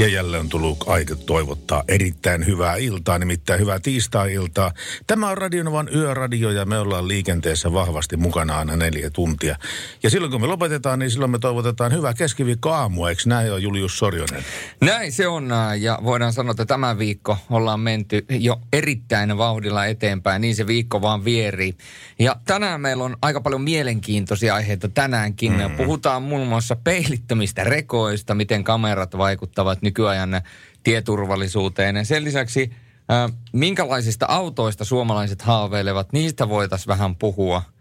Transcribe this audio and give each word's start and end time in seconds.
Ja 0.00 0.08
jälleen 0.08 0.40
on 0.40 0.48
tullut 0.48 0.88
aika 0.88 1.16
toivottaa 1.16 1.84
erittäin 1.88 2.46
hyvää 2.46 2.76
iltaa, 2.76 3.18
nimittäin 3.18 3.60
hyvää 3.60 3.80
tiistai-iltaa. 3.80 4.72
Tämä 5.06 5.28
on 5.28 5.38
Radionovan 5.38 5.88
yöradio 5.94 6.50
ja 6.50 6.64
me 6.64 6.78
ollaan 6.78 7.08
liikenteessä 7.08 7.72
vahvasti 7.72 8.16
mukana 8.16 8.58
aina 8.58 8.76
neljä 8.76 9.10
tuntia. 9.10 9.56
Ja 10.02 10.10
silloin 10.10 10.32
kun 10.32 10.40
me 10.40 10.46
lopetetaan, 10.46 10.98
niin 10.98 11.10
silloin 11.10 11.30
me 11.30 11.38
toivotetaan 11.38 11.92
hyvää 11.92 12.14
keskiviikko 12.14 12.70
aamua, 12.70 13.10
eikö 13.10 13.22
näin 13.26 13.52
ole 13.52 13.60
Julius 13.60 13.98
Sorjonen? 13.98 14.44
Näin 14.80 15.12
se 15.12 15.28
on 15.28 15.50
ja 15.80 15.98
voidaan 16.04 16.32
sanoa, 16.32 16.50
että 16.50 16.66
tämä 16.66 16.98
viikko 16.98 17.36
ollaan 17.50 17.80
menty 17.80 18.24
jo 18.30 18.60
erittäin 18.72 19.38
vauhdilla 19.38 19.86
eteenpäin, 19.86 20.42
niin 20.42 20.54
se 20.54 20.66
viikko 20.66 21.02
vaan 21.02 21.24
vieri. 21.24 21.74
Ja 22.18 22.36
tänään 22.44 22.80
meillä 22.80 23.04
on 23.04 23.16
aika 23.22 23.40
paljon 23.40 23.62
mielenkiintoisia 23.62 24.54
aiheita 24.54 24.88
tänäänkin. 24.88 25.52
Mm. 25.52 25.76
Puhutaan 25.76 26.22
muun 26.22 26.46
muassa 26.46 26.76
peilittömistä 26.76 27.64
rekoista, 27.64 28.34
miten 28.34 28.64
kamerat 28.64 29.18
vaikuttavat 29.18 29.82
nykyajan 29.90 30.42
tieturvallisuuteen. 30.82 31.96
Ja 31.96 32.04
sen 32.04 32.24
lisäksi, 32.24 32.70
äh, 33.10 33.32
minkälaisista 33.52 34.26
autoista 34.26 34.84
suomalaiset 34.84 35.42
haaveilevat, 35.42 36.12
niistä 36.12 36.48
voitaisiin 36.48 36.88
vähän 36.88 37.16
puhua– 37.16 37.62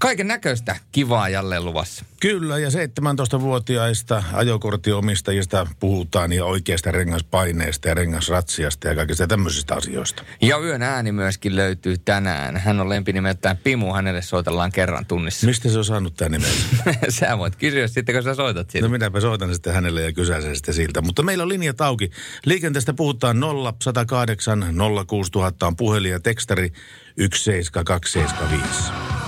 Kaiken 0.00 0.26
näköistä 0.26 0.76
kivaa 0.92 1.28
jälleen 1.28 1.64
luvassa. 1.64 2.04
Kyllä, 2.20 2.58
ja 2.58 2.68
17-vuotiaista 2.68 4.22
ajokorttiomistajista 4.32 5.66
puhutaan 5.80 6.32
ja 6.32 6.44
oikeasta 6.44 6.90
rengaspaineesta 6.90 7.88
ja 7.88 7.94
rengasratsiasta 7.94 8.88
ja 8.88 8.94
kaikista 8.94 9.26
tämmöisistä 9.26 9.74
asioista. 9.74 10.22
Ja 10.42 10.58
yön 10.58 10.82
ääni 10.82 11.12
myöskin 11.12 11.56
löytyy 11.56 11.98
tänään. 11.98 12.56
Hän 12.56 12.80
on 12.80 12.88
lempinimeltään 12.88 13.56
Pimu, 13.56 13.92
hänelle 13.92 14.22
soitellaan 14.22 14.72
kerran 14.72 15.06
tunnissa. 15.06 15.46
Mistä 15.46 15.68
se 15.68 15.78
on 15.78 15.84
saanut 15.84 16.16
tämän 16.16 16.32
nimen? 16.32 16.50
sä 17.20 17.38
voit 17.38 17.56
kysyä 17.56 17.88
sitten, 17.88 18.14
kun 18.14 18.22
sä 18.22 18.34
soitat 18.34 18.70
siitä. 18.70 18.86
No 18.86 18.92
minäpä 18.92 19.20
soitan 19.20 19.54
sitten 19.54 19.74
hänelle 19.74 20.02
ja 20.02 20.12
kysäisen 20.12 20.56
sitten 20.56 20.74
siltä. 20.74 21.00
Mutta 21.00 21.22
meillä 21.22 21.42
on 21.42 21.48
linjat 21.48 21.80
auki. 21.80 22.10
Liikenteestä 22.44 22.94
puhutaan 22.94 23.40
0 23.40 23.74
108 23.82 24.74
06000 25.06 25.66
on 25.66 25.76
puhelin 25.76 26.10
ja 26.10 26.20
tekstari 26.20 26.72
17275. 27.16 29.21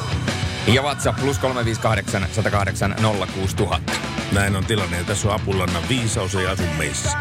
Ja 0.67 0.83
WhatsApp 0.83 1.20
plus 1.20 1.39
358 1.39 2.27
108 2.33 2.97
06000. 3.34 3.93
Näin 4.33 4.57
on 4.57 4.65
tilanne 4.65 4.97
ja 4.97 5.05
tässä 5.05 5.29
on 5.29 5.34
Apulanna 5.34 5.83
viisaus 5.89 6.34
ei 6.34 6.47
asu 6.47 6.62
meissä. 6.79 7.19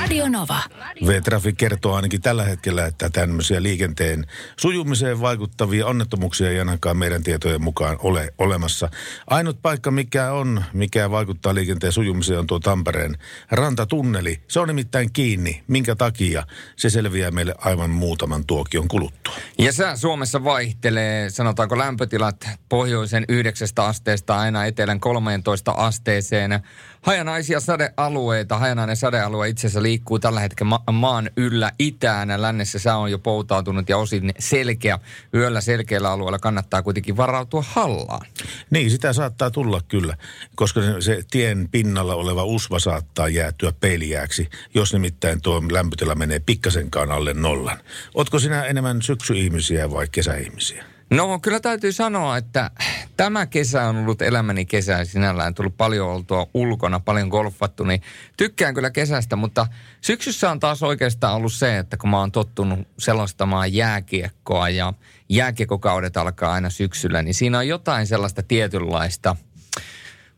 Radio 0.00 0.28
Nova. 0.28 0.58
V-Trafi 1.06 1.52
kertoo 1.52 1.94
ainakin 1.94 2.22
tällä 2.22 2.44
hetkellä, 2.44 2.86
että 2.86 3.10
tämmöisiä 3.10 3.62
liikenteen 3.62 4.26
sujumiseen 4.56 5.20
vaikuttavia 5.20 5.86
onnettomuuksia 5.86 6.50
ei 6.50 6.58
ainakaan 6.58 6.96
meidän 6.96 7.22
tietojen 7.22 7.62
mukaan 7.62 7.96
ole 8.02 8.34
olemassa. 8.38 8.88
Ainut 9.26 9.62
paikka, 9.62 9.90
mikä 9.90 10.32
on, 10.32 10.64
mikä 10.72 11.10
vaikuttaa 11.10 11.54
liikenteen 11.54 11.92
sujumiseen, 11.92 12.38
on 12.38 12.46
tuo 12.46 12.58
Tampereen 12.58 13.18
rantatunneli. 13.50 14.40
Se 14.48 14.60
on 14.60 14.68
nimittäin 14.68 15.12
kiinni. 15.12 15.62
Minkä 15.68 15.94
takia? 15.94 16.46
Se 16.76 16.90
selviää 16.90 17.30
meille 17.30 17.54
aivan 17.58 17.90
muutaman 17.90 18.46
tuokion 18.46 18.88
kuluttua. 18.88 19.34
Ja 19.58 19.72
sää 19.72 19.96
Suomessa 19.96 20.44
vaihtelee, 20.44 21.30
sanotaanko 21.30 21.78
lämpötilat 21.78 22.48
pohjoisen 22.68 23.24
9 23.28 23.68
asteesta 23.76 24.38
aina 24.38 24.66
etelän 24.66 25.00
13 25.00 25.70
asteeseen. 25.70 26.60
Hajanaisia 27.02 27.60
sadealueita, 27.60 28.58
hajanainen 28.58 28.96
sadealue 28.96 29.48
itse 29.48 29.66
asiassa 29.66 29.82
liikkuu 29.82 30.18
tällä 30.18 30.40
hetkellä 30.40 30.68
ma- 30.68 30.92
maan 30.92 31.30
yllä 31.36 31.72
itään. 31.78 32.42
Lännessä 32.42 32.78
sää 32.78 32.98
on 32.98 33.10
jo 33.10 33.18
poutautunut 33.18 33.88
ja 33.88 33.98
osin 33.98 34.32
selkeä. 34.38 34.98
Yöllä 35.34 35.60
selkeällä 35.60 36.10
alueella 36.10 36.38
kannattaa 36.38 36.82
kuitenkin 36.82 37.16
varautua 37.16 37.64
hallaan. 37.68 38.26
Niin, 38.70 38.90
sitä 38.90 39.12
saattaa 39.12 39.50
tulla 39.50 39.80
kyllä, 39.88 40.16
koska 40.56 40.80
se, 41.00 41.22
tien 41.30 41.68
pinnalla 41.70 42.14
oleva 42.14 42.44
usva 42.44 42.78
saattaa 42.78 43.28
jäätyä 43.28 43.72
peilijääksi, 43.80 44.48
jos 44.74 44.92
nimittäin 44.92 45.42
tuo 45.42 45.62
lämpötila 45.70 46.14
menee 46.14 46.38
pikkasenkaan 46.38 47.10
alle 47.10 47.34
nollan. 47.34 47.78
Otko 48.14 48.38
sinä 48.38 48.64
enemmän 48.64 49.02
syksyihmisiä 49.02 49.90
vai 49.90 50.06
kesäihmisiä? 50.12 50.95
No 51.10 51.38
kyllä 51.38 51.60
täytyy 51.60 51.92
sanoa, 51.92 52.36
että 52.36 52.70
tämä 53.16 53.46
kesä 53.46 53.88
on 53.88 53.96
ollut 53.96 54.22
elämäni 54.22 54.64
kesä 54.64 55.04
sinällään. 55.04 55.54
Tullut 55.54 55.76
paljon 55.76 56.08
oltua 56.08 56.46
ulkona, 56.54 57.00
paljon 57.00 57.28
golfattu, 57.28 57.84
niin 57.84 58.02
tykkään 58.36 58.74
kyllä 58.74 58.90
kesästä, 58.90 59.36
mutta 59.36 59.66
syksyssä 60.00 60.50
on 60.50 60.60
taas 60.60 60.82
oikeastaan 60.82 61.34
ollut 61.34 61.52
se, 61.52 61.78
että 61.78 61.96
kun 61.96 62.10
mä 62.10 62.18
oon 62.18 62.32
tottunut 62.32 62.88
selostamaan 62.98 63.74
jääkiekkoa 63.74 64.68
ja 64.68 64.92
jääkiekkokaudet 65.28 66.16
alkaa 66.16 66.52
aina 66.52 66.70
syksyllä, 66.70 67.22
niin 67.22 67.34
siinä 67.34 67.58
on 67.58 67.68
jotain 67.68 68.06
sellaista 68.06 68.42
tietynlaista 68.42 69.36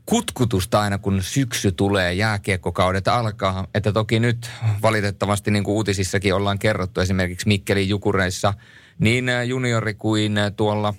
kutkutusta 0.07 0.81
aina, 0.81 0.99
kun 0.99 1.23
syksy 1.23 1.73
tulee, 1.73 2.15
jääkiekkokaudet 2.15 3.09
alkaa. 3.09 3.67
Että 3.75 3.93
toki 3.93 4.21
nyt 4.21 4.51
valitettavasti, 4.83 5.51
niin 5.51 5.65
kuin 5.65 5.75
uutisissakin 5.75 6.35
ollaan 6.35 6.59
kerrottu, 6.59 7.01
esimerkiksi 7.01 7.49
Mikkelin 7.49 7.89
Jukureissa– 7.89 8.55
niin 8.99 9.31
juniori 9.47 9.95
kuin 9.95 10.35
tuolla 10.57 10.95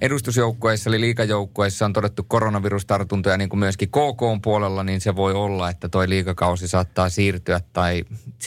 edustusjoukkueissa 0.00 0.90
eli 0.90 1.00
liikajoukkueissa 1.00 1.84
on 1.84 1.92
todettu 1.92 2.22
koronavirustartuntoja 2.22 3.36
niin 3.36 3.48
kuin 3.48 3.60
myöskin 3.60 3.88
KK 3.88 4.42
puolella, 4.42 4.84
niin 4.84 5.00
se 5.00 5.16
voi 5.16 5.32
olla, 5.34 5.70
että 5.70 5.88
toi 5.88 6.08
liikakausi 6.08 6.68
saattaa 6.68 7.08
siirtyä 7.08 7.60
tai 7.72 8.04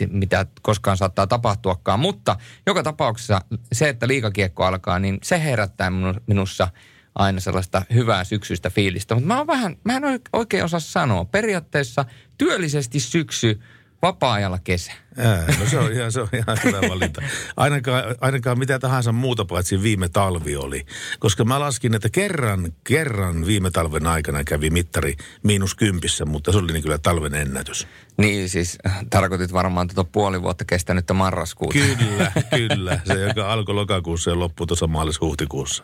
mitä 0.10 0.46
koskaan 0.62 0.98
saattaa 0.98 1.28
tapahtuakaan. 1.28 2.00
Mutta 2.00 2.36
joka 2.66 2.84
tapauksessa 2.84 3.42
se, 3.72 3.90
että 3.90 4.08
liikakiekko 4.08 4.64
alkaa, 4.64 5.00
niin 5.00 5.18
se 5.24 5.44
herättää 5.44 5.92
minussa 6.28 6.68
aina 7.16 7.40
sellaista 7.40 7.82
hyvää 7.94 8.24
syksyistä 8.24 8.70
fiilistä. 8.70 9.16
Mutta 9.16 9.28
mä, 9.28 9.38
oon 9.38 9.48
vähän, 9.48 9.78
mä 9.84 9.98
en 9.98 10.04
oikein 10.34 10.64
osaa 10.64 10.80
sanoa. 10.80 11.26
Periaatteessa 11.26 12.06
työllisesti 12.38 13.00
syksy, 13.00 13.60
vapaa-ajalla 14.02 14.60
kesä. 14.64 14.92
Ää, 15.18 15.46
no 15.60 15.66
se 15.66 15.80
on 15.80 15.92
ihan, 15.92 16.12
se 16.12 16.22
on 16.22 16.28
ihan 16.34 16.58
hyvä 16.64 16.90
valinta. 16.90 17.22
Ainakaan, 17.58 18.04
ainakaan 18.22 18.60
mitä 18.60 18.80
tahansa 18.80 19.12
muuta 19.12 19.46
paitsi 19.46 19.84
viime 19.84 20.10
talvi 20.10 20.56
oli. 20.56 20.86
Koska 21.20 21.46
mä 21.46 21.60
laskin, 21.60 21.94
että 21.94 22.10
kerran, 22.10 22.74
kerran 22.84 23.46
viime 23.46 23.72
talven 23.72 24.08
aikana 24.08 24.44
kävi 24.44 24.70
mittari 24.70 25.16
miinus 25.44 25.76
kympissä, 25.76 26.26
mutta 26.26 26.52
se 26.52 26.58
oli 26.58 26.74
niin 26.74 26.84
kyllä 26.84 26.98
talven 26.98 27.36
ennätys. 27.36 27.88
Niin 28.18 28.50
siis 28.50 28.78
tarkoitit 29.10 29.54
varmaan 29.54 29.88
tuota 29.88 30.10
puoli 30.12 30.42
vuotta 30.42 30.66
kestänyttä 30.66 31.14
marraskuuta. 31.14 31.80
Kyllä, 31.80 32.32
kyllä. 32.70 33.00
Se, 33.04 33.14
joka 33.14 33.54
alkoi 33.54 33.76
lokakuussa 33.76 34.30
ja 34.30 34.40
loppui 34.40 34.68
tuossa 34.68 34.88
maalis-huhtikuussa. 34.88 35.84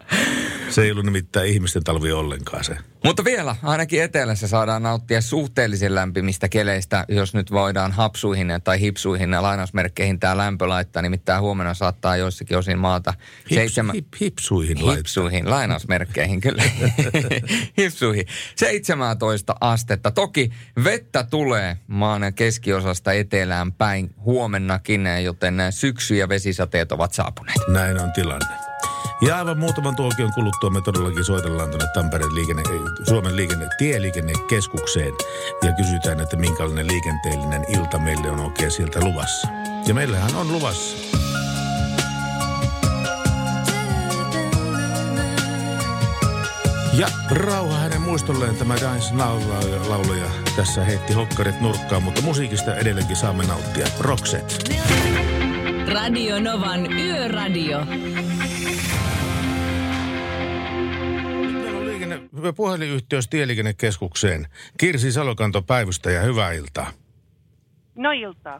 Se 0.70 0.84
ei 0.84 0.92
ollut 0.92 1.06
nimittäin 1.06 1.50
ihmisten 1.50 1.84
talvi 1.84 2.12
ollenkaan 2.12 2.64
se. 2.64 2.78
Mutta 3.08 3.26
vielä, 3.26 3.56
ainakin 3.64 4.04
etelässä 4.04 4.48
saadaan 4.48 4.84
nauttia 4.84 5.22
suhteellisen 5.22 5.96
lämpimistä 5.96 6.50
keleistä, 6.50 7.06
jos 7.08 7.34
nyt 7.34 7.52
voidaan 7.52 7.92
hapsuihin 7.92 8.48
tai 8.64 8.80
hipsuihin 8.80 9.34
ja 9.34 9.42
lainausmerkkeihin 9.42 10.20
tämä 10.20 10.38
lämpö 10.38 10.70
laittaa. 10.70 11.02
Nimittäin 11.02 11.42
huomenna 11.42 11.74
saattaa 11.74 12.18
joissakin 12.18 12.58
osin 12.58 12.80
maata 12.80 13.14
Hips, 13.50 13.56
seitsemän... 13.56 13.96
Hip, 13.96 14.08
hipsuihin 14.22 14.78
laittaa. 14.78 14.96
Hipsuihin, 14.96 15.50
lainausmerkkeihin 15.50 16.42
kyllä. 16.42 16.64
hipsuihin. 17.78 18.26
17 18.56 19.56
astetta. 19.62 20.12
Toki 20.12 20.52
vettä 20.84 21.24
tulee 21.24 21.78
maan 21.88 22.34
keskiosasta 22.36 23.12
etelään 23.12 23.74
päin 23.74 24.10
huomennakin, 24.20 25.08
joten 25.24 25.58
syksy- 25.70 26.16
ja 26.16 26.30
vesisateet 26.30 26.92
ovat 26.92 27.14
saapuneet. 27.14 27.58
Näin 27.68 28.02
on 28.02 28.12
tilanne. 28.12 28.67
Ja 29.22 29.38
aivan 29.38 29.58
muutaman 29.58 29.96
tuokion 29.96 30.34
kuluttua 30.34 30.70
me 30.70 30.82
todellakin 30.82 31.26
soitellaan 31.26 31.70
tuonne 31.70 31.88
Tampereen 31.94 32.36
liikenne, 32.36 32.64
Suomen 33.10 33.36
liikenne, 33.36 33.68
tieliikennekeskukseen 33.78 35.14
ja 35.64 35.74
kysytään, 35.74 36.20
että 36.20 36.38
minkälainen 36.38 36.88
liikenteellinen 36.88 37.66
ilta 37.68 38.00
meille 38.00 38.32
on 38.32 38.40
oikein 38.40 38.72
sieltä 38.72 39.00
luvassa. 39.00 39.48
Ja 39.88 39.94
meillähän 39.94 40.36
on 40.36 40.52
luvassa. 40.52 40.98
Ja 46.98 47.08
rauha 47.32 47.78
hänen 47.78 48.02
muistolleen 48.02 48.56
tämä 48.56 48.76
Dance 48.82 49.16
laulaja 49.88 50.30
tässä 50.56 50.84
heitti 50.84 51.14
hokkarit 51.14 51.62
nurkkaan, 51.62 52.04
mutta 52.04 52.22
musiikista 52.22 52.76
edelleenkin 52.76 53.16
saamme 53.16 53.46
nauttia. 53.46 53.88
Roxette. 54.00 54.76
Radio 55.94 56.40
Novan 56.40 56.94
Yöradio. 56.94 57.80
Puhelinyhteys 62.56 63.28
Tieliikennekeskukseen. 63.28 64.48
Kirsi 64.78 65.12
Salokanto 65.12 65.62
ja 66.12 66.22
hyvää 66.22 66.52
iltaa. 66.52 66.92
No 67.96 68.12
iltaa. 68.12 68.60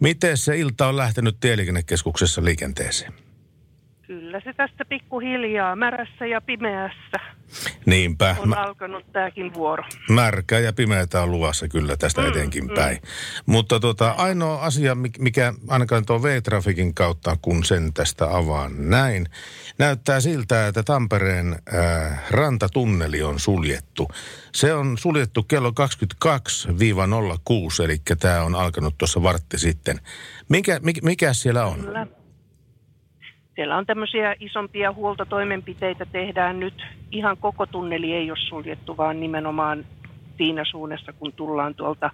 Miten 0.00 0.36
se 0.36 0.58
ilta 0.58 0.86
on 0.86 0.96
lähtenyt 0.96 1.36
Tieliikennekeskuksessa 1.40 2.44
liikenteeseen? 2.44 3.12
Kyllä 4.12 4.40
se 4.44 4.52
tästä 4.52 4.84
pikkuhiljaa 4.84 5.76
märässä 5.76 6.26
ja 6.26 6.40
pimeässä 6.40 7.18
Niinpä. 7.86 8.36
on 8.38 8.48
Mä... 8.48 8.54
alkanut 8.54 9.12
tämäkin 9.12 9.54
vuoro. 9.54 9.84
Märkä 10.10 10.58
ja 10.58 10.72
pimeätä 10.72 11.22
on 11.22 11.30
luvassa 11.30 11.68
kyllä 11.68 11.96
tästä 11.96 12.20
mm, 12.20 12.28
etenkin 12.28 12.64
mm. 12.64 12.74
päin. 12.74 12.98
Mutta 13.46 13.80
tota, 13.80 14.10
ainoa 14.10 14.62
asia, 14.62 14.96
mikä 15.18 15.52
ainakaan 15.68 16.06
tuo 16.06 16.22
V-trafikin 16.22 16.94
kautta, 16.94 17.36
kun 17.42 17.64
sen 17.64 17.92
tästä 17.92 18.36
avaan 18.36 18.90
näin, 18.90 19.26
näyttää 19.78 20.20
siltä, 20.20 20.66
että 20.66 20.82
Tampereen 20.82 21.56
äh, 21.74 22.30
rantatunneli 22.30 23.22
on 23.22 23.40
suljettu. 23.40 24.08
Se 24.54 24.74
on 24.74 24.98
suljettu 24.98 25.42
kello 25.42 25.70
22-06, 25.70 25.74
eli 27.84 27.96
tämä 28.20 28.42
on 28.42 28.54
alkanut 28.54 28.98
tuossa 28.98 29.22
vartti 29.22 29.58
sitten. 29.58 30.00
Mikä, 30.48 30.80
mikä, 30.82 31.00
mikä 31.04 31.32
siellä 31.32 31.66
on? 31.66 31.80
Kyllä. 31.80 32.06
Siellä 33.54 33.76
on 33.76 33.86
tämmöisiä 33.86 34.36
isompia 34.40 34.92
huoltotoimenpiteitä 34.92 36.06
tehdään 36.06 36.60
nyt. 36.60 36.82
Ihan 37.10 37.36
koko 37.36 37.66
tunneli 37.66 38.12
ei 38.12 38.30
ole 38.30 38.38
suljettu, 38.48 38.96
vaan 38.96 39.20
nimenomaan 39.20 39.84
siinä 40.36 40.64
suunnassa, 40.64 41.12
kun 41.12 41.32
tullaan 41.32 41.74
tuolta 41.74 42.10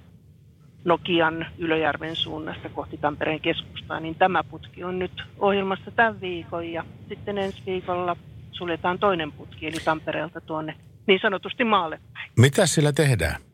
Nokian 0.84 1.46
Ylöjärven 1.58 2.16
suunnasta 2.16 2.68
kohti 2.68 2.96
Tampereen 2.96 3.40
keskustaa, 3.40 4.00
niin 4.00 4.14
tämä 4.14 4.44
putki 4.44 4.84
on 4.84 4.98
nyt 4.98 5.22
ohjelmassa 5.38 5.90
tämän 5.90 6.20
viikon 6.20 6.72
ja 6.72 6.84
sitten 7.08 7.38
ensi 7.38 7.62
viikolla 7.66 8.16
suljetaan 8.52 8.98
toinen 8.98 9.32
putki, 9.32 9.66
eli 9.66 9.76
Tampereelta 9.84 10.40
tuonne 10.40 10.74
niin 11.06 11.20
sanotusti 11.22 11.64
maalle. 11.64 12.00
Mitä 12.36 12.66
sillä 12.66 12.92
tehdään? 12.92 13.47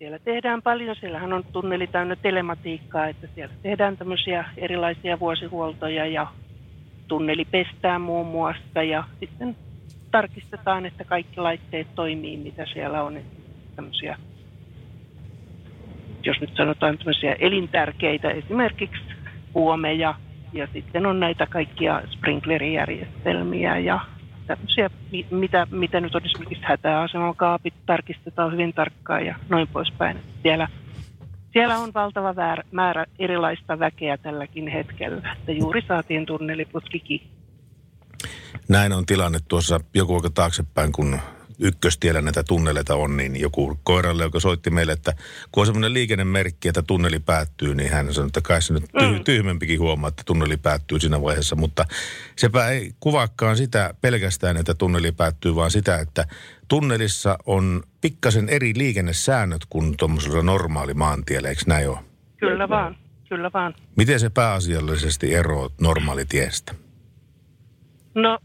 Siellä 0.00 0.18
tehdään 0.18 0.62
paljon, 0.62 0.96
siellähän 0.96 1.32
on 1.32 1.44
tunneli 1.52 1.86
täynnä 1.86 2.16
telematiikkaa, 2.16 3.06
että 3.06 3.28
siellä 3.34 3.54
tehdään 3.62 3.96
tämmöisiä 3.96 4.44
erilaisia 4.56 5.20
vuosihuoltoja 5.20 6.06
ja 6.06 6.26
tunneli 7.08 7.44
pestää 7.44 7.98
muun 7.98 8.26
muassa 8.26 8.82
ja 8.82 9.04
sitten 9.20 9.56
tarkistetaan, 10.10 10.86
että 10.86 11.04
kaikki 11.04 11.40
laitteet 11.40 11.86
toimii, 11.94 12.36
mitä 12.36 12.66
siellä 12.72 13.02
on. 13.02 13.20
Tämmöisiä, 13.76 14.16
jos 16.22 16.40
nyt 16.40 16.50
sanotaan 16.56 16.98
tämmöisiä 16.98 17.36
elintärkeitä, 17.38 18.30
esimerkiksi 18.30 19.02
puomeja 19.52 20.14
ja 20.52 20.68
sitten 20.72 21.06
on 21.06 21.20
näitä 21.20 21.46
kaikkia 21.46 22.02
sprinklerijärjestelmiä 22.10 23.78
ja 23.78 24.00
tämmöisiä, 24.56 24.90
mitä, 25.30 25.66
mitä 25.70 26.00
nyt 26.00 26.14
on 26.14 26.24
esimerkiksi 26.24 26.64
hätäaseman 26.64 27.36
kaapit 27.36 27.74
tarkistetaan 27.86 28.52
hyvin 28.52 28.72
tarkkaan 28.72 29.26
ja 29.26 29.34
noin 29.48 29.68
poispäin. 29.68 30.16
Siellä, 30.42 30.68
siellä 31.52 31.78
on 31.78 31.94
valtava 31.94 32.34
määrä 32.70 33.04
erilaista 33.18 33.78
väkeä 33.78 34.16
tälläkin 34.16 34.68
hetkellä, 34.68 35.36
että 35.38 35.52
juuri 35.52 35.82
saatiin 35.88 36.26
tunneliputki 36.26 37.30
Näin 38.68 38.92
on 38.92 39.06
tilanne 39.06 39.38
tuossa 39.48 39.80
joku 39.94 40.14
aika 40.14 40.30
taaksepäin, 40.30 40.92
kun 40.92 41.18
ykköstiellä 41.60 42.22
näitä 42.22 42.42
tunneleita 42.42 42.94
on, 42.94 43.16
niin 43.16 43.40
joku 43.40 43.78
koiralle, 43.82 44.22
joka 44.22 44.40
soitti 44.40 44.70
meille, 44.70 44.92
että 44.92 45.12
kun 45.52 45.60
on 45.60 45.66
semmoinen 45.66 45.92
liikennemerkki, 45.92 46.68
että 46.68 46.82
tunneli 46.82 47.18
päättyy, 47.18 47.74
niin 47.74 47.90
hän 47.90 48.14
sanoi, 48.14 48.26
että 48.26 48.40
kai 48.40 48.62
se 48.62 48.72
nyt 48.72 48.84
tyh- 48.84 49.18
mm. 49.18 49.24
tyhmempikin 49.24 49.80
huomaa, 49.80 50.08
että 50.08 50.22
tunneli 50.26 50.56
päättyy 50.56 51.00
siinä 51.00 51.22
vaiheessa. 51.22 51.56
Mutta 51.56 51.86
sepä 52.36 52.68
ei 52.68 52.92
kuvaakaan 53.00 53.56
sitä 53.56 53.94
pelkästään, 54.00 54.56
että 54.56 54.74
tunneli 54.74 55.12
päättyy, 55.12 55.54
vaan 55.54 55.70
sitä, 55.70 55.98
että 55.98 56.26
tunnelissa 56.68 57.38
on 57.46 57.82
pikkasen 58.00 58.48
eri 58.48 58.72
liikennesäännöt 58.76 59.62
kuin 59.68 59.96
tuommoisella 59.96 60.42
normaali 60.42 60.94
maantiellä, 60.94 61.48
eikö 61.48 61.62
näin 61.66 61.88
ole? 61.88 61.98
Kyllä 62.36 62.68
vaan, 62.68 62.96
kyllä 63.28 63.50
vaan. 63.54 63.74
Miten 63.96 64.20
se 64.20 64.30
pääasiallisesti 64.30 65.34
eroaa 65.34 65.70
normaalitiestä? 65.80 66.74
No 68.14 68.38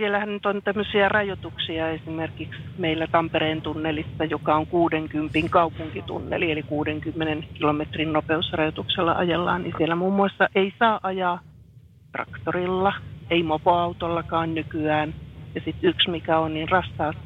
siellähän 0.00 0.32
nyt 0.32 0.46
on 0.46 0.62
tämmöisiä 0.62 1.08
rajoituksia 1.08 1.90
esimerkiksi 1.90 2.60
meillä 2.78 3.06
Tampereen 3.06 3.62
tunnelissa, 3.62 4.24
joka 4.24 4.54
on 4.54 4.66
60 4.66 5.38
kaupunkitunneli, 5.50 6.52
eli 6.52 6.62
60 6.62 7.46
kilometrin 7.54 8.12
nopeusrajoituksella 8.12 9.12
ajellaan, 9.12 9.62
niin 9.62 9.74
siellä 9.78 9.94
muun 9.94 10.14
muassa 10.14 10.48
ei 10.54 10.72
saa 10.78 11.00
ajaa 11.02 11.40
traktorilla, 12.12 12.92
ei 13.30 13.42
mopoautollakaan 13.42 14.54
nykyään. 14.54 15.14
Ja 15.54 15.60
sitten 15.64 15.90
yksi 15.90 16.10
mikä 16.10 16.38
on, 16.38 16.54
niin 16.54 16.68
rastaat 16.68 17.16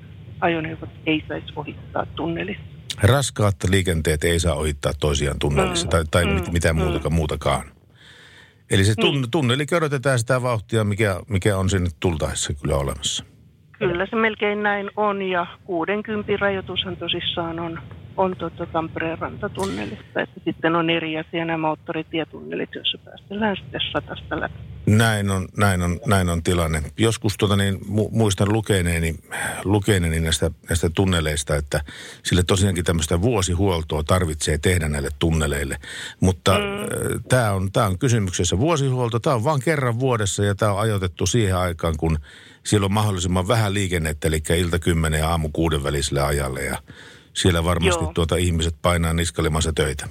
ajoneuvot 0.41 0.91
ei 1.07 1.25
saisi 1.29 1.53
ohittaa 1.57 2.07
tunnelissa. 2.07 2.65
Raskaat 3.03 3.57
liikenteet 3.71 4.25
ei 4.25 4.39
saa 4.41 4.55
ohittaa 4.55 4.93
toisiaan 5.01 5.39
tunnelissa 5.39 5.87
mm, 5.87 5.91
tai, 5.91 6.05
tai 6.11 6.25
mm, 6.25 6.53
mitään 6.53 6.77
mm. 6.77 6.83
muutakaan, 6.83 7.15
muutakaan. 7.15 7.74
Eli 8.71 8.85
se 8.85 8.95
tun, 8.95 9.15
niin. 9.15 9.31
tunneli 9.31 9.67
körötetään 9.67 10.19
sitä 10.19 10.43
vauhtia, 10.43 10.85
mikä, 10.85 11.21
mikä 11.29 11.57
on 11.57 11.71
sinne 11.71 11.91
tultaessa 12.01 12.53
kyllä 12.63 12.77
olemassa. 12.77 13.25
Kyllä 13.79 14.07
se 14.07 14.17
melkein 14.17 14.63
näin 14.63 14.91
on 14.97 15.23
ja 15.23 15.47
60 15.65 16.33
rajoitushan 16.41 16.97
tosissaan 16.97 17.61
on, 17.61 17.81
on 18.17 18.37
tuota 18.37 18.67
Tampereen 18.67 19.19
rantatunnelista. 19.19 20.21
Että 20.21 20.41
sitten 20.45 20.77
on 20.77 20.91
eri 20.91 21.19
asia 21.19 21.45
nämä 21.45 21.59
moottoritietunnelit, 21.59 22.75
joissa 22.75 22.99
päästellään 23.05 23.57
sitten 23.57 23.81
satasta 23.93 24.41
läpi. 24.41 24.55
Näin 24.87 25.31
on, 25.31 25.49
näin 25.57 25.83
on, 25.83 26.01
näin 26.07 26.29
on 26.29 26.43
tilanne. 26.43 26.83
Joskus 26.99 27.37
tuota 27.39 27.57
niin, 27.57 27.75
mu- 27.75 28.11
muistan 28.11 28.53
lukeneeni, 28.53 29.15
lukeneeni 29.65 30.21
näistä, 30.21 30.51
näistä 30.69 30.91
tunneleista, 30.91 31.57
että 31.57 31.81
sille 32.23 32.43
tosiaankin 32.43 32.85
tämmöistä 32.85 33.23
vuosihuoltoa 33.23 34.03
tarvitsee 34.03 34.59
tehdä 34.59 34.89
näille 34.89 35.09
tunneleille. 35.19 35.77
Mutta 36.21 36.53
mm. 36.53 37.23
tämä 37.29 37.53
on, 37.53 37.73
tää 37.73 37.87
on 37.87 37.99
kysymyksessä 37.99 38.59
vuosihuolto. 38.59 39.19
Tämä 39.19 39.37
on 39.37 39.45
vain 39.45 39.63
kerran 39.63 40.01
vuodessa 40.01 40.45
ja 40.45 40.55
tämä 40.55 40.73
on 40.73 40.81
ajoitettu 40.81 41.27
siihen 41.27 41.57
aikaan, 41.57 41.95
kun 41.97 42.19
siellä 42.65 42.85
on 42.85 42.93
mahdollisimman 42.93 43.49
vähän 43.49 43.75
liikennettä, 43.75 44.29
eli 44.29 44.43
ilta 44.57 44.79
kymmenen 44.79 45.21
ja 45.21 45.29
aamu 45.29 45.51
kuuden 45.53 45.83
väliselle 45.83 46.23
ajalle. 46.23 46.63
Ja 46.63 46.79
siellä 47.35 47.65
varmasti 47.65 48.05
tuota 48.15 48.37
ihmiset 48.37 48.75
painaa 48.83 49.13
niskalemassa 49.13 49.73
töitä. 49.73 50.09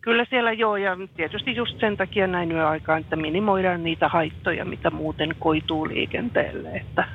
Kyllä 0.00 0.26
siellä 0.30 0.52
joo, 0.52 0.76
ja 0.76 0.96
tietysti 1.16 1.54
just 1.56 1.80
sen 1.80 1.96
takia 1.96 2.26
näin 2.26 2.52
yöaikaan, 2.52 3.00
että 3.00 3.16
minimoidaan 3.16 3.84
niitä 3.84 4.08
haittoja, 4.08 4.64
mitä 4.64 4.90
muuten 4.90 5.34
koituu 5.38 5.88
liikenteelle. 5.88 6.68
Että 6.68 7.08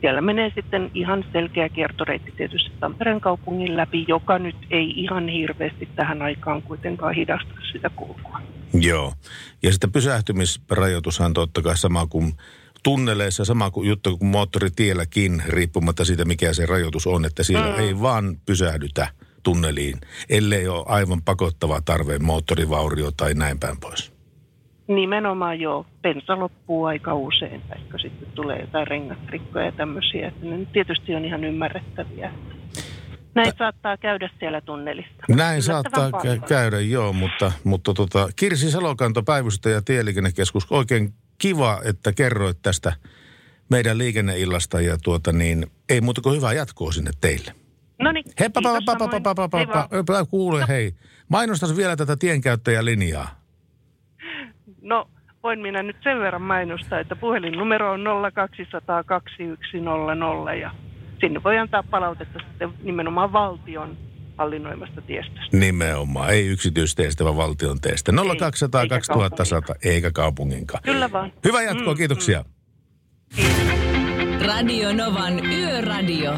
siellä 0.00 0.20
menee 0.20 0.52
sitten 0.54 0.90
ihan 0.94 1.24
selkeä 1.32 1.68
kiertoreitti 1.68 2.32
tietysti 2.36 2.72
Tampereen 2.80 3.20
kaupungin 3.20 3.76
läpi, 3.76 4.04
joka 4.08 4.38
nyt 4.38 4.56
ei 4.70 4.90
ihan 4.96 5.28
hirveästi 5.28 5.88
tähän 5.96 6.22
aikaan 6.22 6.62
kuitenkaan 6.62 7.14
hidasta 7.14 7.54
sitä 7.72 7.90
kulkua. 7.96 8.40
Joo, 8.74 9.12
ja 9.62 9.72
sitten 9.72 9.92
pysähtymisrajoitushan 9.92 11.32
totta 11.32 11.62
kai 11.62 11.76
sama 11.76 12.06
kuin 12.06 12.32
tunneleissa, 12.82 13.44
sama 13.44 13.70
kuin 13.70 13.88
juttu 13.88 14.16
kuin 14.18 14.28
moottoritielläkin, 14.28 15.42
riippumatta 15.48 16.04
siitä 16.04 16.24
mikä 16.24 16.52
se 16.52 16.66
rajoitus 16.66 17.06
on, 17.06 17.24
että 17.24 17.42
siellä 17.42 17.72
mm. 17.72 17.78
ei 17.78 18.00
vaan 18.00 18.36
pysähdytä– 18.46 19.08
tunneliin, 19.42 20.00
ellei 20.30 20.68
ole 20.68 20.84
aivan 20.86 21.22
pakottava 21.22 21.80
tarve 21.80 22.18
moottorivaurio 22.18 23.10
tai 23.10 23.34
näin 23.34 23.58
päin 23.58 23.80
pois. 23.80 24.12
Nimenomaan 24.88 25.60
joo. 25.60 25.86
Bensa 26.02 26.38
loppuu 26.38 26.84
aika 26.84 27.14
usein, 27.14 27.62
tai 27.68 27.78
sitten 28.02 28.28
tulee 28.34 28.60
jotain 28.60 28.86
rengasrikkoja 28.86 29.64
ja 29.64 29.72
tämmöisiä. 29.72 30.28
Että 30.28 30.46
ne 30.46 30.66
tietysti 30.72 31.14
on 31.14 31.24
ihan 31.24 31.44
ymmärrettäviä. 31.44 32.32
Näin 33.34 33.48
Ä... 33.48 33.52
saattaa 33.58 33.96
käydä 33.96 34.30
siellä 34.38 34.60
tunnelissa. 34.60 35.14
Näin 35.28 35.62
saattaa 35.62 36.10
kä- 36.10 36.46
käydä, 36.48 36.80
joo, 36.80 37.12
mutta, 37.12 37.52
mutta 37.64 37.94
tota, 37.94 38.28
Kirsi 38.36 38.70
Salokanto, 38.70 39.22
päivystäjä 39.22 39.82
Tieliikennekeskus, 39.84 40.66
oikein 40.70 41.14
kiva, 41.38 41.80
että 41.84 42.12
kerroit 42.12 42.58
tästä 42.62 42.92
meidän 43.70 43.98
liikenneillasta 43.98 44.80
ja 44.80 44.96
tuota 45.04 45.32
niin, 45.32 45.66
ei 45.88 46.00
muuta 46.00 46.20
kuin 46.20 46.36
hyvää 46.36 46.52
jatkoa 46.52 46.92
sinne 46.92 47.10
teille. 47.20 47.52
No 47.98 48.12
niin. 48.12 48.24
Heppa, 48.40 48.60
kuule, 50.30 50.64
hei. 50.68 50.94
Mainostas 51.28 51.76
vielä 51.76 51.96
tätä 51.96 52.16
tienkäyttäjälinjaa. 52.16 53.42
No, 54.80 55.08
voin 55.42 55.60
minä 55.60 55.82
nyt 55.82 55.96
sen 56.02 56.20
verran 56.20 56.42
mainostaa, 56.42 57.00
että 57.00 57.16
puhelinnumero 57.16 57.92
on 57.92 58.00
020021000 58.00 58.04
ja 60.60 60.70
sinne 61.20 61.42
voi 61.42 61.58
antaa 61.58 61.82
palautetta 61.82 62.38
sitten 62.48 62.72
nimenomaan 62.82 63.32
valtion 63.32 63.96
hallinnoimasta 64.42 65.00
tiestä. 65.00 65.40
Nimenomaan, 65.52 66.30
ei 66.30 66.46
yksityisteestä, 66.46 67.24
vaan 67.24 67.36
valtion 67.36 67.80
teestä. 67.80 68.12
0200 68.38 68.86
2100, 68.86 69.74
eikä 69.84 70.10
kaupunginkaan. 70.10 70.82
Kyllä 70.82 71.12
vaan. 71.12 71.32
Hyvää 71.44 71.62
jatkoa, 71.62 71.94
mm, 71.94 71.98
kiitoksia. 71.98 72.42
Mm. 72.42 72.52
Kiitos. 73.36 74.46
Radio 74.46 74.92
Novan 74.92 75.46
Yöradio. 75.46 76.32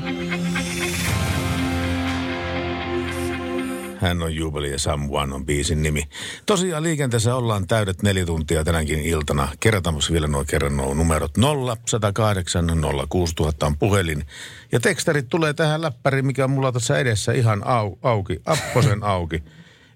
Hän 4.04 4.23
on 4.23 4.34
Jubeli 4.34 4.70
ja 4.70 4.78
Someone 4.78 5.34
on 5.34 5.46
biisin 5.46 5.82
nimi. 5.82 6.08
Tosiaan 6.46 6.82
liikenteessä 6.82 7.34
ollaan 7.34 7.66
täydet 7.66 8.02
neljä 8.02 8.26
tuntia 8.26 8.64
tänäkin 8.64 9.00
iltana. 9.00 9.49
Kerrataanpas 9.61 10.12
vielä 10.12 10.26
nuo 10.26 10.44
kerran 10.44 10.76
nuo 10.76 10.94
numerot 10.94 11.37
0, 11.37 11.76
108, 11.87 12.66
06000 13.08 13.66
on 13.66 13.78
puhelin. 13.78 14.26
Ja 14.73 14.80
tekstarit 14.80 15.28
tulee 15.28 15.52
tähän 15.52 15.82
läppäriin, 15.82 16.26
mikä 16.26 16.44
on 16.44 16.50
mulla 16.50 16.73
tässä 16.73 16.99
edessä 16.99 17.32
ihan 17.32 17.66
au, 17.66 17.96
auki, 18.02 18.40
apposen 18.46 19.02
auki. 19.14 19.42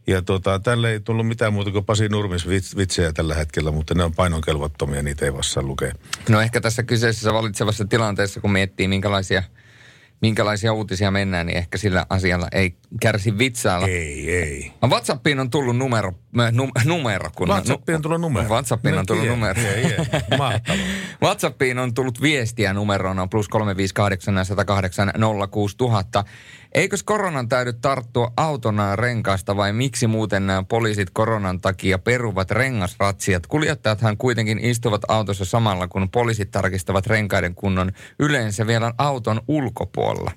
Ja 0.07 0.23
tota, 0.23 0.59
tälle 0.59 0.93
ei 0.93 1.00
tullut 1.00 1.29
mitään 1.29 1.53
muuta 1.53 1.71
kuin 1.71 1.85
Pasi 1.85 2.09
Nurmis 2.09 2.49
vitsejä 2.77 3.12
tällä 3.12 3.35
hetkellä, 3.35 3.71
mutta 3.71 3.95
ne 3.95 4.05
on 4.05 4.15
painonkelvottomia, 4.15 5.03
niitä 5.03 5.25
ei 5.25 5.35
vasta 5.35 5.62
lukea. 5.62 5.93
No 6.29 6.41
ehkä 6.41 6.61
tässä 6.61 6.83
kyseisessä 6.83 7.33
valitsevassa 7.33 7.85
tilanteessa, 7.85 8.41
kun 8.41 8.53
miettii 8.53 8.88
minkälaisia– 8.88 9.43
minkälaisia 10.21 10.73
uutisia 10.73 11.11
mennään, 11.11 11.47
niin 11.47 11.59
ehkä 11.59 11.79
sillä 11.79 12.07
asialla 12.11 12.49
ei 12.53 12.77
kärsi 13.01 13.39
vitsailla. 13.39 13.87
Ei, 13.87 14.31
ei. 14.37 14.73
WhatsAppiin 14.89 15.41
on 15.41 15.51
tullut 15.51 15.77
numero, 15.77 16.13
num, 16.53 16.71
numero 16.85 17.31
kun 17.37 17.49
WhatsAppiin 17.49 17.97
on 17.97 18.03
tullut 18.03 18.21
numero. 18.21 18.49
WhatsAppiin 18.49 18.99
on 18.99 19.07
tullut 19.07 19.27
numero. 19.27 19.61
Yeah, 19.61 19.79
yeah. 19.79 20.07
Mahtavaa. 20.39 20.85
WhatsAppiin 21.23 21.79
on 21.79 21.95
tullut 21.95 22.23
viestiä 22.23 22.73
numeroon 22.73 23.19
on 23.19 23.31
plus 23.31 23.49
358 23.49 24.45
108 24.47 25.13
06000. 25.51 26.25
Eikös 26.75 27.03
koronan 27.03 27.49
täydy 27.49 27.73
tarttua 27.73 28.33
autona 28.37 28.97
renkaasta 28.97 29.57
vai 29.57 29.73
miksi 29.73 30.07
muuten 30.07 30.47
nämä 30.47 30.63
poliisit 30.63 31.11
koronan 31.11 31.61
takia 31.61 31.99
peruvat 31.99 32.51
rengasratsiat? 32.51 33.47
Kuljettajathan 33.47 34.17
kuitenkin 34.17 34.59
istuvat 34.59 35.03
autossa 35.09 35.45
samalla, 35.45 35.89
kun 35.89 36.11
poliisit 36.11 36.51
tarkistavat 36.51 37.07
renkaiden 37.07 37.55
kunnon 37.55 37.93
yleensä 38.19 38.67
vielä 38.67 38.93
auton 38.99 39.41
ulkopuolella. 39.49 40.31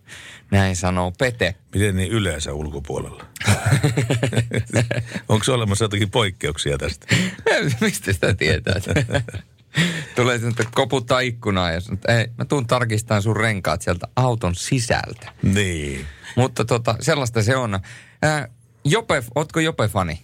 Näin 0.51 0.75
sanoo 0.75 1.11
Pete. 1.17 1.55
Miten 1.73 1.95
niin 1.95 2.11
yleensä 2.11 2.53
ulkopuolella? 2.53 3.25
Onko 5.29 5.45
olemassa 5.53 5.85
jotakin 5.85 6.11
poikkeuksia 6.11 6.77
tästä? 6.77 7.07
Mistä 7.81 8.13
sitä 8.13 8.33
tietää? 8.33 8.75
Tulee 10.15 10.35
että 10.35 10.63
koputtaa 10.75 11.19
ikkunaa 11.19 11.71
ja 11.71 11.79
sanoo, 11.79 11.93
että 11.93 12.19
ei, 12.19 12.27
mä 12.37 12.45
tuun 12.45 12.67
tarkistamaan 12.67 13.21
sun 13.21 13.37
renkaat 13.37 13.81
sieltä 13.81 14.07
auton 14.15 14.55
sisältä. 14.55 15.31
Niin. 15.43 16.05
Mutta 16.35 16.65
tota, 16.65 16.95
sellaista 17.01 17.43
se 17.43 17.55
on. 17.55 17.79
Ää, 18.21 18.47
Jope, 18.85 19.23
ootko 19.35 19.59
Jope-fani? 19.59 20.21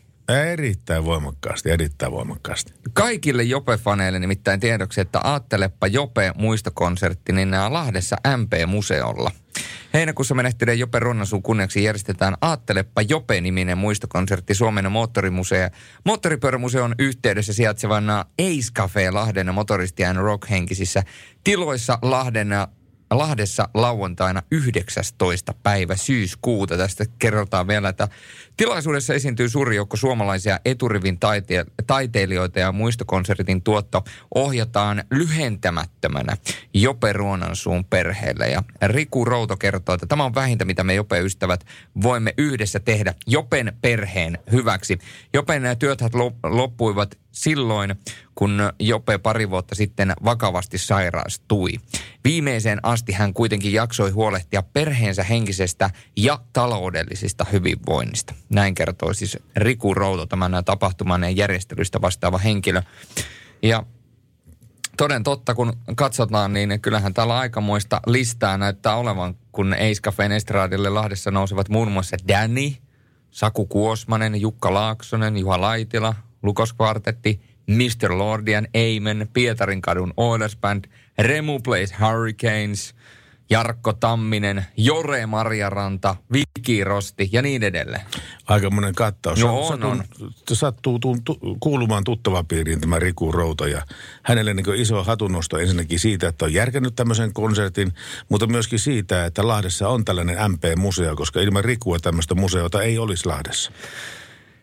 Erittäin 0.51 1.05
voimakkaasti, 1.05 1.69
erittäin 1.69 2.11
voimakkaasti. 2.11 2.73
Kaikille 2.93 3.43
Jope-faneille 3.43 4.19
nimittäin 4.19 4.59
tiedoksi, 4.59 5.01
että 5.01 5.19
Aattelepa 5.19 5.87
Jope 5.87 6.31
muistokonsertti, 6.35 7.33
niin 7.33 7.51
nämä 7.51 7.73
Lahdessa 7.73 8.15
MP-museolla. 8.37 9.31
Heinäkuussa 9.97 10.35
menehtyneen 10.35 10.79
Jope 10.79 10.99
Ronnansuun 10.99 11.43
kunniaksi 11.43 11.83
järjestetään 11.83 12.35
Aattelepa 12.41 13.01
Jope-niminen 13.01 13.77
muistokonsertti 13.77 14.53
Suomen 14.53 14.91
moottorimuseo. 14.91 15.69
Moottoripyörämuseon 16.05 16.95
yhteydessä 16.99 17.53
sijaitsevana 17.53 18.25
Ace 18.39 18.73
Cafe 18.75 19.11
Lahden 19.11 19.53
motoristien 19.53 20.15
rock-henkisissä 20.15 21.03
tiloissa 21.43 21.99
Lahden 22.01 22.49
Lahdessa 23.11 23.69
lauantaina 23.73 24.41
19. 24.51 25.53
päivä 25.63 25.95
syyskuuta. 25.95 26.77
Tästä 26.77 27.05
kerrotaan 27.19 27.67
vielä, 27.67 27.89
että 27.89 28.07
tilaisuudessa 28.57 29.13
esiintyy 29.13 29.49
suuri 29.49 29.75
joukko 29.75 29.97
suomalaisia 29.97 30.59
eturivin 30.65 31.19
taite- 31.19 31.65
taiteilijoita 31.87 32.59
ja 32.59 32.71
muistokonsertin 32.71 33.61
tuotto 33.61 34.03
ohjataan 34.35 35.03
lyhentämättömänä 35.11 36.37
Jope 36.73 37.13
Ruonansuun 37.13 37.85
perheelle. 37.85 38.49
Ja 38.49 38.63
Riku 38.81 39.25
Routo 39.25 39.57
kertoo, 39.57 39.95
että 39.95 40.07
tämä 40.07 40.25
on 40.25 40.35
vähintä, 40.35 40.65
mitä 40.65 40.83
me 40.83 40.93
Jope-ystävät 40.93 41.65
voimme 42.03 42.33
yhdessä 42.37 42.79
tehdä 42.79 43.13
Jopen 43.27 43.77
perheen 43.81 44.37
hyväksi. 44.51 44.99
Jopen 45.33 45.63
työthän 45.79 46.11
loppuivat 46.43 47.17
silloin, 47.41 47.95
kun 48.35 48.59
Jope 48.79 49.17
pari 49.17 49.49
vuotta 49.49 49.75
sitten 49.75 50.13
vakavasti 50.23 50.77
sairastui. 50.77 51.73
Viimeiseen 52.23 52.79
asti 52.83 53.11
hän 53.13 53.33
kuitenkin 53.33 53.73
jaksoi 53.73 54.11
huolehtia 54.11 54.63
perheensä 54.63 55.23
henkisestä 55.23 55.89
ja 56.15 56.39
taloudellisista 56.53 57.45
hyvinvoinnista. 57.51 58.33
Näin 58.49 58.75
kertoo 58.75 59.13
siis 59.13 59.37
Riku 59.55 59.93
Routo, 59.93 60.25
tämän 60.25 60.63
tapahtuman 60.65 61.23
ja 61.23 61.29
järjestelystä 61.29 62.01
vastaava 62.01 62.37
henkilö. 62.37 62.81
Ja 63.61 63.83
toden 64.97 65.23
totta, 65.23 65.55
kun 65.55 65.73
katsotaan, 65.95 66.53
niin 66.53 66.81
kyllähän 66.81 67.13
täällä 67.13 67.37
aikamoista 67.37 68.01
listaa 68.07 68.57
näyttää 68.57 68.95
olevan, 68.95 69.35
kun 69.51 69.73
Eiskafen 69.73 70.31
estradille 70.31 70.89
Lahdessa 70.89 71.31
nousevat 71.31 71.69
muun 71.69 71.91
muassa 71.91 72.17
Danny, 72.27 72.71
Saku 73.31 73.65
Kuosmanen, 73.65 74.41
Jukka 74.41 74.73
Laaksonen, 74.73 75.37
Juha 75.37 75.61
Laitila, 75.61 76.15
Lukos 76.43 76.73
Kvartetti, 76.73 77.41
Mr. 77.67 78.17
Lordian, 78.17 78.67
Amen, 78.67 79.27
Pietarin 79.33 79.81
kadun 79.81 80.13
Oilers 80.17 80.57
Band, 80.57 80.85
Remu 81.17 81.59
Plays 81.59 81.93
Hurricanes, 81.99 82.95
Jarkko 83.49 83.93
Tamminen, 83.93 84.65
Jore 84.77 85.25
Marjaranta, 85.25 86.15
Viki 86.33 86.83
Rosti 86.83 87.29
ja 87.31 87.41
niin 87.41 87.63
edelleen. 87.63 88.01
Aika 88.47 88.69
monen 88.69 88.95
kattaus. 88.95 89.39
No, 89.39 89.67
on, 89.67 89.83
on. 89.83 90.03
Sattuu 90.53 90.99
tuntu, 90.99 91.39
kuulumaan 91.59 92.03
tuttava 92.03 92.43
piiriin 92.43 92.81
tämä 92.81 92.99
Riku 92.99 93.31
Routo 93.31 93.65
ja 93.65 93.81
hänelle 94.23 94.53
niin 94.53 94.75
iso 94.75 95.03
hatunnosto 95.03 95.57
ensinnäkin 95.57 95.99
siitä, 95.99 96.27
että 96.27 96.45
on 96.45 96.53
järkännyt 96.53 96.95
tämmöisen 96.95 97.33
konsertin, 97.33 97.93
mutta 98.29 98.47
myöskin 98.47 98.79
siitä, 98.79 99.25
että 99.25 99.47
Lahdessa 99.47 99.89
on 99.89 100.05
tällainen 100.05 100.37
MP-museo, 100.51 101.15
koska 101.15 101.39
ilman 101.39 101.65
Rikua 101.65 101.99
tämmöistä 101.99 102.35
museota 102.35 102.81
ei 102.81 102.97
olisi 102.97 103.25
Lahdessa. 103.25 103.71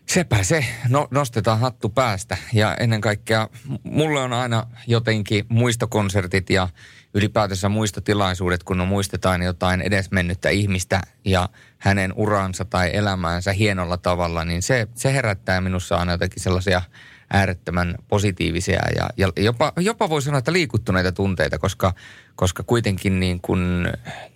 Sepä 0.09 0.43
se. 0.43 0.65
No, 0.89 1.07
nostetaan 1.11 1.59
hattu 1.59 1.89
päästä. 1.89 2.37
Ja 2.53 2.75
ennen 2.75 3.01
kaikkea 3.01 3.49
mulle 3.83 4.19
on 4.19 4.33
aina 4.33 4.67
jotenkin 4.87 5.45
muistokonsertit 5.49 6.49
ja 6.49 6.69
ylipäätänsä 7.13 7.69
muistotilaisuudet, 7.69 8.63
kun 8.63 8.81
on 8.81 8.87
muistetaan 8.87 9.41
jotain 9.41 9.81
edesmennyttä 9.81 10.49
ihmistä 10.49 11.01
ja 11.25 11.49
hänen 11.77 12.13
uransa 12.15 12.65
tai 12.65 12.89
elämäänsä 12.93 13.53
hienolla 13.53 13.97
tavalla, 13.97 14.45
niin 14.45 14.63
se, 14.63 14.87
se 14.95 15.13
herättää 15.13 15.61
minussa 15.61 15.97
aina 15.97 16.11
jotenkin 16.11 16.43
sellaisia 16.43 16.81
äärettömän 17.35 17.95
positiivisia 18.07 18.81
ja, 18.95 19.09
ja 19.17 19.31
jopa, 19.37 19.73
jopa 19.77 20.09
voi 20.09 20.21
sanoa, 20.21 20.37
että 20.39 20.53
liikuttuneita 20.53 21.11
tunteita, 21.11 21.59
koska, 21.59 21.93
koska 22.35 22.63
kuitenkin 22.63 23.19
niin 23.19 23.41
kuin 23.41 23.87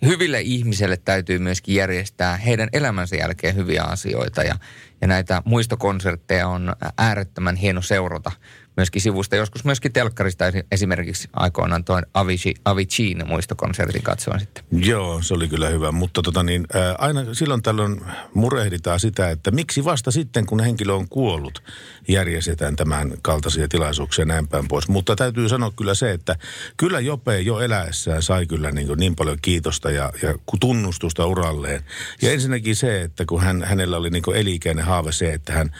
hyville 0.06 0.40
ihmisille 0.40 0.96
täytyy 0.96 1.38
myöskin 1.38 1.74
järjestää 1.74 2.36
heidän 2.36 2.68
elämänsä 2.72 3.16
jälkeen 3.16 3.56
hyviä 3.56 3.82
asioita. 3.82 4.42
Ja, 4.42 4.56
ja 5.00 5.06
näitä 5.06 5.42
muistokonsertteja 5.44 6.48
on 6.48 6.76
äärettömän 6.98 7.56
hieno 7.56 7.82
seurata 7.82 8.32
myöskin 8.80 9.02
sivusta. 9.02 9.36
Joskus 9.36 9.64
myöskin 9.64 9.92
telkkarista 9.92 10.44
esimerkiksi 10.72 11.28
aikoinaan 11.32 11.84
tuon 11.84 12.02
Avicii, 12.14 12.54
Aviciin 12.64 13.26
muistokonsertin 13.26 14.02
katsoin 14.02 14.40
sitten. 14.40 14.64
Joo, 14.72 15.22
se 15.22 15.34
oli 15.34 15.48
kyllä 15.48 15.68
hyvä, 15.68 15.92
mutta 15.92 16.22
tota 16.22 16.42
niin, 16.42 16.66
ää, 16.74 16.94
aina 16.98 17.34
silloin 17.34 17.62
tällöin 17.62 18.00
murehditaan 18.34 19.00
sitä, 19.00 19.30
että 19.30 19.50
miksi 19.50 19.84
vasta 19.84 20.10
sitten, 20.10 20.46
kun 20.46 20.60
henkilö 20.60 20.92
on 20.92 21.08
kuollut, 21.08 21.62
järjestetään 22.08 22.76
tämän 22.76 23.12
kaltaisia 23.22 23.68
tilaisuuksia 23.68 24.24
näin 24.24 24.48
päin 24.48 24.68
pois. 24.68 24.88
Mutta 24.88 25.16
täytyy 25.16 25.48
sanoa 25.48 25.70
kyllä 25.70 25.94
se, 25.94 26.12
että 26.12 26.36
kyllä 26.76 27.00
Jope 27.00 27.40
jo 27.40 27.60
eläessään 27.60 28.22
sai 28.22 28.46
kyllä 28.46 28.70
niin, 28.70 28.88
niin 28.96 29.16
paljon 29.16 29.38
kiitosta 29.42 29.90
ja, 29.90 30.12
ja 30.22 30.34
tunnustusta 30.60 31.26
uralleen. 31.26 31.84
Ja 32.22 32.32
ensinnäkin 32.32 32.76
se, 32.76 33.02
että 33.02 33.24
kun 33.24 33.40
hän, 33.40 33.64
hänellä 33.64 33.96
oli 33.96 34.10
niin 34.10 34.22
elikäinen 34.34 34.84
haave 34.84 35.12
se, 35.12 35.32
että 35.32 35.52
hän 35.52 35.70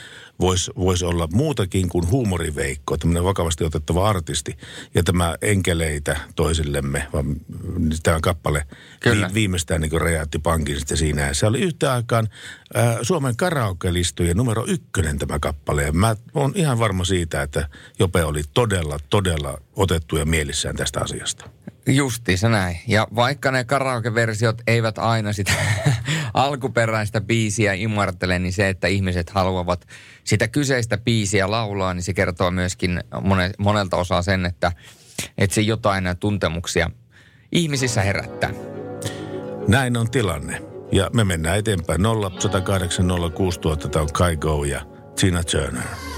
voisi 0.40 0.70
vois 0.76 1.02
olla 1.02 1.28
muutakin 1.32 1.88
kuin 1.88 2.11
huumoriveikko, 2.11 2.97
tämmöinen 2.97 3.25
vakavasti 3.25 3.64
otettava 3.64 4.09
artisti. 4.09 4.59
Ja 4.94 5.02
tämä 5.02 5.37
enkeleitä 5.42 6.16
toisillemme, 6.37 7.06
vaan 7.12 7.37
tämä 8.02 8.18
kappale 8.23 8.66
Kyllä. 9.00 9.28
Vi, 9.28 9.35
viimeistään 9.35 9.80
niin 9.80 10.00
räjäytti 10.00 10.38
pankin 10.38 10.78
sitten 10.78 10.97
siinä. 10.97 11.26
Ja 11.26 11.35
se 11.35 11.47
oli 11.47 11.61
yhtä 11.61 11.92
aikaan 11.92 12.28
äh, 12.76 12.99
Suomen 13.02 13.37
karaoke-listojen 13.37 14.37
numero 14.37 14.64
ykkönen 14.66 15.18
tämä 15.18 15.38
kappale. 15.38 15.82
Ja 15.82 15.92
mä 15.92 16.16
oon 16.35 16.52
ihan 16.54 16.78
varma 16.78 17.04
siitä, 17.04 17.42
että 17.42 17.68
Jope 17.99 18.25
oli 18.25 18.42
todella, 18.54 18.99
todella 19.11 19.61
otettuja 19.76 20.26
mielissään 20.26 20.76
tästä 20.76 21.00
asiasta. 21.00 21.50
Se 22.37 22.49
näin. 22.49 22.80
Ja 22.87 23.06
vaikka 23.14 23.50
ne 23.50 23.64
karaoke-versiot 23.64 24.62
eivät 24.66 24.99
aina 24.99 25.32
sitä 25.32 25.52
alkuperäistä 26.35 27.20
biisiä 27.20 27.73
imartele, 27.73 28.38
niin 28.38 28.52
se, 28.52 28.68
että 28.68 28.87
ihmiset 28.88 29.30
haluavat 29.30 29.87
sitä 30.25 30.49
kyseistä 30.49 30.99
biisiä 30.99 31.50
laulaa, 31.50 31.94
niin 31.94 32.02
se 32.02 32.14
kertoo 32.14 32.50
myöskin 32.50 33.00
monelta 33.59 33.97
osaa 33.97 34.23
sen, 34.23 34.47
että, 34.47 34.73
että 35.38 35.54
se 35.54 35.61
jotain 35.61 36.04
tuntemuksia 36.20 36.90
ihmisissä 37.52 38.02
herättää. 38.02 38.50
Näin 39.68 39.97
on 39.97 40.11
tilanne. 40.11 40.62
Ja 40.92 41.11
me 41.12 41.25
mennään 41.25 41.59
eteenpäin 41.59 42.02
0 42.02 42.32
108 42.38 43.06
06000, 43.35 43.88
tämä 43.88 44.02
on 44.02 44.12
Kai 44.12 44.37
Go 44.37 44.64
ja 44.64 44.87
Tina 45.20 45.44
Turner. 45.44 46.10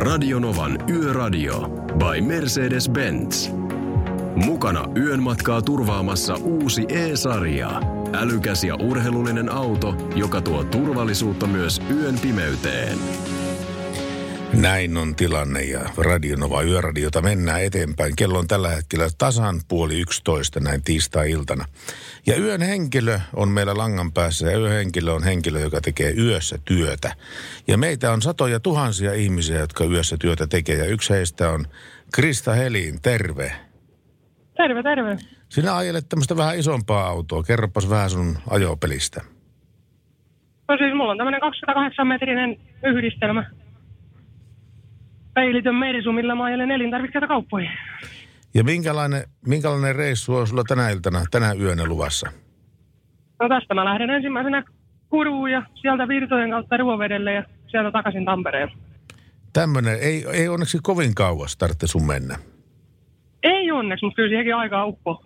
Radionovan 0.00 0.78
Yöradio 0.90 1.60
by 1.98 2.20
Mercedes-Benz. 2.20 3.50
Mukana 4.36 4.88
yön 4.96 5.22
matkaa 5.22 5.62
turvaamassa 5.62 6.34
uusi 6.34 6.86
E-sarja. 6.88 7.80
Älykäs 8.12 8.64
ja 8.64 8.74
urheilullinen 8.74 9.52
auto, 9.52 9.94
joka 10.16 10.40
tuo 10.40 10.64
turvallisuutta 10.64 11.46
myös 11.46 11.82
yön 11.90 12.18
pimeyteen. 12.18 12.98
Näin 14.52 14.96
on 14.96 15.14
tilanne 15.14 15.62
ja 15.62 15.80
Radionova 15.96 16.62
Yöradiota 16.62 17.22
mennään 17.22 17.64
eteenpäin. 17.64 18.16
Kello 18.16 18.38
on 18.38 18.48
tällä 18.48 18.68
hetkellä 18.68 19.08
tasan 19.18 19.60
puoli 19.68 20.00
yksitoista 20.00 20.60
näin 20.60 20.82
tiistai-iltana. 20.84 21.64
Ja 22.26 22.36
yön 22.38 22.62
henkilö 22.62 23.20
on 23.36 23.48
meillä 23.48 23.76
langan 23.76 24.12
päässä 24.12 24.50
ja 24.50 24.58
yön 24.58 24.72
henkilö 24.72 25.12
on 25.12 25.24
henkilö, 25.24 25.60
joka 25.60 25.80
tekee 25.80 26.14
yössä 26.18 26.58
työtä. 26.64 27.12
Ja 27.68 27.78
meitä 27.78 28.12
on 28.12 28.22
satoja 28.22 28.60
tuhansia 28.60 29.12
ihmisiä, 29.12 29.58
jotka 29.58 29.84
yössä 29.84 30.16
työtä 30.20 30.46
tekee 30.46 30.76
ja 30.76 30.84
yksi 30.84 31.12
heistä 31.12 31.50
on 31.50 31.64
Krista 32.12 32.52
Helin. 32.52 33.02
Terve. 33.02 33.52
Terve, 34.56 34.82
terve. 34.82 35.16
Sinä 35.48 35.76
ajelet 35.76 36.08
tämmöistä 36.08 36.36
vähän 36.36 36.58
isompaa 36.58 37.06
autoa. 37.06 37.42
Kerropas 37.42 37.90
vähän 37.90 38.10
sun 38.10 38.38
ajopelistä. 38.50 39.20
No 40.68 40.76
siis 40.76 40.94
mulla 40.94 41.10
on 41.10 41.16
tämmöinen 41.18 41.40
208 41.40 42.06
metrinen 42.06 42.56
yhdistelmä. 42.84 43.59
Peilitön 45.40 45.74
Merisu, 45.74 46.12
millä 46.12 46.34
mä 46.34 46.44
ajelen 46.44 46.70
elintarvikkeita 46.70 47.26
kauppoihin. 47.26 47.70
Ja 48.54 48.64
minkälainen, 48.64 49.24
minkälainen 49.46 49.96
reissu 49.96 50.36
on 50.36 50.46
sulla 50.46 50.64
tänä 50.68 50.90
iltana, 50.90 51.24
tänä 51.30 51.52
yönä 51.52 51.84
luvassa? 51.86 52.30
No 53.42 53.48
tästä 53.48 53.74
mä 53.74 53.84
lähden 53.84 54.10
ensimmäisenä 54.10 54.64
Kuruun 55.08 55.50
ja 55.50 55.62
sieltä 55.74 56.08
Virtojen 56.08 56.50
kautta 56.50 56.76
Ruovedelle 56.76 57.32
ja 57.32 57.44
sieltä 57.66 57.90
takaisin 57.90 58.24
Tampereen. 58.24 58.68
Tämmöinen, 59.52 59.98
ei, 60.00 60.24
ei 60.32 60.48
onneksi 60.48 60.78
kovin 60.82 61.14
kauas 61.14 61.56
tarvitse 61.56 61.86
sun 61.86 62.06
mennä. 62.06 62.38
Ei 63.42 63.70
onneksi, 63.70 64.04
mutta 64.04 64.16
kyllä 64.16 64.28
siihenkin 64.28 64.56
aikaa 64.56 64.86
uppo. 64.86 65.24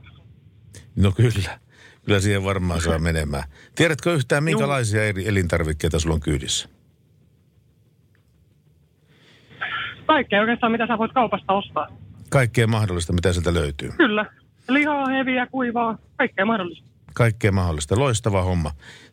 No 0.97 1.12
kyllä, 1.12 1.59
kyllä 2.04 2.21
siihen 2.21 2.44
varmaan 2.44 2.80
saa 2.80 2.99
menemään. 2.99 3.44
Tiedätkö 3.75 4.12
yhtään, 4.14 4.44
minkälaisia 4.44 5.04
eri 5.04 5.28
elintarvikkeita 5.28 5.99
sulla 5.99 6.14
on 6.14 6.21
kyydissä? 6.21 6.74
Kaikkea 10.07 10.41
oikeastaan, 10.41 10.73
mitä 10.73 10.87
sä 10.87 10.99
voit 10.99 11.13
kaupasta 11.13 11.53
ostaa. 11.53 11.87
Kaikkea 12.31 12.67
mahdollista, 12.67 13.13
mitä 13.13 13.33
sieltä 13.33 13.55
löytyy. 13.55 13.91
Kyllä. 13.97 14.27
Lihaa, 14.69 15.07
heviä, 15.07 15.47
kuivaa, 15.47 15.99
kaikkea 16.17 16.45
mahdollista. 16.47 16.85
Kaikkea 17.15 17.53
mahdollista. 17.53 17.99
Loistava 17.99 18.43
homma. 18.43 18.71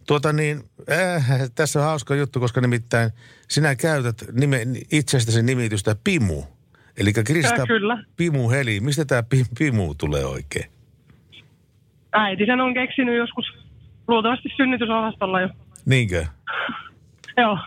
Tuota 0.08 0.34
niin, 0.34 0.60
äh, 0.92 1.26
tässä 1.56 1.80
on 1.80 1.86
hauska 1.86 2.16
juttu, 2.16 2.40
koska 2.40 2.62
nimittäin 2.62 3.12
sinä 3.50 3.76
käytät 3.76 4.16
nime, 4.32 4.62
itsestäsi 4.92 5.44
nimitystä 5.44 5.96
Pimu. 6.04 6.44
Eli 6.98 7.14
Krista 7.14 7.62
Äh, 7.62 7.68
kyllä. 7.68 8.04
Pimu 8.18 8.50
Heli. 8.50 8.80
Mistä 8.80 9.06
tämä 9.06 9.24
Pimu 9.60 9.96
tulee 9.96 10.26
oikein? 10.26 10.72
Äiti 12.14 12.46
sen 12.46 12.62
on 12.62 12.74
keksinyt 12.74 13.18
joskus 13.18 13.46
luultavasti 14.08 14.50
synnytysosastolla 14.58 15.42
jo. 15.42 15.50
Niinkö? 15.86 16.26
Joo. 17.38 17.58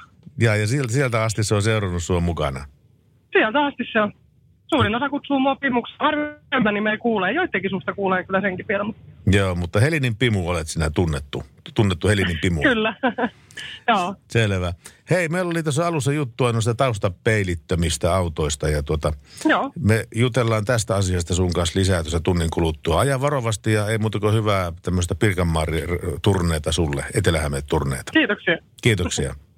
Ja, 0.40 0.56
ja 0.56 0.66
sieltä, 0.66 0.92
sieltä 0.92 1.22
asti 1.22 1.44
se 1.44 1.54
on 1.54 1.62
seurannut 1.62 2.02
sua 2.02 2.20
mukana. 2.20 2.64
Sieltä 3.38 3.64
asti 3.64 3.84
se 3.92 4.00
on. 4.00 4.12
Suurin 4.66 4.94
osa 4.94 5.08
kutsuu 5.08 5.40
mua 5.40 5.56
Pimuksi. 5.56 5.94
Harvemmin 6.00 6.74
nimeä 6.74 6.98
kuulee. 6.98 7.32
Joidenkin 7.32 7.70
susta 7.70 7.92
kuulee 7.94 8.24
kyllä 8.24 8.40
senkin 8.40 8.66
vielä. 8.68 8.84
Mutta 8.84 9.02
Joo, 9.26 9.54
mutta 9.54 9.80
Helinin 9.80 10.16
Pimu 10.16 10.48
olet 10.48 10.68
sinä 10.68 10.90
tunnettu. 10.90 11.42
Tunnettu 11.74 12.08
Helinin 12.08 12.38
Pimu. 12.42 12.62
kyllä. 12.62 12.94
Joo. 13.88 14.14
Selvä. 14.30 14.72
Hei, 15.10 15.28
meillä 15.28 15.50
oli 15.50 15.62
tuossa 15.62 15.86
alussa 15.86 16.12
juttua 16.12 16.52
noista 16.52 16.74
taustapeilittömistä 16.74 18.14
autoista 18.14 18.68
ja 18.68 18.82
tuota, 18.82 19.12
Joo. 19.44 19.72
me 19.80 20.04
jutellaan 20.14 20.64
tästä 20.64 20.94
asiasta 20.96 21.34
sun 21.34 21.52
kanssa 21.52 21.80
lisää 21.80 22.02
tuossa 22.02 22.20
tunnin 22.20 22.50
kuluttua. 22.50 23.00
Aja 23.00 23.20
varovasti 23.20 23.72
ja 23.72 23.88
ei 23.88 23.98
muuta 23.98 24.20
kuin 24.20 24.34
hyvää 24.34 24.72
tämmöistä 24.82 25.14
Pirkanmaari-turneita 25.14 26.72
sulle, 26.72 27.04
etelä 27.14 27.40
turneita 27.68 28.12
Kiitoksia. 28.12 28.58
Kiitoksia. 28.82 29.34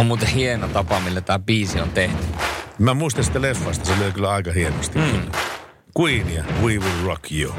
On 0.00 0.06
muuten 0.06 0.28
hieno 0.28 0.68
tapa, 0.68 1.00
millä 1.00 1.20
tämä 1.20 1.38
biisi 1.38 1.80
on 1.80 1.90
tehty. 1.90 2.24
Mä 2.78 2.94
muistan 2.94 3.24
sitä 3.24 3.42
leffasta, 3.42 3.84
se 3.84 3.92
oli 4.04 4.12
kyllä 4.12 4.30
aika 4.30 4.52
hienosti. 4.52 4.98
Mm. 4.98 5.30
Queen 6.00 6.34
ja 6.34 6.44
We 6.62 6.72
Will 6.78 7.06
Rock 7.06 7.32
You. 7.32 7.54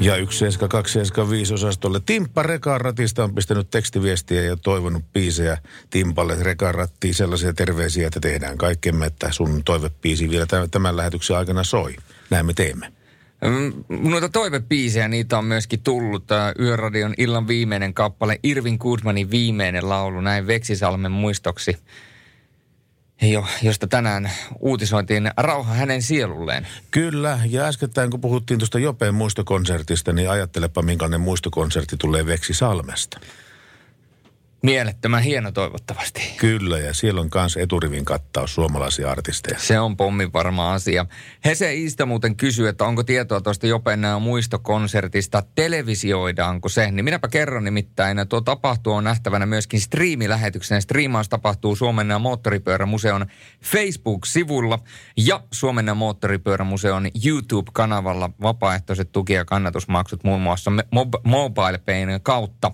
Ja 0.00 0.14
17275 0.14 1.54
osastolle. 1.54 2.00
Timppa 2.06 2.42
Rekan 2.42 2.80
ratista 2.80 3.24
on 3.24 3.34
pistänyt 3.34 3.70
tekstiviestiä 3.70 4.42
ja 4.42 4.56
toivonut 4.56 5.12
biisejä 5.12 5.58
Timpalle 5.90 6.36
Rekan 6.40 6.74
rattiin 6.74 7.14
sellaisia 7.14 7.52
terveisiä, 7.52 8.06
että 8.06 8.20
tehdään 8.20 8.58
kaikkemme, 8.58 9.06
että 9.06 9.32
sun 9.32 9.64
toivepiisi 9.64 10.30
vielä 10.30 10.46
tämän 10.70 10.96
lähetyksen 10.96 11.36
aikana 11.36 11.64
soi. 11.64 11.96
Näin 12.30 12.46
me 12.46 12.52
teemme. 12.52 13.03
Noita 13.88 14.28
toivepiisejä, 14.28 15.08
niitä 15.08 15.38
on 15.38 15.44
myöskin 15.44 15.82
tullut. 15.82 16.24
Yöradion 16.60 17.14
illan 17.18 17.48
viimeinen 17.48 17.94
kappale, 17.94 18.40
Irvin 18.42 18.76
Goodmanin 18.80 19.30
viimeinen 19.30 19.88
laulu, 19.88 20.20
näin 20.20 20.46
Veksisalmen 20.46 21.12
muistoksi, 21.12 21.76
jo, 23.22 23.46
josta 23.62 23.86
tänään 23.86 24.30
uutisoitiin 24.60 25.30
rauha 25.36 25.74
hänen 25.74 26.02
sielulleen. 26.02 26.66
Kyllä, 26.90 27.40
ja 27.50 27.64
äskettäin 27.64 28.10
kun 28.10 28.20
puhuttiin 28.20 28.58
tuosta 28.58 28.78
Jopeen 28.78 29.14
muistokonsertista, 29.14 30.12
niin 30.12 30.30
ajattelepa 30.30 30.82
minkälainen 30.82 31.20
muistokonsertti 31.20 31.96
tulee 31.96 32.26
Veksi 32.26 32.54
Salmesta. 32.54 33.20
Mielettömän 34.64 35.22
hieno 35.22 35.52
toivottavasti. 35.52 36.34
Kyllä, 36.36 36.78
ja 36.78 36.94
siellä 36.94 37.20
on 37.20 37.30
myös 37.34 37.56
eturivin 37.56 38.04
kattaus 38.04 38.54
suomalaisia 38.54 39.10
artisteja. 39.10 39.58
Se 39.58 39.80
on 39.80 39.96
pommin 39.96 40.32
varma 40.32 40.72
asia. 40.72 41.06
Hese 41.44 41.74
Iista 41.74 42.06
muuten 42.06 42.36
kysyy, 42.36 42.68
että 42.68 42.84
onko 42.84 43.02
tietoa 43.02 43.40
tuosta 43.40 43.66
Jopen 43.66 44.00
muistokonsertista, 44.20 45.42
televisioidaanko 45.54 46.68
se? 46.68 46.90
Niin 46.90 47.04
minäpä 47.04 47.28
kerron 47.28 47.64
nimittäin, 47.64 48.28
tuo 48.28 48.40
tapahtuu 48.40 48.92
on 48.92 49.04
nähtävänä 49.04 49.46
myöskin 49.46 49.80
striimilähetyksenä. 49.80 50.80
Striimaus 50.80 51.28
tapahtuu 51.28 51.76
Suomen 51.76 52.20
Moottoripyörämuseon 52.20 53.26
Facebook-sivulla 53.64 54.78
ja 55.16 55.42
Suomen 55.52 55.96
Moottoripyörämuseon 55.96 57.08
YouTube-kanavalla 57.24 58.30
vapaaehtoiset 58.42 59.12
tuki- 59.12 59.32
ja 59.32 59.44
kannatusmaksut 59.44 60.24
muun 60.24 60.40
muassa 60.40 60.70
mob- 60.70 61.20
MobilePayn 61.24 62.20
kautta. 62.22 62.72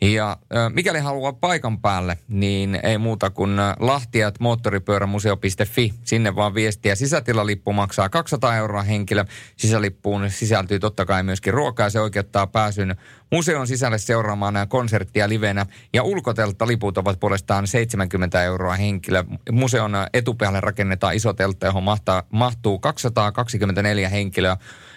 Ja 0.00 0.36
mikäli 0.68 0.98
haluaa 0.98 1.32
paikan 1.32 1.80
päälle, 1.80 2.18
niin 2.28 2.80
ei 2.82 2.98
muuta 2.98 3.30
kuin 3.30 3.56
lahtiat 3.78 4.40
moottoripyörämuseo.fi. 4.40 5.94
Sinne 6.04 6.36
vaan 6.36 6.54
viestiä. 6.54 6.94
Sisätilalippu 6.94 7.72
maksaa 7.72 8.08
200 8.08 8.56
euroa 8.56 8.82
henkilö. 8.82 9.24
Sisälippuun 9.56 10.30
sisältyy 10.30 10.78
totta 10.78 11.06
kai 11.06 11.22
myöskin 11.22 11.54
ruokaa. 11.54 11.90
Se 11.90 12.00
oikeuttaa 12.00 12.46
pääsyn 12.46 12.96
museon 13.32 13.66
sisälle 13.66 13.98
seuraamaan 13.98 14.68
konserttia 14.68 15.28
livenä. 15.28 15.66
Ja 15.92 16.02
ulkotelta 16.02 16.66
liput 16.66 16.98
ovat 16.98 17.20
puolestaan 17.20 17.66
70 17.66 18.42
euroa 18.42 18.74
henkilö. 18.74 19.24
Museon 19.52 19.92
etupihalle 20.12 20.60
rakennetaan 20.60 21.14
iso 21.14 21.32
teltta, 21.32 21.66
johon 21.66 21.82
mahtaa, 21.82 22.22
mahtuu 22.30 22.78
224 22.78 24.08
henkilöä. 24.08 24.56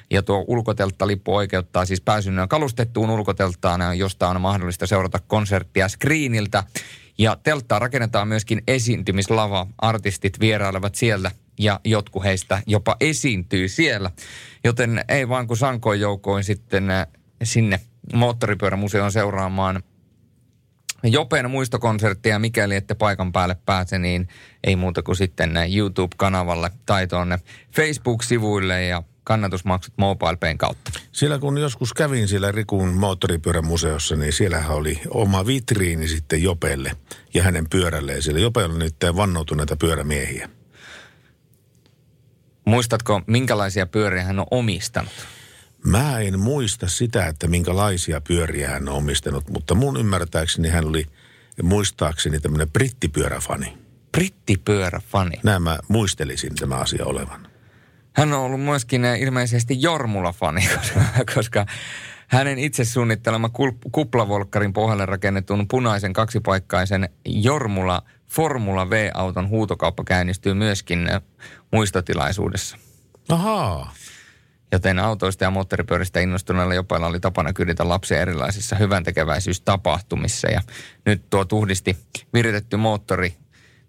Ja 0.09 0.23
tuo 0.23 0.45
ulkotelttalippu 0.47 1.35
oikeuttaa 1.35 1.85
siis 1.85 2.01
pääsyn 2.01 2.35
kalustettuun 2.49 3.09
ulkotelttaan, 3.09 3.97
josta 3.97 4.29
on 4.29 4.41
mahdollista 4.41 4.87
seurata 4.87 5.19
konserttia 5.27 5.87
screeniltä. 5.87 6.63
Ja 7.17 7.37
telttaa 7.43 7.79
rakennetaan 7.79 8.27
myöskin 8.27 8.61
esiintymislava. 8.67 9.67
Artistit 9.77 10.39
vierailevat 10.39 10.95
siellä 10.95 11.31
ja 11.59 11.79
jotkut 11.83 12.23
heistä 12.23 12.61
jopa 12.67 12.95
esiintyy 12.99 13.67
siellä. 13.67 14.11
Joten 14.63 15.05
ei 15.09 15.29
vaan 15.29 15.47
kuin 15.47 15.57
sankoin 15.57 15.99
joukoin 15.99 16.43
sitten 16.43 16.89
äh, 16.89 17.07
sinne 17.43 17.79
moottoripyörämuseon 18.13 19.11
seuraamaan 19.11 19.83
Jopen 21.03 21.51
muistokonserttia, 21.51 22.39
mikäli 22.39 22.75
ette 22.75 22.95
paikan 22.95 23.31
päälle 23.31 23.57
pääse, 23.65 23.99
niin 23.99 24.27
ei 24.63 24.75
muuta 24.75 25.03
kuin 25.03 25.15
sitten 25.15 25.51
YouTube-kanavalle 25.75 26.71
tai 26.85 27.07
tuonne 27.07 27.39
Facebook-sivuille 27.75 28.83
ja 28.83 29.03
kannatusmaksut 29.27 29.93
MobilePayn 29.97 30.57
kautta. 30.57 30.91
Siellä 31.11 31.39
kun 31.39 31.57
joskus 31.57 31.93
kävin 31.93 32.27
siellä 32.27 32.51
Rikun 32.51 32.93
moottoripyörämuseossa, 32.93 34.15
niin 34.15 34.33
siellähän 34.33 34.75
oli 34.75 35.01
oma 35.09 35.45
vitriini 35.45 36.07
sitten 36.07 36.43
Jopelle 36.43 36.91
ja 37.33 37.43
hänen 37.43 37.69
pyörälleen. 37.69 38.21
Siellä 38.21 38.39
Jopella 38.41 38.73
on 38.73 38.79
nyt 38.79 38.95
vannoutuneita 39.15 39.75
pyörämiehiä. 39.75 40.49
Muistatko, 42.65 43.21
minkälaisia 43.27 43.85
pyöriä 43.85 44.23
hän 44.23 44.39
on 44.39 44.47
omistanut? 44.51 45.11
Mä 45.85 46.19
en 46.19 46.39
muista 46.39 46.87
sitä, 46.87 47.27
että 47.27 47.47
minkälaisia 47.47 48.21
pyöriä 48.21 48.69
hän 48.69 48.89
on 48.89 48.95
omistanut, 48.95 49.49
mutta 49.49 49.75
mun 49.75 49.99
ymmärtääkseni 49.99 50.69
hän 50.69 50.87
oli 50.87 51.05
muistaakseni 51.63 52.39
tämmöinen 52.39 52.71
brittipyöräfani. 52.71 53.77
Brittipyöräfani. 54.11 55.39
Näin 55.43 55.61
mä 55.61 55.79
muistelisin 55.87 56.55
tämä 56.55 56.75
asia 56.75 57.05
olevan. 57.05 57.46
Hän 58.17 58.33
on 58.33 58.39
ollut 58.39 58.61
myöskin 58.61 59.05
eh, 59.05 59.21
ilmeisesti 59.21 59.81
Jormula-fani, 59.81 60.67
koska, 60.77 60.99
koska 61.35 61.65
hänen 62.27 62.59
itse 62.59 62.85
suunnittelema 62.85 63.49
kuplavolkkarin 63.91 64.73
pohjalle 64.73 65.05
rakennetun 65.05 65.67
punaisen 65.67 66.13
kaksipaikkaisen 66.13 67.09
Jormula 67.25 68.01
Formula 68.27 68.89
V-auton 68.89 69.49
huutokauppa 69.49 70.03
käynnistyy 70.03 70.53
myöskin 70.53 71.09
äh, 71.13 71.21
muistotilaisuudessa. 71.71 72.77
Ahaa. 73.29 73.93
Joten 74.71 74.99
autoista 74.99 75.43
ja 75.43 75.51
moottoripyöristä 75.51 76.19
innostuneilla 76.19 76.73
jopailla 76.73 77.07
oli 77.07 77.19
tapana 77.19 77.53
kyditä 77.53 77.89
lapsia 77.89 78.21
erilaisissa 78.21 78.75
hyvän 78.75 79.03
tekeväisyystapahtumissa. 79.03 80.47
Ja 80.47 80.61
nyt 81.05 81.29
tuo 81.29 81.45
tuhdisti 81.45 81.97
viritetty 82.33 82.77
moottori 82.77 83.33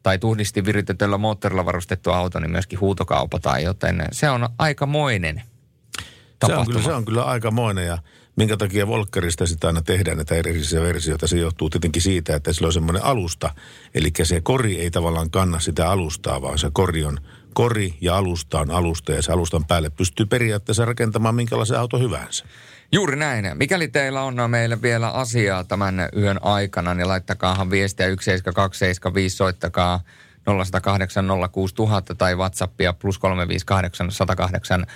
tai 0.02 0.18
tuhdisti 0.18 0.64
viritetyllä 0.64 1.18
moottorilla 1.18 1.64
varustettu 1.64 2.10
auto, 2.10 2.40
niin 2.40 2.50
myöskin 2.50 2.80
huutokaupataan, 2.80 3.62
joten 3.62 4.04
se 4.12 4.30
on 4.30 4.48
aikamoinen 4.58 5.36
Se 5.36 6.02
on, 6.02 6.04
tapahtuma. 6.38 6.64
kyllä, 6.64 6.82
se 6.82 6.92
on 6.92 7.04
kyllä 7.04 7.22
aikamoinen 7.22 7.86
ja 7.86 7.98
minkä 8.36 8.56
takia 8.56 8.86
Volkkarista 8.86 9.46
sitä 9.46 9.66
aina 9.66 9.82
tehdään 9.82 10.16
näitä 10.16 10.34
erillisiä 10.34 10.80
versioita. 10.80 11.26
Se 11.26 11.38
johtuu 11.38 11.70
tietenkin 11.70 12.02
siitä, 12.02 12.36
että 12.36 12.52
sillä 12.52 12.66
on 12.66 12.72
semmoinen 12.72 13.04
alusta. 13.04 13.50
Eli 13.94 14.12
se 14.22 14.40
kori 14.40 14.80
ei 14.80 14.90
tavallaan 14.90 15.30
kanna 15.30 15.60
sitä 15.60 15.90
alustaa, 15.90 16.42
vaan 16.42 16.58
se 16.58 16.70
kori 16.72 17.04
on 17.04 17.18
kori 17.54 17.94
ja 18.00 18.16
alusta 18.16 18.60
on 18.60 18.70
alusta. 18.70 19.12
Ja 19.12 19.22
se 19.22 19.32
alustan 19.32 19.64
päälle 19.64 19.90
pystyy 19.90 20.26
periaatteessa 20.26 20.84
rakentamaan 20.84 21.34
minkälaisen 21.34 21.78
auto 21.78 21.98
hyvänsä. 21.98 22.44
Juuri 22.92 23.16
näin. 23.16 23.50
Mikäli 23.54 23.88
teillä 23.88 24.22
on 24.22 24.36
meille 24.50 24.82
vielä 24.82 25.10
asiaa 25.10 25.64
tämän 25.64 26.08
yön 26.16 26.38
aikana, 26.42 26.94
niin 26.94 27.08
laittakaahan 27.08 27.70
viestiä 27.70 28.06
17275, 28.06 29.36
soittakaa 29.36 30.00
0108 30.44 31.26
06000 31.52 32.14
tai 32.14 32.36
Whatsappia 32.36 32.92
plus 32.92 33.18
358 33.18 34.10
108 34.10 34.86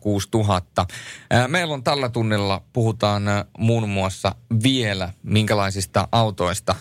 06000. 0.00 0.86
Ää, 1.30 1.48
Meillä 1.48 1.74
on 1.74 1.84
tällä 1.84 2.08
tunnilla, 2.08 2.62
puhutaan 2.72 3.22
muun 3.58 3.88
muassa 3.88 4.34
vielä 4.62 5.12
minkälaisista 5.22 6.08
autoista 6.12 6.74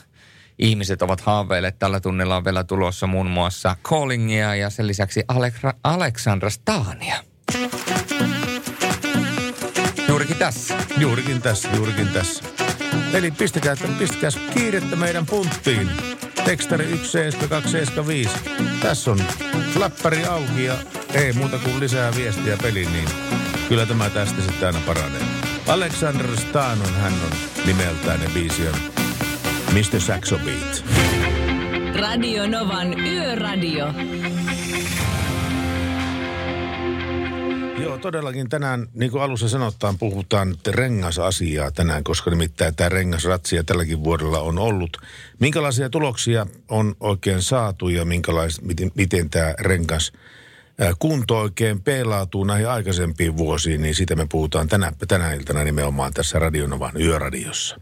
ihmiset 0.59 1.01
ovat 1.01 1.21
haaveilleet. 1.21 1.79
Tällä 1.79 1.99
tunnilla 1.99 2.37
on 2.37 2.45
vielä 2.45 2.63
tulossa 2.63 3.07
muun 3.07 3.29
muassa 3.29 3.75
Callingia 3.83 4.55
ja 4.55 4.69
sen 4.69 4.87
lisäksi 4.87 5.23
Alekra- 5.33 5.73
Aleksandra 5.83 6.49
Stania. 6.49 7.15
Juurikin 10.27 10.39
tässä. 10.39 10.75
Juurikin 10.97 11.41
tässä, 11.41 11.69
juurikin 11.75 12.07
tässä. 12.07 12.43
Eli 13.13 13.31
pistäkää, 13.31 13.75
pistäkää 13.99 14.29
kiirettä 14.53 14.95
meidän 14.95 15.25
punttiin. 15.25 15.89
Tekstari 16.45 16.85
17275. 16.85 18.35
Tässä 18.81 19.11
on 19.11 19.19
flappari 19.73 20.25
auki 20.25 20.63
ja 20.63 20.75
ei 21.13 21.33
muuta 21.33 21.57
kuin 21.57 21.79
lisää 21.79 22.15
viestiä 22.15 22.57
peliin, 22.57 22.93
niin 22.93 23.09
kyllä 23.69 23.85
tämä 23.85 24.09
tästä 24.09 24.41
sitten 24.41 24.67
aina 24.67 24.79
paranee. 24.85 25.21
Alexander 25.67 26.37
Stan 26.37 26.81
on 26.81 26.93
hän 26.93 27.13
on 27.13 27.37
nimeltään 27.65 28.23
ja 28.23 28.29
biisi 28.33 28.67
on 28.67 28.75
Mr. 29.73 30.01
Saxo 30.01 30.39
Beat. 30.39 30.83
Radio 31.99 32.47
Novan 32.47 32.99
Yöradio. 32.99 33.93
Joo, 37.77 37.97
todellakin 37.97 38.49
tänään, 38.49 38.87
niin 38.93 39.11
kuin 39.11 39.23
alussa 39.23 39.49
sanotaan, 39.49 39.97
puhutaan 39.97 40.49
nyt 40.49 40.67
rengasasiaa 40.67 41.71
tänään, 41.71 42.03
koska 42.03 42.29
nimittäin 42.29 42.75
tämä 42.75 42.89
rengasratsia 42.89 43.63
tälläkin 43.63 44.03
vuodella 44.03 44.39
on 44.39 44.57
ollut. 44.57 44.97
Minkälaisia 45.39 45.89
tuloksia 45.89 46.45
on 46.67 46.95
oikein 46.99 47.41
saatu 47.41 47.89
ja 47.89 48.05
minkälais, 48.05 48.61
miten, 48.61 48.91
miten 48.95 49.29
tämä 49.29 49.53
rengas 49.59 50.11
ää, 50.79 50.93
kunto 50.99 51.39
oikein 51.39 51.81
peilautuu 51.81 52.43
näihin 52.43 52.69
aikaisempiin 52.69 53.37
vuosiin, 53.37 53.81
niin 53.81 53.95
siitä 53.95 54.15
me 54.15 54.27
puhutaan 54.31 54.67
tänä, 54.67 54.93
tänä 55.07 55.33
iltana 55.33 55.63
nimenomaan 55.63 56.13
tässä 56.13 56.39
Radionovan 56.39 57.01
yöradiossa. 57.01 57.79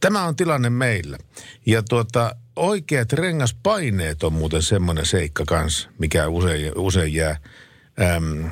Tämä 0.00 0.24
on 0.24 0.36
tilanne 0.36 0.70
meillä. 0.70 1.18
Ja 1.66 1.82
tuota, 1.82 2.36
oikeat 2.56 3.12
rengaspaineet 3.12 4.22
on 4.22 4.32
muuten 4.32 4.62
semmoinen 4.62 5.06
seikka 5.06 5.44
kanssa, 5.46 5.88
mikä 5.98 6.28
usein, 6.28 6.72
usein 6.76 7.14
jää... 7.14 7.36
Äm, 8.16 8.50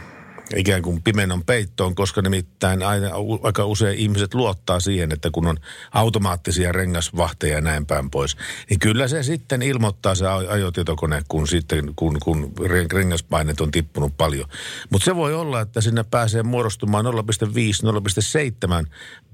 ikään 0.57 0.83
kuin 0.83 1.03
pimenon 1.03 1.45
peittoon, 1.45 1.95
koska 1.95 2.23
nimittäin 2.23 2.83
aina, 2.83 3.11
aika 3.43 3.65
usein 3.65 3.99
ihmiset 3.99 4.35
luottaa 4.35 4.81
siihen, 4.81 5.13
että 5.13 5.31
kun 5.31 5.47
on 5.47 5.57
automaattisia 5.93 6.73
rengasvahteja 6.73 7.55
ja 7.55 7.61
näin 7.61 7.87
päin 7.87 8.11
pois, 8.11 8.37
niin 8.71 8.81
kyllä 8.81 9.09
se 9.09 9.23
sitten 9.23 9.63
ilmoittaa 9.63 10.15
se 10.15 10.25
aj- 10.25 10.51
ajotietokone, 10.51 11.23
kun 11.29 11.49
sitten 11.49 11.93
kun, 11.97 12.19
kun 12.23 12.53
ren- 12.61 12.93
rengaspaineet 12.93 13.61
on 13.61 13.71
tippunut 13.71 14.17
paljon. 14.17 14.49
Mutta 14.91 15.05
se 15.05 15.17
voi 15.17 15.35
olla, 15.35 15.61
että 15.61 15.81
sinne 15.81 16.05
pääsee 16.11 16.43
muodostumaan 16.43 17.05
0,5-0,7 17.05 18.87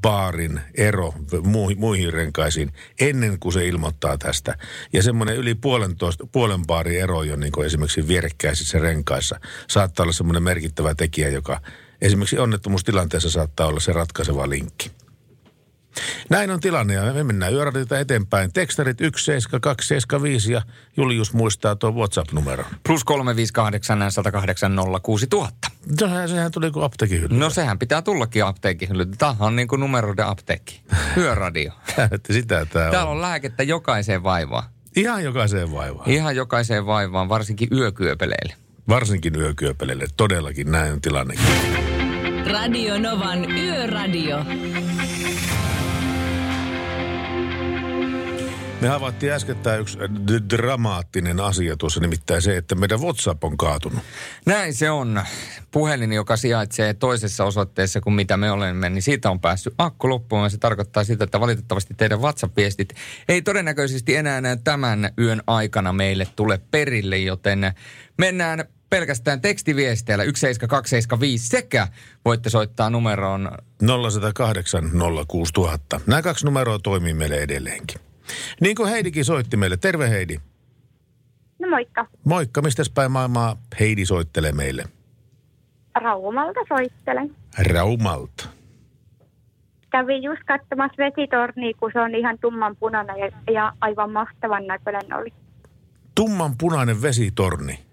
baarin 0.03 0.61
ero 0.75 1.15
muihin, 1.77 2.13
renkaisiin 2.13 2.73
ennen 3.01 3.39
kuin 3.39 3.53
se 3.53 3.67
ilmoittaa 3.67 4.19
tästä. 4.19 4.59
Ja 4.93 5.03
semmoinen 5.03 5.37
yli 5.37 5.55
puolentoista, 5.55 6.27
puolen 6.27 6.67
baarin 6.67 7.01
ero 7.01 7.23
jo 7.23 7.37
niin 7.37 7.65
esimerkiksi 7.65 8.09
vierekkäisissä 8.09 8.79
renkaissa 8.79 9.41
saattaa 9.69 10.05
olla 10.05 10.13
semmoinen 10.13 10.43
merkittävä 10.43 10.95
tekijä, 10.95 11.06
joka 11.33 11.61
esimerkiksi 12.01 12.39
onnettomuustilanteessa 12.39 13.31
saattaa 13.31 13.67
olla 13.67 13.81
se 13.81 13.93
ratkaiseva 13.93 14.49
linkki. 14.49 14.91
Näin 16.31 16.51
on 16.51 16.61
tilanne 16.61 16.95
ja 16.95 17.13
me 17.13 17.25
mennään 17.25 17.53
yöradiota 17.53 17.99
eteenpäin. 17.99 18.53
Tekstarit 18.53 18.99
17275 18.99 20.53
ja 20.53 20.63
Julius 20.97 21.33
muistaa 21.33 21.77
tuon 21.77 21.95
WhatsApp-numeron. 21.95 22.67
Plus 22.87 23.05
358 23.05 24.13
108 24.13 24.77
06000. 25.03 25.69
Sehän, 25.99 26.29
sehän 26.29 26.53
tuli 26.53 26.71
kuin 26.71 26.85
apteekin 26.85 27.21
hylly. 27.21 27.39
No 27.39 27.51
sehän 27.51 27.79
pitää 27.79 28.03
tullakin 28.03 28.45
apteekin. 28.45 28.89
Tämä 29.19 29.37
on 29.41 29.57
niin 29.57 29.69
kuin 29.69 29.81
numeroiden 29.81 30.27
apteekki. 30.27 30.83
Yöradio. 31.17 31.73
Sitä 32.31 32.67
Täällä 32.67 33.05
on. 33.05 33.09
on 33.11 33.21
lääkettä 33.23 33.63
jokaiseen 33.63 34.23
vaivaan. 34.23 34.65
Ihan 34.97 35.25
jokaiseen 35.25 35.73
vaivaan. 35.73 36.11
Ihan 36.11 36.37
jokaiseen 36.37 36.87
vaivaan, 36.87 37.29
varsinkin 37.29 37.69
yökyöpeleille. 37.73 38.55
Varsinkin 38.89 39.37
yökyöpeleille. 39.37 40.07
Todellakin 40.17 40.73
näin 40.73 40.93
on 40.93 41.01
tilanne. 41.01 41.35
Radio 42.51 42.99
Novan 42.99 43.51
Yöradio. 43.51 44.45
Me 48.81 48.89
havaittiin 48.89 49.33
äskettäin 49.33 49.81
yksi 49.81 49.99
d- 49.99 50.57
dramaattinen 50.57 51.41
asia 51.41 51.77
tuossa, 51.77 52.01
nimittäin 52.01 52.43
se, 52.43 52.57
että 52.57 52.75
meidän 52.75 53.01
WhatsApp 53.01 53.45
on 53.45 53.57
kaatunut. 53.57 53.99
Näin 54.47 54.75
se 54.75 54.91
on. 54.91 55.23
Puhelin, 55.71 56.13
joka 56.13 56.37
sijaitsee 56.37 56.95
toisessa 56.95 57.45
osoitteessa 57.45 58.01
kuin 58.01 58.15
mitä 58.15 58.37
me 58.37 58.51
olemme, 58.51 58.91
niin 58.91 59.03
siitä 59.03 59.31
on 59.31 59.41
päässyt 59.41 59.75
akku 59.79 60.09
loppuun. 60.09 60.51
Se 60.51 60.59
tarkoittaa 60.59 61.05
sitä, 61.05 61.25
että 61.25 61.41
valitettavasti 61.41 61.95
teidän 61.95 62.21
WhatsApp-viestit 62.21 62.95
ei 63.29 63.43
todennäköisesti 63.43 64.17
enää 64.17 64.57
tämän 64.65 65.11
yön 65.19 65.43
aikana 65.47 65.93
meille 65.93 66.27
tule 66.37 66.61
perille, 66.71 67.19
joten 67.19 67.73
mennään 68.19 68.65
pelkästään 68.91 69.41
tekstiviesteillä 69.41 70.25
17275 70.25 71.49
sekä 71.49 71.89
voitte 72.25 72.51
soittaa 72.51 72.91
numeroon 72.91 73.51
0108 74.11 74.91
06000. 75.29 76.01
Nämä 76.07 76.23
kaksi 76.23 76.47
numeroa 76.47 76.79
toimii 76.79 77.15
meille 77.15 77.37
edelleenkin. 77.37 78.01
Niin 78.61 78.77
kuin 78.77 78.89
Heidikin 78.89 79.25
soitti 79.25 79.57
meille. 79.57 79.77
Terve 79.77 80.11
Heidi. 80.11 80.41
No 81.59 81.69
moikka. 81.69 82.07
Moikka, 82.25 82.63
mistä 82.63 82.83
päin 82.95 83.11
maailmaa 83.11 83.57
Heidi 83.81 84.07
soittelee 84.07 84.53
meille? 84.53 84.85
Raumalta 86.03 86.61
soittelen. 86.69 87.37
Raumalta. 87.59 88.49
Kävin 89.91 90.23
just 90.23 90.43
katsomassa 90.47 90.97
vesitornia, 90.99 91.75
kun 91.81 91.91
se 91.93 92.01
on 92.01 92.15
ihan 92.15 92.39
tummanpunainen 92.39 93.17
ja, 93.19 93.53
ja 93.53 93.73
aivan 93.81 94.13
mahtavan 94.13 94.67
näköinen 94.67 95.15
oli. 95.15 95.33
Tumman 96.15 96.59
punainen 96.59 97.03
vesitorni. 97.03 97.86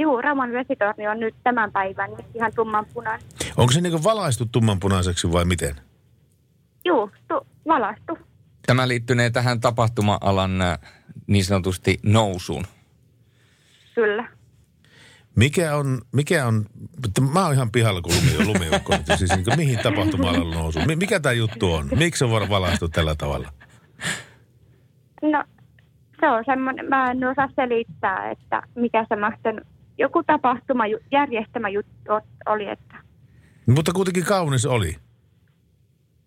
Juu, 0.00 0.22
Rauman 0.22 0.52
vesitorni 0.52 1.08
on 1.08 1.20
nyt 1.20 1.34
tämän 1.44 1.72
päivän 1.72 2.10
nyt 2.10 2.26
ihan 2.34 2.52
tummanpunainen. 2.56 3.26
Onko 3.56 3.72
se 3.72 3.80
niinku 3.80 4.04
valaistu 4.04 4.46
tummanpunaiseksi 4.46 5.32
vai 5.32 5.44
miten? 5.44 5.76
Juu, 6.84 7.10
tu, 7.28 7.46
valastu. 7.68 8.18
Tämä 8.66 8.88
liittynee 8.88 9.30
tähän 9.30 9.60
tapahtuma-alan 9.60 10.62
äh, 10.62 10.78
niin 11.26 11.44
sanotusti 11.44 11.98
nousuun. 12.02 12.64
Kyllä. 13.94 14.28
Mikä 15.36 15.76
on, 15.76 16.00
mikä 16.12 16.46
on, 16.46 16.66
mä 17.32 17.44
oon 17.44 17.54
ihan 17.54 17.70
pihalla 17.70 18.00
kuin 18.00 18.16
lumi, 18.16 18.46
lumiukko. 18.46 18.94
siis 19.16 19.30
niin 19.30 19.56
mihin 19.56 19.78
tapahtuma-alalla 19.78 20.54
nousu? 20.54 20.80
Mi- 20.86 20.96
Mikä 20.96 21.20
tämä 21.20 21.32
juttu 21.32 21.72
on? 21.74 21.88
Miksi 21.98 22.18
se 22.18 22.24
on 22.24 22.48
valaistu 22.48 22.88
tällä 22.88 23.14
tavalla? 23.14 23.52
No, 25.22 25.44
se 26.20 26.28
on 26.28 26.44
semmoinen, 26.46 26.88
mä 26.88 27.10
en 27.10 27.24
osaa 27.24 27.48
selittää, 27.56 28.30
että 28.30 28.62
mikä 28.74 29.06
se 29.08 29.16
mahtanut, 29.16 29.66
joku 30.00 30.22
tapahtuma, 30.22 30.84
järjestämä 31.12 31.68
juttu 31.68 32.12
oli, 32.46 32.68
että 32.68 32.96
Mutta 33.66 33.92
kuitenkin 33.92 34.24
kaunis 34.24 34.66
oli. 34.66 34.96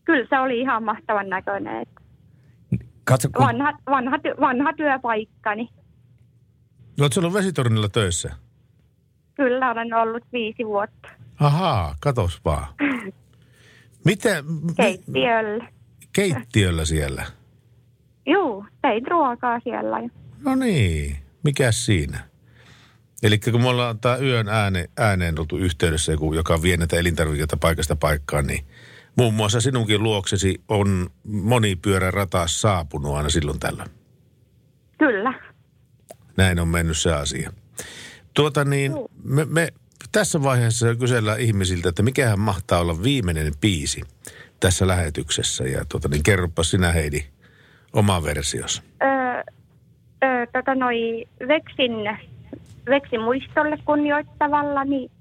kyllä 0.05 0.27
se 0.29 0.39
oli 0.39 0.59
ihan 0.59 0.83
mahtavan 0.83 1.29
näköinen. 1.29 1.81
Että 1.81 2.01
Katso, 3.03 3.29
kun 3.35 3.45
vanha, 3.45 3.73
vanha, 3.89 4.17
ty- 4.17 4.41
vanha 4.41 4.73
työpaikka, 4.73 5.55
niin 5.55 5.69
Oletko 7.01 7.19
ollut 7.19 7.33
vesitornilla 7.33 7.89
töissä? 7.89 8.31
kyllä 9.35 9.71
olen 9.71 9.93
ollut 9.93 10.23
viisi 10.33 10.65
vuotta. 10.65 11.07
Ahaa, 11.39 11.95
katos 11.99 12.45
vaan. 12.45 12.67
Miten? 14.05 14.45
mi- 14.45 14.73
keittiöllä. 14.77 15.67
Keittiöllä 16.13 16.85
siellä. 16.85 17.25
Juu, 18.25 18.65
tein 18.81 19.07
ruokaa 19.07 19.59
siellä. 19.59 19.99
ja- 19.99 20.09
No 20.45 20.55
niin, 20.55 21.15
mikäs 21.43 21.85
siinä? 21.85 22.19
Eli 23.23 23.39
kun 23.39 23.61
me 23.61 23.67
ollaan 23.67 23.99
tää 23.99 24.17
yön 24.17 24.47
ääne, 24.47 24.89
ääneen 24.97 25.39
oltu 25.39 25.57
yhteydessä, 25.57 26.11
joku, 26.11 26.33
joka 26.33 26.61
vie 26.61 26.77
näitä 26.77 26.97
elintarvikkeita 26.97 27.57
paikasta 27.57 27.95
paikkaan, 27.95 28.47
niin 28.47 28.65
muun 29.15 29.33
muassa 29.33 29.61
sinunkin 29.61 30.03
luoksesi 30.03 30.61
on 30.67 31.09
monipyörärata 31.23 32.47
saapunut 32.47 33.15
aina 33.15 33.29
silloin 33.29 33.59
tällä. 33.59 33.85
Kyllä. 34.97 35.33
Näin 36.37 36.59
on 36.59 36.67
mennyt 36.67 36.97
se 36.97 37.13
asia. 37.13 37.53
Tuota 38.33 38.65
niin, 38.65 38.91
me, 39.23 39.45
me 39.45 39.67
tässä 40.11 40.43
vaiheessa 40.43 40.95
kysellään 40.95 41.39
ihmisiltä, 41.39 41.89
että 41.89 42.03
mikähän 42.03 42.39
mahtaa 42.39 42.79
olla 42.79 43.03
viimeinen 43.03 43.53
biisi 43.61 44.01
tässä 44.59 44.87
lähetyksessä. 44.87 45.63
Ja 45.63 45.85
tuota 45.89 46.07
niin, 46.07 46.23
kerropa 46.23 46.63
sinä 46.63 46.91
Heidi 46.91 47.25
oma 47.93 48.23
versiosi. 48.23 48.81
Öö, 49.03 49.09
öö, 50.23 50.45
tota 50.53 50.75
noi 50.75 51.25
Veksin, 51.47 51.91
Veksin 52.89 53.21
muistolle 53.21 53.77
kunnioittavalla, 53.85 54.83
niin 54.83 55.11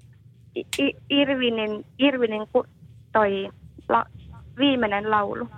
I- 0.57 0.96
Irvinin, 1.11 1.87
Irvinin 1.98 2.48
ku, 2.53 2.64
toi 3.12 3.48
la, 3.88 4.05
viimeinen 4.59 5.11
laulu. 5.11 5.48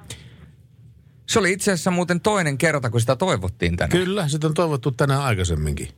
Se 1.29 1.39
oli 1.39 1.53
itse 1.53 1.73
asiassa 1.73 1.91
muuten 1.91 2.21
toinen 2.21 2.59
kerta, 2.59 2.91
kun 2.91 3.01
sitä 3.01 3.17
toivottiin 3.17 3.77
tänään. 3.77 4.05
Kyllä, 4.05 4.29
sitä 4.29 4.47
on 4.47 4.55
toivottu 4.55 4.91
tänään 4.91 5.23
aikaisemminkin. 5.23 5.89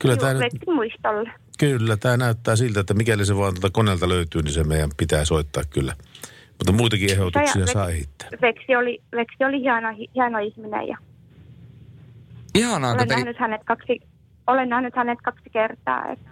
Kyllä 0.00 0.14
Juu, 0.14 0.20
tämä, 0.20 0.34
nyt, 0.34 0.52
muistolle. 0.66 1.30
kyllä, 1.58 1.96
tämä 1.96 2.16
näyttää 2.16 2.56
siltä, 2.56 2.80
että 2.80 2.94
mikäli 2.94 3.26
se 3.26 3.36
vaan 3.36 3.54
tuolta 3.54 3.70
koneelta 3.70 4.08
löytyy, 4.08 4.42
niin 4.42 4.52
se 4.54 4.64
meidän 4.64 4.90
pitää 4.96 5.24
soittaa 5.24 5.62
kyllä. 5.70 5.94
Mutta 6.58 6.72
muitakin 6.72 7.10
ehdotuksia 7.10 7.60
Ja- 7.60 7.66
saa 7.66 7.86
heittää. 7.86 8.28
Veksi 8.42 8.76
oli, 8.76 9.02
Veksi 9.16 9.44
oli 9.44 9.60
hieno, 9.60 9.88
hieno 10.14 10.38
ihminen 10.38 10.88
ja 10.88 10.96
Ihanaa, 12.54 12.92
olen 12.92 13.08
te, 13.08 13.14
nähnyt 13.14 13.36
hänet 13.38 13.60
kaksi, 13.64 14.00
olen 14.46 14.68
nähnyt 14.68 14.96
hänet 14.96 15.18
kaksi 15.24 15.50
kertaa. 15.52 16.12
Että 16.12 16.30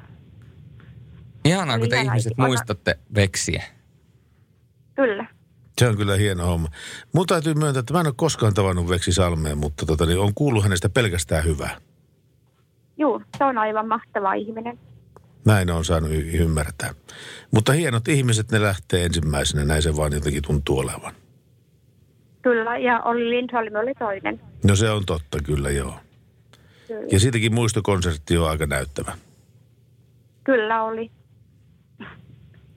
ihanaa, 1.44 1.79
kun 1.79 1.88
te 1.88 1.96
Oli 1.98 2.05
ihmiset 2.07 2.33
hienoa. 2.37 2.46
muistatte 2.48 2.98
veksiä. 3.14 3.62
kyllä. 4.94 5.27
Se 5.79 5.88
on 5.88 5.96
kyllä 5.96 6.16
hieno 6.16 6.46
homma. 6.46 6.68
Mun 7.14 7.27
täytyy 7.27 7.55
myöntää, 7.55 7.81
että 7.81 7.92
mä 7.94 8.01
en 8.01 8.07
ole 8.07 8.14
koskaan 8.16 8.55
tavannut 8.55 8.88
Veksi 8.88 9.12
Salmeen, 9.12 9.59
mutta 9.59 9.87
tota, 9.87 10.07
niin 10.07 10.18
on 10.18 10.35
kuullut 10.35 10.62
hänestä 10.62 10.88
pelkästään 10.88 11.44
hyvää. 11.44 11.77
Juu, 12.98 13.22
se 13.38 13.44
on 13.44 13.59
aivan 13.59 13.88
mahtava 13.88 14.35
ihminen. 14.35 14.79
Näin 15.44 15.70
on 15.70 15.85
saanut 15.85 16.11
y- 16.11 16.31
ymmärtää. 16.42 16.94
Mutta 17.51 17.72
hienot 17.72 18.09
ihmiset, 18.09 18.51
ne 18.51 18.62
lähtee 18.62 19.05
ensimmäisenä, 19.05 19.64
näin 19.64 19.83
se 19.83 19.96
vaan 19.96 20.12
jotenkin 20.12 20.42
tuntuu 20.42 20.79
olevan. 20.79 21.12
Kyllä, 22.42 22.79
ja 22.79 23.01
Olli 23.01 23.31
Lindholm 23.31 23.75
oli 23.83 23.94
toinen. 23.94 24.40
No 24.64 24.77
se 24.77 24.90
on 24.90 25.07
totta, 25.07 25.38
kyllä 25.44 25.70
joo. 25.70 25.94
Kyllä, 26.92 27.09
Ja 27.12 27.20
siitäkin 27.20 27.55
muistokonsertti 27.55 28.37
on 28.38 28.50
aika 28.50 28.66
näyttävä. 28.66 29.12
kyllä 30.44 30.83
oli. 30.83 31.11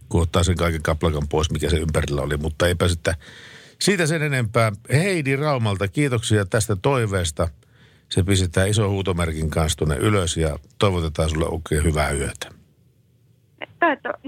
kun 0.10 0.22
ottaa 0.22 0.44
sen 0.44 0.56
kaiken 0.56 0.82
kaplakan 0.84 1.28
pois, 1.30 1.52
mikä 1.52 1.70
se 1.70 1.78
ympärillä 1.78 2.22
oli. 2.22 2.38
Mutta 2.38 2.68
eipä 2.68 2.88
sitten 2.88 3.14
siitä 3.82 4.06
sen 4.06 4.22
enempää. 4.24 4.72
Heidi 4.94 5.36
Raumalta, 5.36 5.88
kiitoksia 5.88 6.46
tästä 6.46 6.76
toiveesta. 6.76 7.48
Se 8.10 8.24
pistetään 8.24 8.70
iso 8.70 8.90
huutomerkin 8.90 9.50
kanssa 9.50 9.78
tuonne 9.78 9.96
ylös 9.96 10.38
ja 10.38 10.60
toivotetaan 10.80 11.30
sulle 11.30 11.46
oikein 11.46 11.84
hyvää 11.84 12.12
yötä. 12.12 12.50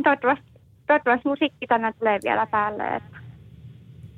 Toivottavasti, 0.04 0.52
toivottavasti 0.88 1.28
musiikki 1.30 1.68
tänne 1.68 1.94
tulee 1.94 2.20
vielä 2.24 2.48
päälle. 2.48 2.84
Että. 2.96 3.18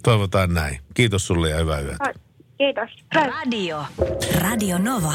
Toivotaan 0.03 0.53
näin. 0.53 0.79
Kiitos 0.93 1.27
sulle 1.27 1.49
ja 1.49 1.57
hyvää 1.57 1.79
yötä. 1.79 2.13
Kiitos. 2.57 2.89
Radio. 3.15 3.83
Radio 4.41 4.77
Nova. 4.77 5.13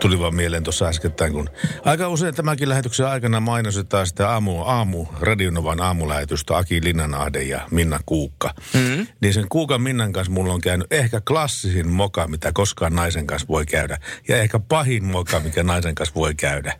Tuli 0.00 0.18
vaan 0.18 0.34
mieleen 0.34 0.62
tuossa 0.62 0.86
äskettäin, 0.86 1.32
kun 1.32 1.50
aika 1.84 2.08
usein 2.08 2.34
tämänkin 2.34 2.68
lähetyksen 2.68 3.06
aikana 3.06 3.40
mainostetaan 3.40 4.06
sitä 4.06 4.30
aamu, 4.30 4.62
aamu 4.62 5.06
Radionovan 5.20 5.80
aamulähetystä 5.80 6.56
Aki 6.56 6.84
Linnanahde 6.84 7.42
ja 7.42 7.68
Minna 7.70 8.00
Kuukka. 8.06 8.54
Mm-hmm. 8.74 9.06
Niin 9.20 9.34
sen 9.34 9.46
Kuukan 9.48 9.82
Minnan 9.82 10.12
kanssa 10.12 10.32
mulla 10.32 10.54
on 10.54 10.60
käynyt 10.60 10.92
ehkä 10.92 11.20
klassisin 11.20 11.88
moka, 11.88 12.28
mitä 12.28 12.50
koskaan 12.54 12.94
naisen 12.94 13.26
kanssa 13.26 13.48
voi 13.48 13.66
käydä. 13.66 13.98
Ja 14.28 14.36
ehkä 14.36 14.58
pahin 14.58 15.04
moka, 15.04 15.40
mikä 15.40 15.62
naisen 15.62 15.94
kanssa 15.94 16.14
voi 16.14 16.34
käydä. 16.34 16.74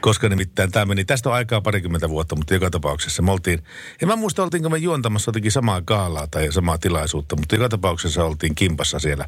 Koska 0.00 0.28
nimittäin 0.28 0.72
tämä 0.72 0.86
meni, 0.86 1.04
tästä 1.04 1.28
on 1.28 1.34
aikaa 1.34 1.60
parikymmentä 1.60 2.08
vuotta, 2.08 2.36
mutta 2.36 2.54
joka 2.54 2.70
tapauksessa 2.70 3.22
me 3.22 3.32
oltiin, 3.32 3.62
en 4.02 4.08
mä 4.08 4.16
muista 4.16 4.42
oltiinko 4.42 4.68
me 4.68 4.78
juontamassa 4.78 5.28
jotenkin 5.28 5.52
samaa 5.52 5.80
gaalaa 5.80 6.26
tai 6.26 6.52
samaa 6.52 6.78
tilaisuutta, 6.78 7.36
mutta 7.36 7.54
joka 7.54 7.68
tapauksessa 7.68 8.24
oltiin 8.24 8.54
kimpassa 8.54 8.98
siellä 8.98 9.26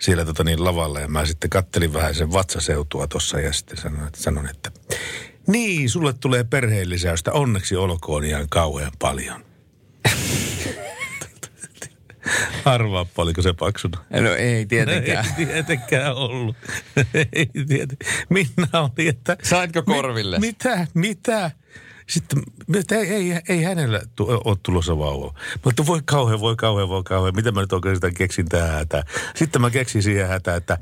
siellä 0.00 0.24
tota 0.24 0.44
niin 0.44 0.64
lavalla 0.64 1.00
ja 1.00 1.08
mä 1.08 1.26
sitten 1.26 1.50
kattelin 1.50 1.92
vähän 1.92 2.14
sen 2.14 2.32
vatsaseutua 2.32 3.06
tuossa 3.06 3.40
ja 3.40 3.52
sitten 3.52 3.76
sanoin, 3.76 4.06
että, 4.06 4.22
sanon, 4.22 4.48
että 4.48 4.70
niin, 5.46 5.90
sulle 5.90 6.12
tulee 6.12 6.44
perheellisäystä, 6.44 7.32
onneksi 7.32 7.76
olkoon 7.76 8.24
ihan 8.24 8.46
kauhean 8.48 8.92
paljon. 8.98 9.44
Arvaappa, 12.64 13.22
oliko 13.22 13.42
se 13.42 13.52
paksuna? 13.52 14.04
No 14.10 14.34
ei 14.34 14.66
tietenkään. 14.66 15.26
Ei 15.38 15.46
tietenkään 15.46 16.14
ollut. 16.26 16.56
ei 17.14 17.50
tietenkään. 17.68 18.26
Minna 18.28 18.68
oli, 18.72 19.08
että... 19.08 19.36
Saitko 19.42 19.82
korville? 19.82 20.38
Mi- 20.38 20.46
mitä? 20.46 20.86
Mitä? 20.94 21.50
Sitten, 22.10 22.42
ei, 22.90 23.12
ei, 23.12 23.40
ei 23.48 23.62
hänellä 23.62 24.00
ole 24.20 24.56
tulossa 24.62 24.98
vauva. 24.98 25.34
Mutta 25.64 25.86
voi 25.86 26.00
kauhean, 26.04 26.40
voi 26.40 26.56
kauhean, 26.56 26.88
voi 26.88 27.02
kauhean. 27.02 27.36
Mitä 27.36 27.52
mä 27.52 27.60
nyt 27.60 27.70
sitä 27.94 28.10
keksin 28.10 28.48
tähän 28.48 28.70
hätään? 28.70 29.04
Sitten 29.36 29.60
mä 29.60 29.70
keksin 29.70 30.02
siihen 30.02 30.28
hätään, 30.28 30.56
että 30.56 30.78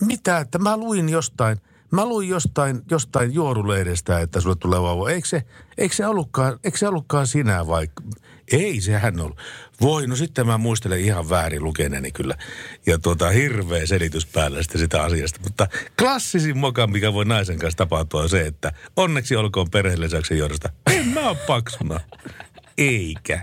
mitä, 0.00 0.38
että 0.38 0.58
mä 0.58 0.76
luin 0.76 1.08
jostain, 1.08 1.60
mä 1.90 2.06
luin 2.06 2.28
jostain, 2.28 2.82
jostain 2.90 3.34
juorulehdestä, 3.34 4.20
että 4.20 4.40
sulle 4.40 4.56
tulee 4.56 4.82
vauva. 4.82 5.10
Eikö 5.10 5.28
se, 5.28 5.42
eikö 5.78 5.94
se, 5.94 6.06
ollutkaan, 6.06 6.58
eikö 6.64 6.78
se 6.78 6.88
ollutkaan 6.88 7.26
sinä 7.26 7.66
vai? 7.66 7.88
Ei 8.52 8.80
sehän 8.80 9.20
ollut. 9.20 9.38
Voi, 9.80 10.06
no 10.06 10.16
sitten 10.16 10.46
mä 10.46 10.58
muistelen 10.58 11.00
ihan 11.00 11.30
väärin 11.30 11.64
lukeneeni 11.64 12.12
kyllä. 12.12 12.34
Ja 12.86 12.98
tuota, 12.98 13.30
hirveä 13.30 13.86
selitys 13.86 14.26
päällä 14.26 14.62
sitten 14.62 14.80
sitä 14.80 15.02
asiasta. 15.02 15.40
Mutta 15.42 15.66
klassisin 15.98 16.58
moka, 16.58 16.86
mikä 16.86 17.12
voi 17.12 17.24
naisen 17.24 17.58
kanssa 17.58 17.76
tapahtua, 17.78 18.22
on 18.22 18.28
se, 18.28 18.46
että 18.46 18.72
onneksi 18.96 19.36
olkoon 19.36 19.70
perheellisäyksen 19.70 20.38
johdosta. 20.38 20.68
En 20.92 21.08
mä 21.08 21.28
oo 21.28 21.34
paksuna. 21.46 22.00
Eikä. 22.78 23.42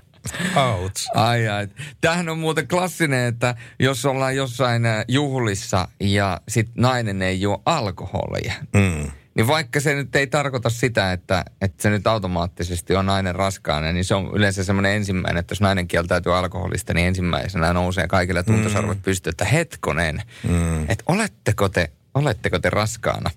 Outs. 0.55 1.07
Ai 1.13 1.47
ai. 1.47 1.67
Tämähän 2.01 2.29
on 2.29 2.39
muuten 2.39 2.67
klassinen, 2.67 3.27
että 3.27 3.55
jos 3.79 4.05
ollaan 4.05 4.35
jossain 4.35 4.85
äh, 4.85 5.05
juhlissa 5.07 5.87
ja 5.99 6.41
sit 6.49 6.69
nainen 6.75 7.21
ei 7.21 7.41
juo 7.41 7.61
alkoholia, 7.65 8.53
Mm. 8.73 9.11
Niin 9.35 9.47
vaikka 9.47 9.79
se 9.79 9.95
nyt 9.95 10.15
ei 10.15 10.27
tarkoita 10.27 10.69
sitä, 10.69 11.11
että, 11.11 11.45
että 11.61 11.81
se 11.81 11.89
nyt 11.89 12.07
automaattisesti 12.07 12.95
on 12.95 13.05
nainen 13.05 13.35
raskaana, 13.35 13.91
niin 13.91 14.05
se 14.05 14.15
on 14.15 14.31
yleensä 14.33 14.63
semmoinen 14.63 14.91
ensimmäinen, 14.91 15.39
että 15.39 15.51
jos 15.51 15.61
nainen 15.61 15.87
kieltäytyy 15.87 16.37
alkoholista, 16.37 16.93
niin 16.93 17.07
ensimmäisenä 17.07 17.73
nousee 17.73 18.07
kaikille 18.07 18.43
tuntosarvet 18.43 19.01
pystyyn, 19.01 19.31
että 19.31 19.45
hetkonen, 19.45 20.21
mm. 20.47 20.83
että 20.83 21.03
oletteko 21.07 21.69
te, 21.69 21.91
oletteko 22.13 22.59
te 22.59 22.69
raskaana? 22.69 23.31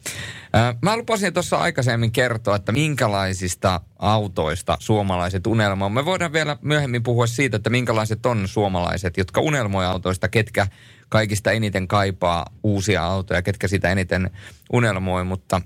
Mä 0.82 0.96
lupasin 0.96 1.34
tuossa 1.34 1.56
aikaisemmin 1.56 2.12
kertoa, 2.12 2.56
että 2.56 2.72
minkälaisista 2.72 3.80
autoista 3.98 4.76
suomalaiset 4.80 5.46
unelmoivat. 5.46 5.94
Me 5.94 6.04
voidaan 6.04 6.32
vielä 6.32 6.56
myöhemmin 6.62 7.02
puhua 7.02 7.26
siitä, 7.26 7.56
että 7.56 7.70
minkälaiset 7.70 8.26
on 8.26 8.48
suomalaiset, 8.48 9.16
jotka 9.16 9.40
unelmoi 9.40 9.86
autoista, 9.86 10.28
ketkä 10.28 10.66
kaikista 11.08 11.52
eniten 11.52 11.88
kaipaa 11.88 12.46
uusia 12.62 13.04
autoja, 13.04 13.42
ketkä 13.42 13.68
sitä 13.68 13.90
eniten 13.90 14.30
unelmoi, 14.72 15.24
mutta 15.24 15.60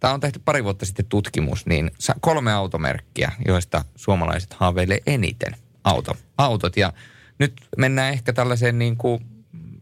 Tämä 0.00 0.14
on 0.14 0.20
tehty 0.20 0.40
pari 0.44 0.64
vuotta 0.64 0.86
sitten 0.86 1.06
tutkimus, 1.06 1.66
niin 1.66 1.90
kolme 2.20 2.52
automerkkiä, 2.52 3.32
joista 3.46 3.84
suomalaiset 3.96 4.54
haaveilee 4.54 4.98
eniten 5.06 5.56
auto, 5.84 6.16
autot. 6.38 6.76
Ja 6.76 6.92
nyt 7.38 7.52
mennään 7.76 8.12
ehkä 8.12 8.32
tällaiseen 8.32 8.78
niin 8.78 8.96
kuin, 8.96 9.26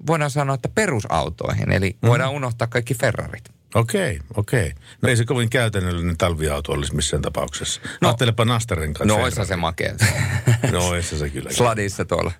voidaan 0.06 0.30
sanoa, 0.30 0.54
että 0.54 0.68
perusautoihin. 0.68 1.72
Eli 1.72 1.96
voidaan 2.02 2.32
unohtaa 2.32 2.66
kaikki 2.66 2.94
Ferrarit. 2.94 3.54
Okei, 3.74 4.20
okei. 4.36 4.72
No 5.02 5.08
ei 5.08 5.16
se 5.16 5.24
kovin 5.24 5.50
käytännöllinen 5.50 6.16
talviauto 6.18 6.72
olisi 6.72 6.94
missään 6.94 7.22
tapauksessa. 7.22 7.80
No. 8.00 8.08
Ajattelepa 8.08 8.44
Nastaren 8.44 8.94
kanssa. 8.94 9.16
No 9.16 9.24
oissa 9.24 9.44
se 9.44 9.56
makea. 9.56 9.94
No 10.72 10.88
oissa 10.88 11.18
se 11.18 11.30
kyllä. 11.30 11.50
Sladissa 11.52 12.04
tuolla. 12.04 12.32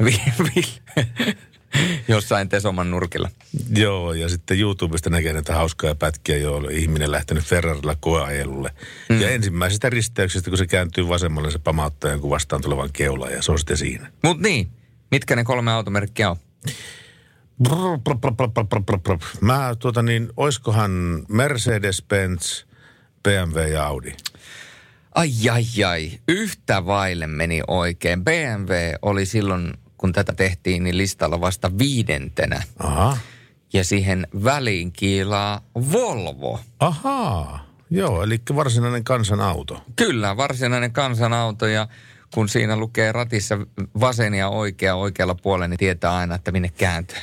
Jossain 2.08 2.48
Tesoman 2.48 2.90
nurkilla. 2.90 3.30
Joo, 3.76 4.12
ja 4.12 4.28
sitten 4.28 4.60
YouTubesta 4.60 5.10
näkee 5.10 5.32
näitä 5.32 5.54
hauskoja 5.54 5.94
pätkiä, 5.94 6.36
joilla 6.36 6.70
ihminen 6.70 7.10
lähtenyt 7.10 7.44
Ferrarilla 7.44 7.96
koeajelulle. 8.00 8.70
Mm. 9.08 9.20
Ja 9.20 9.30
ensimmäisestä 9.30 9.90
risteyksestä, 9.90 10.50
kun 10.50 10.58
se 10.58 10.66
kääntyy 10.66 11.08
vasemmalle, 11.08 11.50
se 11.50 11.58
pamauttaa 11.58 12.10
jonkun 12.10 12.30
vastaan 12.30 12.62
tulevan 12.62 12.90
keulan 12.92 13.32
ja 13.32 13.42
se 13.42 13.52
on 13.52 13.58
sitten 13.58 13.76
siinä. 13.76 14.10
Mutta 14.22 14.42
niin, 14.42 14.70
mitkä 15.10 15.36
ne 15.36 15.44
kolme 15.44 15.72
automerkkiä 15.72 16.30
on? 16.30 16.36
Brr, 17.62 17.98
brr, 18.04 18.18
brr, 18.18 18.34
brr, 18.34 18.66
brr, 18.68 18.82
brr, 18.82 18.98
brr. 19.00 19.18
Mä 19.40 19.74
tuota 19.78 20.02
niin, 20.02 20.28
oiskohan 20.36 21.22
Mercedes-Benz, 21.28 22.66
BMW 23.22 23.58
ja 23.72 23.86
Audi? 23.86 24.12
Ai, 25.14 25.30
ai, 25.50 25.84
ai. 25.88 26.10
Yhtä 26.28 26.86
vaille 26.86 27.26
meni 27.26 27.60
oikein. 27.68 28.24
BMW 28.24 28.72
oli 29.02 29.26
silloin, 29.26 29.74
kun 30.02 30.12
tätä 30.12 30.32
tehtiin, 30.32 30.84
niin 30.84 30.98
listalla 30.98 31.40
vasta 31.40 31.78
viidentenä. 31.78 32.62
Aha. 32.78 33.18
Ja 33.72 33.84
siihen 33.84 34.26
väliin 34.44 34.92
kiilaa 34.92 35.60
Volvo. 35.92 36.60
Ahaa. 36.80 37.66
Joo, 37.90 38.22
eli 38.22 38.38
varsinainen 38.54 39.04
kansanauto. 39.04 39.84
Kyllä, 39.96 40.36
varsinainen 40.36 40.92
kansanauto 40.92 41.66
ja 41.66 41.88
kun 42.34 42.48
siinä 42.48 42.76
lukee 42.76 43.12
ratissa 43.12 43.58
vasen 44.00 44.34
ja 44.34 44.48
oikea 44.48 44.94
oikealla 44.94 45.34
puolella, 45.34 45.68
niin 45.68 45.78
tietää 45.78 46.16
aina, 46.16 46.34
että 46.34 46.52
minne 46.52 46.68
kääntyy. 46.68 47.18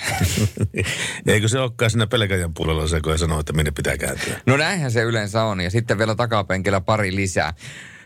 Eikö 1.27 1.47
se 1.47 1.59
olekaan 1.59 1.91
siinä 1.91 2.07
pelkäjän 2.07 2.53
puolella 2.53 2.87
se, 2.87 3.01
kun 3.01 3.11
ei 3.11 3.17
sano, 3.17 3.39
että 3.39 3.53
minne 3.53 3.71
pitää 3.71 3.97
kääntyä? 3.97 4.41
No 4.45 4.57
näinhän 4.57 4.91
se 4.91 5.01
yleensä 5.01 5.43
on 5.43 5.61
ja 5.61 5.71
sitten 5.71 5.97
vielä 5.97 6.15
takapenkillä 6.15 6.81
pari 6.81 7.15
lisää. 7.15 7.53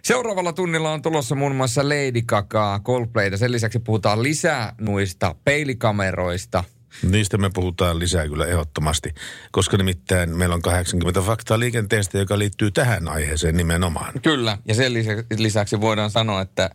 Seuraavalla 0.04 0.54
tunnilla 0.54 0.92
on 0.92 1.02
tulossa 1.02 1.36
muun 1.36 1.56
muassa 1.56 1.84
Lady 1.84 2.22
Gagaa, 2.22 2.80
Coldplayta. 2.80 3.38
Sen 3.38 3.52
lisäksi 3.52 3.80
puhutaan 3.80 4.24
lisää 4.24 4.76
nuista 4.82 5.36
peilikameroista. 5.46 6.63
Niistä 7.10 7.38
me 7.38 7.50
puhutaan 7.54 8.00
lisää 8.00 8.28
kyllä 8.28 8.46
ehdottomasti, 8.46 9.13
koska 9.52 9.78
nimittäin 9.78 10.38
meillä 10.38 10.56
on 10.56 10.62
80 10.62 11.22
faktaa 11.22 11.60
liikenteestä, 11.60 12.18
joka 12.18 12.39
liittyy 12.39 12.72
tähän 12.72 13.08
aiheeseen 13.08 13.58
nimenomaan. 13.58 14.13
Kyllä, 14.22 14.58
ja 14.66 14.76
sen 14.76 14.94
lisäksi 15.38 15.82
voidaan 15.82 16.10
sanoa, 16.12 16.42
että 16.42 16.70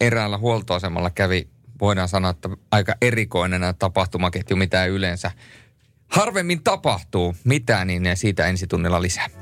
eräällä 0.00 0.38
huoltoasemalla 0.38 1.10
kävi, 1.10 1.48
voidaan 1.80 2.08
sanoa, 2.08 2.30
että 2.30 2.48
aika 2.70 2.94
erikoinen 3.02 3.62
tapahtumaketju, 3.78 4.56
mitä 4.56 4.84
yleensä 4.84 5.30
harvemmin 6.08 6.62
tapahtuu. 6.62 7.36
Mitä, 7.44 7.84
niin 7.84 8.02
siitä 8.14 8.46
ensi 8.46 8.66
tunnilla 8.66 9.02
lisää. 9.02 9.41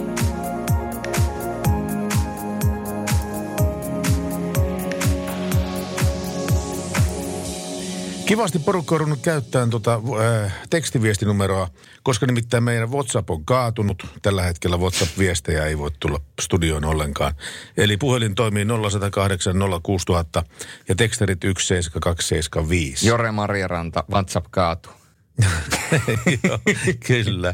Kivasti 8.25 8.59
porukka 8.59 8.95
on 8.95 8.99
ruvennut 8.99 9.21
käyttämään 9.21 9.69
tuota, 9.69 10.01
äh, 10.43 10.53
tekstiviestinumeroa, 10.69 11.67
koska 12.03 12.25
nimittäin 12.25 12.63
meidän 12.63 12.91
WhatsApp 12.91 13.29
on 13.29 13.45
kaatunut. 13.45 14.05
Tällä 14.21 14.43
hetkellä 14.43 14.77
WhatsApp-viestejä 14.77 15.65
ei 15.65 15.77
voi 15.77 15.91
tulla 15.99 16.19
studioon 16.41 16.85
ollenkaan. 16.85 17.33
Eli 17.77 17.97
puhelin 17.97 18.35
toimii 18.35 18.65
0108 18.65 19.55
06000 19.83 20.43
ja 20.89 20.95
tekstarit 20.95 21.39
17275. 21.43 23.07
Jore 23.07 23.31
Marjaranta, 23.31 24.03
WhatsApp 24.11 24.47
kaatuu. 24.51 24.93
Joo, 26.43 26.59
kyllä. 27.07 27.53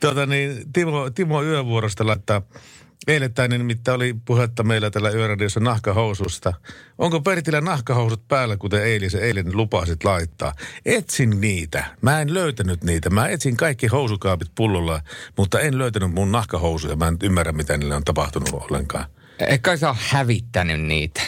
Tuota 0.00 0.26
niin, 0.26 0.72
Timo, 0.72 1.10
Timo 1.10 1.42
Yövuorosta 1.42 2.06
laittaa 2.06 2.42
Eilettäinen 3.06 3.60
nimittäin 3.60 3.96
oli 3.96 4.14
puhetta 4.24 4.62
meillä 4.62 4.90
tällä 4.90 5.10
yöradiossa 5.10 5.60
nahkahoususta. 5.60 6.52
Onko 6.98 7.20
Pertillä 7.20 7.60
nahkahousut 7.60 8.28
päällä, 8.28 8.56
kuten 8.56 8.84
eilisen 8.84 9.22
eilen 9.22 9.56
lupasit 9.56 10.04
laittaa? 10.04 10.52
Etsin 10.86 11.40
niitä. 11.40 11.84
Mä 12.00 12.20
en 12.20 12.34
löytänyt 12.34 12.84
niitä. 12.84 13.10
Mä 13.10 13.28
etsin 13.28 13.56
kaikki 13.56 13.86
housukaapit 13.86 14.48
pullolla, 14.54 15.00
mutta 15.36 15.60
en 15.60 15.78
löytänyt 15.78 16.14
mun 16.14 16.32
nahkahousuja. 16.32 16.96
Mä 16.96 17.08
en 17.08 17.16
nyt 17.22 17.56
mitä 17.56 17.76
niille 17.76 17.94
on 17.94 18.04
tapahtunut 18.04 18.48
ollenkaan. 18.52 19.06
Eikä 19.38 19.76
sä 19.76 19.88
ole 19.88 19.98
hävittänyt 20.08 20.80
niitä. 20.80 21.20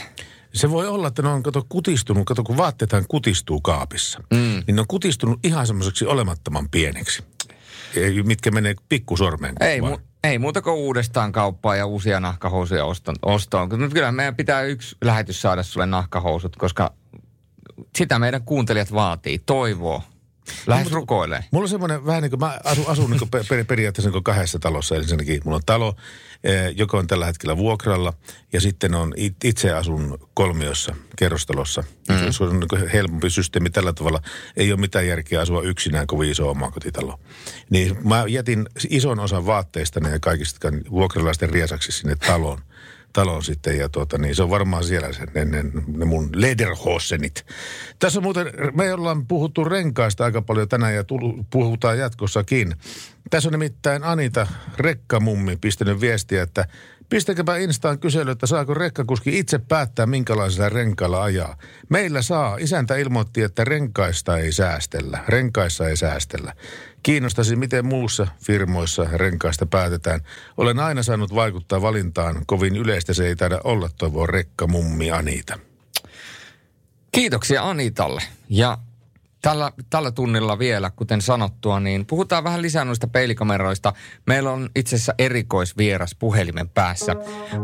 Se 0.54 0.70
voi 0.70 0.86
olla, 0.86 1.08
että 1.08 1.22
ne 1.22 1.28
on 1.28 1.42
kato 1.42 1.66
kutistunut, 1.68 2.26
kato 2.26 2.44
kun 2.44 2.56
vaatteethan 2.56 3.04
kutistuu 3.08 3.60
kaapissa. 3.60 4.20
Mm. 4.30 4.62
Niin 4.66 4.74
ne 4.74 4.80
on 4.80 4.86
kutistunut 4.86 5.40
ihan 5.46 5.66
semmoiseksi 5.66 6.06
olemattoman 6.06 6.68
pieneksi. 6.70 7.22
Mitkä 8.24 8.50
menee 8.50 8.74
pikkusormeen. 8.88 9.54
Ei, 9.60 9.80
mu- 9.80 10.00
ei 10.24 10.38
muuta 10.38 10.62
kuin 10.62 10.76
uudestaan 10.76 11.32
kauppaa 11.32 11.76
ja 11.76 11.86
uusia 11.86 12.20
nahkahousuja 12.20 12.84
oston, 12.84 13.14
ostoon. 13.22 13.68
Kyllä 13.68 14.12
meidän 14.12 14.36
pitää 14.36 14.62
yksi 14.62 14.96
lähetys 15.04 15.42
saada 15.42 15.62
sulle 15.62 15.86
nahkahousut, 15.86 16.56
koska 16.56 16.92
sitä 17.96 18.18
meidän 18.18 18.42
kuuntelijat 18.42 18.92
vaatii, 18.92 19.38
toivoo. 19.38 20.02
Lähes 20.66 20.90
no, 20.90 20.94
rukoilee. 20.94 21.44
Mulla 21.50 21.64
on 21.64 21.68
semmoinen 21.68 22.06
vähän 22.06 22.22
niin 22.22 22.30
kuin, 22.30 22.40
mä 22.40 22.58
asun, 22.64 22.84
asun 22.88 23.10
niin 23.10 23.18
kuin 23.18 23.30
per, 23.30 23.64
periaatteessa 23.64 24.08
niin 24.08 24.12
kuin 24.12 24.24
kahdessa 24.24 24.58
talossa. 24.58 24.96
Ensinnäkin 24.96 25.40
mulla 25.44 25.56
on 25.56 25.62
talo, 25.66 25.96
eh, 26.44 26.72
joka 26.76 26.98
on 26.98 27.06
tällä 27.06 27.26
hetkellä 27.26 27.56
vuokralla. 27.56 28.12
Ja 28.52 28.60
sitten 28.60 28.94
on 28.94 29.14
itse 29.44 29.72
asun 29.72 30.18
kolmiossa, 30.34 30.94
kerrostalossa. 31.16 31.84
Mm. 32.08 32.32
Se 32.32 32.44
on 32.44 32.60
niin 32.60 32.90
helpompi 32.92 33.30
systeemi 33.30 33.70
tällä 33.70 33.92
tavalla. 33.92 34.20
Ei 34.56 34.72
ole 34.72 34.80
mitään 34.80 35.06
järkeä 35.06 35.40
asua 35.40 35.62
yksinään 35.62 36.06
kovin 36.06 36.30
iso 36.30 36.50
omakotitalo. 36.50 37.20
Niin 37.70 38.08
mä 38.08 38.24
jätin 38.28 38.66
ison 38.90 39.20
osan 39.20 39.46
vaatteista 39.46 40.08
ja 40.08 40.20
kaikista 40.20 40.68
vuokralaisten 40.90 41.50
riesaksi 41.50 41.92
sinne 41.92 42.16
taloon 42.16 42.58
talon 43.14 43.44
sitten 43.44 43.78
ja 43.78 43.88
tuota, 43.88 44.18
niin 44.18 44.34
se 44.34 44.42
on 44.42 44.50
varmaan 44.50 44.84
siellä 44.84 45.12
se, 45.12 45.26
ne, 45.34 45.44
ne, 45.44 45.64
ne 45.96 46.04
mun 46.04 46.28
lederhosenit. 46.34 47.46
Tässä 47.98 48.20
muuten, 48.20 48.46
me 48.74 48.92
ollaan 48.92 49.26
puhuttu 49.26 49.64
renkaista 49.64 50.24
aika 50.24 50.42
paljon 50.42 50.68
tänään 50.68 50.94
ja 50.94 51.04
tullu, 51.04 51.46
puhutaan 51.50 51.98
jatkossakin. 51.98 52.74
Tässä 53.30 53.48
on 53.48 53.52
nimittäin 53.52 54.04
Anita 54.04 54.46
Rekkamummi 54.78 55.56
pistänyt 55.56 56.00
viestiä, 56.00 56.42
että 56.42 56.66
Pistäkääpä 57.08 57.56
Instaan 57.56 57.98
kysely, 57.98 58.30
että 58.30 58.46
saako 58.46 58.74
rekkakuski 58.74 59.38
itse 59.38 59.58
päättää, 59.58 60.06
minkälaisella 60.06 60.68
renkailla 60.68 61.22
ajaa. 61.22 61.56
Meillä 61.88 62.22
saa. 62.22 62.56
Isäntä 62.56 62.96
ilmoitti, 62.96 63.42
että 63.42 63.64
renkaista 63.64 64.38
ei 64.38 64.52
säästellä. 64.52 65.24
Renkaissa 65.28 65.88
ei 65.88 65.96
säästellä. 65.96 66.52
Kiinnostaisi, 67.04 67.56
miten 67.56 67.86
muussa 67.86 68.26
firmoissa 68.46 69.06
renkaista 69.12 69.66
päätetään. 69.66 70.20
Olen 70.56 70.78
aina 70.78 71.02
saanut 71.02 71.34
vaikuttaa 71.34 71.82
valintaan. 71.82 72.42
Kovin 72.46 72.76
yleistä 72.76 73.14
se 73.14 73.26
ei 73.28 73.36
taida 73.36 73.60
olla, 73.64 73.88
toivoo 73.98 74.26
rekkamummi 74.26 75.10
Anita. 75.10 75.58
Kiitoksia 77.12 77.62
Anitalle. 77.70 78.22
Ja 78.48 78.78
Tällä, 79.42 79.72
tällä 79.90 80.10
tunnilla 80.10 80.58
vielä, 80.58 80.90
kuten 80.96 81.22
sanottua, 81.22 81.80
niin 81.80 82.06
puhutaan 82.06 82.44
vähän 82.44 82.62
lisää 82.62 82.84
noista 82.84 83.06
peilikameroista. 83.06 83.92
Meillä 84.26 84.50
on 84.50 84.68
itse 84.76 84.96
asiassa 84.96 85.14
erikoisvieras 85.18 86.14
puhelimen 86.14 86.68
päässä. 86.68 87.16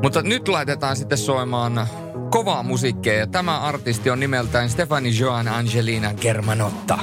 Mutta 0.03 0.23
nyt 0.23 0.49
laitetaan 0.49 0.97
sitten 0.97 1.19
soimaan 1.19 1.87
kovaa 2.31 2.63
musiikkia 2.63 3.15
ja 3.15 3.27
tämä 3.27 3.61
artisti 3.61 4.11
on 4.11 4.21
nimeltään 4.21 4.71
Stefani 4.71 5.19
Joan 5.19 5.49
Angelina 5.49 6.15
Germanotta. 6.15 6.99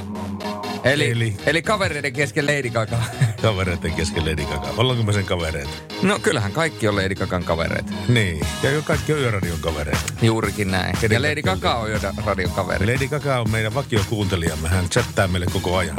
Eli, 0.87 1.11
eli, 1.11 1.37
eli 1.45 1.61
kavereiden 1.61 2.13
kesken 2.13 2.45
Lady 2.45 2.69
Gaga. 2.69 2.97
Kavereiden 3.41 3.93
kesken 3.93 4.25
Lady 4.25 4.45
Gaga. 4.45 4.67
Ollaanko 4.77 5.03
me 5.03 5.13
sen 5.13 5.25
kavereita? 5.25 5.69
No 6.01 6.19
kyllähän 6.19 6.51
kaikki 6.51 6.87
on 6.87 6.95
Lady 6.95 7.15
Gagan 7.15 7.43
kavereita. 7.43 7.93
Niin, 8.07 8.39
ja 8.63 8.81
kaikki 8.81 9.13
on 9.13 9.19
Yöradion 9.19 9.59
kavereita. 9.59 10.13
Juurikin 10.21 10.71
näin. 10.71 10.97
Kenen 11.01 11.15
ja 11.15 11.29
Lady 11.29 11.41
Gaga 11.41 11.75
on 11.75 11.89
Yöradion 11.89 12.51
kaveri. 12.51 12.93
Lady 12.93 13.07
Gaga 13.07 13.39
on 13.39 13.51
meidän 13.51 13.73
vakiokuuntelijamme. 13.73 14.69
Hän 14.69 14.89
chattaa 14.89 15.27
meille 15.27 15.45
koko 15.53 15.77
ajan. 15.77 15.97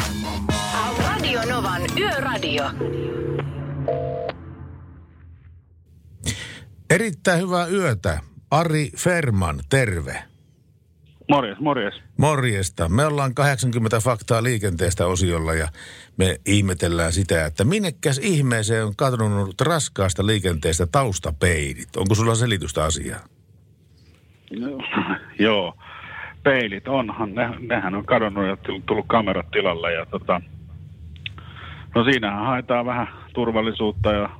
Radio 0.98 1.40
Novan 1.48 1.82
Yöradio. 1.98 2.64
Erittäin 6.90 7.40
hyvää 7.40 7.66
yötä. 7.66 8.20
Ari 8.50 8.90
Ferman, 8.96 9.60
terve. 9.68 10.22
Morjes, 11.28 11.58
morjes. 11.58 11.94
Morjesta. 12.18 12.88
Me 12.88 13.06
ollaan 13.06 13.34
80 13.34 14.00
faktaa 14.00 14.42
liikenteestä 14.42 15.06
osiolla 15.06 15.54
ja 15.54 15.68
me 16.16 16.36
ihmetellään 16.46 17.12
sitä, 17.12 17.46
että 17.46 17.64
minnekäs 17.64 18.18
ihmeeseen 18.18 18.84
on 18.84 18.96
kadonnut 18.96 19.60
raskaasta 19.60 20.26
liikenteestä 20.26 20.86
taustapeilit. 20.86 21.96
Onko 21.96 22.14
sulla 22.14 22.34
selitystä 22.34 22.84
asiaa? 22.84 23.20
No, 24.60 24.68
joo, 25.46 25.74
peilit 26.42 26.88
onhan. 26.88 27.34
Ne, 27.34 27.48
nehän 27.58 27.94
on 27.94 28.06
kadonnut 28.06 28.46
ja 28.46 28.56
tullut 28.86 29.06
kamerat 29.06 29.50
tilalle 29.50 29.92
ja 29.92 30.06
tota, 30.06 30.40
no 31.94 32.04
siinähän 32.04 32.46
haetaan 32.46 32.86
vähän 32.86 33.08
turvallisuutta 33.34 34.12
ja 34.12 34.30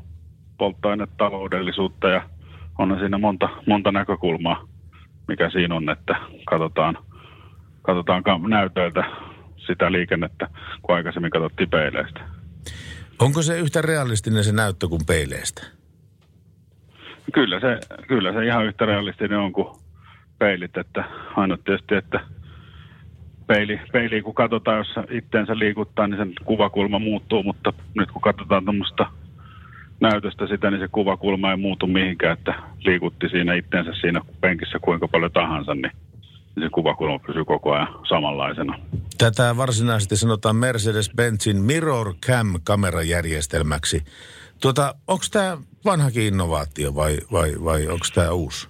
polttoainetaloudellisuutta 0.59 2.09
ja 2.09 2.23
on 2.79 2.97
siinä 3.01 3.19
monta, 3.19 3.49
monta 3.67 3.93
näkökulmaa 3.93 4.78
mikä 5.29 5.51
siinä 5.51 5.75
on, 5.75 5.91
että 5.91 6.17
katsotaan, 6.47 6.99
katsotaan 7.83 8.23
näytöiltä 8.49 9.05
sitä 9.57 9.93
liikennettä, 9.93 10.49
kun 10.83 10.95
aikaisemmin 10.95 11.31
katsottiin 11.31 11.71
peileistä. 11.71 12.21
Onko 13.19 13.43
se 13.43 13.59
yhtä 13.59 13.83
realistinen 13.83 14.45
se 14.45 14.53
näyttö 14.53 14.89
kuin 14.89 15.01
peileistä? 15.07 15.67
Kyllä 17.35 17.61
se, 17.61 17.81
kyllä 18.07 18.33
se 18.33 18.47
ihan 18.47 18.67
yhtä 18.67 18.87
realistinen 18.87 19.39
on 19.39 19.53
kuin 19.53 19.69
peilit, 20.39 20.77
että 20.77 21.05
aina 21.37 21.59
tietysti, 21.65 21.95
että 21.95 22.21
peili, 23.47 23.81
peili 23.93 24.23
kun 24.23 24.35
katsotaan, 24.35 24.79
jos 24.79 25.07
itteensä 25.11 25.59
liikuttaa, 25.59 26.07
niin 26.07 26.19
sen 26.19 26.33
kuvakulma 26.45 26.99
muuttuu, 26.99 27.43
mutta 27.43 27.73
nyt 27.95 28.11
kun 28.11 28.23
katsotaan 28.23 28.65
tuommoista 28.65 29.11
näytöstä 30.01 30.47
sitä, 30.47 30.71
niin 30.71 30.81
se 30.81 30.89
kuvakulma 30.89 31.51
ei 31.51 31.57
muutu 31.57 31.87
mihinkään, 31.87 32.39
että 32.39 32.55
liikutti 32.85 33.29
siinä 33.29 33.55
itteensä 33.55 33.93
siinä 34.01 34.21
penkissä 34.41 34.79
kuinka 34.79 35.09
paljon 35.09 35.33
tahansa, 35.33 35.75
niin 35.75 35.93
niin 36.59 36.67
se 36.67 36.71
kuvakulma 36.71 37.19
pysyy 37.19 37.45
koko 37.45 37.73
ajan 37.73 37.89
samanlaisena. 38.09 38.79
Tätä 39.19 39.57
varsinaisesti 39.57 40.17
sanotaan 40.17 40.57
Mercedes-Benzin 40.57 41.57
Mirror 41.57 42.15
Cam-kamerajärjestelmäksi. 42.27 44.05
Tuota, 44.61 44.95
onko 45.09 45.25
tämä 45.33 45.59
vanhakin 45.85 46.23
innovaatio 46.23 46.95
vai, 46.95 47.17
vai, 47.33 47.55
vai 47.65 47.87
onko 47.87 48.07
tämä 48.15 48.31
uusi? 48.33 48.69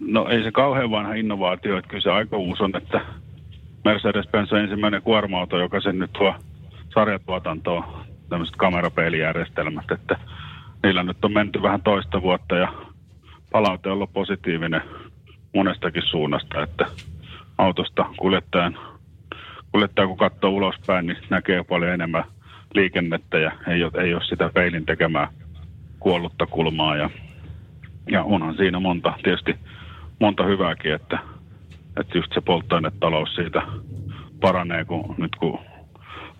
No 0.00 0.28
ei 0.28 0.42
se 0.42 0.52
kauhean 0.52 0.90
vanha 0.90 1.14
innovaatio, 1.14 1.78
että 1.78 1.88
kyllä 1.88 2.02
se 2.02 2.10
aika 2.10 2.36
uusi 2.36 2.62
on, 2.62 2.76
että 2.76 3.00
Mercedes-Benz 3.84 4.52
on 4.52 4.60
ensimmäinen 4.60 5.02
kuorma-auto, 5.02 5.58
joka 5.58 5.80
sen 5.80 5.98
nyt 5.98 6.12
tuo 6.12 6.34
sarjatuotantoon 6.94 8.01
tämmöiset 8.32 8.56
kamerapeilijärjestelmät, 8.56 9.90
että 9.90 10.16
niillä 10.82 11.02
nyt 11.02 11.24
on 11.24 11.32
menty 11.32 11.62
vähän 11.62 11.82
toista 11.82 12.22
vuotta 12.22 12.56
ja 12.56 12.72
palaute 13.50 13.88
on 13.88 13.94
ollut 13.94 14.12
positiivinen 14.12 14.82
monestakin 15.54 16.02
suunnasta, 16.02 16.62
että 16.62 16.86
autosta 17.58 18.04
kuljettajan, 18.16 18.78
kuljettaja 19.72 20.06
kun 20.06 20.16
katsoo 20.16 20.50
ulospäin, 20.50 21.06
niin 21.06 21.18
näkee 21.30 21.64
paljon 21.64 21.92
enemmän 21.92 22.24
liikennettä 22.74 23.38
ja 23.38 23.52
ei 23.68 23.84
ole, 23.84 24.02
ei 24.02 24.14
ole 24.14 24.24
sitä 24.24 24.50
peilin 24.54 24.86
tekemää 24.86 25.28
kuollutta 26.00 26.46
kulmaa 26.46 26.96
ja, 26.96 27.10
ja 28.10 28.22
onhan 28.22 28.56
siinä 28.56 28.80
monta, 28.80 29.12
tietysti 29.22 29.56
monta 30.20 30.44
hyvääkin, 30.44 30.94
että, 30.94 31.18
että 32.00 32.18
just 32.18 32.32
se 32.34 32.40
polttoainetalous 32.40 33.34
siitä 33.34 33.62
paranee, 34.40 34.84
kun 34.84 35.14
nyt 35.18 35.36
kun 35.36 35.58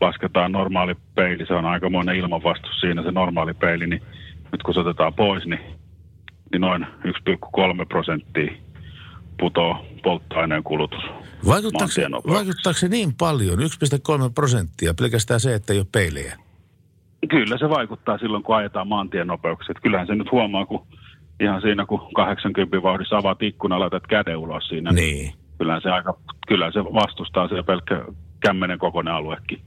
lasketaan 0.03 0.53
normaali 0.53 0.95
peili, 1.15 1.47
se 1.47 1.55
on 1.55 1.65
aikamoinen 1.65 2.17
ilmanvastus 2.17 2.81
siinä 2.81 3.03
se 3.03 3.13
normaali 3.13 3.55
peili, 3.55 3.87
niin 3.87 4.03
nyt 4.53 4.63
kun 4.63 4.75
se 4.75 4.81
otetaan 4.81 5.15
pois, 5.15 5.47
niin, 5.47 5.61
niin 6.53 6.61
noin 6.61 6.87
1,3 7.05 7.87
prosenttia 7.89 8.53
putoo 9.41 9.87
polttoaineen 10.03 10.63
kulutus. 10.63 11.03
Vaikuttaako 11.47 11.93
vaikuttaako 12.33 12.79
se 12.79 12.89
niin 12.89 13.15
paljon, 13.19 13.59
1,3 13.59 13.65
prosenttia, 14.35 14.95
pelkästään 14.95 15.41
se, 15.41 15.55
että 15.55 15.73
ei 15.73 15.79
ole 15.79 15.87
peilejä? 15.93 16.37
Kyllä 17.31 17.59
se 17.59 17.69
vaikuttaa 17.69 18.19
silloin, 18.19 18.43
kun 18.43 18.57
ajetaan 18.57 18.89
maantienopeuksia. 18.89 19.73
Että 19.73 19.83
Kyllähän 19.83 20.07
se 20.07 20.15
nyt 20.15 20.33
huomaa, 20.33 20.67
kun 20.67 20.87
ihan 21.41 21.61
siinä, 21.61 21.87
kun 21.87 22.09
80 22.15 22.83
vauhdissa 22.83 23.17
avaat 23.17 23.43
ikkuna, 23.43 23.81
laitat 23.81 24.07
käden 24.07 24.37
ulos 24.37 24.69
siinä. 24.69 24.93
Niin. 24.93 25.33
Kyllähän 25.59 25.83
se, 25.83 25.91
aika, 25.91 26.15
kyllähän 26.49 26.73
se 26.73 26.85
vastustaa 26.85 27.49
se 27.49 27.63
pelkkä 27.63 28.05
kämmenen 28.41 28.79
kokoinen 28.79 29.15
aluekin. 29.15 29.61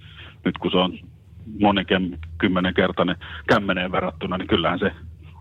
Nyt 0.45 0.57
kun 0.57 0.71
se 0.71 0.77
on 0.77 0.99
monikymmenenkertainen 1.59 3.15
kämmeneen 3.47 3.91
verrattuna, 3.91 4.37
niin 4.37 4.47
kyllähän 4.47 4.79
se 4.79 4.91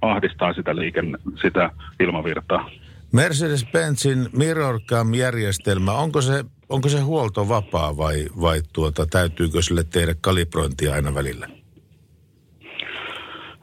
ahdistaa 0.02 0.52
sitä, 0.52 0.76
liikenne, 0.76 1.18
sitä 1.42 1.70
ilmavirtaa. 2.00 2.70
Mercedes-Benzin 3.12 4.28
Mirrorcam-järjestelmä, 4.38 5.92
onko 5.92 6.20
se, 6.20 6.44
onko 6.68 6.88
se 6.88 7.00
huoltovapaa 7.00 7.96
vai, 7.96 8.26
vai 8.40 8.60
tuota, 8.72 9.06
täytyykö 9.06 9.62
sille 9.62 9.84
tehdä 9.92 10.14
kalibrointia 10.20 10.94
aina 10.94 11.14
välillä? 11.14 11.48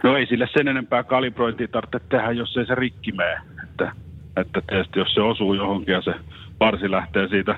No 0.04 0.18
ei 0.18 0.26
sille 0.26 0.48
sen 0.54 0.68
enempää 0.68 1.04
kalibrointia 1.04 1.68
tarvitse 1.68 2.00
tehdä, 2.10 2.32
jos 2.32 2.58
ei 2.58 2.66
se 2.66 2.76
rikki 2.76 3.12
mene. 3.12 3.38
Että, 3.64 3.92
että 4.38 4.62
tietysti 4.68 5.00
jos 5.00 5.14
se 5.14 5.22
osuu 5.22 5.54
johonkin 5.54 5.94
ja 5.94 6.02
se 6.02 6.14
varsi 6.60 6.92
lähtee 6.92 7.28
siitä 7.28 7.56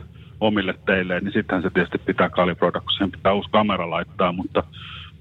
omille 0.48 0.76
teille, 0.86 1.20
niin 1.20 1.34
sittenhän 1.34 1.64
se 1.64 1.70
tietysti 1.70 1.98
pitää 1.98 2.30
kalibroida, 2.30 2.80
kun 2.80 2.92
siihen 2.92 3.12
pitää 3.12 3.34
uusi 3.34 3.50
kamera 3.52 3.90
laittaa, 3.90 4.32
mutta 4.32 4.64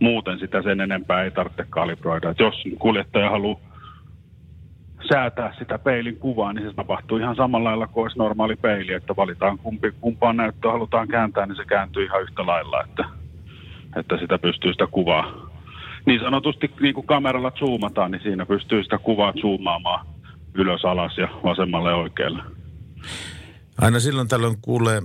muuten 0.01 0.39
sitä 0.39 0.62
sen 0.62 0.81
enempää 0.81 1.23
ei 1.23 1.31
tarvitse 1.31 1.66
kalibroida. 1.70 2.31
Et 2.31 2.39
jos 2.39 2.55
kuljettaja 2.79 3.31
haluaa 3.31 3.61
säätää 5.09 5.55
sitä 5.59 5.79
peilin 5.79 6.16
kuvaa, 6.16 6.53
niin 6.53 6.68
se 6.68 6.75
tapahtuu 6.77 7.18
ihan 7.18 7.37
samalla 7.37 7.68
lailla 7.68 7.87
kuin 7.87 8.03
olisi 8.03 8.18
normaali 8.18 8.57
peili, 8.57 8.93
että 8.93 9.16
valitaan 9.16 9.59
kumpi, 9.59 9.93
kumpaan 10.01 10.37
näyttöä 10.37 10.73
halutaan 10.73 11.09
kääntää, 11.09 11.47
niin 11.47 11.57
se 11.57 11.64
kääntyy 11.64 12.05
ihan 12.05 12.23
yhtä 12.23 12.47
lailla, 12.47 12.85
että, 12.85 13.05
että 13.97 14.18
sitä 14.18 14.39
pystyy 14.39 14.73
sitä 14.73 14.87
kuvaa. 14.87 15.51
Niin 16.07 16.20
sanotusti 16.20 16.70
niin 16.81 16.95
kuin 16.95 17.07
kameralla 17.07 17.51
zoomataan, 17.51 18.11
niin 18.11 18.23
siinä 18.23 18.47
pystyy 18.47 18.83
sitä 18.83 18.99
kuvaa 18.99 19.33
zoomaamaan 19.33 20.07
ylös, 20.55 20.85
alas 20.85 21.18
ja 21.18 21.29
vasemmalle 21.45 21.91
ja 21.91 21.97
oikealle. 21.97 22.43
Aina 23.79 24.01
silloin 24.01 24.29
tällöin 24.29 24.57
kuulee 24.62 25.03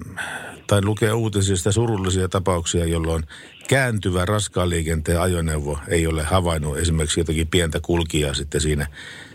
tai 0.68 0.86
lukee 0.86 1.14
uutisista 1.14 1.72
surullisia 1.72 2.30
tapauksia, 2.30 2.86
jolloin 2.86 3.24
kääntyvä 3.70 4.26
raskaan 4.26 4.70
liikenteen 4.70 5.22
ajoneuvo 5.22 5.80
ei 5.88 6.08
ole 6.08 6.24
havainnut 6.24 6.78
esimerkiksi 6.78 7.20
jotakin 7.20 7.48
pientä 7.48 7.80
kulkijaa 7.82 8.34
sitten 8.34 8.62
siinä, 8.62 8.88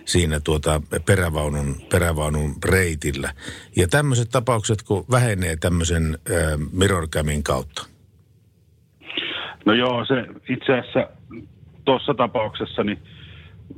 siinä 0.05 0.41
tuota 0.41 0.83
perävaunun, 1.07 1.77
perävaunun 1.93 2.55
reitillä. 2.65 3.33
Ja 3.77 3.89
tämmöiset 3.89 4.29
tapaukset, 4.31 4.83
kun 4.83 5.05
vähenee 5.11 5.57
tämmöisen 5.57 6.19
äh, 6.31 6.59
mirrorcamin 6.73 7.43
kautta. 7.43 7.87
No 9.65 9.73
joo, 9.73 10.05
se 10.05 10.27
itse 10.49 10.73
asiassa 10.79 11.09
tuossa 11.85 12.15
tapauksessa 12.15 12.85
niin 12.85 12.99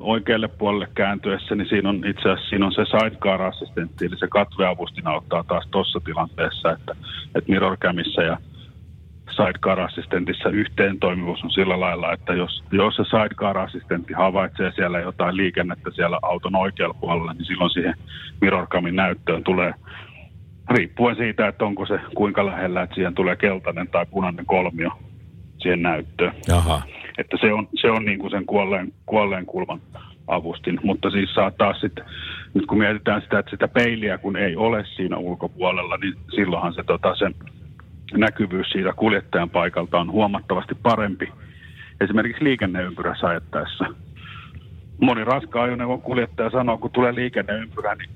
oikealle 0.01 0.49
puolelle 0.49 0.89
kääntyessä, 0.95 1.55
niin 1.55 1.69
siinä 1.69 1.89
on 1.89 1.97
itse 2.07 2.31
asiassa 2.31 2.49
siinä 2.49 2.67
on 2.67 2.73
se 2.73 2.85
sidecar-assistentti, 2.85 4.07
eli 4.07 4.19
se 4.19 4.29
katveavustin 4.29 5.07
auttaa 5.07 5.45
taas 5.45 5.69
tuossa 5.71 6.01
tilanteessa, 6.05 6.73
että, 6.73 6.97
että 7.35 7.53
mirrorcamissa 7.53 8.23
ja 8.23 8.39
sidecar-assistentissa 9.31 10.49
yhteen 10.49 10.99
toimivuus 10.99 11.45
on 11.45 11.51
sillä 11.51 11.81
lailla, 11.81 12.13
että 12.13 12.33
jos, 12.33 12.65
jos 12.73 12.97
se 12.97 13.03
sidecar-assistentti 13.03 14.13
havaitsee 14.13 14.73
siellä 14.75 15.01
jotain 15.01 15.37
liikennettä 15.37 15.91
siellä 15.91 16.19
auton 16.23 16.57
oikealla 16.57 16.97
puolella, 17.01 17.33
niin 17.33 17.45
silloin 17.45 17.71
siihen 17.71 17.95
mirrorcamin 18.41 18.97
näyttöön 18.97 19.45
tulee 19.45 19.75
riippuen 20.71 21.17
siitä, 21.17 21.49
että 21.49 21.65
onko 21.65 21.87
se 21.87 22.01
kuinka 22.15 22.47
lähellä, 22.47 22.83
että 22.83 22.95
siihen 22.95 23.15
tulee 23.15 23.37
keltainen 23.37 23.89
tai 23.89 24.07
punainen 24.07 24.47
kolmio 24.47 24.91
siihen 25.59 25.83
näyttöön. 25.83 26.33
Aha. 26.53 26.83
Että 27.19 27.37
se 27.41 27.53
on, 27.53 27.69
se 27.81 27.91
on 27.91 28.05
niin 28.05 28.19
kuin 28.19 28.31
sen 28.31 28.47
kuolleen, 28.47 28.93
kuolleen 29.07 29.47
kulman 29.47 29.81
avustin. 30.27 30.81
Mutta 30.83 31.11
siis 31.11 31.35
saa 31.35 31.51
taas 31.51 31.81
sitten, 31.81 32.05
nyt 32.55 32.67
kun 32.67 32.79
mietitään 32.79 33.23
sitä, 33.23 33.39
että 33.39 33.51
sitä 33.51 33.69
peiliä 33.69 34.19
kun 34.19 34.37
ei 34.37 34.57
ole 34.57 34.85
siinä 34.85 35.17
ulkopuolella, 35.17 35.97
niin 35.97 36.15
silloinhan 36.35 36.75
se, 36.75 36.83
tota, 36.83 37.15
se 37.15 37.31
näkyvyys 38.17 38.71
siitä 38.71 38.93
kuljettajan 38.93 39.51
paikalta 39.51 40.01
on 40.01 40.11
huomattavasti 40.11 40.75
parempi. 40.75 41.33
Esimerkiksi 42.01 42.45
liikenneympyrässä 42.45 43.27
ajettaessa. 43.27 43.85
Moni 45.01 45.25
raskaan 45.25 45.65
ajoneuvon 45.65 46.03
kuljettaja 46.03 46.51
sanoo, 46.51 46.79
kun 46.79 46.91
tulee 46.91 47.15
liikenneympyrä, 47.15 47.95
niin 47.95 48.11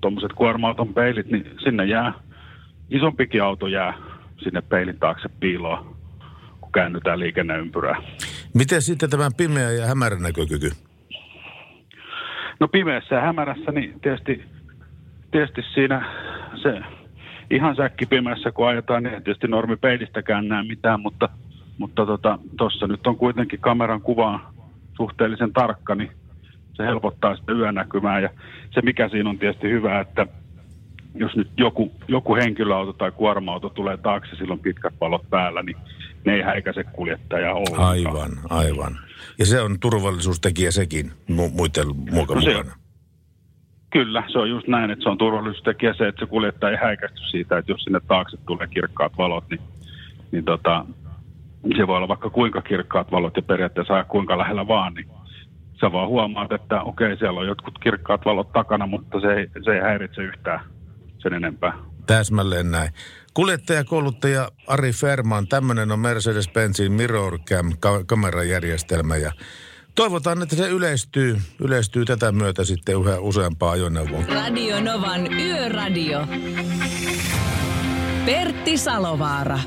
tuommoiset 0.00 0.32
kuorma-auton 0.32 0.94
peilit, 0.94 1.30
niin 1.30 1.50
sinne 1.64 1.84
jää, 1.84 2.12
isompikin 2.90 3.42
auto 3.42 3.66
jää 3.66 3.94
sinne 4.38 4.62
peilin 4.62 4.98
taakse 4.98 5.28
piiloon, 5.40 5.95
käännytään 6.76 7.20
liikenneympyrää. 7.20 7.96
Miten 8.54 8.82
sitten 8.82 9.10
tämä 9.10 9.28
pimeä 9.36 9.70
ja 9.70 9.86
hämärä 9.86 10.16
näkökyky? 10.18 10.70
No 12.60 12.68
pimeässä 12.68 13.14
ja 13.14 13.20
hämärässä, 13.20 13.72
niin 13.72 14.00
tietysti, 14.00 14.44
tietysti 15.30 15.62
siinä 15.74 15.98
se 16.62 16.80
ihan 17.50 17.76
säkki 17.76 18.06
pimeässä, 18.06 18.52
kun 18.52 18.68
ajetaan, 18.68 19.02
niin 19.02 19.22
tietysti 19.22 19.48
normipeilistäkään 19.48 20.48
näe 20.48 20.62
mitään, 20.62 21.00
mutta 21.00 21.28
mutta 21.78 22.06
tuossa 22.58 22.78
tota, 22.80 22.92
nyt 22.92 23.06
on 23.06 23.16
kuitenkin 23.16 23.60
kameran 23.60 24.00
kuva 24.00 24.52
suhteellisen 24.96 25.52
tarkka, 25.52 25.94
niin 25.94 26.10
se 26.74 26.82
helpottaa 26.82 27.36
sitä 27.36 27.52
yönäkymää. 27.52 28.20
Ja 28.20 28.30
se 28.70 28.80
mikä 28.82 29.08
siinä 29.08 29.30
on 29.30 29.38
tietysti 29.38 29.70
hyvä, 29.70 30.00
että 30.00 30.26
jos 31.14 31.36
nyt 31.36 31.48
joku, 31.56 31.92
joku 32.08 32.34
henkilöauto 32.34 32.92
tai 32.92 33.10
kuorma-auto 33.10 33.68
tulee 33.68 33.96
taakse, 33.96 34.36
silloin 34.36 34.60
pitkät 34.60 34.94
valot 35.00 35.30
päällä, 35.30 35.62
niin 35.62 35.76
ne 36.26 36.34
ei 36.34 36.42
häikäise 36.42 36.84
kuljettajaa 36.84 37.54
ollenkaan. 37.54 37.88
Aivan, 37.88 38.30
aivan. 38.50 38.98
Ja 39.38 39.46
se 39.46 39.60
on 39.60 39.80
turvallisuustekijä 39.80 40.70
sekin 40.70 41.10
mu- 41.30 41.54
muiden 41.56 41.86
muka 42.10 42.34
No 42.34 42.40
mukana. 42.40 42.76
Kyllä, 43.90 44.24
se 44.32 44.38
on 44.38 44.50
just 44.50 44.66
näin, 44.68 44.90
että 44.90 45.02
se 45.02 45.08
on 45.08 45.18
turvallisuustekijä 45.18 45.94
se, 45.94 46.08
että 46.08 46.20
se 46.20 46.26
kuljettaja 46.26 46.70
ei 46.70 46.84
häikästy 46.84 47.20
siitä, 47.30 47.58
että 47.58 47.72
jos 47.72 47.84
sinne 47.84 48.00
taakse 48.08 48.36
tulee 48.46 48.66
kirkkaat 48.66 49.12
valot, 49.18 49.44
niin, 49.50 49.60
niin 50.32 50.44
tota, 50.44 50.84
se 51.76 51.86
voi 51.86 51.96
olla 51.96 52.08
vaikka 52.08 52.30
kuinka 52.30 52.62
kirkkaat 52.62 53.12
valot 53.12 53.36
ja 53.36 53.42
periaatteessa 53.42 54.04
kuinka 54.04 54.38
lähellä 54.38 54.68
vaan, 54.68 54.94
niin 54.94 55.06
sä 55.80 55.92
vaan 55.92 56.08
huomaat, 56.08 56.52
että 56.52 56.82
okei, 56.82 57.16
siellä 57.16 57.40
on 57.40 57.46
jotkut 57.46 57.78
kirkkaat 57.78 58.24
valot 58.24 58.52
takana, 58.52 58.86
mutta 58.86 59.20
se 59.20 59.34
ei, 59.34 59.48
se 59.64 59.70
ei 59.70 59.80
häiritse 59.80 60.22
yhtään 60.22 60.60
sen 61.18 61.34
enempää. 61.34 61.72
Täsmälleen 62.06 62.70
näin. 62.70 62.90
Kuljettajakouluttaja 63.36 64.48
Ari 64.66 64.92
Ferman, 64.92 65.48
tämmöinen 65.48 65.92
on 65.92 65.98
Mercedes-Benzin 65.98 66.92
Mirror 66.92 67.38
Cam 67.38 67.72
ka- 67.80 68.04
kamerajärjestelmä 68.04 69.16
ja 69.16 69.32
toivotaan, 69.94 70.42
että 70.42 70.56
se 70.56 70.68
yleistyy, 70.68 71.40
yleistyy 71.60 72.04
tätä 72.04 72.32
myötä 72.32 72.64
sitten 72.64 73.00
yhä 73.00 73.18
useampaa 73.18 73.70
ajoneuvoa. 73.70 74.24
Radio 74.26 74.80
Novan 74.80 75.32
Yöradio. 75.32 76.26
Pertti 78.26 78.78
Salovaara. 78.78 79.58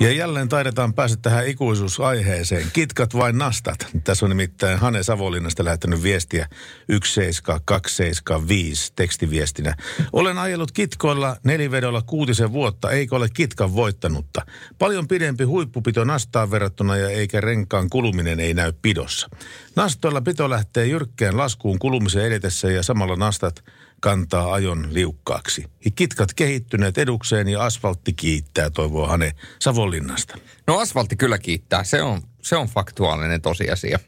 Ja 0.00 0.12
jälleen 0.12 0.48
taidetaan 0.48 0.94
päästä 0.94 1.18
tähän 1.22 1.46
ikuisuusaiheeseen. 1.46 2.66
Kitkat 2.72 3.14
vai 3.14 3.32
nastat? 3.32 3.86
Tässä 4.04 4.26
on 4.26 4.30
nimittäin 4.30 4.78
Hane 4.78 5.02
Savonlinnasta 5.02 5.64
lähettänyt 5.64 6.02
viestiä 6.02 6.48
17275 6.88 8.92
tekstiviestinä. 8.96 9.74
Olen 10.12 10.38
ajellut 10.38 10.72
kitkoilla 10.72 11.36
nelivedolla 11.44 12.02
kuutisen 12.02 12.52
vuotta, 12.52 12.90
eikä 12.90 13.16
ole 13.16 13.28
kitkan 13.34 13.74
voittanutta. 13.74 14.46
Paljon 14.78 15.08
pidempi 15.08 15.44
huippupito 15.44 16.04
nastaan 16.04 16.50
verrattuna 16.50 16.96
ja 16.96 17.10
eikä 17.10 17.40
renkaan 17.40 17.90
kuluminen 17.90 18.40
ei 18.40 18.54
näy 18.54 18.72
pidossa. 18.82 19.28
Nastoilla 19.76 20.20
pito 20.20 20.50
lähtee 20.50 20.86
jyrkkään 20.86 21.36
laskuun 21.36 21.78
kulumisen 21.78 22.24
edetessä 22.24 22.70
ja 22.70 22.82
samalla 22.82 23.16
nastat 23.16 23.64
kantaa 24.00 24.54
ajon 24.54 24.86
liukkaaksi. 24.90 25.64
Kitkat 25.94 26.34
kehittyneet 26.34 26.98
edukseen 26.98 27.48
ja 27.48 27.62
asfaltti 27.62 28.12
kiittää, 28.12 28.70
toivoo 28.70 29.06
Hane 29.06 29.32
Savonlinnasta. 29.58 30.38
No 30.66 30.78
asfaltti 30.78 31.16
kyllä 31.16 31.38
kiittää, 31.38 31.84
se 31.84 32.02
on, 32.02 32.22
se 32.42 32.56
on 32.56 32.66
faktuaalinen 32.66 33.42
tosiasia. 33.42 33.98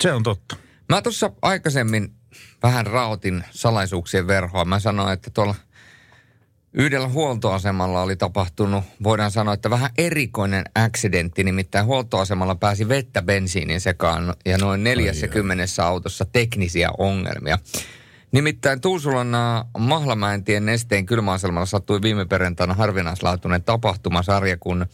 Se 0.00 0.12
on 0.12 0.22
totta. 0.22 0.56
Mä 0.88 1.02
tuossa 1.02 1.30
aikaisemmin 1.42 2.14
vähän 2.62 2.86
rautin 2.86 3.44
salaisuuksien 3.50 4.26
verhoa. 4.26 4.64
Mä 4.64 4.78
sanoin, 4.78 5.12
että 5.12 5.30
tuolla 5.30 5.54
yhdellä 6.72 7.08
huoltoasemalla 7.08 8.02
oli 8.02 8.16
tapahtunut, 8.16 8.84
voidaan 9.02 9.30
sanoa, 9.30 9.54
että 9.54 9.70
vähän 9.70 9.90
erikoinen 9.98 10.64
accidentti, 10.74 11.44
nimittäin 11.44 11.86
huoltoasemalla 11.86 12.54
pääsi 12.54 12.88
vettä 12.88 13.22
bensiinin 13.22 13.80
sekaan 13.80 14.34
ja 14.44 14.58
noin 14.58 14.84
40 14.84 15.84
autossa 15.84 16.24
teknisiä 16.24 16.90
ongelmia. 16.98 17.58
Nimittäin 18.34 18.80
Tuusulan 18.80 19.28
Mahlamäentien 19.78 20.66
nesteen 20.66 21.06
kylmäasemalla 21.06 21.66
sattui 21.66 22.02
viime 22.02 22.24
perjantaina 22.24 22.74
harvinaislaatuinen 22.74 23.62
tapahtumasarja, 23.62 24.56
kun 24.56 24.86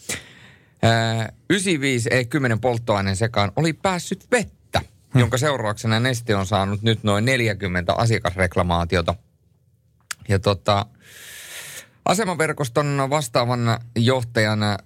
ää, 0.82 1.32
95 1.51 2.11
E10 2.11 2.59
polttoaineen 2.61 3.16
sekaan 3.16 3.53
oli 3.57 3.72
päässyt 3.72 4.26
vettä, 4.30 4.80
hmm. 5.12 5.20
jonka 5.20 5.38
seurauksena 5.38 6.01
neste 6.01 6.36
on 6.36 6.47
saanut 6.47 6.82
nyt 6.82 7.03
noin 7.03 7.24
40 7.24 7.93
asiakasreklamaatiota. 7.93 9.14
Ja 10.28 10.38
tota, 10.38 10.86
asemaverkoston 12.05 13.07
vastaavan 13.11 13.78
johtajana 13.97 14.78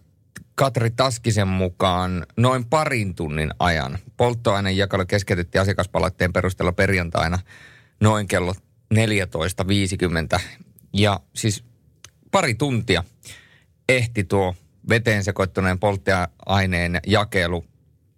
Katri 0.54 0.90
Taskisen 0.90 1.48
mukaan 1.48 2.26
noin 2.36 2.64
parin 2.64 3.14
tunnin 3.14 3.50
ajan 3.58 3.98
polttoaineen 4.16 4.76
jakelu 4.76 5.06
keskeytettiin 5.06 5.62
asiakaspalautteen 5.62 6.32
perusteella 6.32 6.72
perjantaina– 6.72 7.38
noin 8.00 8.28
kello 8.28 8.54
14.50. 8.94 10.40
Ja 10.92 11.20
siis 11.34 11.64
pari 12.30 12.54
tuntia 12.54 13.04
ehti 13.88 14.24
tuo 14.24 14.54
veteen 14.88 15.24
sekoittuneen 15.24 15.78
polttoaineen 15.78 17.00
jakelu 17.06 17.64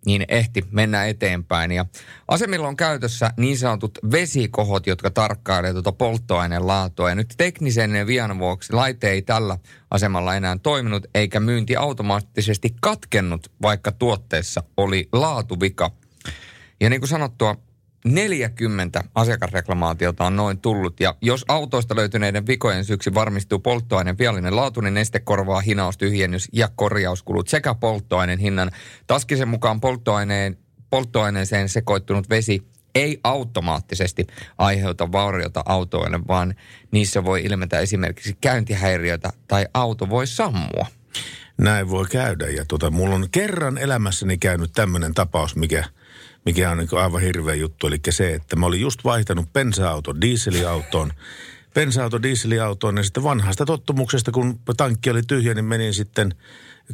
niin 0.06 0.24
ehti 0.28 0.64
mennä 0.70 1.06
eteenpäin. 1.06 1.72
Ja 1.72 1.84
asemilla 2.28 2.68
on 2.68 2.76
käytössä 2.76 3.30
niin 3.36 3.58
sanotut 3.58 3.98
vesikohot, 4.10 4.86
jotka 4.86 5.10
tarkkailevat 5.10 5.74
tuota 5.74 5.92
polttoaineen 5.92 6.66
laatua. 6.66 7.08
Ja 7.08 7.14
nyt 7.14 7.34
teknisen 7.36 8.06
vian 8.06 8.38
vuoksi 8.38 8.72
laite 8.72 9.10
ei 9.10 9.22
tällä 9.22 9.58
asemalla 9.90 10.34
enää 10.36 10.58
toiminut, 10.62 11.06
eikä 11.14 11.40
myynti 11.40 11.76
automaattisesti 11.76 12.76
katkennut, 12.80 13.52
vaikka 13.62 13.92
tuotteessa 13.92 14.62
oli 14.76 15.08
laatuvika. 15.12 15.90
Ja 16.80 16.90
niin 16.90 17.00
kuin 17.00 17.08
sanottua, 17.08 17.56
40 18.06 19.04
asiakasreklamaatiota 19.14 20.24
on 20.24 20.36
noin 20.36 20.58
tullut. 20.58 21.00
Ja 21.00 21.14
jos 21.20 21.44
autoista 21.48 21.96
löytyneiden 21.96 22.46
vikojen 22.46 22.84
syksi 22.84 23.14
varmistuu 23.14 23.58
polttoaineen 23.58 24.18
viallinen 24.18 24.56
laatu, 24.56 24.80
niin 24.80 24.94
neste 24.94 25.20
korvaa 25.20 25.60
hinaus, 25.60 25.98
tyhjennys 25.98 26.48
ja 26.52 26.68
korjauskulut 26.76 27.48
sekä 27.48 27.74
polttoaineen 27.74 28.38
hinnan. 28.38 28.70
Taskisen 29.06 29.48
mukaan 29.48 29.80
polttoaineen, 29.80 30.58
polttoaineeseen 30.90 31.68
sekoittunut 31.68 32.30
vesi 32.30 32.62
ei 32.94 33.20
automaattisesti 33.24 34.26
aiheuta 34.58 35.12
vauriota 35.12 35.62
autoille, 35.66 36.20
vaan 36.28 36.54
niissä 36.90 37.24
voi 37.24 37.44
ilmetä 37.44 37.80
esimerkiksi 37.80 38.36
käyntihäiriötä 38.40 39.32
tai 39.48 39.66
auto 39.74 40.08
voi 40.08 40.26
sammua. 40.26 40.86
Näin 41.58 41.90
voi 41.90 42.06
käydä 42.06 42.48
ja 42.48 42.64
tota, 42.64 42.90
mulla 42.90 43.14
on 43.14 43.26
kerran 43.32 43.78
elämässäni 43.78 44.38
käynyt 44.38 44.72
tämmöinen 44.72 45.14
tapaus, 45.14 45.56
mikä– 45.56 45.84
mikä 46.46 46.70
on 46.70 46.78
niin 46.78 46.88
aivan 46.92 47.20
hirveä 47.20 47.54
juttu. 47.54 47.86
Eli 47.86 47.98
se, 48.10 48.34
että 48.34 48.56
mä 48.56 48.66
olin 48.66 48.80
just 48.80 49.04
vaihtanut 49.04 49.52
bensa-auton 49.52 50.20
dieseliautoon. 50.20 51.12
Bensa-auto 51.74 52.22
dieseliautoon 52.22 52.96
ja 52.96 53.02
sitten 53.02 53.22
vanhasta 53.22 53.66
tottumuksesta, 53.66 54.30
kun 54.30 54.60
tankki 54.76 55.10
oli 55.10 55.22
tyhjä, 55.22 55.54
niin 55.54 55.64
menin 55.64 55.94
sitten 55.94 56.34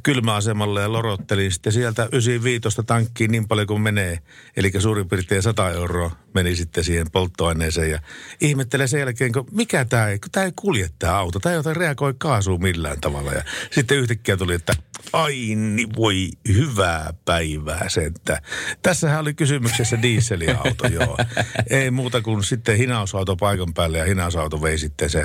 kylmäasemalle 0.02 0.80
ja 0.80 0.92
lorottelin 0.92 1.52
sitten 1.52 1.72
sieltä 1.72 2.08
95 2.12 2.82
tankkiin 2.86 3.30
niin 3.30 3.48
paljon 3.48 3.66
kuin 3.66 3.80
menee. 3.80 4.18
Eli 4.56 4.72
suurin 4.78 5.08
piirtein 5.08 5.42
100 5.42 5.70
euroa 5.70 6.10
meni 6.34 6.56
sitten 6.56 6.84
siihen 6.84 7.10
polttoaineeseen 7.10 7.90
ja 7.90 8.00
ihmettelen 8.40 8.88
sen 8.88 9.00
jälkeen, 9.00 9.32
kun 9.32 9.46
mikä 9.50 9.84
tämä 9.84 10.08
ei, 10.08 10.18
tämä 10.32 10.46
ei 10.46 10.52
kulje 10.56 10.90
tämä 10.98 11.18
auto. 11.18 11.40
Tämä 11.40 11.54
ei 11.54 11.74
reagoi 11.74 12.14
kaasuun 12.18 12.62
millään 12.62 13.00
tavalla. 13.00 13.32
Ja 13.32 13.44
sitten 13.70 13.98
yhtäkkiä 13.98 14.36
tuli, 14.36 14.54
että 14.54 14.72
ai 15.12 15.54
niin 15.54 15.88
voi 15.96 16.28
hyvää 16.48 17.14
päivää 17.24 17.88
se, 17.88 18.04
että 18.04 18.42
tässähän 18.82 19.20
oli 19.20 19.34
kysymyksessä 19.34 20.02
dieseliauto, 20.02 20.86
joo. 20.86 21.16
Ei 21.70 21.90
muuta 21.90 22.20
kuin 22.20 22.44
sitten 22.44 22.76
hinausauto 22.76 23.36
paikan 23.36 23.74
päälle 23.74 23.98
ja 23.98 24.04
hinausauto 24.04 24.62
vei 24.62 24.78
sitten 24.78 25.10
se 25.10 25.24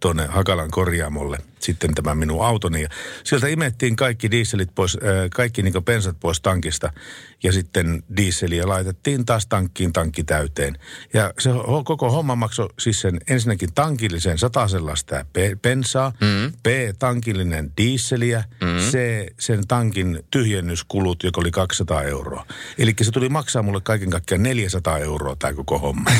tuonne 0.00 0.26
Hakalan 0.26 0.70
korjaamolle 0.70 1.38
sitten 1.58 1.94
tämä 1.94 2.14
minun 2.14 2.46
autoni. 2.46 2.82
Ja 2.82 2.88
sieltä 3.24 3.48
imettiin 3.48 3.96
kaikki 3.96 4.30
dieselit 4.30 4.74
pois, 4.74 4.98
kaikki 5.34 5.62
niin 5.62 5.84
pensat 5.84 6.20
pois 6.20 6.40
tankista 6.40 6.92
ja 7.42 7.52
sitten 7.52 8.02
dieseliä 8.16 8.68
laitettiin 8.68 9.26
taas 9.26 9.46
tankkiin 9.46 9.92
tankki 9.92 10.24
täyteen. 10.24 10.78
Ja 11.14 11.32
se 11.38 11.50
koko 11.84 12.10
homma 12.10 12.36
maksoi 12.36 12.68
siis 12.78 13.00
sen 13.00 13.20
ensinnäkin 13.28 13.72
tankillisen 13.74 14.38
satasella 14.38 14.96
sitä 14.96 15.24
pensaa, 15.62 16.12
mm. 16.20 16.52
B 16.62 16.66
tankillinen 16.98 17.72
dieseliä, 17.76 18.44
mm. 18.60 18.90
C 18.90 18.98
sen 19.38 19.66
tankin 19.68 20.22
tyhjennyskulut, 20.30 21.22
joka 21.22 21.40
oli 21.40 21.50
200 21.50 22.02
euroa. 22.02 22.46
Eli 22.78 22.94
se 23.02 23.10
tuli 23.10 23.28
maksaa 23.28 23.62
mulle 23.62 23.80
kaiken 23.80 24.10
kaikkiaan 24.10 24.42
400 24.42 24.98
euroa 24.98 25.36
tämä 25.36 25.52
koko 25.52 25.78
homma. 25.78 26.10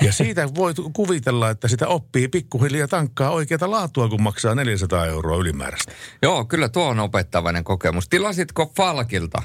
Ja 0.00 0.12
siitä 0.12 0.54
voi 0.54 0.74
kuvitella, 0.92 1.50
että 1.50 1.68
sitä 1.68 1.88
oppii 1.88 2.28
pikkuhiljaa 2.28 2.88
tankkaa 2.88 3.30
oikeata 3.30 3.70
laatua, 3.70 4.08
kun 4.08 4.22
maksaa 4.22 4.54
400 4.54 5.06
euroa 5.06 5.36
ylimääräistä. 5.36 5.92
Joo, 6.22 6.44
kyllä 6.44 6.68
tuo 6.68 6.88
on 6.88 7.00
opettavainen 7.00 7.64
kokemus. 7.64 8.08
Tilasitko 8.08 8.72
Falkilta 8.76 9.42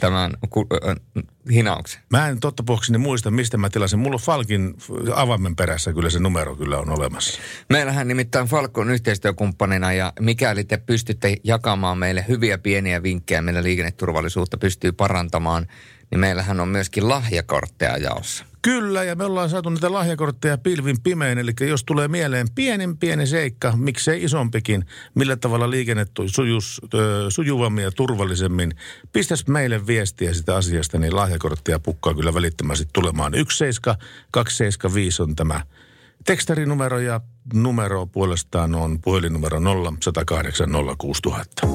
tämän 0.00 0.32
hinauksen? 1.52 2.00
Mä 2.10 2.28
en 2.28 2.40
totta 2.40 2.62
puhukseni 2.62 2.98
muista, 2.98 3.30
mistä 3.30 3.56
mä 3.56 3.70
tilasin. 3.70 3.98
Mulla 3.98 4.14
on 4.14 4.20
Falkin 4.20 4.74
avaimen 5.14 5.56
perässä 5.56 5.92
kyllä 5.92 6.10
se 6.10 6.18
numero 6.18 6.56
kyllä 6.56 6.78
on 6.78 6.90
olemassa. 6.90 7.40
Meillähän 7.70 8.08
nimittäin 8.08 8.46
Falk 8.46 8.78
on 8.78 8.90
yhteistyökumppanina 8.90 9.92
ja 9.92 10.12
mikäli 10.20 10.64
te 10.64 10.76
pystytte 10.76 11.36
jakamaan 11.44 11.98
meille 11.98 12.24
hyviä 12.28 12.58
pieniä 12.58 13.02
vinkkejä, 13.02 13.42
millä 13.42 13.62
liikenneturvallisuutta 13.62 14.58
pystyy 14.58 14.92
parantamaan, 14.92 15.66
niin 16.10 16.20
meillähän 16.20 16.60
on 16.60 16.68
myöskin 16.68 17.08
lahjakortteja 17.08 17.96
jaossa. 17.96 18.44
Kyllä, 18.66 19.04
ja 19.04 19.14
me 19.14 19.24
ollaan 19.24 19.50
saatu 19.50 19.70
niitä 19.70 19.92
lahjakortteja 19.92 20.58
pilvin 20.58 20.96
pimein, 21.02 21.38
eli 21.38 21.52
jos 21.60 21.84
tulee 21.84 22.08
mieleen 22.08 22.46
pienen 22.54 22.96
pieni 22.96 23.26
seikka, 23.26 23.76
miksei 23.76 24.24
isompikin, 24.24 24.84
millä 25.14 25.36
tavalla 25.36 25.70
liikennettu 25.70 26.28
sujus, 26.28 26.80
ö, 26.94 27.26
sujuvammin 27.28 27.84
ja 27.84 27.90
turvallisemmin, 27.90 28.72
pistäs 29.12 29.46
meille 29.46 29.86
viestiä 29.86 30.34
sitä 30.34 30.56
asiasta, 30.56 30.98
niin 30.98 31.16
lahjakorttia 31.16 31.78
pukkaa 31.78 32.14
kyllä 32.14 32.34
välittömästi 32.34 32.88
tulemaan. 32.92 33.32
17275 33.32 35.22
on 35.22 35.36
tämä 35.36 35.60
tekstarinumero 36.24 36.98
ja 36.98 37.20
numero 37.54 38.06
puolestaan 38.06 38.74
on 38.74 39.00
puhelinnumero 39.00 39.60
0 39.60 39.92
108 40.02 40.68
06000. 40.98 41.66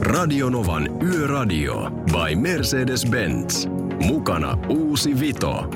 Radionovan 0.00 1.02
Yöradio 1.02 1.90
by 1.90 2.34
Mercedes-Benz. 2.34 3.83
Mukana 4.02 4.58
uusi 4.68 5.20
Vito. 5.20 5.70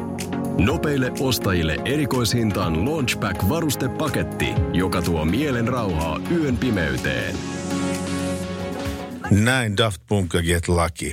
Nopeille 0.58 1.12
ostajille 1.20 1.76
erikoishintaan 1.84 2.74
Launchback-varustepaketti, 2.84 4.46
joka 4.72 5.02
tuo 5.02 5.24
mielen 5.24 5.68
rauhaa 5.68 6.20
yön 6.30 6.56
pimeyteen. 6.56 7.34
Näin 9.30 9.76
Daft 9.76 10.02
Punk 10.08 10.34
ja 10.34 10.42
Get 10.42 10.68
Lucky. 10.68 11.10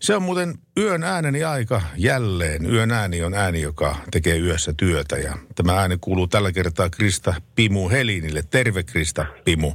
Se 0.00 0.16
on 0.16 0.22
muuten 0.22 0.54
yön 0.78 1.02
ääneni 1.02 1.44
aika 1.44 1.82
jälleen. 1.96 2.66
Yön 2.72 2.90
ääni 2.90 3.22
on 3.22 3.34
ääni, 3.34 3.60
joka 3.60 3.96
tekee 4.10 4.38
yössä 4.38 4.72
työtä. 4.76 5.16
Ja 5.16 5.32
tämä 5.54 5.72
ääni 5.72 5.96
kuuluu 6.00 6.26
tällä 6.26 6.52
kertaa 6.52 6.90
Krista 6.90 7.34
Pimu 7.54 7.88
Helinille. 7.88 8.42
Terve 8.50 8.82
Krista 8.82 9.26
Pimu. 9.44 9.72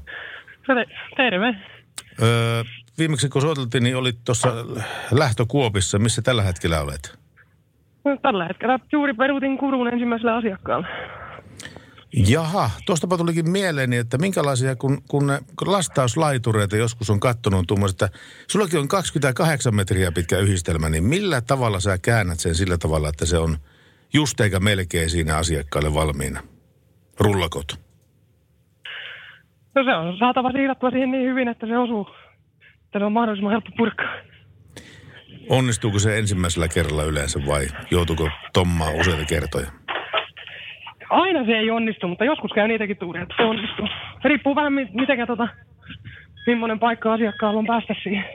Terve. 1.18 1.56
Öö, 2.22 2.64
viimeksi 2.98 3.30
kun 3.30 3.42
soiteltiin, 3.42 3.84
niin 3.84 3.96
olit 3.96 4.18
tuossa 4.26 4.54
lähtökuopissa. 5.12 6.00
Missä 6.00 6.22
tällä 6.22 6.44
hetkellä 6.44 6.82
olet? 6.82 7.20
No, 8.06 8.18
tällä 8.22 8.46
hetkellä 8.46 8.80
juuri 8.92 9.14
peruutin 9.14 9.58
kurun 9.58 9.88
ensimmäisellä 9.88 10.36
asiakkaalla. 10.36 10.88
Jaha, 12.28 12.70
tuostapa 12.86 13.18
tulikin 13.18 13.50
mieleeni, 13.50 13.98
että 13.98 14.18
minkälaisia, 14.18 14.76
kun, 14.76 15.02
kun 15.10 15.28
ne 15.28 15.40
lastauslaitureita 15.66 16.78
joskus 16.78 17.10
on 17.10 17.20
kattonut 17.20 17.68
tuommoista, 17.68 18.06
että 18.06 18.20
sullakin 18.48 18.80
on 18.80 18.88
28 18.88 19.76
metriä 19.76 20.12
pitkä 20.12 20.38
yhdistelmä, 20.38 20.90
niin 20.90 21.04
millä 21.04 21.42
tavalla 21.42 21.80
sä 21.80 21.98
käännät 21.98 22.40
sen 22.40 22.56
sillä 22.56 22.78
tavalla, 22.78 23.10
että 23.10 23.26
se 23.26 23.38
on 23.38 23.58
just 24.14 24.40
eikä 24.40 24.60
melkein 24.60 25.10
siinä 25.10 25.38
asiakkaalle 25.38 25.94
valmiina? 25.94 26.42
Rullakot. 27.20 27.80
No 29.76 29.84
se 29.84 29.96
on 29.96 30.18
saatava 30.18 30.52
siirrattua 30.52 30.92
siihen 30.92 31.12
niin 31.12 31.30
hyvin, 31.30 31.48
että 31.48 31.68
se 31.68 31.78
osuu. 31.78 32.08
Että 32.92 33.00
se 33.00 33.06
on 33.06 33.12
mahdollisimman 33.12 33.52
helppo 33.52 33.72
purkaa. 33.78 34.14
Onnistuuko 35.50 36.00
se 36.00 36.18
ensimmäisellä 36.18 36.68
kerralla 36.68 37.04
yleensä 37.04 37.40
vai 37.48 37.68
joutuuko 37.92 38.30
tommaa 38.54 38.90
useita 38.90 39.26
kertoja? 39.26 39.72
Aina 41.10 41.46
se 41.46 41.52
ei 41.52 41.70
onnistu, 41.70 42.08
mutta 42.08 42.26
joskus 42.26 42.52
käy 42.56 42.68
niitäkin 42.68 42.98
tuuria, 42.98 43.24
että 43.24 43.36
se 43.38 43.44
onnistuu. 43.44 43.88
Se 44.22 44.28
riippuu 44.28 44.56
vähän 44.56 44.74
mi- 44.74 44.90
miten 44.94 45.28
tota, 45.28 45.48
millainen 46.48 46.80
paikka 46.80 47.14
asiakkaalla 47.14 47.60
on 47.60 47.66
päästä 47.66 47.96
siihen. 48.04 48.26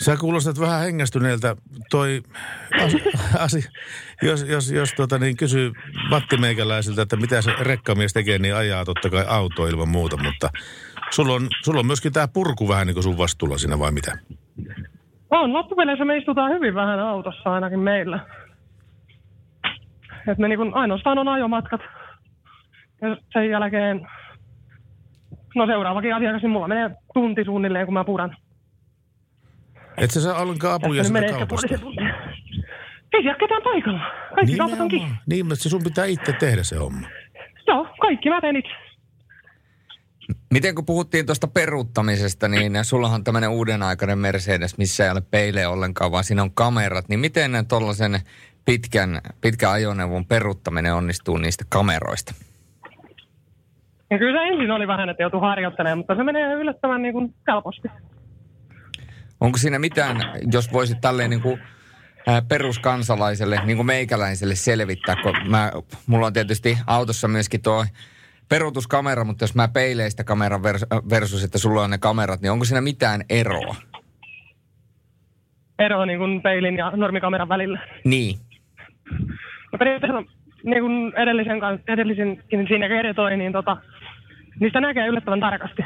Sä 0.00 0.16
kuulostat 0.16 0.60
vähän 0.60 0.80
hengästyneeltä. 0.80 1.56
Toi 1.90 2.22
asi, 3.38 3.64
jos, 4.22 4.42
jos, 4.48 4.70
jos 4.70 4.92
tota 4.96 5.18
niin 5.18 5.36
kysyy 5.36 5.72
Matti 6.10 6.36
Meikäläiseltä, 6.36 7.02
että 7.02 7.16
mitä 7.16 7.42
se 7.42 7.52
rekkamies 7.60 8.12
tekee, 8.12 8.38
niin 8.38 8.54
ajaa 8.54 8.84
totta 8.84 9.10
kai 9.10 9.24
auto 9.28 9.66
ilman 9.66 9.88
muuta, 9.88 10.16
mutta 10.16 10.50
sulla 11.10 11.32
on, 11.32 11.48
sulla 11.64 11.80
on 11.80 11.86
myöskin 11.86 12.12
tämä 12.12 12.28
purku 12.28 12.68
vähän 12.68 12.86
niin 12.86 12.94
kuin 12.94 13.04
sun 13.04 13.18
vastuulla 13.18 13.58
siinä 13.58 13.78
vai 13.78 13.92
mitä? 13.92 14.18
On, 15.30 15.52
loppupeleissä 15.52 16.04
me 16.04 16.16
istutaan 16.16 16.52
hyvin 16.52 16.74
vähän 16.74 17.00
autossa 17.00 17.54
ainakin 17.54 17.80
meillä. 17.80 18.26
Et 20.28 20.38
me 20.38 20.48
niin 20.48 20.74
ainoastaan 20.74 21.18
on 21.18 21.28
ajomatkat. 21.28 21.80
Ja 23.00 23.16
sen 23.32 23.50
jälkeen, 23.50 24.06
no 25.54 25.66
seuraavakin 25.66 26.14
asiakas, 26.14 26.42
niin 26.42 26.50
mulla 26.50 26.68
menee 26.68 26.90
tunti 27.14 27.44
suunnilleen, 27.44 27.86
kun 27.86 27.94
mä 27.94 28.04
puran. 28.04 28.36
Et 29.98 30.10
sä 30.10 30.20
saa 30.20 30.42
ollenkaan 30.42 30.74
apuja 30.74 31.04
sitä 31.04 31.20
kaupasta. 31.20 31.74
Ei 33.12 33.22
siellä 33.22 33.38
ketään 33.38 33.62
paikalla. 33.62 34.00
Kaikki 34.34 34.56
kaupat 34.56 34.80
on 34.80 34.88
kiinni. 34.88 35.14
Niin, 35.26 35.46
mutta 35.46 35.68
sun 35.68 35.84
pitää 35.84 36.04
itse 36.04 36.32
tehdä 36.32 36.62
se 36.62 36.76
homma. 36.76 37.06
Joo, 37.66 37.88
kaikki 38.00 38.28
mä 38.28 38.40
teen 38.40 38.56
itse. 38.56 38.70
Miten 40.50 40.74
kun 40.74 40.86
puhuttiin 40.86 41.26
tuosta 41.26 41.46
peruuttamisesta, 41.46 42.48
niin 42.48 42.72
sullahan 42.82 43.14
on 43.14 43.24
tämmöinen 43.24 43.50
uuden 43.50 43.82
aikainen 43.82 44.18
Mercedes, 44.18 44.78
missä 44.78 45.04
ei 45.04 45.10
ole 45.10 45.22
peilejä 45.30 45.70
ollenkaan, 45.70 46.12
vaan 46.12 46.24
siinä 46.24 46.42
on 46.42 46.54
kamerat. 46.54 47.08
Niin 47.08 47.20
miten 47.20 47.52
tuollaisen 47.68 48.20
pitkän, 48.64 49.20
pitkän 49.40 49.70
ajoneuvon 49.70 50.26
peruuttaminen 50.26 50.94
onnistuu 50.94 51.36
niistä 51.36 51.64
kameroista? 51.68 52.34
Ja 54.10 54.18
kyllä 54.18 54.40
se 54.40 54.48
ensin 54.48 54.70
oli 54.70 54.86
vähän, 54.86 55.08
että 55.08 55.22
joutui 55.22 55.40
harjoittelemaan, 55.40 55.98
mutta 55.98 56.14
se 56.14 56.24
menee 56.24 56.54
yllättävän 56.54 57.02
niin 57.02 57.12
kuin 57.12 57.34
helposti. 57.48 57.88
Onko 59.40 59.58
siinä 59.58 59.78
mitään, 59.78 60.16
jos 60.52 60.72
voisit 60.72 61.00
tälleen 61.00 61.30
niin 61.30 61.42
kuin 61.42 61.60
peruskansalaiselle, 62.48 63.60
niin 63.64 63.76
kuin 63.76 63.86
meikäläiselle 63.86 64.54
selvittää, 64.54 65.16
kun 65.22 65.34
mä, 65.48 65.72
mulla 66.06 66.26
on 66.26 66.32
tietysti 66.32 66.78
autossa 66.86 67.28
myöskin 67.28 67.62
tuo 67.62 67.86
peruutuskamera, 68.50 69.24
mutta 69.24 69.42
jos 69.44 69.54
mä 69.54 69.68
peileen 69.68 70.10
sitä 70.10 70.24
kameran 70.24 70.60
vers- 70.60 71.10
versus, 71.10 71.44
että 71.44 71.58
sulla 71.58 71.82
on 71.82 71.90
ne 71.90 71.98
kamerat, 71.98 72.40
niin 72.40 72.52
onko 72.52 72.64
siinä 72.64 72.80
mitään 72.80 73.20
eroa? 73.30 73.76
Ero 75.78 76.04
niin 76.04 76.18
kuin 76.18 76.42
peilin 76.42 76.76
ja 76.76 76.90
normikameran 76.90 77.48
välillä. 77.48 77.80
Niin. 78.04 78.38
No 79.72 79.78
periaatteessa 79.78 80.22
niin 80.64 80.82
kuin 80.82 81.12
edellisen, 81.16 81.60
kanssa- 81.60 81.92
edellisenkin 81.92 82.66
siinä 82.68 82.88
kertoi, 82.88 83.36
niin 83.36 83.52
tota, 83.52 83.76
niistä 84.60 84.80
näkee 84.80 85.06
yllättävän 85.06 85.40
tarkasti. 85.40 85.82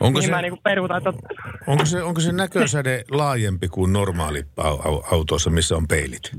Onko 0.00 0.18
niin 0.18 0.26
se, 0.28 0.30
mä 0.34 0.42
niin 0.42 0.52
kuin 0.52 0.62
peruutan, 0.62 0.96
että 0.98 1.12
onko, 1.66 1.84
se, 1.84 2.02
onko 2.02 2.20
se 2.20 2.32
näkösäde 2.32 3.04
laajempi 3.10 3.68
kuin 3.68 3.92
normaali 3.92 4.42
au- 4.60 4.86
au- 4.86 5.14
autossa, 5.14 5.50
missä 5.50 5.76
on 5.76 5.88
peilit? 5.88 6.32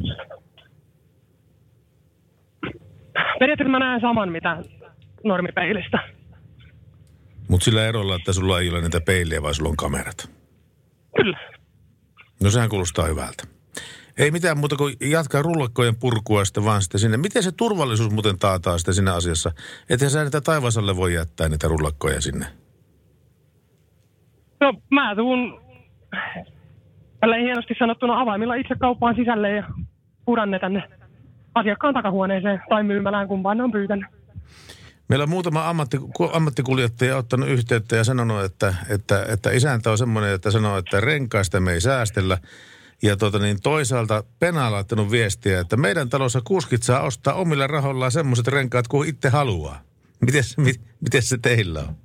Periaatteessa 3.40 3.72
mä 3.72 3.80
näen 3.80 4.02
saman, 4.02 4.32
mitä 4.32 4.58
normipeilistä. 5.24 6.00
Mutta 7.50 7.66
sillä 7.66 7.86
erolla, 7.86 8.16
että 8.16 8.34
sulla 8.34 8.60
ei 8.60 8.70
ole 8.70 8.82
niitä 8.82 9.02
peilejä, 9.02 9.42
vai 9.42 9.54
sulla 9.54 9.70
on 9.70 9.76
kamerat. 9.76 10.30
Kyllä. 11.16 11.38
No 12.44 12.50
sehän 12.50 12.70
kuulostaa 12.70 13.06
hyvältä. 13.06 13.44
Ei 14.18 14.32
mitään 14.32 14.58
muuta 14.58 14.76
kuin 14.76 14.96
jatkaa 15.02 15.42
rullakkojen 15.42 15.96
purkua 15.96 16.46
sitten 16.46 16.66
vaan 16.66 16.82
sitten 16.82 17.00
sinne. 17.00 17.18
Miten 17.18 17.44
se 17.44 17.52
turvallisuus 17.52 18.12
muuten 18.12 18.40
taataan 18.40 18.80
sitten 18.80 18.94
siinä 18.94 19.14
asiassa? 19.14 19.52
Että 19.90 20.10
sä 20.10 20.24
niitä 20.24 20.42
taivasalle 20.42 20.96
voi 20.96 21.14
jättää 21.14 21.50
niitä 21.50 21.68
rullakkoja 21.68 22.22
sinne. 22.22 22.46
No 24.62 24.74
mä 24.92 25.16
tuun 25.16 25.62
tällä 27.20 27.38
hienosti 27.38 27.74
sanottuna 27.80 28.22
avaimilla 28.22 28.56
itse 28.56 28.76
kauppaan 28.80 29.16
sisälle 29.16 29.52
ja 29.52 29.64
puran 30.26 30.52
ne 30.52 30.60
tänne 30.60 30.84
asiakkaan 31.56 31.94
takahuoneeseen 31.94 32.62
tai 32.70 32.84
myymälään, 32.84 33.28
kumpaan 33.28 33.62
on 33.62 33.72
pyytänyt. 33.72 34.06
Meillä 35.08 35.24
on 35.24 35.30
muutama 35.30 35.70
ammatti, 35.70 35.98
ku- 35.98 36.30
ammattikuljettaja 36.34 37.18
ottanut 37.18 37.50
yhteyttä 37.50 37.96
ja 37.96 38.04
sanonut, 38.04 38.44
että, 38.44 38.74
että, 38.90 39.26
että 39.34 39.52
isäntä 39.52 39.92
on 39.92 39.98
semmoinen, 39.98 40.34
että 40.34 40.52
sanoo, 40.52 40.78
että 40.78 41.02
renkaista 41.02 41.60
me 41.60 41.72
ei 41.72 41.82
säästellä. 41.82 42.38
Ja 43.04 43.18
tota 43.18 43.40
niin, 43.40 43.62
toisaalta 43.64 44.24
Pena 44.40 44.66
on 44.66 44.72
laittanut 44.72 45.12
viestiä, 45.12 45.60
että 45.60 45.78
meidän 45.78 46.10
talossa 46.10 46.42
kuskit 46.44 46.84
saa 46.84 47.02
ostaa 47.02 47.34
omilla 47.34 47.68
rahoillaan 47.68 48.12
semmoiset 48.12 48.48
renkaat 48.48 48.88
kuin 48.88 49.10
itse 49.10 49.30
haluaa. 49.30 49.82
Miten, 50.22 50.44
mit, 50.58 50.82
se 51.20 51.38
teillä 51.38 51.80
on? 51.80 51.96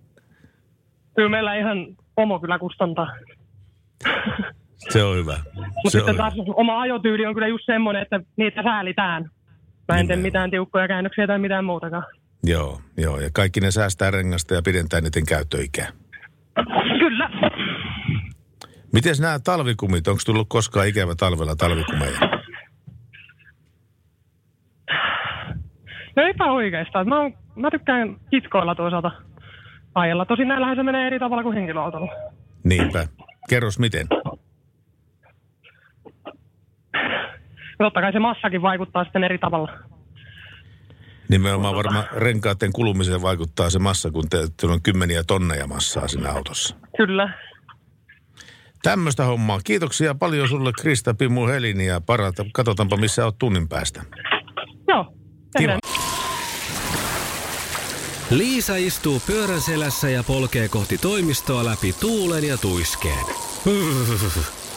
Kyllä 1.16 1.28
meillä 1.28 1.54
ihan 1.54 1.86
pomo 2.14 2.40
kyllä 2.40 2.58
kustantaa. 2.58 3.08
Se 4.88 5.02
on 5.04 5.16
hyvä. 5.16 5.38
Mutta 5.54 5.90
sitten 5.90 6.16
taas 6.16 6.34
oma 6.54 6.80
ajotyyli 6.80 7.26
on 7.26 7.34
kyllä 7.34 7.48
just 7.48 7.66
semmoinen, 7.66 8.02
että 8.02 8.20
niitä 8.36 8.62
säälitään. 8.62 9.30
Mä 9.88 9.98
en 9.98 10.06
tee 10.06 10.16
mitään 10.16 10.50
tiukkoja 10.50 10.88
käännöksiä 10.88 11.26
tai 11.26 11.38
mitään 11.38 11.64
muutakaan. 11.64 12.04
Joo, 12.44 12.80
joo. 12.96 13.20
Ja 13.20 13.30
kaikki 13.32 13.60
ne 13.60 13.70
säästää 13.70 14.10
rengasta 14.10 14.54
ja 14.54 14.62
pidentää 14.64 15.00
niiden 15.00 15.26
käyttöikää. 15.26 15.88
Kyllä. 16.98 17.30
Miten 18.92 19.14
nämä 19.20 19.38
talvikumit, 19.44 20.08
onko 20.08 20.20
tullut 20.26 20.48
koskaan 20.48 20.88
ikävä 20.88 21.14
talvella 21.14 21.56
talvikumeja? 21.56 22.18
No 26.16 26.22
eipä 26.22 26.44
oikeastaan. 26.52 27.08
Mä, 27.08 27.20
oon- 27.20 27.34
mä 27.56 27.70
tykkään 27.70 28.16
kitkoilla 28.30 28.74
toisaalta 28.74 29.10
ajella. 29.94 30.24
Tosin 30.26 30.48
näillähän 30.48 30.76
se 30.76 30.82
menee 30.82 31.06
eri 31.06 31.18
tavalla 31.18 31.42
kuin 31.42 31.54
henkilöautolla. 31.56 32.12
Niinpä. 32.64 33.06
Kerros 33.48 33.78
miten. 33.78 34.06
Ja 37.78 37.84
totta 37.84 38.00
kai 38.00 38.12
se 38.12 38.18
massakin 38.18 38.62
vaikuttaa 38.62 39.04
sitten 39.04 39.24
eri 39.24 39.38
tavalla. 39.38 39.72
Nimenomaan 41.28 41.76
varmaan 41.76 42.04
renkaiden 42.16 42.72
kulumiseen 42.72 43.22
vaikuttaa 43.22 43.70
se 43.70 43.78
massa, 43.78 44.10
kun 44.10 44.28
te, 44.28 44.38
teillä 44.60 44.74
on 44.74 44.82
kymmeniä 44.82 45.24
tonneja 45.24 45.66
massaa 45.66 46.08
siinä 46.08 46.32
autossa. 46.32 46.76
Kyllä. 46.96 47.34
Tämmöistä 48.82 49.24
hommaa. 49.24 49.60
Kiitoksia 49.64 50.14
paljon 50.14 50.48
sulle 50.48 50.72
Krista, 50.80 51.14
Pimu, 51.14 51.46
Helini 51.46 51.86
ja 51.86 52.00
parata. 52.00 52.44
Katsotaanpa 52.52 52.96
missä 52.96 53.24
oot 53.24 53.38
tunnin 53.38 53.68
päästä. 53.68 54.02
Joo. 54.88 55.14
Tehdään. 55.52 55.78
Liisa 58.30 58.76
istuu 58.76 59.20
pyörän 59.26 59.60
selässä 59.60 60.10
ja 60.10 60.24
polkee 60.24 60.68
kohti 60.68 60.98
toimistoa 60.98 61.64
läpi 61.64 61.92
tuulen 62.00 62.48
ja 62.48 62.58
tuiskeen. 62.58 63.24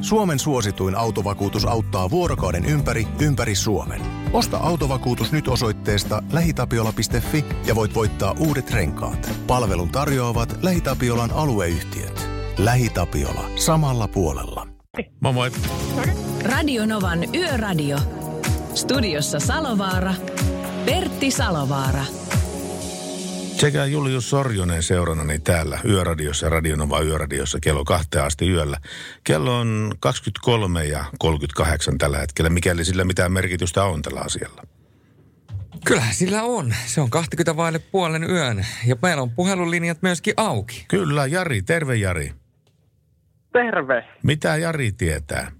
Suomen 0.00 0.38
suosituin 0.38 0.94
autovakuutus 0.94 1.64
auttaa 1.64 2.10
vuorokauden 2.10 2.64
ympäri, 2.64 3.06
ympäri 3.20 3.54
Suomen. 3.54 4.00
Osta 4.32 4.56
autovakuutus 4.56 5.32
nyt 5.32 5.48
osoitteesta 5.48 6.22
lähitapiola.fi 6.32 7.44
ja 7.66 7.74
voit 7.74 7.94
voittaa 7.94 8.34
uudet 8.38 8.70
renkaat. 8.70 9.30
Palvelun 9.46 9.88
tarjoavat 9.88 10.58
LähiTapiolan 10.62 11.30
alueyhtiöt. 11.32 12.28
LähiTapiola. 12.58 13.44
Samalla 13.56 14.08
puolella. 14.08 14.66
Moi 15.20 15.32
moi. 15.32 15.50
Radio 16.44 16.86
Novan 16.86 17.34
Yöradio. 17.34 17.98
Studiossa 18.74 19.40
Salovaara. 19.40 20.14
Pertti 20.84 21.30
Salovaara. 21.30 22.04
Sekä 23.62 23.84
Julius 23.84 24.30
Sorjonen 24.30 24.82
seurannani 24.82 25.38
täällä 25.38 25.78
Yöradiossa 25.84 26.46
ja 26.46 26.50
Radionova 26.50 27.00
Yöradiossa 27.00 27.58
kello 27.62 27.84
kahteen 27.84 28.24
asti 28.24 28.48
yöllä. 28.48 28.76
Kello 29.24 29.58
on 29.58 29.92
23 30.00 30.84
ja 30.84 31.04
38 31.18 31.98
tällä 31.98 32.18
hetkellä, 32.18 32.50
mikäli 32.50 32.84
sillä 32.84 33.04
mitään 33.04 33.32
merkitystä 33.32 33.84
on 33.84 34.02
tällä 34.02 34.20
asialla. 34.20 34.62
Kyllähän 35.86 36.14
sillä 36.14 36.42
on. 36.42 36.74
Se 36.86 37.00
on 37.00 37.10
20 37.10 37.56
vaille 37.56 37.78
puolen 37.78 38.30
yön. 38.30 38.66
Ja 38.86 38.96
meillä 39.02 39.22
on 39.22 39.30
puhelulinjat 39.30 39.98
myöskin 40.02 40.34
auki. 40.36 40.84
Kyllä, 40.88 41.26
Jari. 41.26 41.62
Terve 41.62 41.96
Jari. 41.96 42.32
Terve. 43.52 44.04
Mitä 44.22 44.56
Jari 44.56 44.92
tietää? 44.92 45.50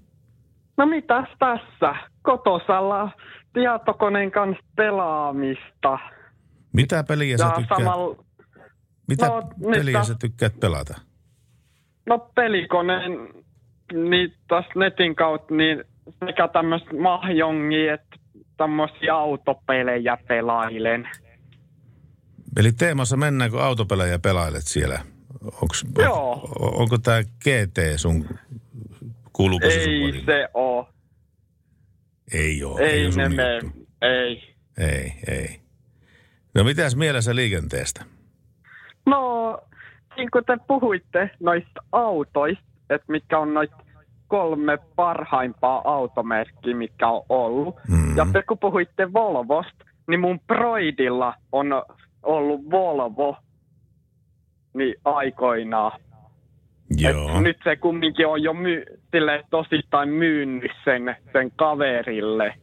No 0.77 0.85
mitäs 0.85 1.27
tässä? 1.39 1.95
Kotosalla 2.21 3.11
tietokoneen 3.53 4.31
kanssa 4.31 4.63
pelaamista. 4.75 5.99
Mitä 6.73 7.03
peliä 7.03 7.37
sä 7.37 7.51
tykkäät, 7.57 7.79
samalla, 7.79 8.23
mitä 9.07 9.27
no, 9.27 9.41
peliä 9.71 10.03
sä 10.03 10.15
tykkäät 10.19 10.59
pelata? 10.59 11.01
no 12.05 12.31
pelikoneen, 12.35 13.11
niin 13.93 14.33
tässä 14.47 14.71
netin 14.75 15.15
kautta, 15.15 15.53
niin 15.55 15.83
sekä 16.25 16.47
tämmöistä 16.47 16.95
mahjongia, 16.95 17.93
että 17.93 18.15
tämmöisiä 18.57 19.15
autopelejä 19.15 20.17
pelailen. 20.27 21.09
Eli 22.57 22.71
teemassa 22.71 23.17
mennään, 23.17 23.51
kun 23.51 23.61
autopelejä 23.61 24.19
pelailet 24.19 24.63
siellä. 24.63 24.99
Onks, 25.61 25.85
Joo. 25.97 26.49
On, 26.59 26.81
onko 26.81 26.97
tämä 26.97 27.23
GT 27.23 27.77
sun, 27.95 28.25
kuuluuko 29.33 29.69
se 29.69 29.83
sun 29.83 29.93
Ei 29.93 30.01
kodille? 30.01 30.25
se 30.25 30.47
oo. 30.53 30.89
Ei 32.33 32.63
oo. 32.63 32.77
Ei 32.77 33.11
sun 33.11 33.23
ne 33.35 33.53
juttu. 33.53 33.87
Ei. 34.01 34.55
Ei, 34.77 35.13
ei. 35.27 35.62
No 36.55 36.63
mitäs 36.63 36.95
mielessä 36.95 37.35
liikenteestä? 37.35 38.05
No, 39.05 39.59
niin 40.17 40.31
kuin 40.31 40.45
te 40.45 40.57
puhuitte 40.67 41.29
noista 41.39 41.83
autoista, 41.91 42.63
että 42.89 43.11
mitkä 43.11 43.39
on 43.39 43.53
noita 43.53 43.75
kolme 44.27 44.77
parhaimpaa 44.95 45.81
automerkkiä, 45.85 46.75
mitkä 46.75 47.07
on 47.07 47.23
ollut. 47.29 47.75
Mm. 47.87 48.17
Ja 48.17 48.27
te 48.33 48.43
kun 48.43 48.57
puhuitte 48.59 49.13
Volvosta, 49.13 49.85
niin 50.07 50.19
mun 50.19 50.39
Broidilla 50.39 51.33
on 51.51 51.67
ollut 52.23 52.61
Volvo 52.71 53.37
niin 54.73 54.95
aikoinaan. 55.05 55.99
Joo. 56.97 57.37
Et 57.37 57.43
nyt 57.43 57.57
se 57.63 57.75
kumminkin 57.75 58.27
on 58.27 58.43
jo 58.43 58.53
my, 58.53 58.85
tosittain 59.49 60.09
myynyt 60.09 60.71
sen, 60.85 61.15
sen 61.33 61.51
kaverille. 61.55 62.55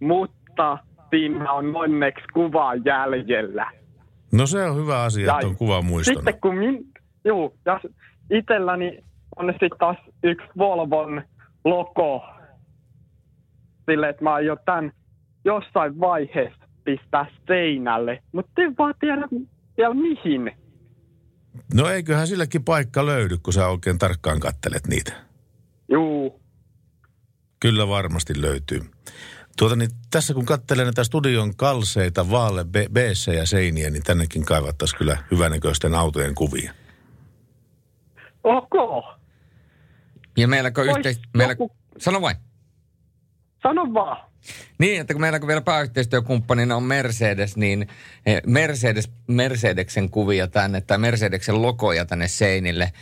Mutta 0.00 0.78
siinä 1.12 1.52
on 1.52 1.76
onneksi 1.76 2.24
kuva 2.32 2.74
jäljellä. 2.74 3.70
No 4.32 4.46
se 4.46 4.64
on 4.64 4.76
hyvä 4.76 5.02
asia, 5.02 5.26
Ja 5.26 5.34
että 5.34 5.46
on 5.46 5.56
kuva 5.56 5.82
muistanut. 5.82 6.18
Sitten 6.18 6.40
kun 6.40 6.56
min, 6.56 6.92
juu, 7.24 7.58
ja 7.66 7.80
itselläni 8.30 8.98
on 9.36 9.46
sitten 9.52 9.78
taas 9.78 9.96
yksi 10.22 10.46
Volvon 10.58 11.22
logo. 11.64 12.24
Sille, 13.90 14.08
että 14.08 14.24
mä 14.24 14.32
aion 14.32 14.58
tämän 14.64 14.92
jossain 15.44 16.00
vaiheessa 16.00 16.64
pistää 16.84 17.26
seinälle. 17.46 18.22
Mutta 18.32 18.62
en 18.62 18.74
vaan 18.78 18.94
tiedä 19.00 19.28
vielä 19.76 19.94
mihin. 19.94 20.52
No 21.74 21.88
eiköhän 21.88 22.26
silläkin 22.26 22.64
paikka 22.64 23.06
löydy, 23.06 23.36
kun 23.42 23.52
sä 23.52 23.68
oikein 23.68 23.98
tarkkaan 23.98 24.40
kattelet 24.40 24.86
niitä. 24.86 25.12
Juu. 25.90 26.40
Kyllä 27.60 27.88
varmasti 27.88 28.40
löytyy. 28.40 28.80
Tuota, 29.58 29.76
niin 29.76 29.90
tässä 30.10 30.34
kun 30.34 30.46
katselen 30.46 30.86
näitä 30.86 31.04
studion 31.04 31.56
kalseita, 31.56 32.30
vaale, 32.30 32.64
b 32.64 32.96
ja 33.36 33.46
seiniä, 33.46 33.90
niin 33.90 34.02
tännekin 34.02 34.44
kaivattaisiin 34.44 34.98
kyllä 34.98 35.24
hyvänäköisten 35.30 35.94
autojen 35.94 36.34
kuvia. 36.34 36.74
Ok. 38.44 39.04
Ja 40.36 40.48
meilläkö 40.48 40.82
yhteis... 40.82 41.20
Meillä... 41.36 41.52
joku- 41.52 41.76
Sano 41.98 42.20
vain. 42.20 42.36
Sano 43.62 43.94
vaan. 43.94 44.31
Niin, 44.78 45.00
että 45.00 45.14
kun 45.14 45.20
meilläkö 45.20 45.46
vielä 45.46 45.60
pääyhteistyökumppanina 45.60 46.76
on 46.76 46.82
Mercedes, 46.82 47.56
niin 47.56 47.86
eh, 48.26 48.42
Mercedes, 48.46 49.12
Mercedeksen 49.26 50.10
kuvia 50.10 50.46
tänne, 50.46 50.80
tai 50.80 50.98
Mercedeksen 50.98 51.62
logoja 51.62 52.04
tänne 52.04 52.28
seinille. 52.28 52.92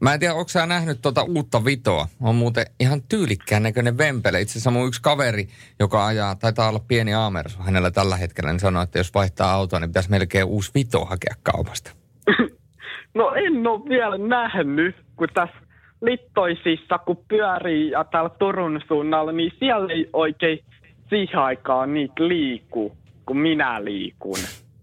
Mä 0.00 0.14
en 0.14 0.20
tiedä, 0.20 0.34
onko 0.34 0.48
sä 0.48 0.66
nähnyt 0.66 1.02
tuota 1.02 1.22
uutta 1.22 1.64
vitoa? 1.64 2.08
On 2.20 2.34
muuten 2.34 2.66
ihan 2.80 3.02
tyylikkään 3.02 3.62
näköinen 3.62 3.98
vempele. 3.98 4.40
Itse 4.40 4.52
asiassa 4.52 4.70
mun 4.70 4.88
yksi 4.88 5.02
kaveri, 5.02 5.48
joka 5.80 6.06
ajaa, 6.06 6.34
taitaa 6.34 6.68
olla 6.68 6.80
pieni 6.88 7.14
aamersu 7.14 7.58
hänellä 7.58 7.90
tällä 7.90 8.16
hetkellä, 8.16 8.52
niin 8.52 8.60
sanoi, 8.60 8.82
että 8.82 8.98
jos 8.98 9.14
vaihtaa 9.14 9.52
autoa, 9.52 9.80
niin 9.80 9.90
pitäisi 9.90 10.10
melkein 10.10 10.44
uusi 10.44 10.70
vito 10.74 11.04
hakea 11.04 11.34
kaupasta. 11.42 11.90
No 13.14 13.32
en 13.34 13.66
ole 13.66 13.88
vielä 13.88 14.18
nähnyt, 14.18 14.96
kun 15.16 15.28
tässä 15.34 15.56
Littoisissa, 16.02 16.98
kun 16.98 17.24
pyörii 17.28 17.90
ja 17.90 18.04
täällä 18.04 18.30
Turun 18.38 18.80
suunnalla, 18.88 19.32
niin 19.32 19.52
siellä 19.58 19.92
ei 19.92 20.10
oikein 20.12 20.58
siihen 21.08 21.38
aikaan 21.38 21.94
niitä 21.94 22.28
liiku, 22.28 22.96
kun 23.26 23.38
minä 23.38 23.84
liikun. 23.84 24.38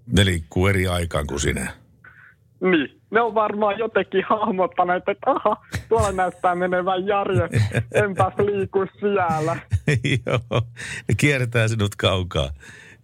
Ne 0.08 0.26
liikkuu 0.26 0.68
eri 0.68 0.88
aikaan 0.88 1.28
kuin 1.28 1.40
sinä. 1.40 1.72
Niin, 2.62 3.02
ne 3.12 3.22
on 3.22 3.34
varmaan 3.34 3.80
jotenkin 3.80 4.24
hahmottaneet, 4.30 5.04
että 5.10 5.32
aha, 5.32 5.58
tuolla 5.90 6.12
näyttää 6.12 6.56
menevän 6.56 7.08
Jari, 7.08 7.36
enpäs 7.94 8.34
liiku 8.38 8.86
siellä. 9.00 9.58
Joo, 10.26 10.62
ne 11.08 11.16
kiertää 11.18 11.68
sinut 11.68 11.96
kaukaa. 11.96 12.50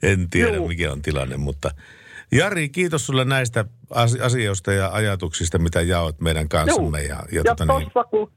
En 0.03 0.29
tiedä, 0.29 0.55
Juu. 0.55 0.67
mikä 0.67 0.91
on 0.91 1.01
tilanne, 1.01 1.37
mutta 1.37 1.71
Jari, 2.31 2.69
kiitos 2.69 3.05
sulle 3.05 3.25
näistä 3.25 3.65
as- 3.89 4.19
asioista 4.21 4.73
ja 4.73 4.89
ajatuksista, 4.93 5.59
mitä 5.59 5.81
jaot 5.81 6.21
meidän 6.21 6.49
kanssamme. 6.49 7.03
Ja, 7.03 7.07
ja, 7.15 7.23
ja 7.31 7.43
tota 7.43 7.65
niin, 7.65 7.91
tossa, 7.91 8.03
kun, 8.03 8.31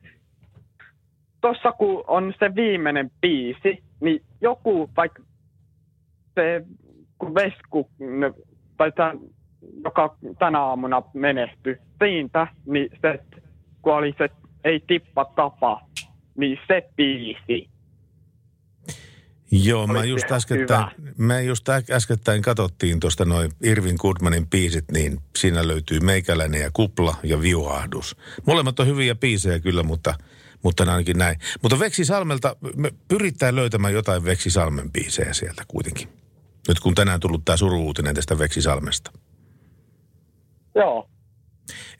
tossa 1.41 1.73
kun 1.73 2.05
on 2.07 2.35
se 2.39 2.55
viimeinen 2.55 3.11
biisi, 3.21 3.83
niin 4.03 4.23
joku, 4.41 4.91
vaikka 4.97 5.23
se, 6.35 6.67
kun 7.19 7.35
Vesku, 7.35 7.91
tai 8.77 8.93
tämän, 8.93 9.19
joka 9.85 10.17
tänä 10.39 10.61
aamuna 10.61 11.03
menehtyi 11.15 11.77
siitä, 12.05 12.47
niin 12.67 12.91
se, 13.01 13.19
kun 13.83 13.95
oli 13.95 14.15
se 14.19 14.29
Ei 14.65 14.81
tippa 14.87 15.25
tapa, 15.25 15.81
niin 16.37 16.59
se 16.69 16.89
biisi. 16.97 17.71
Joo, 19.51 19.87
mä 19.87 20.05
just, 20.05 20.33
äskettäin, 20.33 20.87
me 21.19 21.43
just 21.43 21.69
äskettäin 21.91 22.43
katsottiin 22.43 23.01
tuosta 23.01 23.25
noin 23.25 23.51
Irvin 23.63 23.97
Goodmanin 23.99 24.47
biisit, 24.47 24.85
niin 24.93 25.19
siinä 25.39 25.69
löytyy 25.69 26.01
Meikäläinen 26.01 26.61
ja 26.61 26.71
Kupla 26.73 27.15
ja 27.23 27.41
Viuhahdus. 27.41 28.17
Molemmat 28.47 28.81
on 28.81 28.87
hyviä 28.87 29.15
biisejä 29.15 29.61
kyllä, 29.61 29.83
mutta, 29.83 30.15
mutta 30.63 30.83
ainakin 30.93 31.19
näin. 31.19 31.37
Mutta 31.63 31.79
Veksi 31.79 32.05
Salmelta, 32.05 32.57
me 32.77 32.91
pyritään 33.09 33.57
löytämään 33.57 33.95
jotain 33.95 34.25
Veksi 34.25 34.51
Salmen 34.51 34.93
biisejä 34.93 35.33
sieltä 35.33 35.63
kuitenkin. 35.69 36.09
Nyt 36.69 36.81
kun 36.81 36.95
tänään 36.95 37.21
tullut 37.21 37.45
tämä 37.45 37.57
suru-uutinen 37.57 38.15
tästä 38.15 38.39
Veksi 38.39 38.63
Salmesta. 38.63 39.13
Joo. 40.75 41.09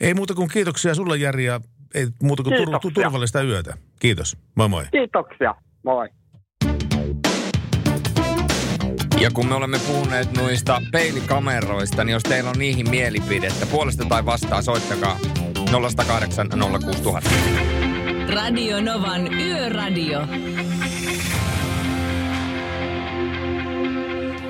Ei 0.01 0.15
muuta 0.15 0.35
kuin 0.35 0.49
kiitoksia 0.49 0.95
sulle 0.95 1.17
Jari 1.17 1.45
ja 1.45 1.61
ei 1.95 2.07
muuta 2.23 2.43
kuin 2.43 2.53
tur- 2.53 2.57
Kiitoksia. 2.65 2.91
turvallista 3.05 3.43
yötä. 3.43 3.77
Kiitos. 4.01 4.37
Moi 4.55 4.69
moi. 4.69 4.85
Kiitoksia. 4.91 5.55
Moi. 5.85 6.09
Ja 9.21 9.31
kun 9.31 9.47
me 9.47 9.55
olemme 9.55 9.79
puhuneet 9.87 10.33
noista 10.37 10.83
peilikameroista, 10.93 12.05
niin 12.05 12.13
jos 12.13 12.23
teillä 12.23 12.51
on 12.51 12.59
niihin 12.59 12.91
mielipidettä, 12.91 13.67
puolesta 13.67 14.05
tai 14.05 14.25
vastaan, 14.27 14.63
soittakaa 14.63 15.19
0108 15.71 16.49
06000. 16.85 17.31
Radio 18.35 18.81
Novan 18.81 19.35
Yöradio. 19.35 20.21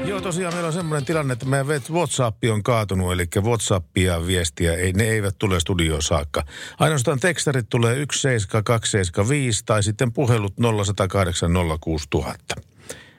Joo, 0.05 0.21
tosiaan 0.21 0.55
meillä 0.55 0.67
on 0.67 0.73
semmoinen 0.73 1.05
tilanne, 1.05 1.33
että 1.33 1.47
meidän 1.47 1.67
WhatsApp 1.91 2.45
on 2.53 2.63
kaatunut, 2.63 3.13
eli 3.13 3.25
WhatsAppia 3.43 4.27
viestiä, 4.27 4.75
ei, 4.75 4.93
ne 4.93 5.05
eivät 5.05 5.35
tule 5.39 5.61
studioon 5.61 6.03
saakka. 6.03 6.45
Ainoastaan 6.79 7.21
tekstarit 7.21 7.69
tulee 7.69 7.95
17275 7.95 9.63
tai 9.67 9.83
sitten 9.83 10.13
puhelut 10.13 10.55
0108 10.57 11.51
06000. 11.81 12.55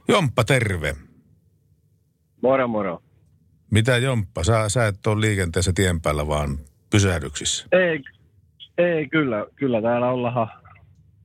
Jomppa, 0.07 0.43
terve. 0.43 0.95
Moro 2.41 2.68
moro. 2.68 3.03
Mitä 3.72 3.97
Jomppa, 3.97 4.43
sä, 4.43 4.70
sä 4.70 4.88
et 4.88 5.07
ole 5.07 5.22
liikenteessä 5.22 5.72
tien 5.76 6.01
päällä, 6.01 6.28
vaan 6.28 6.59
pysähdyksissä. 6.89 7.66
Ei, 7.72 8.03
ei 8.78 9.07
kyllä, 9.07 9.45
kyllä 9.55 9.82
täällä 9.82 10.09
ollaan 10.09 10.49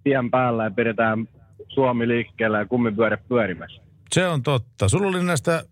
tien 0.05 0.31
päällä 0.31 0.65
ja 0.65 0.71
pidetään 0.71 1.29
Suomi 1.69 2.09
liikkeellä 2.09 2.59
ja 2.59 2.67
kumipyörät 2.67 3.21
pyörimässä. 3.29 3.83
Se 4.13 4.27
on 4.27 4.43
totta. 4.43 4.89
Sulla 4.89 5.09
oli 5.09 5.23
näistä 5.23 5.63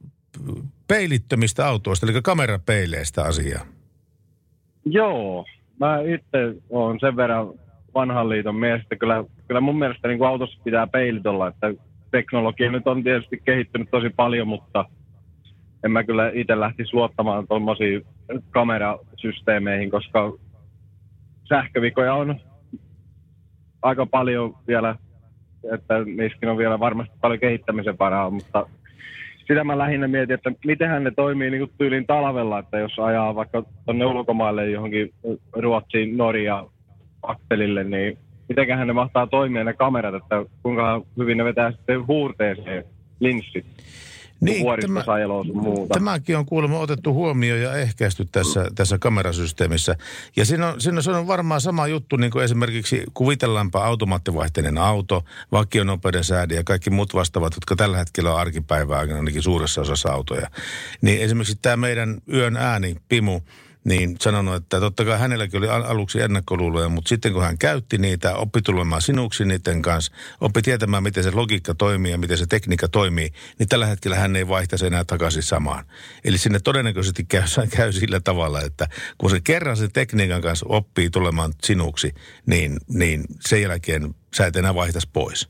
peilittömistä 0.89 1.67
autoista, 1.67 2.07
eli 2.07 2.23
kamerapeileistä 2.23 3.23
asiaa. 3.23 3.65
Joo, 4.85 5.47
mä 5.81 6.01
itse 6.01 6.63
olen 6.71 7.01
sen 7.01 7.17
verran 7.17 7.47
vanhan 7.95 8.29
liiton 8.29 8.57
mies, 8.57 8.83
että 8.83 8.97
kyllä, 8.97 9.25
kyllä 9.49 9.61
mun 9.61 9.79
mielestä 9.79 10.09
niin 10.09 10.19
kuin 10.19 10.29
autossa 10.29 10.61
pitää 10.65 10.87
peilit 10.87 11.27
olla, 11.27 11.49
että 11.49 11.75
teknologia 12.11 12.71
nyt 12.71 12.87
on 12.87 13.03
tietysti 13.03 13.43
kehittynyt 13.45 13.89
tosi 13.91 14.11
paljon, 14.11 14.49
mutta 14.49 14.85
en 15.85 15.91
mä 15.91 16.05
kyllä 16.05 16.31
itse 16.35 16.61
lähtisi 16.61 16.95
luottamaan 16.95 17.49
tuommoisiin 17.49 18.07
kamerasysteemeihin, 18.51 19.91
koska 19.91 20.33
sähkövikoja 21.49 22.15
on 22.15 22.41
aika 23.83 24.07
paljon 24.07 24.55
vielä, 24.69 24.97
että 25.73 25.95
niissäkin 26.17 26.49
on 26.49 26.59
vielä 26.59 26.81
varmasti 26.81 27.15
paljon 27.21 27.41
kehittämisen 27.41 27.99
varaa, 27.99 28.31
mutta 28.31 28.67
sitä 29.49 29.65
mä 29.65 29.79
lähinnä 29.79 30.09
mietin, 30.09 30.35
että 30.35 30.53
mitenhän 30.65 31.05
ne 31.05 31.11
toimii 31.11 31.51
niin 31.51 31.73
tyylin 31.79 32.07
talvella, 32.07 32.59
että 32.59 32.79
jos 32.79 32.99
ajaa 32.99 33.35
vaikka 33.35 33.63
tuonne 33.85 34.07
ulkomaille 34.07 34.71
johonkin 34.71 35.15
Ruotsiin, 35.53 36.17
Norja, 36.17 36.67
akselille, 37.23 37.85
niin 37.85 38.19
mitenköhän 38.49 38.87
ne 38.87 38.93
mahtaa 38.93 39.27
toimia 39.27 39.65
ne 39.65 39.73
kamerat, 39.73 40.15
että 40.15 40.45
kuinka 40.63 41.03
hyvin 41.17 41.39
ne 41.39 41.45
vetää 41.45 41.73
sitten 41.73 42.07
huurteeseen 42.07 42.85
linssit. 43.21 43.67
Niin, 44.41 44.67
tämä, 44.81 45.05
muuta. 45.53 45.95
Tämäkin 45.95 46.37
on 46.37 46.47
kuulemma 46.47 46.79
otettu 46.79 47.15
huomioon 47.15 47.61
ja 47.61 47.75
ehkäisty 47.75 48.29
tässä, 48.33 48.67
tässä 48.75 48.99
kamerasysteemissä. 48.99 49.97
Ja 50.37 50.45
siinä 50.45 50.69
on, 50.69 50.81
siinä 50.81 51.01
on 51.19 51.27
varmaan 51.27 51.61
sama 51.61 51.87
juttu, 51.87 52.17
niin 52.17 52.31
kuin 52.31 52.45
esimerkiksi 52.45 53.05
kuvitellaanpa 53.15 53.85
automaattivaihteinen 53.85 54.79
auto, 54.79 55.25
vakionopeuden 55.53 56.25
säädö 56.25 56.55
ja 56.55 56.65
kaikki 56.65 56.91
muut 56.91 57.15
vastaavat, 57.15 57.55
jotka 57.55 57.77
tällä 57.77 57.97
hetkellä 57.97 58.35
on 58.35 58.41
arkipäivää 58.41 58.99
ainakin 58.99 59.43
suuressa 59.43 59.81
osassa 59.81 60.13
autoja. 60.13 60.51
Niin 61.01 61.21
esimerkiksi 61.21 61.59
tämä 61.63 61.77
meidän 61.77 62.19
yön 62.33 62.57
ääni, 62.57 62.97
Pimu, 63.09 63.41
niin 63.87 64.17
sanonut, 64.21 64.55
että 64.55 64.81
totta 64.81 65.05
kai 65.05 65.19
hänelläkin 65.19 65.59
oli 65.59 65.69
aluksi 65.69 66.21
ennakkoluuloja, 66.21 66.89
mutta 66.89 67.09
sitten 67.09 67.33
kun 67.33 67.43
hän 67.43 67.59
käytti 67.59 67.99
niitä, 67.99 68.37
oppi 68.37 68.63
tulemaan 68.63 69.03
sinuksi 69.03 69.45
niiden 69.45 69.83
kanssa, 69.83 70.13
oppi 70.41 70.63
tietämään, 70.63 71.03
miten 71.03 71.25
se 71.25 71.31
logiikka 71.31 71.75
toimii 71.75 72.13
ja 72.13 72.19
miten 72.19 72.39
se 72.39 72.47
tekniikka 72.47 72.89
toimii, 72.89 73.31
niin 73.59 73.69
tällä 73.69 73.87
hetkellä 73.87 74.17
hän 74.17 74.37
ei 74.37 74.49
vaihtaisi 74.49 74.87
enää 74.87 75.05
takaisin 75.05 75.43
samaan. 75.43 75.85
Eli 76.25 76.39
sinne 76.39 76.59
todennäköisesti 76.65 77.25
käy, 77.25 77.43
käy 77.77 77.93
sillä 77.93 78.21
tavalla, 78.21 78.61
että 78.61 78.87
kun 79.19 79.31
se 79.31 79.41
kerran 79.45 79.77
sen 79.77 79.93
tekniikan 79.93 80.43
kanssa 80.43 80.67
oppii 80.69 81.11
tulemaan 81.11 81.53
sinuksi, 81.63 82.15
niin, 82.47 82.77
niin 82.89 83.23
sen 83.41 83.63
jälkeen 83.63 84.15
sä 84.37 84.47
et 84.47 84.57
enää 84.57 84.75
vaihtaisi 84.75 85.11
pois. 85.13 85.49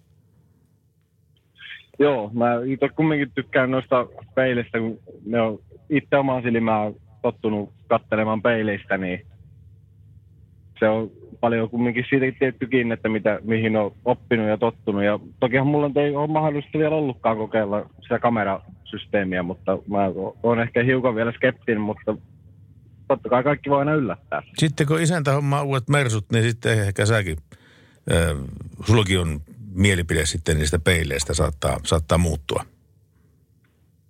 Joo, 1.99 2.30
mä 2.34 2.47
itse 2.66 2.89
kumminkin 2.89 3.32
tykkään 3.34 3.70
noista 3.70 4.07
peilistä, 4.34 4.78
kun 4.78 4.99
ne 5.26 5.41
on 5.41 5.59
itse 5.91 6.16
omaa 6.16 6.43
silmää 6.43 6.93
tottunut 7.33 7.72
katselemaan 7.89 8.43
peileistä, 8.43 8.99
niin 8.99 9.27
se 10.79 10.89
on 10.89 11.11
paljon 11.41 11.70
kumminkin 11.70 12.05
siitä 12.09 12.39
tiettykin, 12.39 12.93
että 12.93 13.09
mitä, 13.09 13.39
mihin 13.43 13.77
on 13.77 13.93
oppinut 14.05 14.49
ja 14.49 14.59
tottunut. 14.59 15.05
Ja 15.05 15.18
tokihan 15.41 15.66
mulla 15.66 15.91
ei 15.97 16.16
ole 16.16 16.27
mahdollista 16.27 16.79
vielä 16.79 16.95
ollutkaan 16.95 17.37
kokeilla 17.37 17.91
sitä 18.03 18.18
kamerasysteemiä, 18.18 19.43
mutta 19.43 19.79
mä 19.89 19.99
oon 20.43 20.61
ehkä 20.61 20.83
hiukan 20.83 21.14
vielä 21.14 21.33
skeptinen, 21.33 21.81
mutta 21.81 22.16
totta 23.09 23.29
kai 23.29 23.43
kaikki 23.43 23.70
voi 23.70 23.79
aina 23.79 23.95
yllättää. 23.95 24.43
Sitten 24.59 24.87
kun 24.87 25.01
isäntä 25.01 25.33
hommaa 25.33 25.62
uudet 25.62 25.89
mersut, 25.89 26.24
niin 26.33 26.45
sitten 26.45 26.83
ehkä 26.83 27.07
säkin, 27.07 27.37
äh, 28.12 28.37
sullakin 28.85 29.20
on 29.20 29.41
mielipide 29.74 30.27
sitten 30.27 30.59
niistä 30.59 30.79
peileistä 30.79 31.35
saattaa, 31.35 31.81
saattaa 31.85 32.18
muuttua. 32.18 32.64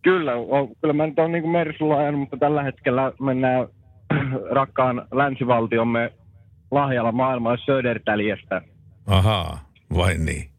Kyllä, 0.07 0.35
on, 0.35 0.69
kyllä 0.81 0.95
mä 0.95 1.07
nyt 1.07 1.19
olen 1.19 1.33
niin 1.33 1.49
Mersulla 1.49 1.97
ajanut, 1.97 2.21
mutta 2.21 2.37
tällä 2.37 2.63
hetkellä 2.63 3.13
mennään 3.21 3.69
rakkaan 4.59 5.07
länsivaltiomme 5.13 6.13
lahjalla 6.71 7.13
maailmaa 7.13 7.57
Södertäljestä. 7.57 8.63
Ahaa, 9.07 9.59
vai 9.97 10.19
niin. 10.19 10.51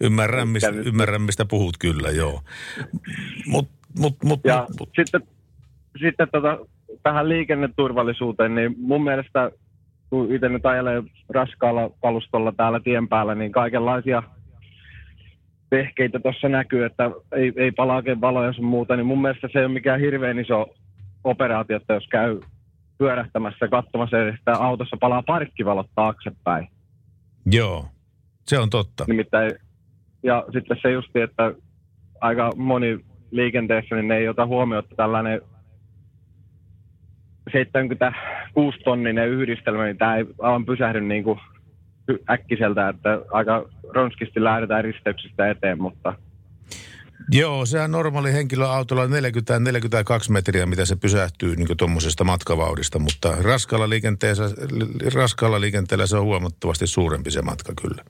Ymmärrän, 0.00 0.48
mistä, 0.48 0.68
ymmärrän, 0.68 1.22
mistä 1.22 1.44
puhut 1.44 1.74
kyllä, 1.78 2.10
joo. 2.10 2.40
Mut, 3.46 3.68
mut, 3.98 4.16
mut, 4.24 4.40
ja 4.44 4.66
mut, 4.68 4.80
mut. 4.80 4.90
sitten, 4.96 5.22
sitten 6.00 6.28
tota, 6.32 6.58
tähän 7.02 7.28
liikenneturvallisuuteen, 7.28 8.54
niin 8.54 8.74
mun 8.78 9.04
mielestä 9.04 9.50
kun 10.10 10.34
itse 10.34 10.48
nyt 10.48 10.66
ajelee 10.66 11.02
raskaalla 11.28 11.90
kalustolla 12.02 12.52
täällä 12.56 12.80
tien 12.80 13.08
päällä, 13.08 13.34
niin 13.34 13.52
kaikenlaisia– 13.52 14.22
vehkeitä 15.70 16.20
tuossa 16.20 16.48
näkyy, 16.48 16.84
että 16.84 17.10
ei, 17.32 17.52
ei 17.56 17.70
palaa 17.72 18.02
valoja 18.20 18.52
sun 18.52 18.64
muuta, 18.64 18.96
niin 18.96 19.06
mun 19.06 19.22
mielestä 19.22 19.48
se 19.52 19.58
ei 19.58 19.64
ole 19.64 19.72
mikään 19.72 20.00
hirveän 20.00 20.38
iso 20.38 20.66
operaatio, 21.24 21.76
että 21.76 21.94
jos 21.94 22.08
käy 22.10 22.40
pyörähtämässä 22.98 23.68
katsomassa, 23.68 24.28
että 24.28 24.52
autossa 24.52 24.96
palaa 25.00 25.22
parkkivalot 25.26 25.90
taaksepäin. 25.94 26.68
Joo, 27.46 27.86
se 28.46 28.58
on 28.58 28.70
totta. 28.70 29.04
Nimittäin, 29.08 29.52
ja 30.22 30.44
sitten 30.52 30.76
se 30.82 30.90
justi, 30.90 31.20
että 31.20 31.54
aika 32.20 32.50
moni 32.56 32.98
liikenteessä, 33.30 33.94
niin 33.94 34.08
ne 34.08 34.16
ei 34.16 34.28
ota 34.28 34.46
huomioon, 34.46 34.84
että 34.84 34.96
tällainen 34.96 35.40
76 37.52 38.78
tonninen 38.84 39.28
yhdistelmä, 39.28 39.84
niin 39.84 39.98
tämä 39.98 40.16
ei 40.16 40.24
aivan 40.38 40.66
pysähdy 40.66 41.00
niin 41.00 41.24
kuin 41.24 41.40
äkkiseltä, 42.30 42.88
että 42.88 43.20
aika 43.32 43.68
ronskisti 43.94 44.44
lähdetään 44.44 44.84
risteyksistä 44.84 45.50
eteen, 45.50 45.82
mutta... 45.82 46.14
Joo, 47.32 47.66
sehän 47.66 47.90
normaali 47.90 48.32
henkilöautolla 48.32 49.06
40-42 49.06 49.08
metriä, 50.30 50.66
mitä 50.66 50.84
se 50.84 50.96
pysähtyy 50.96 51.56
niin 51.56 51.76
tuommoisesta 51.78 52.24
matkavauhdista, 52.24 52.98
mutta 52.98 53.36
raskaalla 53.42 53.88
liikenteellä, 53.88 54.42
raskaalla 55.14 55.60
liikenteellä 55.60 56.06
se 56.06 56.16
on 56.16 56.24
huomattavasti 56.24 56.86
suurempi 56.86 57.30
se 57.30 57.42
matka 57.42 57.72
kyllä. 57.82 58.02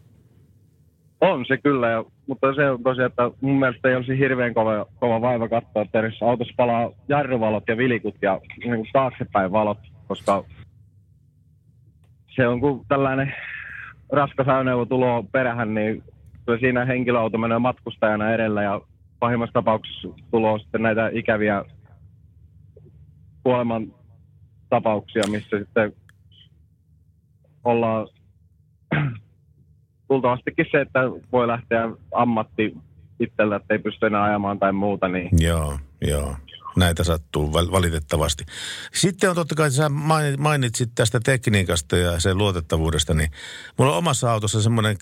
On 1.20 1.44
se 1.48 1.57
kyllä, 1.57 1.90
ja, 1.90 2.05
mutta 2.26 2.55
se 2.55 2.70
on 2.70 2.82
tosiaan, 2.82 3.11
että 3.11 3.30
mun 3.40 3.59
mielestä 3.59 3.88
ei 3.88 3.96
olisi 3.96 4.18
hirveän 4.18 4.55
kova, 4.55 4.86
kova 5.01 5.20
vaiva 5.20 5.48
katsoa, 5.48 5.82
että 5.82 5.98
jos 5.98 6.22
autossa 6.22 6.55
palaa 6.57 6.90
jarruvalot 7.09 7.64
ja 7.68 7.76
vilikut 7.76 8.14
ja 8.22 8.40
niin 8.64 8.86
taaksepäin 8.92 9.53
valot, 9.53 9.78
koska 10.09 10.44
se 12.36 12.48
on 12.48 12.61
kuin 12.61 12.86
tällainen 12.88 13.34
raskas 14.12 14.48
ajoneuvo 14.48 14.84
tulo 14.84 15.22
perähän, 15.32 15.74
niin 15.74 16.04
siinä 16.61 16.84
henkilöauto 16.84 17.38
menee 17.38 17.58
matkustajana 17.58 18.30
edellä 18.30 18.62
ja 18.62 18.80
pahimmassa 19.18 19.52
tapauksessa 19.52 20.08
tulo 20.30 20.58
sitten 20.58 20.82
näitä 20.82 21.11
ikäviä 21.12 21.64
kuoleman 23.42 23.86
tapauksia, 24.68 25.22
missä 25.30 25.58
sitten 25.58 25.92
ollaan 27.64 28.08
luultavastikin 30.08 30.66
se, 30.70 30.80
että 30.80 31.00
voi 31.32 31.48
lähteä 31.48 31.90
ammatti 32.14 32.76
itsellä, 33.20 33.56
että 33.56 33.74
ei 33.74 33.78
pysty 33.78 34.06
enää 34.06 34.22
ajamaan 34.22 34.58
tai 34.58 34.72
muuta. 34.72 35.08
Niin... 35.08 35.28
Joo, 35.40 35.78
joo 36.08 36.36
näitä 36.76 37.04
sattuu 37.04 37.52
valitettavasti. 37.52 38.44
Sitten 38.94 39.30
on 39.30 39.36
totta 39.36 39.54
kai, 39.54 39.66
että 39.66 39.76
sä 39.76 39.90
mainitsit 40.38 40.90
tästä 40.94 41.20
tekniikasta 41.20 41.96
ja 41.96 42.20
sen 42.20 42.38
luotettavuudesta, 42.38 43.14
niin 43.14 43.30
mulla 43.78 43.92
on 43.92 43.98
omassa 43.98 44.32
autossa 44.32 44.62
semmoinen 44.62 44.96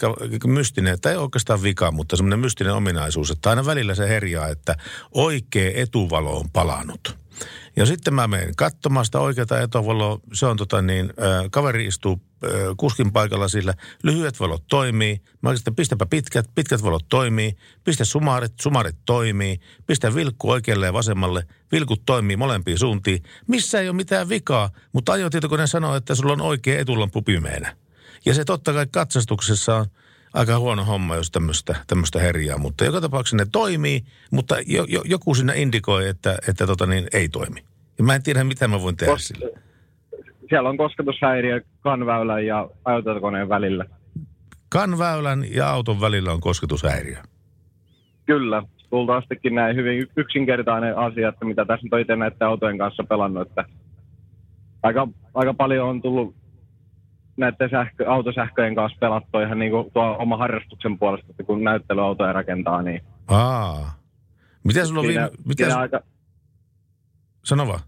mystinen, 0.46 1.00
tai 1.00 1.12
ei 1.12 1.18
oikeastaan 1.18 1.62
vika, 1.62 1.90
mutta 1.90 2.16
semmoinen 2.16 2.38
mystinen 2.38 2.74
ominaisuus, 2.74 3.30
että 3.30 3.50
aina 3.50 3.66
välillä 3.66 3.94
se 3.94 4.08
herjaa, 4.08 4.48
että 4.48 4.76
oikea 5.12 5.70
etuvalo 5.74 6.38
on 6.38 6.50
palannut. 6.50 7.27
Ja 7.76 7.86
sitten 7.86 8.14
mä 8.14 8.28
menen 8.28 8.56
katsomaan 8.56 9.06
sitä 9.06 9.20
oikeaa 9.20 9.60
etovaloa. 9.62 10.20
Se 10.32 10.46
on 10.46 10.56
tota 10.56 10.82
niin, 10.82 11.04
äh, 11.04 11.44
kaveri 11.50 11.86
istuu 11.86 12.20
äh, 12.44 12.50
kuskin 12.76 13.12
paikalla 13.12 13.48
sillä. 13.48 13.74
Lyhyet 14.02 14.40
valot 14.40 14.64
toimii. 14.68 15.20
Mä 15.42 15.56
sitten 15.56 15.74
pistäpä 15.74 16.06
pitkät, 16.06 16.46
pitkät 16.54 16.82
valot 16.82 17.08
toimii. 17.08 17.56
Pistä 17.84 18.04
sumarit, 18.04 18.52
sumarit 18.60 18.96
toimii. 19.06 19.60
Pistä 19.86 20.14
vilkku 20.14 20.50
oikealle 20.50 20.86
ja 20.86 20.92
vasemmalle. 20.92 21.46
Vilkut 21.72 22.02
toimii 22.06 22.36
molempiin 22.36 22.78
suuntiin. 22.78 23.22
Missä 23.46 23.80
ei 23.80 23.88
ole 23.88 23.96
mitään 23.96 24.28
vikaa, 24.28 24.70
mutta 24.92 25.12
ajotietokone 25.12 25.66
sanoo, 25.66 25.96
että 25.96 26.14
sulla 26.14 26.32
on 26.32 26.40
oikea 26.40 26.80
etulampu 26.80 27.22
pimeänä. 27.22 27.76
Ja 28.26 28.34
se 28.34 28.44
totta 28.44 28.72
kai 28.72 28.86
katsastuksessa 28.92 29.76
on 29.76 29.86
aika 30.38 30.58
huono 30.58 30.84
homma, 30.84 31.16
jos 31.16 31.30
tämmöistä, 31.30 32.20
herjaa. 32.20 32.58
Mutta 32.58 32.84
joka 32.84 33.00
tapauksessa 33.00 33.36
ne 33.36 33.46
toimii, 33.52 34.02
mutta 34.30 34.56
jo, 34.66 34.84
jo, 34.88 35.02
joku 35.04 35.34
sinne 35.34 35.52
indikoi, 35.56 36.08
että, 36.08 36.38
että 36.48 36.66
tota 36.66 36.86
niin, 36.86 37.06
ei 37.12 37.28
toimi. 37.28 37.60
Ja 37.98 38.04
mä 38.04 38.14
en 38.14 38.22
tiedä, 38.22 38.44
mitä 38.44 38.68
mä 38.68 38.82
voin 38.82 38.96
tehdä 38.96 39.12
Kos-. 39.12 39.32
Siellä 40.48 40.68
on 40.68 40.76
kosketushäiriö 40.76 41.60
kanväylän 41.80 42.46
ja 42.46 42.68
ajotietokoneen 42.84 43.48
välillä. 43.48 43.84
Kanväylän 44.68 45.44
ja 45.50 45.70
auton 45.70 46.00
välillä 46.00 46.32
on 46.32 46.40
kosketushäiriö. 46.40 47.16
Kyllä. 48.26 48.62
Luultavastikin 48.90 49.54
näin 49.54 49.76
hyvin 49.76 50.06
yksinkertainen 50.16 50.98
asia, 50.98 51.28
että 51.28 51.44
mitä 51.44 51.64
tässä 51.64 51.86
on 51.92 52.00
itse 52.00 52.16
näiden 52.16 52.48
autojen 52.48 52.78
kanssa 52.78 53.04
pelannut, 53.04 53.48
että 53.48 53.64
aika, 54.82 55.08
aika 55.34 55.54
paljon 55.54 55.88
on 55.88 56.02
tullut 56.02 56.34
näiden 57.38 57.70
sähkö, 57.70 58.10
autosähköjen 58.10 58.74
kanssa 58.74 58.98
pelattua 59.00 59.42
ihan 59.42 59.58
niin 59.58 59.70
kuin 59.70 59.90
tuo 59.92 60.16
oma 60.18 60.36
harrastuksen 60.36 60.98
puolesta, 60.98 61.26
että 61.30 61.42
kun 61.42 61.64
näyttelyautoja 61.64 62.32
rakentaa, 62.32 62.82
niin... 62.82 63.02
Aa. 63.28 63.94
Mitä 64.64 64.86
sulla 64.86 65.00
on 65.00 65.06
siinä, 65.06 65.22
viime... 65.22 65.36
Mitä 65.46 65.64
siinä 65.64 65.78
aika, 65.78 66.00
Sano 67.44 67.66
vaan. 67.66 67.80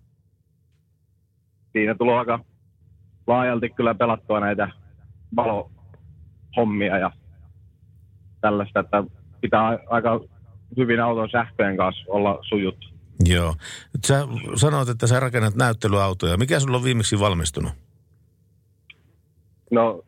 Siinä 1.72 1.94
tulee 1.94 2.18
aika 2.18 2.40
laajalti 3.26 3.70
kyllä 3.70 3.94
pelattua 3.94 4.40
näitä 4.40 4.68
valohommia 5.36 6.98
ja 6.98 7.11
tällaista, 8.40 8.80
että 8.80 9.05
pitää 9.40 9.78
aika 9.90 10.20
hyvin 10.76 11.01
auton 11.01 11.30
sähköjen 11.30 11.76
kanssa 11.76 12.05
olla 12.09 12.38
sujut. 12.48 12.94
Joo. 13.24 13.55
Sä 14.07 14.26
sanoit, 14.55 14.88
että 14.88 15.07
sä 15.07 15.20
rakennat 15.20 15.55
näyttelyautoja. 15.55 16.36
Mikä 16.36 16.61
sulla 16.61 16.76
on 16.76 16.84
viimeksi 16.84 17.20
valmistunut? 17.20 17.72
No, 19.70 20.02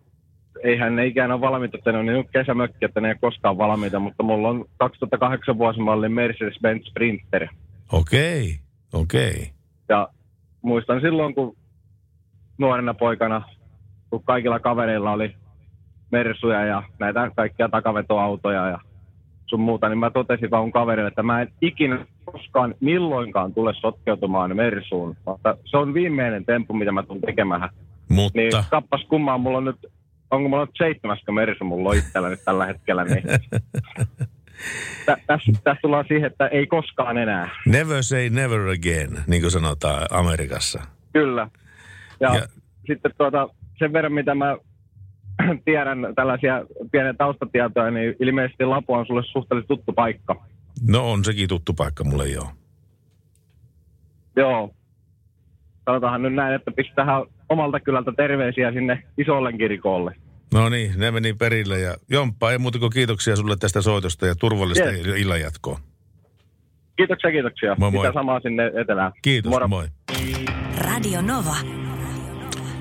eihän 0.63 0.97
ne 0.97 1.07
ikään 1.07 1.33
ole 1.33 1.41
valmiita, 1.41 1.79
että 1.79 1.93
ne 1.93 1.99
on 1.99 2.07
niin 2.07 2.29
kesämökki, 2.33 2.85
että 2.85 3.01
ne 3.01 3.09
ei 3.09 3.15
koskaan 3.21 3.59
valmiita, 3.59 3.99
mutta 3.99 4.23
mulla 4.23 4.49
on 4.49 4.65
2008 4.79 5.59
vuosimallin 5.59 6.13
Mercedes-Benz 6.13 6.91
Sprinter. 6.91 7.49
Okei, 7.93 8.57
okei. 8.93 9.51
Ja 9.89 10.09
muistan 10.63 11.01
silloin, 11.01 11.35
kun 11.35 11.57
nuorena 12.59 12.95
poikana, 12.95 13.43
kun 14.11 14.23
kaikilla 14.25 14.61
kavereilla 14.61 15.13
oli 15.13 15.35
Mersuja 16.11 16.65
ja 16.65 16.83
näitä 16.99 17.31
kaikkia 17.37 17.69
takavetoautoja 17.69 18.69
ja 18.69 18.79
sun 19.47 19.61
muuta, 19.61 19.89
niin 19.89 19.99
mä 19.99 20.11
totesin 20.11 20.51
vaan 20.51 20.73
kaverille, 20.73 21.09
että 21.09 21.23
mä 21.23 21.43
en 21.43 21.53
ikinä 21.61 22.07
koskaan 22.25 22.75
milloinkaan 22.81 23.55
tule 23.55 23.75
sotkeutumaan 23.75 24.57
Mersuun. 24.57 25.17
Mutta 25.27 25.57
se 25.65 25.77
on 25.77 25.95
viimeinen 25.95 26.45
temppu, 26.45 26.75
mitä 26.75 26.93
mä 26.93 27.03
tulen 27.03 27.21
tekemään. 27.21 27.69
Mutta 28.13 28.39
Niin 28.39 28.53
kappas 28.71 29.05
kummaa, 29.09 29.39
mulla 29.39 29.59
on 29.59 29.65
nyt, 29.65 29.87
onko 30.31 30.49
mulla 30.49 30.65
nyt 30.65 30.75
seitsemäskö 30.79 31.33
Mersu 31.33 31.65
mulla 31.65 31.89
on 31.91 31.97
itsellä 31.97 32.29
nyt 32.29 32.45
tällä 32.45 32.67
hetkellä, 32.67 33.05
niin 33.05 33.23
tä, 35.07 35.17
tässä, 35.27 35.53
tässä 35.65 35.81
tullaan 35.83 36.05
siihen, 36.09 36.27
että 36.31 36.47
ei 36.47 36.67
koskaan 36.67 37.19
enää. 37.19 37.51
never 37.67 38.03
say 38.03 38.31
never 38.31 38.61
again, 38.61 39.19
niin 39.27 39.43
kuin 39.43 39.51
sanotaan 39.51 40.07
Amerikassa. 40.11 40.83
Kyllä. 41.13 41.49
Ja, 42.21 42.35
Ja- 42.35 42.47
sitten 42.87 43.13
tuota, 43.19 43.49
sen 43.79 43.93
verran, 43.93 44.13
mitä 44.13 44.35
mä 44.35 44.57
tiedän 45.65 45.99
tällaisia 46.17 46.65
pieniä 46.93 47.15
taustatietoja, 47.15 47.91
niin 47.91 48.15
ilmeisesti 48.21 48.65
Lapu 48.65 48.93
on 48.95 49.07
sulle 49.07 49.23
suhteellisen 49.25 49.69
tuttu 49.69 49.93
paikka. 49.93 50.43
No 50.89 51.11
on 51.13 51.25
sekin 51.25 51.49
tuttu 51.49 51.73
paikka 51.75 52.05
mulle, 52.05 52.29
joo. 52.29 52.49
Joo. 54.37 54.75
Sanotaanhan 55.85 56.23
nyt 56.23 56.35
näin, 56.35 56.55
että 56.55 56.71
pistähän 56.73 57.23
omalta 57.53 57.81
kylältä 57.81 58.13
terveisiä 58.17 58.73
sinne 58.73 59.03
isolle 59.19 59.53
kirkolle. 59.53 60.15
No 60.55 60.69
niin, 60.69 60.93
ne 60.97 61.11
meni 61.11 61.33
perille 61.35 61.81
ja 61.81 61.97
Jomppa, 62.11 62.53
ei 62.53 62.59
muuta 62.59 62.79
kuin 62.79 62.91
kiitoksia 62.93 63.37
sulle 63.37 63.57
tästä 63.57 63.83
soitosta 63.83 64.27
ja 64.27 64.35
turvallista 64.35 64.85
Yes. 64.91 65.07
illanjatkoa. 65.21 65.79
Kiitoksia, 66.97 67.31
kiitoksia. 67.31 67.77
Moi, 67.79 67.91
moi. 67.91 68.03
Mitä 68.07 68.15
samaa 68.21 68.41
sinne 68.41 68.67
etelään. 68.81 69.13
Kiitos, 69.23 69.51
Moro. 69.51 69.69
moi. 69.69 69.87
Radio 70.79 71.23
Nova. 71.23 71.57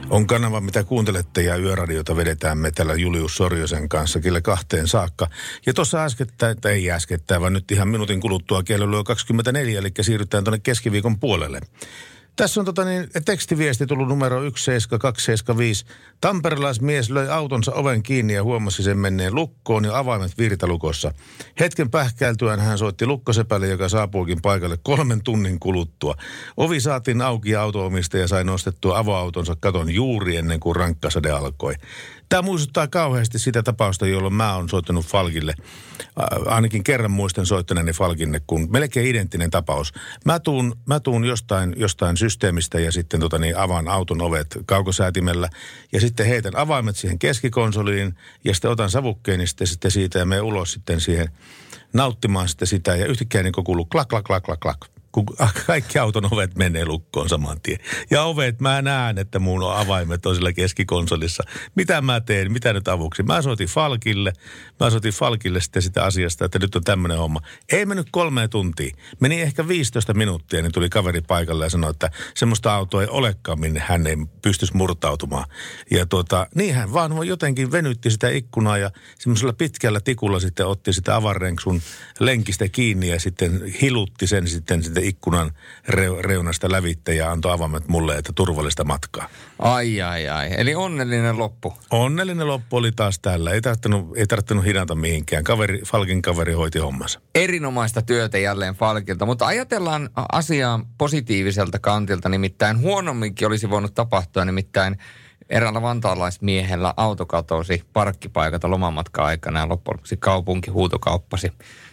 On 0.09 0.27
kanava, 0.27 0.61
mitä 0.61 0.83
kuuntelette 0.83 1.41
ja 1.41 1.55
yöradiota 1.57 2.15
vedetään 2.15 2.57
me 2.57 2.71
täällä 2.71 2.93
Julius 2.93 3.37
Sorjosen 3.37 3.89
kanssa 3.89 4.19
kyllä 4.19 4.41
kahteen 4.41 4.87
saakka. 4.87 5.27
Ja 5.65 5.73
tuossa 5.73 6.03
äskettäin, 6.03 6.61
tai 6.61 6.71
ei 6.71 6.91
äskettäin, 6.91 7.41
vaan 7.41 7.53
nyt 7.53 7.71
ihan 7.71 7.87
minuutin 7.87 8.21
kuluttua 8.21 8.63
kello 8.63 8.91
lyö 8.91 9.03
24, 9.03 9.79
eli 9.79 9.89
siirrytään 10.01 10.43
tuonne 10.43 10.59
keskiviikon 10.63 11.19
puolelle. 11.19 11.59
Tässä 12.35 12.61
on 12.61 12.65
tota 12.65 12.85
niin, 12.85 13.09
tekstiviesti 13.25 13.85
tullut 13.85 14.07
numero 14.07 14.41
17275. 14.41 15.85
Tamperelaismies 16.21 17.09
löi 17.09 17.29
autonsa 17.29 17.73
oven 17.73 18.03
kiinni 18.03 18.33
ja 18.33 18.43
huomasi 18.43 18.83
sen 18.83 18.97
menneen 18.97 19.35
lukkoon 19.35 19.85
ja 19.85 19.97
avaimet 19.97 20.37
virtalukossa. 20.37 21.11
Hetken 21.59 21.91
pähkäiltyään 21.91 22.59
hän 22.59 22.77
soitti 22.77 23.05
lukkosepälle, 23.05 23.67
joka 23.67 23.89
saapuukin 23.89 24.41
paikalle 24.41 24.77
kolmen 24.83 25.23
tunnin 25.23 25.59
kuluttua. 25.59 26.15
Ovi 26.57 26.79
saatiin 26.79 27.21
auki 27.21 27.51
ja 27.51 27.61
autoomistaja 27.61 28.27
sai 28.27 28.43
nostettua 28.43 28.97
avoautonsa 28.97 29.55
katon 29.59 29.89
juuri 29.89 30.37
ennen 30.37 30.59
kuin 30.59 30.75
rankkasade 30.75 31.31
alkoi. 31.31 31.73
Tämä 32.31 32.41
muistuttaa 32.41 32.87
kauheasti 32.87 33.39
sitä 33.39 33.63
tapausta, 33.63 34.07
jolloin 34.07 34.33
mä 34.33 34.55
oon 34.55 34.69
soittanut 34.69 35.05
Falkille. 35.05 35.53
Ainakin 36.45 36.83
kerran 36.83 37.11
muistan 37.11 37.45
soittaneeni 37.45 37.93
Falkille, 37.93 38.41
kun 38.47 38.67
melkein 38.71 39.07
identtinen 39.07 39.49
tapaus. 39.49 39.93
Mä 40.25 40.39
tuun, 40.39 40.75
mä 40.85 40.99
tuun 40.99 41.25
jostain, 41.25 41.73
jostain 41.77 42.17
systeemistä 42.17 42.79
ja 42.79 42.91
sitten 42.91 43.19
tota 43.19 43.37
niin, 43.37 43.57
avaan 43.57 43.87
auton 43.87 44.21
ovet 44.21 44.57
kaukosäätimellä 44.65 45.49
ja 45.91 45.99
sitten 45.99 46.25
heitän 46.25 46.55
avaimet 46.55 46.95
siihen 46.95 47.19
keskikonsoliin 47.19 48.15
ja 48.43 48.53
sitten 48.53 48.71
otan 48.71 48.89
savukkeeni 48.89 49.47
sitten, 49.47 49.67
sitten 49.67 49.91
siitä 49.91 50.19
ja 50.19 50.25
menen 50.25 50.43
ulos 50.43 50.71
sitten 50.71 51.01
siihen 51.01 51.29
nauttimaan 51.93 52.47
sitten 52.47 52.67
sitä 52.67 52.95
ja 52.95 53.05
yhtäkkiä 53.05 53.43
niin 53.43 53.53
kuuluu 53.65 53.85
klak, 53.85 54.07
klak, 54.07 54.23
klak, 54.23 54.43
klak, 54.43 54.59
klak 54.59 55.00
kun 55.11 55.25
kaikki 55.67 55.99
auton 55.99 56.33
ovet 56.33 56.55
menee 56.55 56.85
lukkoon 56.85 57.29
saman 57.29 57.61
tien. 57.61 57.79
Ja 58.09 58.23
ovet, 58.23 58.59
mä 58.59 58.81
näen, 58.81 59.17
että 59.17 59.39
mun 59.39 59.63
on 59.63 59.77
avaimet 59.77 60.25
on 60.25 60.35
sillä 60.35 60.53
keskikonsolissa. 60.53 61.43
Mitä 61.75 62.01
mä 62.01 62.21
teen, 62.21 62.51
mitä 62.51 62.73
nyt 62.73 62.87
avuksi? 62.87 63.23
Mä 63.23 63.41
soitin 63.41 63.67
Falkille, 63.67 64.33
mä 64.79 64.89
soitin 64.89 65.13
Falkille 65.13 65.61
sitten 65.61 65.81
sitä 65.81 66.03
asiasta, 66.03 66.45
että 66.45 66.59
nyt 66.59 66.75
on 66.75 66.83
tämmöinen 66.83 67.17
homma. 67.17 67.41
Ei 67.71 67.85
mennyt 67.85 68.07
kolme 68.11 68.47
tuntia. 68.47 68.95
Meni 69.19 69.41
ehkä 69.41 69.67
15 69.67 70.13
minuuttia, 70.13 70.61
niin 70.61 70.71
tuli 70.71 70.89
kaveri 70.89 71.21
paikalle 71.21 71.65
ja 71.65 71.69
sanoi, 71.69 71.91
että 71.91 72.11
semmoista 72.35 72.73
autoa 72.73 73.01
ei 73.01 73.07
olekaan, 73.11 73.59
minne 73.59 73.79
hän 73.79 74.07
ei 74.07 74.17
pystyisi 74.41 74.75
murtautumaan. 74.75 75.45
Ja 75.91 76.05
tuota, 76.05 76.47
niin 76.55 76.75
hän 76.75 76.93
vaan 76.93 77.27
jotenkin 77.27 77.71
venytti 77.71 78.11
sitä 78.11 78.29
ikkunaa 78.29 78.77
ja 78.77 78.91
semmoisella 79.19 79.53
pitkällä 79.53 79.99
tikulla 79.99 80.39
sitten 80.39 80.67
otti 80.67 80.93
sitä 80.93 81.15
avarrenksun 81.15 81.81
lenkistä 82.19 82.67
kiinni 82.69 83.07
ja 83.09 83.19
sitten 83.19 83.63
hilutti 83.81 84.27
sen 84.27 84.47
sitten, 84.47 84.83
sitten 84.83 85.00
ikkunan 85.07 85.51
reu- 85.87 86.21
reunasta 86.21 86.71
lävitte 86.71 87.15
ja 87.15 87.31
antoi 87.31 87.51
avaimet 87.51 87.87
mulle, 87.87 88.17
että 88.17 88.31
turvallista 88.35 88.83
matkaa. 88.83 89.29
Ai, 89.59 90.01
ai, 90.01 90.29
ai. 90.29 90.49
Eli 90.57 90.75
onnellinen 90.75 91.37
loppu. 91.37 91.73
Onnellinen 91.89 92.47
loppu 92.47 92.77
oli 92.77 92.91
taas 92.91 93.19
tällä. 93.19 93.51
Ei 93.51 93.61
tarttunut, 93.61 94.17
ei 94.17 94.27
tarttunut 94.27 94.65
hidata 94.65 94.95
mihinkään. 94.95 95.43
Kaveri, 95.43 95.81
Falkin 95.85 96.21
kaveri 96.21 96.53
hoiti 96.53 96.79
hommansa. 96.79 97.21
Erinomaista 97.35 98.01
työtä 98.01 98.37
jälleen 98.37 98.75
Falkilta, 98.75 99.25
mutta 99.25 99.45
ajatellaan 99.45 100.09
asiaa 100.31 100.85
positiiviselta 100.97 101.79
kantilta, 101.79 102.29
nimittäin 102.29 102.79
huonomminkin 102.79 103.47
olisi 103.47 103.69
voinut 103.69 103.93
tapahtua, 103.93 104.45
nimittäin 104.45 104.97
eräällä 105.49 105.81
vantaalaismiehellä 105.81 106.93
auto 106.97 107.25
katosi 107.25 107.83
parkkipaikalta 107.93 108.69
lomamatka 108.69 109.25
aikana 109.25 109.59
ja 109.59 109.69
loppujen 109.69 109.95
lopuksi 109.95 110.17
kaupunki 110.17 110.71
huutokauppasi 110.71 111.51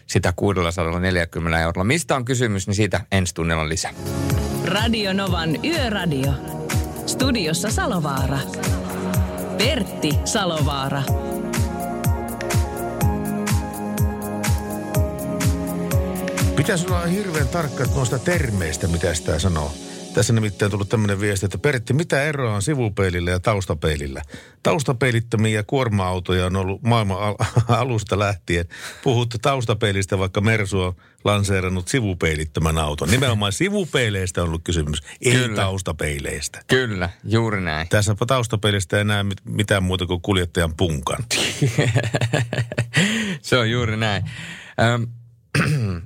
sitä 0.08 0.32
640 0.36 1.60
eurolla. 1.60 1.84
Mistä 1.84 2.16
on 2.16 2.24
kysymys, 2.24 2.66
niin 2.66 2.74
siitä 2.74 3.00
ensi 3.12 3.34
tunnilla 3.34 3.68
lisää. 3.68 3.92
Radio 4.64 5.12
Novan 5.12 5.64
Yöradio. 5.64 6.32
Studiossa 7.06 7.70
Salovaara. 7.70 8.38
Pertti 9.58 10.10
Salovaara. 10.24 11.02
Pitäisi 16.56 16.86
olla 16.86 17.00
hirveän 17.06 17.48
tarkka 17.48 17.84
noista 17.94 18.18
termeistä, 18.18 18.88
mitä 18.88 19.14
sitä 19.14 19.38
sanoo. 19.38 19.72
Tässä 20.18 20.32
nimittäin 20.32 20.70
tullut 20.70 20.88
tämmöinen 20.88 21.20
viesti, 21.20 21.46
että 21.46 21.58
Pertti, 21.58 21.92
mitä 21.92 22.22
eroa 22.22 22.54
on 22.54 22.62
sivupeilillä 22.62 23.30
ja 23.30 23.40
taustapeilillä? 23.40 24.22
Taustapeilittömiä 24.62 25.62
kuorma-autoja 25.62 26.46
on 26.46 26.56
ollut 26.56 26.82
maailman 26.82 27.22
al- 27.22 27.36
alusta 27.80 28.18
lähtien. 28.18 28.64
Puhuttu 29.02 29.38
taustapeilistä, 29.38 30.18
vaikka 30.18 30.40
Mersu 30.40 30.80
on 30.80 30.94
lanseerannut 31.24 31.88
sivupeilittömän 31.88 32.78
auton. 32.78 33.08
Nimenomaan 33.08 33.52
sivupeileistä 33.52 34.42
on 34.42 34.48
ollut 34.48 34.64
kysymys, 34.64 35.02
ei 35.20 35.32
Kyllä. 35.32 35.56
taustapeileistä. 35.56 36.60
Kyllä, 36.66 37.10
juuri 37.24 37.60
näin. 37.60 37.88
Tässä 37.88 38.16
taustapeilistä 38.26 38.98
ei 38.98 39.04
näe 39.04 39.22
mit- 39.22 39.44
mitään 39.44 39.82
muuta 39.82 40.06
kuin 40.06 40.22
kuljettajan 40.22 40.74
punkan. 40.76 41.24
Se 43.42 43.56
on 43.58 43.70
juuri 43.70 43.96
näin. 43.96 44.30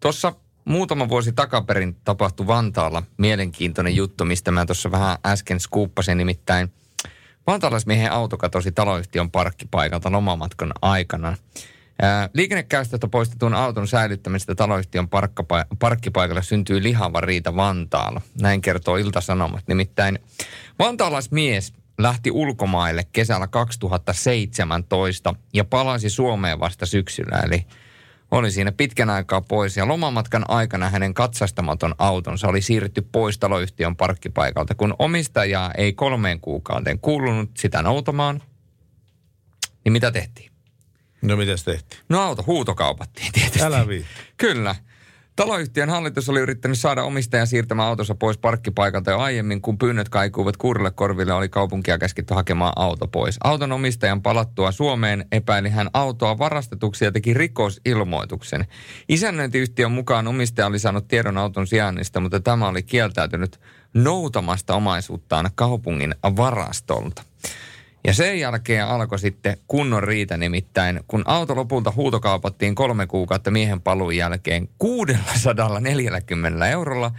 Tuossa 0.00 0.32
muutama 0.66 1.08
vuosi 1.08 1.32
takaperin 1.32 1.96
tapahtui 2.04 2.46
Vantaalla 2.46 3.02
mielenkiintoinen 3.16 3.96
juttu, 3.96 4.24
mistä 4.24 4.50
mä 4.50 4.66
tuossa 4.66 4.90
vähän 4.90 5.18
äsken 5.26 5.60
skuuppasin, 5.60 6.18
nimittäin 6.18 6.72
vantaalaismiehen 7.46 8.12
auto 8.12 8.36
katosi 8.36 8.72
taloyhtiön 8.72 9.30
parkkipaikalta 9.30 10.12
lomamatkan 10.12 10.72
aikana. 10.82 11.36
Liikennekäystöstä 12.34 13.08
poistetun 13.08 13.54
auton 13.54 13.88
säilyttämisestä 13.88 14.54
taloyhtiön 14.54 15.08
parkkipaikalle 15.78 16.42
syntyi 16.42 16.82
lihava 16.82 17.20
riita 17.20 17.56
Vantaalla. 17.56 18.20
Näin 18.40 18.60
kertoo 18.60 18.96
Ilta-Sanomat. 18.96 19.68
Nimittäin 19.68 20.18
vantaalaismies 20.78 21.72
lähti 21.98 22.30
ulkomaille 22.30 23.06
kesällä 23.12 23.46
2017 23.46 25.34
ja 25.54 25.64
palasi 25.64 26.10
Suomeen 26.10 26.60
vasta 26.60 26.86
syksyllä. 26.86 27.38
Eli 27.38 27.66
oli 28.30 28.50
siinä 28.50 28.72
pitkän 28.72 29.10
aikaa 29.10 29.40
pois 29.40 29.76
ja 29.76 29.88
lomamatkan 29.88 30.44
aikana 30.48 30.90
hänen 30.90 31.14
katsastamaton 31.14 31.94
autonsa 31.98 32.48
oli 32.48 32.62
siirretty 32.62 33.02
pois 33.12 33.38
taloyhtiön 33.38 33.96
parkkipaikalta, 33.96 34.74
kun 34.74 34.94
omistajaa 34.98 35.72
ei 35.76 35.92
kolmeen 35.92 36.40
kuukauteen 36.40 36.98
kuulunut 36.98 37.50
sitä 37.56 37.82
noutamaan. 37.82 38.42
Niin 39.84 39.92
mitä 39.92 40.10
tehtiin? 40.10 40.50
No 41.22 41.36
mitäs 41.36 41.64
tehtiin? 41.64 42.00
No 42.08 42.20
auto 42.22 42.44
huutokaupattiin 42.46 43.32
tietysti. 43.32 43.62
Älä 43.62 43.88
vii. 43.88 44.06
Kyllä. 44.36 44.74
Taloyhtiön 45.36 45.90
hallitus 45.90 46.28
oli 46.28 46.40
yrittänyt 46.40 46.78
saada 46.78 47.02
omistajan 47.02 47.46
siirtämään 47.46 47.88
autonsa 47.88 48.14
pois 48.14 48.38
parkkipaikalta 48.38 49.10
jo 49.10 49.18
aiemmin, 49.18 49.62
kun 49.62 49.78
pyynnöt 49.78 50.08
kaikuivat 50.08 50.56
kuurille 50.56 50.90
korville, 50.90 51.32
oli 51.32 51.48
kaupunkia 51.48 51.98
käsketty 51.98 52.34
hakemaan 52.34 52.72
auto 52.76 53.06
pois. 53.06 53.36
Auton 53.44 53.72
omistajan 53.72 54.22
palattua 54.22 54.72
Suomeen 54.72 55.26
epäili 55.32 55.68
hän 55.68 55.90
autoa 55.94 56.38
varastetuksi 56.38 57.04
ja 57.04 57.12
teki 57.12 57.34
rikosilmoituksen. 57.34 58.66
Isännöintiyhtiön 59.08 59.92
mukaan 59.92 60.28
omistaja 60.28 60.66
oli 60.66 60.78
saanut 60.78 61.08
tiedon 61.08 61.38
auton 61.38 61.66
sijainnista, 61.66 62.20
mutta 62.20 62.40
tämä 62.40 62.68
oli 62.68 62.82
kieltäytynyt 62.82 63.60
noutamasta 63.94 64.74
omaisuuttaan 64.74 65.50
kaupungin 65.54 66.14
varastolta. 66.36 67.22
Ja 68.06 68.14
sen 68.14 68.40
jälkeen 68.40 68.86
alkoi 68.86 69.18
sitten 69.18 69.56
kunnon 69.66 70.02
riitä 70.02 70.36
nimittäin, 70.36 71.00
kun 71.08 71.22
auto 71.24 71.56
lopulta 71.56 71.92
huutokaupattiin 71.96 72.74
kolme 72.74 73.06
kuukautta 73.06 73.50
miehen 73.50 73.80
paluun 73.80 74.16
jälkeen 74.16 74.68
640 74.78 76.68
eurolla, 76.68 77.12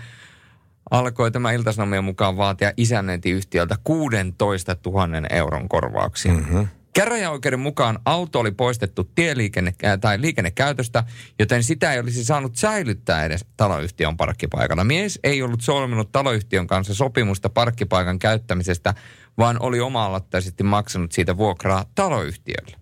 alkoi 0.92 1.32
tämä 1.32 1.52
iltasanomien 1.52 2.04
mukaan 2.04 2.38
vaatia 2.38 2.72
isännöintiyhtiöltä 2.78 3.76
16 3.84 4.76
000 4.86 5.08
euron 5.30 5.70
korvauksia. 5.70 6.34
Mm-hmm. 6.34 6.68
Käräjäoikeuden 6.94 7.60
mukaan 7.60 8.00
auto 8.06 8.40
oli 8.40 8.52
poistettu 8.52 9.12
tieliikenne- 9.16 9.98
tai 10.02 10.22
liikennekäytöstä, 10.22 11.04
joten 11.40 11.64
sitä 11.64 11.94
ei 11.94 12.00
olisi 12.00 12.26
saanut 12.26 12.56
säilyttää 12.56 13.26
edes 13.26 13.46
taloyhtiön 13.58 14.18
parkkipaikalla. 14.18 14.84
Mies 14.84 15.20
ei 15.24 15.42
ollut 15.42 15.62
solminut 15.62 16.12
taloyhtiön 16.12 16.68
kanssa 16.68 16.94
sopimusta 16.94 17.50
parkkipaikan 17.50 18.20
käyttämisestä, 18.20 18.94
vaan 19.38 19.58
oli 19.62 19.80
oma-aloitteisesti 19.80 20.64
maksanut 20.64 21.12
siitä 21.12 21.38
vuokraa 21.38 21.86
taloyhtiölle. 21.96 22.78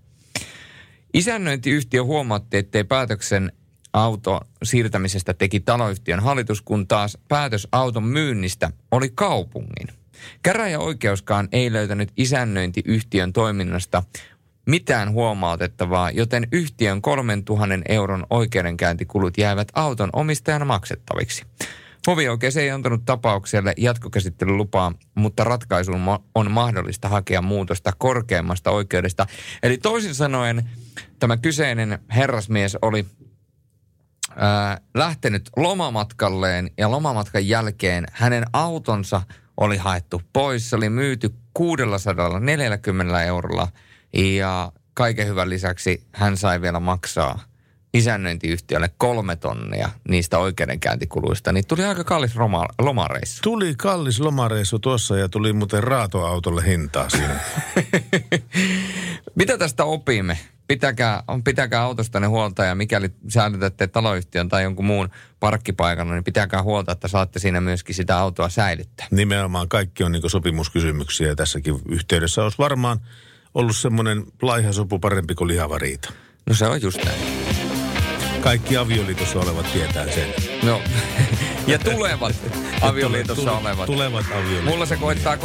Isännöintiyhtiö 1.14 2.03
huomautti, 2.03 2.58
ettei 2.58 2.84
päätöksen 2.84 3.51
auto 3.93 4.41
siirtämisestä 4.64 5.34
teki 5.34 5.60
taloyhtiön 5.60 6.20
hallitus, 6.20 6.62
kun 6.62 6.88
taas 6.88 7.18
päätös 7.28 7.68
auton 7.72 8.03
myynnistä 8.03 8.72
oli 8.91 9.12
kaupungin. 9.16 9.88
Käräjäoikeuskaan 10.43 11.47
ei 11.51 11.74
löytänyt 11.74 12.12
isännöintiyhtiön 12.18 13.34
toiminnasta 13.34 14.03
mitään 14.66 15.12
huomautettavaa, 15.12 16.12
joten 16.12 16.47
yhtiön 16.51 17.01
3000 17.01 17.68
euron 17.89 18.26
oikeudenkäyntikulut 18.30 19.38
jäivät 19.38 19.68
auton 19.74 20.10
omistajan 20.14 20.68
maksettaviksi. 20.68 21.45
Hovioikeus 22.08 22.58
ei 22.58 22.72
antanut 22.72 23.06
tapaukselle 23.06 23.74
jatkokäsittelylupaa, 23.78 24.93
mutta 25.16 25.43
ratkaisuun 25.43 26.01
on 26.36 26.51
mahdollista 26.51 27.10
hakea 27.10 27.41
muutosta 27.41 27.93
korkeammasta 27.97 28.72
oikeudesta. 28.72 29.28
Eli 29.64 29.78
toisin 29.78 30.16
sanoen 30.16 30.70
tämä 31.20 31.38
kyseinen 31.38 31.99
herrasmies 32.16 32.78
oli 32.82 33.06
ää, 34.36 34.82
lähtenyt 34.93 35.49
lomamatkalleen 35.58 36.72
ja 36.78 36.91
lomamatkan 36.91 37.47
jälkeen 37.47 38.06
hänen 38.12 38.45
autonsa 38.53 39.22
oli 39.58 39.78
haettu 39.78 40.22
pois. 40.34 40.70
Se 40.70 40.76
oli 40.76 40.89
myyty 40.89 41.34
640 41.53 43.24
eurolla 43.24 43.68
ja 44.14 44.72
kaiken 44.93 45.28
hyvän 45.28 45.49
lisäksi 45.49 46.08
hän 46.12 46.38
sai 46.38 46.62
vielä 46.62 46.80
maksaa– 46.80 47.39
isännöintiyhtiölle 47.95 48.89
kolme 48.97 49.35
tonnia 49.35 49.89
niistä 50.09 50.37
oikeudenkäyntikuluista, 50.37 51.51
niin 51.51 51.67
tuli 51.67 51.83
aika 51.83 52.03
kallis 52.03 52.35
loma, 52.35 52.65
lomareissu. 52.79 53.41
Tuli 53.41 53.73
kallis 53.77 54.19
lomareissu 54.19 54.79
tuossa 54.79 55.17
ja 55.17 55.29
tuli 55.29 55.53
muuten 55.53 55.83
raatoautolle 55.83 56.65
hintaa 56.65 57.09
siinä. 57.09 57.39
Mitä 59.35 59.57
tästä 59.57 59.85
opimme? 59.85 60.37
Pitäkää, 60.67 61.23
pitäkää 61.43 61.81
autostanne 61.81 62.27
huolta 62.27 62.63
ja 62.63 62.75
mikäli 62.75 63.09
säilytätte 63.27 63.87
taloyhtiön 63.87 64.49
tai 64.49 64.63
jonkun 64.63 64.85
muun 64.85 65.09
parkkipaikan, 65.39 66.09
niin 66.09 66.23
pitäkää 66.23 66.63
huolta, 66.63 66.91
että 66.91 67.07
saatte 67.07 67.39
siinä 67.39 67.61
myöskin 67.61 67.95
sitä 67.95 68.17
autoa 68.17 68.49
säilyttää. 68.49 69.07
Nimenomaan 69.11 69.69
kaikki 69.69 70.03
on 70.03 70.11
niin 70.11 70.29
sopimuskysymyksiä 70.29 71.27
ja 71.27 71.35
tässäkin 71.35 71.81
yhteydessä 71.89 72.43
olisi 72.43 72.57
varmaan 72.57 72.99
ollut 73.53 73.77
semmoinen 73.77 74.23
laiha 74.41 74.71
sopu 74.71 74.99
parempi 74.99 75.35
kuin 75.35 75.47
lihava 75.47 75.77
riita. 75.77 76.13
No 76.45 76.55
se 76.55 76.67
on 76.67 76.81
just 76.81 77.05
näin. 77.05 77.44
Kaikki 78.45 78.77
avioliitossa 78.77 79.39
olevat 79.39 79.73
tietää 79.73 80.11
sen. 80.11 80.33
No, 80.63 80.81
ja 81.67 81.79
tulevat 81.79 82.35
avioliitossa 82.81 83.41
tule, 83.41 83.57
olevat. 83.57 83.85
Tulevat 83.85 84.25
avioliitossa. 84.31 84.69
Mulla 84.69 84.85
se 84.85 84.97
koittaa 84.97 85.35
3.7.2021. 85.35 85.41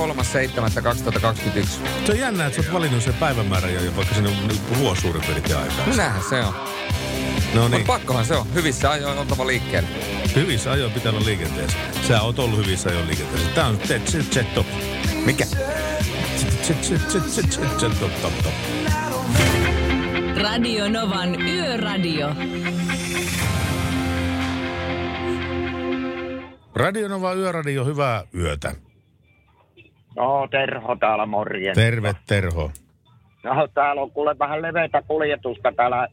Se 2.07 2.13
on 2.13 2.19
jännä, 2.19 2.47
että 2.47 2.63
sä 2.63 2.69
oot 2.69 2.75
valinnut 2.75 3.03
sen 3.03 3.15
päivämäärän 3.15 3.75
jo, 3.75 3.97
vaikka 3.97 4.15
sinne 4.15 4.31
vuosi 4.79 5.01
suurin 5.01 5.23
piirtein 5.23 5.59
aikaa. 5.59 5.87
No 5.87 5.97
näinhän 5.97 6.23
se 6.31 6.41
on. 6.41 6.55
No 7.55 7.69
niin. 7.69 7.71
Mutta 7.71 7.93
pakkohan 7.93 8.25
se 8.25 8.37
on. 8.37 8.47
Hyvissä 8.55 8.91
ajoin 8.91 9.19
oltava 9.19 9.47
liikkeelle. 9.47 9.89
Hyvissä 10.35 10.73
ajoin 10.73 10.93
pitää 10.93 11.13
olla 11.13 11.25
liikenteessä. 11.25 11.79
Sä 12.09 12.23
oot 12.23 12.39
ollut 12.39 12.59
hyvissä 12.59 12.91
ajoin 12.91 13.07
liikenteessä. 13.07 13.49
Tää 13.55 13.67
on 13.67 13.79
Jet 14.35 14.55
Top. 14.55 14.67
Mikä? 15.25 15.47
Jet 16.69 18.01
Top 18.01 18.23
Top 18.23 18.33
Top. 18.43 18.55
Radio 20.43 20.89
Novan 20.89 21.43
Yöradio. 21.43 22.29
Radio 26.75 27.09
Nova 27.09 27.35
Yöradio, 27.35 27.85
hyvää 27.85 28.23
yötä. 28.35 28.75
No, 30.17 30.49
Terho 30.51 30.97
täällä, 30.97 31.27
morjen. 31.27 31.75
Terve, 31.75 32.15
Terho. 32.27 32.71
No, 33.45 33.69
täällä 33.75 34.03
on 34.03 34.11
kuule 34.11 34.39
vähän 34.39 34.63
leveitä 34.63 35.03
kuljetusta 35.03 35.73
täällä 35.77 36.09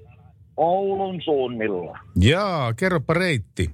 Oulun 0.58 1.22
suunnilla. 1.22 2.00
Jaa, 2.16 2.74
kerropa 2.74 3.14
reitti. 3.14 3.70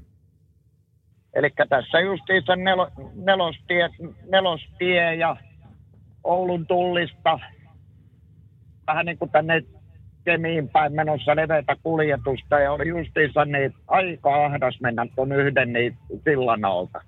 Eli 1.34 1.50
tässä 1.70 2.00
justiinsa 2.00 2.56
nel, 2.56 2.88
nelostie, 3.16 3.90
nelostie 4.32 5.16
ja 5.16 5.38
Oulun 6.24 6.68
tullista 6.68 7.40
vähän 8.88 9.06
niin 9.06 9.18
kuin 9.18 9.32
tänne 9.32 9.64
Kemiin 10.26 10.70
päin 10.70 10.94
menossa 10.94 11.36
leveitä 11.36 11.76
kuljetusta 11.84 12.60
ja 12.60 12.72
oli 12.72 12.88
justiinsa 12.88 13.46
niin 13.46 13.74
aika 13.88 14.46
ahdas 14.46 14.82
mennä 14.82 15.06
tuon 15.16 15.32
yhden 15.32 15.74
niin 15.74 15.98
sillan 16.24 16.66
alta. 16.66 17.02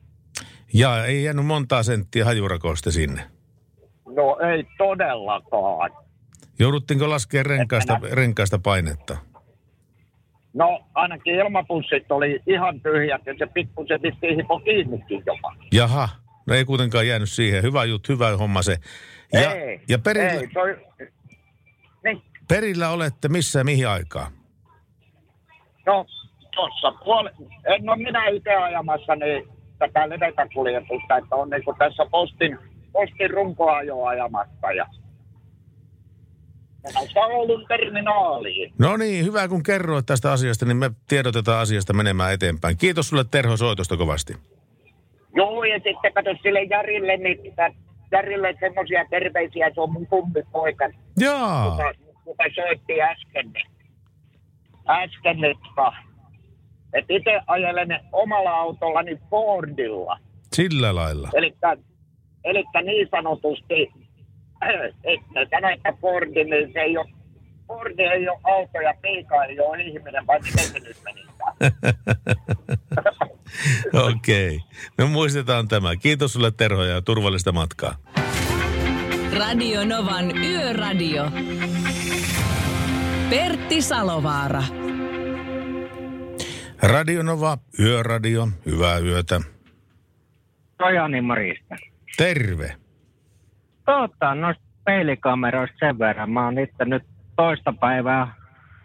Ja 0.74 1.06
ei 1.06 1.24
jäänyt 1.24 1.46
montaa 1.46 1.84
senttiä 1.84 2.26
hajurakosta 2.26 2.92
sinne. 2.92 3.22
No 4.16 4.38
ei 4.52 4.68
todellakaan. 4.78 5.92
Jouduttiinko 6.60 7.10
laskemaan 7.10 7.46
renkaista, 7.46 8.00
renkaista 8.12 8.60
painetta? 8.60 9.18
No 10.54 10.86
ainakin 10.94 11.36
ilmapussit 11.36 12.12
oli 12.12 12.42
ihan 12.48 12.82
tyhjät 12.82 13.22
ja 13.26 13.34
se 13.38 13.46
pikkusen 13.46 14.02
pisti 14.02 14.36
hipo 14.36 14.60
kiinnikin 14.60 15.24
jopa. 15.26 15.56
Jaha, 15.72 16.10
no 16.48 16.54
ei 16.56 16.66
kuitenkaan 16.66 17.08
jäänyt 17.08 17.30
siihen. 17.30 17.64
Hyvä 17.64 17.84
juttu, 17.84 18.14
hyvä 18.14 18.38
homma 18.38 18.62
se. 18.62 18.78
Ja, 19.34 19.56
ei, 19.56 19.82
ja 19.90 20.00
perillä, 20.00 20.32
ei, 20.32 20.48
toi, 20.54 20.78
niin. 22.04 22.22
Perillä 22.48 22.90
olette 22.90 23.28
missä 23.28 23.60
ja 23.60 23.66
mihin 23.66 23.88
aikaa? 23.88 24.32
No 25.86 26.06
tuossa 26.56 26.92
puoli, 26.92 27.30
en 27.66 27.90
ole 27.90 27.98
minä 27.98 28.28
itse 28.28 28.56
ajamassa 28.56 29.16
niin 29.16 29.48
tätä 29.80 30.10
levetäkuljetusta, 30.10 31.18
että 31.18 31.36
on 31.36 31.50
niin 31.50 31.64
tässä 31.78 32.06
postin, 32.12 32.58
postin 32.92 33.30
runkoajoa 33.30 34.10
ajamassa 34.10 34.72
ja 34.72 34.86
Oulun 37.16 37.66
terminaaliin. 37.68 38.74
No 38.80 38.98
niin, 38.98 39.26
hyvä 39.26 39.48
kun 39.48 39.64
kerroit 39.64 40.06
tästä 40.06 40.32
asiasta, 40.32 40.66
niin 40.66 40.78
me 40.78 40.92
tiedotetaan 41.08 41.62
asiasta 41.62 41.94
menemään 41.94 42.34
eteenpäin. 42.34 42.78
Kiitos 42.78 43.10
sulle 43.10 43.26
Terho 43.32 43.58
soitosta 43.58 43.98
kovasti. 43.98 44.34
Joo, 45.36 45.64
ja 45.64 45.76
sitten 45.76 46.14
kato 46.14 46.30
sille 46.44 46.64
Jarille, 46.64 47.18
niin 47.18 47.54
Jarille 48.12 48.56
semmoisia 48.60 49.06
terveisiä, 49.10 49.72
se 49.74 49.82
on 49.82 49.92
mun 49.92 50.08
kummipoika. 50.08 50.90
Joo. 51.18 51.72
Kuka, 51.72 52.05
kuka 52.26 52.44
soitti 52.56 53.02
äsken. 53.02 53.54
Äsken, 54.88 55.46
että 55.46 55.92
et 56.94 57.06
itse 57.10 57.40
ajelen 57.48 58.00
omalla 58.12 58.50
autollani 58.52 59.20
Fordilla. 59.30 60.20
Sillä 60.54 60.96
lailla. 60.96 61.30
Eli 62.44 62.64
niin 62.84 63.08
sanotusti 63.12 63.92
että 65.14 65.46
sano, 65.52 65.70
että 65.70 65.94
Fordi, 66.02 66.44
niin 66.44 66.74
se 66.74 66.80
ei 66.80 66.98
ole, 66.98 67.10
Fordi 67.68 68.04
ei 68.04 68.30
ole 68.30 68.40
auto 68.44 68.82
ja 68.82 68.94
Piika 69.02 69.46
ei 69.46 69.60
ole 69.60 69.84
ihminen, 69.84 70.28
vai 70.28 70.40
miten 70.40 70.66
se 70.66 70.80
nyt 70.80 70.98
meni? 71.04 71.26
Okei. 74.10 74.56
Okay. 74.56 74.60
No 74.98 75.08
muistetaan 75.08 75.68
tämä. 75.68 75.96
Kiitos 75.96 76.34
sulle 76.34 76.52
Terho 76.52 76.84
ja 76.84 77.02
turvallista 77.02 77.52
matkaa. 77.52 77.96
Radio 79.38 79.86
Novan 79.86 80.38
Yöradio. 80.38 81.24
Pertti 83.30 83.82
Salovaara. 83.82 84.64
Radio 86.84 87.24
Nova, 87.24 87.58
Yöradio, 87.80 88.48
hyvää 88.66 89.00
yötä. 89.00 89.42
Tojani 90.78 91.22
Marista. 91.22 91.76
Terve. 92.18 92.76
Totta, 93.86 94.36
noista 94.36 94.64
peilikameroista 94.86 95.78
sen 95.80 96.00
verran. 96.00 96.32
Mä 96.32 96.46
oon 96.46 96.60
itse 96.60 96.86
nyt 96.86 97.04
toista 97.36 97.74
päivää 97.74 98.34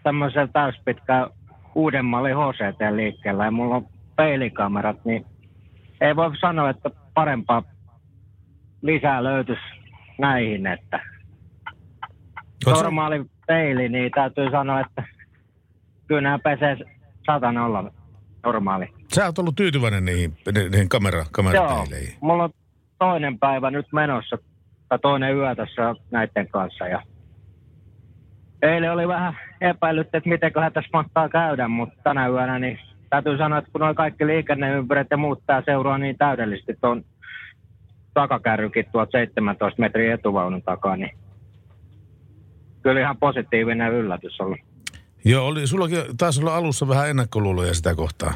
tämmöisen 0.02 0.52
täyspitkään 0.52 1.26
uuden 1.74 2.04
mallin 2.04 2.36
HCT 2.36 2.80
liikkeellä 2.94 3.44
ja 3.44 3.50
mulla 3.50 3.74
on 3.74 3.86
peilikamerat, 4.16 5.04
niin 5.04 5.26
ei 6.00 6.16
voi 6.16 6.36
sanoa, 6.36 6.70
että 6.70 6.90
parempaa 7.14 7.62
lisää 8.82 9.24
löytyisi 9.24 9.62
näihin, 10.18 10.66
että 10.66 11.00
normaali 12.66 13.24
peili, 13.51 13.89
niin 13.89 14.10
täytyy 14.10 14.51
sanoa, 14.51 14.81
että 14.81 15.02
kyllä 16.06 16.20
nämä 16.20 16.39
pesee 16.39 16.77
satan 17.27 17.59
olla 17.59 17.93
normaali. 18.44 18.89
Sä 19.14 19.27
oot 19.27 19.39
ollut 19.39 19.56
tyytyväinen 19.56 20.05
niihin, 20.05 20.36
niihin 20.70 20.89
kamera, 20.89 21.18
Joo, 21.18 21.27
kamerapeileihin. 21.32 22.14
mulla 22.20 22.44
on 22.44 22.51
toinen 22.98 23.39
päivä 23.39 23.70
nyt 23.70 23.86
menossa, 23.93 24.39
tai 24.89 24.98
toinen 24.98 25.36
yö 25.36 25.55
tässä 25.55 25.94
näiden 26.10 26.48
kanssa. 26.48 26.86
Ja 26.86 27.02
eilen 28.62 28.93
oli 28.93 29.09
vähän 29.09 29.39
epäilyt, 29.60 30.14
että 30.14 30.28
mitenköhän 30.28 30.72
tässä 30.72 30.90
mahtaa 30.93 31.28
käydä, 31.28 31.68
mutta 31.68 31.94
tänä 32.05 32.28
yönä 32.28 32.59
niin 32.59 32.78
täytyy 33.10 33.39
sanoa, 33.39 33.59
että 33.59 33.70
kun 33.72 33.81
nuo 33.81 33.94
kaikki 33.94 34.27
liikenneympyrät 34.27 35.06
ja 35.10 35.16
muut 35.16 35.43
tää 35.47 35.62
seuraa 35.66 35.98
niin 35.98 36.18
täydellisesti 36.18 36.74
tuon 36.81 37.05
takakärrykin 38.14 38.85
tuolta 38.93 39.10
17 39.18 39.81
metrin 39.81 40.12
etuvaunun 40.12 40.62
takaa, 40.62 40.97
niin 40.97 41.10
kyllä 42.82 43.01
ihan 43.01 43.16
positiivinen 43.16 43.93
yllätys 43.93 44.40
ollut. 44.40 44.59
Joo, 45.24 45.47
oli, 45.47 45.66
sullakin 45.66 45.98
taisi 46.19 46.40
olla 46.40 46.57
alussa 46.57 46.89
vähän 46.89 47.11
ennakkoluuloja 47.11 47.74
sitä 47.74 47.94
kohtaa. 47.94 48.35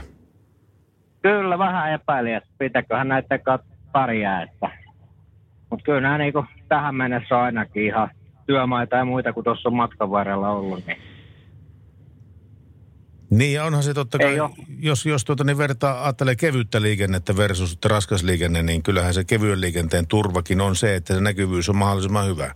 Kyllä 1.22 1.58
vähän 1.58 1.92
epäili, 1.92 2.32
että 2.32 2.48
pitäköhän 2.58 3.08
näiden 3.08 3.42
kanssa 3.42 3.66
pärjää, 3.92 4.42
että 4.42 4.70
mutta 5.70 5.84
kyllä 5.84 6.00
nämä 6.00 6.18
niinku 6.18 6.44
tähän 6.68 6.94
mennessä 6.94 7.36
on 7.36 7.42
ainakin 7.42 7.86
ihan 7.86 8.10
työmaita 8.46 8.96
ja 8.96 9.04
muita, 9.04 9.32
kun 9.32 9.44
tuossa 9.44 9.68
on 9.68 9.74
matkan 9.74 10.10
varrella 10.10 10.50
ollut, 10.50 10.86
niin 10.86 10.98
Niin, 13.30 13.52
ja 13.54 13.64
onhan 13.64 13.82
se 13.82 13.94
totta 13.94 14.18
kai, 14.18 14.36
jos, 14.78 15.06
jos 15.06 15.24
tuota, 15.24 15.44
niin 15.44 15.58
vertaa, 15.58 16.04
ajattelee 16.04 16.36
kevyttä 16.36 16.82
liikennettä 16.82 17.36
versus 17.36 17.78
raskas 17.84 18.22
liikenne, 18.22 18.62
niin 18.62 18.82
kyllähän 18.82 19.14
se 19.14 19.24
kevyen 19.24 19.60
liikenteen 19.60 20.06
turvakin 20.06 20.60
on 20.60 20.76
se, 20.76 20.94
että 20.94 21.14
se 21.14 21.20
näkyvyys 21.20 21.68
on 21.68 21.76
mahdollisimman 21.76 22.26
hyvä. 22.26 22.54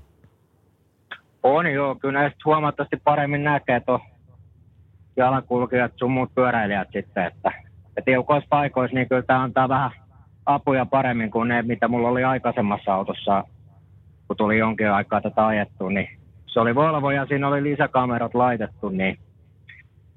On 1.56 1.72
joo, 1.72 1.94
kyllä 1.94 2.20
näistä 2.20 2.38
huomattavasti 2.44 2.96
paremmin 3.04 3.44
näkee 3.44 3.80
tuon 3.80 4.00
jalankulkijat 5.16 5.92
sun 5.96 6.10
muut 6.10 6.34
pyöräilijät 6.34 6.88
sitten, 6.92 7.26
että 7.26 7.52
ja 7.96 8.02
tiukoissa 8.04 8.48
paikoissa 8.50 8.94
niin 8.94 9.08
kyllä 9.08 9.22
tämä 9.22 9.42
antaa 9.42 9.68
vähän 9.68 9.90
apuja 10.46 10.86
paremmin 10.86 11.30
kuin 11.30 11.48
ne, 11.48 11.62
mitä 11.62 11.88
mulla 11.88 12.08
oli 12.08 12.24
aikaisemmassa 12.24 12.94
autossa, 12.94 13.44
kun 14.28 14.36
tuli 14.36 14.58
jonkin 14.58 14.90
aikaa 14.90 15.20
tätä 15.20 15.46
ajettu, 15.46 15.88
niin 15.88 16.08
se 16.46 16.60
oli 16.60 16.74
Volvo 16.74 17.10
ja 17.10 17.26
siinä 17.26 17.48
oli 17.48 17.62
lisäkamerat 17.62 18.34
laitettu, 18.34 18.88
niin 18.88 19.18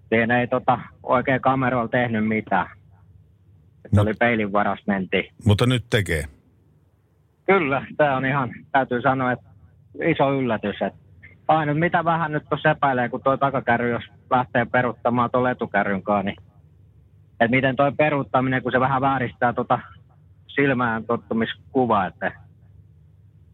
siinä 0.09 0.39
ei 0.39 0.47
tota, 0.47 0.79
oikein 1.03 1.41
kameroilla 1.41 1.87
tehnyt 1.87 2.27
mitään. 2.27 2.67
Se 3.93 4.01
oli 4.01 4.13
peilin 4.13 4.51
varas 4.51 4.79
mentiin. 4.87 5.33
Mutta 5.45 5.65
nyt 5.65 5.83
tekee. 5.89 6.23
Kyllä, 7.45 7.85
tämä 7.97 8.17
on 8.17 8.25
ihan, 8.25 8.49
täytyy 8.71 9.01
sanoa, 9.01 9.31
että 9.31 9.45
iso 10.03 10.33
yllätys. 10.33 10.81
Että 10.81 10.99
ainut 11.57 11.79
mitä 11.79 12.05
vähän 12.05 12.31
nyt 12.31 12.43
tuossa 12.49 12.71
epäilee, 12.71 13.09
kun 13.09 13.23
tuo 13.23 13.37
takakärry, 13.37 13.89
jos 13.89 14.03
lähtee 14.29 14.65
peruttamaan 14.65 15.31
tuolla 15.31 15.51
etukärryn 15.51 16.03
kanssa, 16.03 16.23
niin 16.23 16.37
että 17.31 17.55
miten 17.55 17.75
tuo 17.75 17.91
peruuttaminen, 17.91 18.63
kun 18.63 18.71
se 18.71 18.79
vähän 18.79 19.01
vääristää 19.01 19.53
tuota 19.53 19.79
silmään 20.47 21.05
tottumiskuvaa, 21.05 22.05
että 22.07 22.31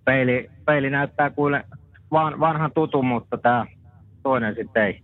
peili, 0.05 0.49
peili 0.65 0.89
näyttää 0.89 1.29
kuin 1.29 1.63
van, 2.11 2.39
vanhan 2.39 2.71
tutun, 2.71 3.05
mutta 3.05 3.37
tämä 3.37 3.65
toinen 4.23 4.55
sitten 4.55 4.83
ei. 4.83 5.01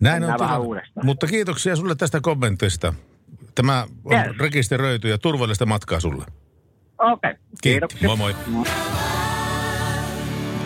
Näin 0.00 0.22
Mennään 0.22 0.40
on 0.40 0.46
vähän 0.48 0.60
uudestaan. 0.60 1.06
Mutta 1.06 1.26
kiitoksia 1.26 1.76
sulle 1.76 1.94
tästä 1.94 2.20
kommentista. 2.22 2.94
Tämä 3.54 3.84
on 4.04 4.12
Yes. 4.12 4.38
rekisteröity 4.38 5.08
ja 5.08 5.18
turvallista 5.18 5.66
matkaa 5.66 6.00
sulle. 6.00 6.24
Okei, 6.98 7.30
okay. 7.30 7.42
Kiitos. 7.62 8.02
Moi 8.02 8.16
moi. 8.16 8.34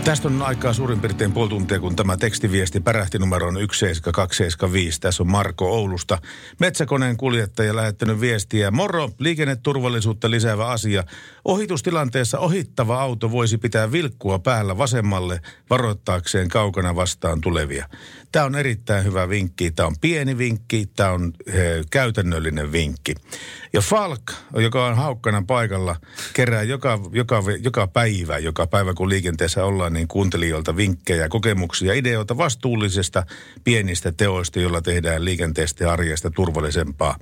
Tästä 0.09 0.29
on 0.29 0.43
aikaa 0.43 0.73
suurin 0.73 1.01
piirtein 1.01 1.33
puoli 1.33 1.49
tuntia, 1.49 1.81
kun 1.81 1.97
tämä 1.97 2.17
tekstiviesti 2.17 2.81
pärähti 2.81 3.19
numeroon 3.19 3.55
17275. 3.55 5.01
Tässä 5.01 5.23
on 5.23 5.31
Marko 5.31 5.73
Oulusta. 5.73 6.19
Metsäkoneen 6.61 7.17
kuljettaja 7.17 7.77
lähettänyt 7.77 8.21
viestiä. 8.21 8.71
Moro, 8.71 9.11
liikenneturvallisuutta 9.19 10.31
lisäävä 10.31 10.67
asia. 10.67 11.05
Ohitustilanteessa 11.45 12.39
ohittava 12.39 13.01
auto 13.01 13.31
voisi 13.31 13.59
pitää 13.59 13.93
vilkkua 13.93 14.39
päällä 14.39 14.79
vasemmalle 14.79 15.41
varoittaakseen 15.71 16.49
kaukana 16.49 16.97
vastaan 16.97 17.41
tulevia. 17.41 17.89
Tämä 18.33 18.45
on 18.45 18.55
erittäin 18.55 19.05
hyvä 19.05 19.29
vinkki. 19.29 19.71
Tämä 19.71 19.87
on 19.87 19.95
pieni 20.01 20.39
vinkki, 20.39 20.87
tämä 20.97 21.11
on 21.11 21.33
he, 21.53 21.85
käytännöllinen 21.91 22.73
vinkki. 22.73 23.15
Ja 23.73 23.81
Falk, 23.81 24.23
joka 24.57 24.87
on 24.87 24.97
haukkana 24.97 25.43
paikalla, 25.47 25.97
kerää 26.33 26.63
joka, 26.63 26.99
joka, 27.13 27.43
joka 27.63 27.87
päivä, 27.87 28.39
joka 28.39 28.67
päivä 28.67 28.95
kun 28.95 29.09
liikenteessä 29.09 29.65
ollaan, 29.65 29.98
niin 29.99 30.09
kuuntelijoilta 30.09 30.77
vinkkejä, 30.77 31.29
kokemuksia, 31.29 31.95
ideoita 31.95 32.37
vastuullisesta 32.37 33.27
pienistä 33.65 34.13
teoista, 34.13 34.61
joilla 34.61 34.83
tehdään 34.83 35.25
liikenteestä 35.25 35.85
ja 35.85 35.93
arjesta 35.93 36.31
turvallisempaa. 36.31 37.19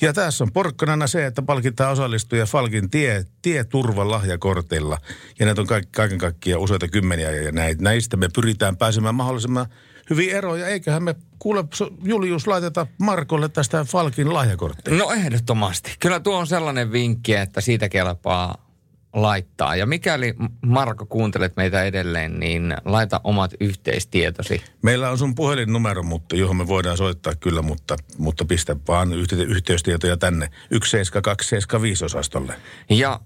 Ja 0.00 0.12
tässä 0.12 0.44
on 0.44 0.52
porkkanana 0.52 1.06
se, 1.06 1.26
että 1.26 1.42
palkitaan 1.42 1.92
osallistujia 1.92 2.46
Falkin 2.46 2.90
tie, 2.90 3.24
tieturvan 3.42 4.10
lahjakorteilla. 4.10 4.98
Ja 5.38 5.46
näitä 5.46 5.60
on 5.60 5.66
kaikki, 5.66 5.90
kaiken 5.96 6.18
kaikkiaan 6.18 6.62
useita 6.62 6.88
kymmeniä 6.88 7.30
ja 7.30 7.52
näistä 7.78 8.16
me 8.16 8.28
pyritään 8.34 8.76
pääsemään 8.76 9.14
mahdollisimman 9.14 9.66
hyvin 10.10 10.30
eroon. 10.30 10.60
Ja 10.60 10.66
eiköhän 10.66 11.02
me 11.02 11.14
kuule 11.38 11.64
Julius 12.04 12.46
laiteta 12.46 12.86
Markolle 12.98 13.48
tästä 13.48 13.84
Falkin 13.84 14.34
lahjakorttia. 14.34 14.94
No 14.94 15.12
ehdottomasti. 15.12 15.96
Kyllä 16.00 16.20
tuo 16.20 16.38
on 16.38 16.46
sellainen 16.46 16.92
vinkki, 16.92 17.34
että 17.34 17.60
siitä 17.60 17.88
kelpaa 17.88 18.64
laittaa. 19.14 19.76
Ja 19.76 19.86
mikäli 19.86 20.34
Marko 20.66 21.06
kuuntelet 21.06 21.56
meitä 21.56 21.82
edelleen, 21.84 22.40
niin 22.40 22.76
laita 22.84 23.20
omat 23.24 23.50
yhteistietosi. 23.60 24.62
Meillä 24.82 25.10
on 25.10 25.18
sun 25.18 25.34
puhelinnumero, 25.34 26.02
mutta, 26.02 26.36
johon 26.36 26.56
me 26.56 26.66
voidaan 26.66 26.96
soittaa 26.96 27.34
kyllä, 27.34 27.62
mutta, 27.62 27.96
mutta 28.18 28.44
pistä 28.44 28.76
vaan 28.88 29.12
yhte- 29.12 29.48
yhteystietoja 29.48 30.16
tänne 30.16 30.50
17275 30.70 32.04
osastolle. 32.04 32.54
Ja 32.90 33.20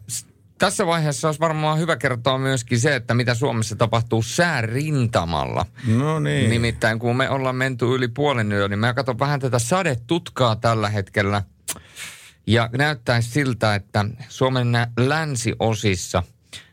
tässä 0.59 0.87
vaiheessa 0.87 1.29
olisi 1.29 1.41
varmaan 1.41 1.79
hyvä 1.79 1.97
kertoa 1.97 2.39
myöskin 2.39 2.81
se, 2.81 2.95
että 2.95 3.15
mitä 3.15 3.35
Suomessa 3.35 3.77
tapahtuu 3.77 4.23
säärintamalla. 4.23 5.67
No 5.87 6.21
niin. 6.21 6.51
Nimittäin 6.51 6.99
kun 6.99 7.17
me 7.17 7.31
ollaan 7.31 7.57
menty 7.57 7.95
yli 7.95 8.09
puolen 8.09 8.53
yö, 8.53 8.69
niin 8.69 8.79
mä 8.79 8.95
katson 8.95 9.19
vähän 9.19 9.41
tätä 9.41 9.59
sadetutkaa 9.59 10.57
tällä 10.57 10.89
hetkellä. 10.89 11.43
Ja 12.49 12.71
näyttäisi 12.79 13.31
siltä, 13.31 13.75
että 13.75 14.05
Suomen 14.29 14.69
länsiosissa 14.97 16.23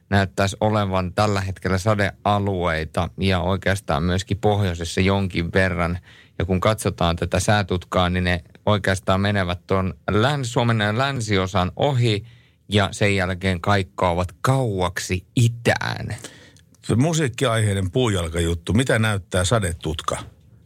näyttäisi 0.10 0.58
olevan 0.62 1.14
tällä 1.14 1.42
hetkellä 1.42 1.78
sadealueita 1.78 3.10
ja 3.18 3.40
oikeastaan 3.40 4.04
myöskin 4.04 4.38
pohjoisessa 4.38 5.02
jonkin 5.02 5.54
verran. 5.54 6.00
Ja 6.40 6.46
kun 6.46 6.60
katsotaan 6.60 7.16
tätä 7.16 7.40
säätutkaa, 7.40 8.10
niin 8.10 8.24
ne 8.24 8.44
oikeastaan 8.66 9.22
menevät 9.22 9.68
tuon 9.68 9.94
länsi, 10.12 10.52
Suomen 10.52 10.98
länsiosan 10.98 11.72
ohi 11.76 12.26
ja 12.70 12.90
sen 12.92 13.16
jälkeen 13.16 13.62
kaikkoavat 13.62 14.36
kauaksi 14.42 15.26
itään. 15.36 16.16
Se 16.84 16.96
musiikkiaiheinen 16.96 17.92
puujalkajuttu. 17.92 18.74
Mitä 18.74 19.00
näyttää 19.00 19.46
sadetutka? 19.46 20.18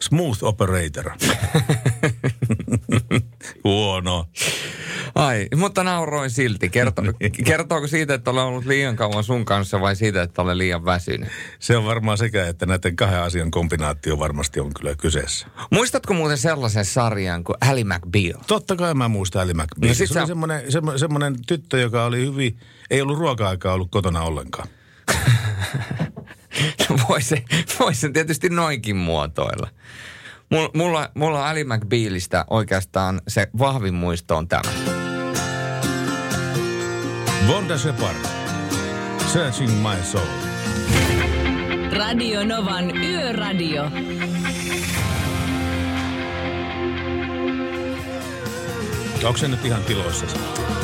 Smooth 0.01 0.43
operator. 0.43 1.11
Huono. 3.63 4.25
Ai, 5.15 5.47
mutta 5.55 5.83
nauroin 5.83 6.29
silti. 6.29 6.69
Kerto, 6.69 7.01
kertooko 7.45 7.87
siitä, 7.87 8.13
että 8.13 8.31
olen 8.31 8.43
ollut 8.43 8.65
liian 8.65 8.95
kauan 8.95 9.23
sun 9.23 9.45
kanssa 9.45 9.81
vai 9.81 9.95
siitä, 9.95 10.21
että 10.21 10.41
olen 10.41 10.57
liian 10.57 10.85
väsynyt? 10.85 11.29
Se 11.59 11.77
on 11.77 11.85
varmaan 11.85 12.17
sekä, 12.17 12.47
että 12.47 12.65
näiden 12.65 12.95
kahden 12.95 13.21
asian 13.21 13.51
kombinaatio 13.51 14.19
varmasti 14.19 14.59
on 14.59 14.73
kyllä 14.73 14.95
kyseessä. 14.95 15.47
Muistatko 15.71 16.13
muuten 16.13 16.37
sellaisen 16.37 16.85
sarjan 16.85 17.43
kuin 17.43 17.55
Ally 17.61 17.83
McBeal? 17.83 18.43
Totta 18.47 18.75
kai 18.75 18.93
mä 18.93 19.07
muistan 19.07 19.41
Ali 19.41 19.53
McBeal. 19.53 19.81
No 19.81 19.87
No 19.87 19.93
se 19.93 20.07
sä- 20.07 20.19
oli 20.19 20.27
semmoinen, 20.27 20.71
semmoinen, 20.71 20.99
semmoinen 20.99 21.35
tyttö, 21.47 21.79
joka 21.79 22.05
oli 22.05 22.25
hyvin, 22.25 22.59
ei 22.89 23.01
ollut 23.01 23.17
ruoka-aikaa 23.19 23.73
ollut 23.73 23.91
kotona 23.91 24.21
ollenkaan. 24.21 24.67
Voi 27.09 27.21
se, 27.21 27.43
voi 27.79 27.95
sen 27.95 28.13
tietysti 28.13 28.49
noinkin 28.49 28.95
muotoilla. 28.95 29.69
Mulla, 30.51 31.09
mulla, 31.15 31.49
Ally 31.49 31.63
McBealista 31.63 32.45
oikeastaan 32.49 33.21
se 33.27 33.47
vahvin 33.59 33.93
muisto 33.93 34.37
on 34.37 34.47
tämä. 34.47 34.71
Vonda 37.47 37.77
Shepard. 37.77 38.17
Searching 39.33 39.71
my 39.71 40.03
soul. 40.03 40.27
Radio 41.97 42.45
Novan 42.45 42.97
Yöradio. 42.97 43.83
Onko 49.23 49.37
se 49.37 49.47
nyt 49.47 49.65
ihan 49.65 49.83
tiloissa? 49.83 50.25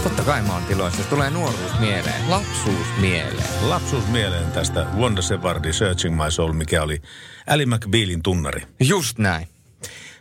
Totta 0.04 0.24
kai 0.24 0.42
mä 0.42 0.54
oon 0.54 0.64
tiloissa. 0.64 1.04
Se 1.04 1.10
tulee 1.10 1.30
nuoruus 1.30 1.80
mieleen, 1.80 2.30
lapsuus 2.30 2.88
mieleen. 3.02 3.44
Lapsuus 3.62 4.08
mieleen 4.08 4.52
tästä 4.52 4.86
Wanda 4.98 5.22
Shepardin 5.22 5.74
Searching 5.74 6.24
My 6.24 6.32
Soul, 6.32 6.54
mikä 6.54 6.84
oli 6.84 7.02
Ali 7.48 7.66
McBealin 7.66 8.24
tunnari. 8.24 8.62
Just 8.80 9.18
näin. 9.18 9.55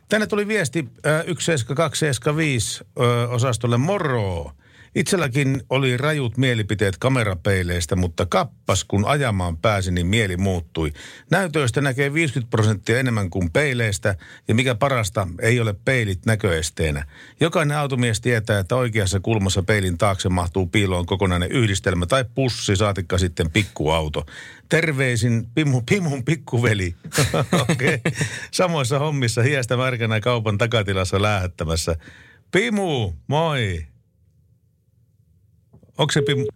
Tänne 0.08 0.26
tuli 0.26 0.48
viesti 0.48 0.88
äh, 1.06 1.12
17275 1.26 2.84
ö, 2.98 3.28
osastolle 3.28 3.76
moro. 3.76 4.52
Itselläkin 4.94 5.62
oli 5.70 5.96
rajut 5.96 6.36
mielipiteet 6.36 6.96
kamerapeileistä, 6.98 7.96
mutta 7.96 8.26
kappas 8.26 8.84
kun 8.84 9.04
ajamaan 9.04 9.56
pääsi, 9.56 9.90
niin 9.90 10.06
mieli 10.06 10.36
muuttui. 10.36 10.92
Näytöistä 11.30 11.80
näkee 11.80 12.14
50 12.14 12.50
prosenttia 12.50 12.98
enemmän 12.98 13.30
kuin 13.30 13.50
peileistä, 13.50 14.14
ja 14.48 14.54
mikä 14.54 14.74
parasta, 14.74 15.28
ei 15.40 15.60
ole 15.60 15.74
peilit 15.84 16.26
näköesteenä. 16.26 17.06
Jokainen 17.40 17.76
automies 17.76 18.20
tietää, 18.20 18.58
että 18.58 18.76
oikeassa 18.76 19.20
kulmassa 19.20 19.62
peilin 19.62 19.98
taakse 19.98 20.28
mahtuu 20.28 20.66
piiloon 20.66 21.06
kokonainen 21.06 21.52
yhdistelmä 21.52 22.06
tai 22.06 22.24
pussi, 22.34 22.76
saatikka 22.76 23.18
sitten 23.18 23.50
pikkuauto. 23.50 24.26
Terveisin 24.68 25.46
Pimu, 25.54 25.82
Pimun 25.90 26.24
pikkuveli. 26.24 26.94
okay. 27.62 27.98
Samoissa 28.50 28.98
hommissa 28.98 29.42
hiestä 29.42 29.76
märkänä 29.76 30.20
kaupan 30.20 30.58
takatilassa 30.58 31.22
lähettämässä. 31.22 31.96
Pimu, 32.50 33.12
moi! 33.26 33.93
Onko 35.98 36.12
se 36.12 36.22
Pimu? 36.22 36.46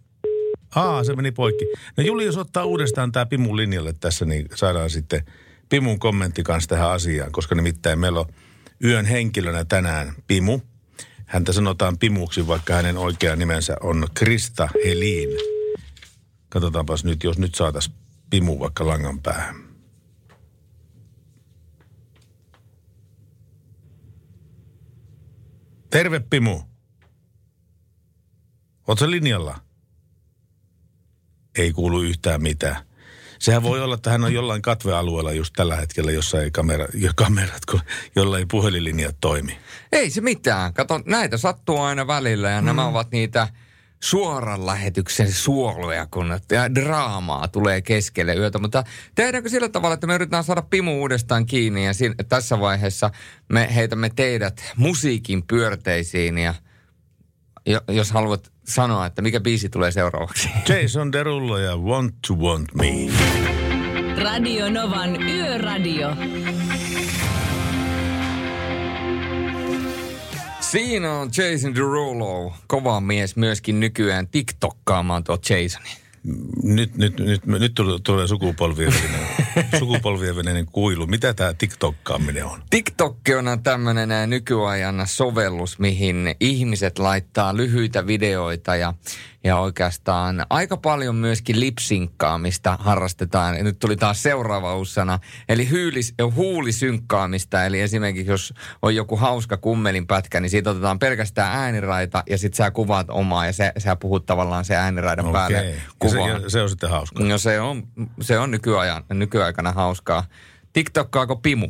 Aa, 0.75 1.03
se 1.03 1.15
meni 1.15 1.31
poikki. 1.31 1.65
No 1.97 2.03
Julius 2.03 2.37
ottaa 2.37 2.65
uudestaan 2.65 3.11
tämä 3.11 3.25
Pimun 3.25 3.57
linjalle 3.57 3.93
tässä, 3.93 4.25
niin 4.25 4.47
saadaan 4.55 4.89
sitten 4.89 5.25
Pimun 5.69 5.99
kommentti 5.99 6.43
kanssa 6.43 6.69
tähän 6.69 6.91
asiaan, 6.91 7.31
koska 7.31 7.55
nimittäin 7.55 7.99
meillä 7.99 8.19
on 8.19 8.33
yön 8.83 9.05
henkilönä 9.05 9.65
tänään 9.65 10.13
Pimu. 10.27 10.59
Häntä 11.25 11.53
sanotaan 11.53 11.97
Pimuksi, 11.97 12.47
vaikka 12.47 12.73
hänen 12.73 12.97
oikea 12.97 13.35
nimensä 13.35 13.77
on 13.81 14.07
Krista 14.13 14.69
Helin. 14.85 15.29
Katsotaanpas 16.49 17.03
nyt, 17.03 17.23
jos 17.23 17.37
nyt 17.37 17.55
saataisiin 17.55 17.95
Pimu 18.29 18.59
vaikka 18.59 18.87
langan 18.87 19.19
päähän. 19.19 19.55
Terve 25.89 26.19
Pimu. 26.19 26.68
Oletko 28.89 29.11
linjalla? 29.11 29.59
Ei 31.57 31.73
kuulu 31.73 32.01
yhtään 32.01 32.41
mitään. 32.41 32.75
Sehän 33.39 33.63
voi 33.63 33.81
olla, 33.81 33.95
että 33.95 34.09
hän 34.09 34.23
on 34.23 34.33
jollain 34.33 34.61
katvealueella 34.61 35.31
just 35.31 35.53
tällä 35.57 35.75
hetkellä, 35.75 36.11
jossa 36.11 36.41
ei 36.41 36.51
kamera, 36.51 36.87
jo 36.93 37.11
kamerat, 37.15 37.65
kun, 37.71 37.79
jolla 38.15 38.37
ei 38.37 38.45
puhelinlinjat 38.45 39.15
toimi. 39.21 39.59
Ei 39.91 40.09
se 40.09 40.21
mitään. 40.21 40.73
Kato, 40.73 41.01
näitä 41.05 41.37
sattuu 41.37 41.79
aina 41.79 42.07
välillä 42.07 42.49
ja 42.49 42.61
mm. 42.61 42.65
nämä 42.65 42.87
ovat 42.87 43.11
niitä 43.11 43.47
suoran 43.99 44.65
lähetyksen 44.65 45.31
suoluja, 45.31 46.07
kun 46.11 46.39
ja 46.51 46.75
draamaa 46.75 47.47
tulee 47.47 47.81
keskelle 47.81 48.35
yötä. 48.35 48.59
Mutta 48.59 48.83
tehdäänkö 49.15 49.49
sillä 49.49 49.69
tavalla, 49.69 49.93
että 49.93 50.07
me 50.07 50.15
yritetään 50.15 50.43
saada 50.43 50.61
Pimu 50.61 50.99
uudestaan 50.99 51.45
kiinni 51.45 51.85
ja 51.85 51.93
siinä, 51.93 52.15
tässä 52.29 52.59
vaiheessa 52.59 53.11
me 53.49 53.75
heitämme 53.75 54.09
teidät 54.15 54.71
musiikin 54.77 55.43
pyörteisiin 55.43 56.37
ja 56.37 56.53
jo, 57.69 57.81
jos 57.87 58.11
haluat 58.11 58.51
sanoa, 58.63 59.05
että 59.05 59.21
mikä 59.21 59.39
biisi 59.39 59.69
tulee 59.69 59.91
seuraavaksi. 59.91 60.49
Jason 60.69 61.11
Derulo 61.11 61.57
ja 61.57 61.77
Want 61.77 62.15
to 62.27 62.33
Want 62.33 62.73
Me. 62.73 62.87
Radio 64.23 64.69
Novan 64.69 65.23
Yöradio. 65.23 66.09
Siinä 70.59 71.13
on 71.13 71.29
Jason 71.37 71.75
Derulo, 71.75 72.53
kova 72.67 73.01
mies 73.01 73.35
myöskin 73.35 73.79
nykyään 73.79 74.27
TikTokkaamaan 74.27 75.23
tuo 75.23 75.37
Jasonin. 75.49 75.98
Nyt, 76.63 76.95
nyt, 76.97 77.19
nyt, 77.19 77.45
nyt 77.45 77.73
tulee, 78.03 78.27
sukupolvien 78.27 78.93
välinen, 78.93 79.27
sukupolvien 79.79 80.35
välinen 80.35 80.65
kuilu. 80.65 81.07
Mitä 81.07 81.33
tämä 81.33 81.53
TikTokkaaminen 81.53 82.45
on? 82.45 82.63
TikTok 82.69 83.17
on 83.37 83.63
tämmöinen 83.63 84.29
nykyajan 84.29 85.03
sovellus, 85.05 85.79
mihin 85.79 86.35
ihmiset 86.39 86.99
laittaa 86.99 87.57
lyhyitä 87.57 88.07
videoita 88.07 88.75
ja, 88.75 88.93
ja 89.43 89.57
oikeastaan 89.57 90.45
aika 90.49 90.77
paljon 90.77 91.15
myöskin 91.15 91.59
lipsinkkaamista 91.59 92.77
harrastetaan. 92.79 93.57
Ja 93.57 93.63
nyt 93.63 93.79
tuli 93.79 93.95
taas 93.95 94.23
seuraava 94.23 94.75
uusi 94.75 94.93
sana, 94.93 95.19
eli 95.49 95.69
hyylis, 95.69 96.13
huulisynkkaamista. 96.35 97.65
Eli 97.65 97.81
esimerkiksi 97.81 98.31
jos 98.31 98.53
on 98.81 98.95
joku 98.95 99.15
hauska 99.17 99.57
kummelin 99.57 100.07
pätkä, 100.07 100.39
niin 100.39 100.49
siitä 100.49 100.69
otetaan 100.69 100.99
pelkästään 100.99 101.57
ääniraita 101.59 102.23
ja 102.29 102.37
sitten 102.37 102.57
sä 102.57 102.71
kuvaat 102.71 103.07
omaa 103.09 103.45
ja 103.45 103.53
se, 103.53 103.71
sä 103.77 103.95
puhut 103.95 104.25
tavallaan 104.25 104.65
se 104.65 104.75
ääniraidan 104.75 105.25
Okei. 105.25 105.33
päälle 105.33 105.69
Ja 105.69 105.75
kuvaan. 105.99 106.41
se, 106.41 106.49
se 106.49 106.61
on 106.61 106.69
sitten 106.69 106.89
hauska. 106.89 107.23
No 107.23 107.37
se 107.37 107.59
on, 107.59 107.83
se 108.21 108.39
on 108.39 108.51
nykyajan, 108.51 109.03
nykyaikana 109.13 109.71
hauskaa. 109.71 110.23
TikTokkaako 110.73 111.35
Pimu? 111.35 111.67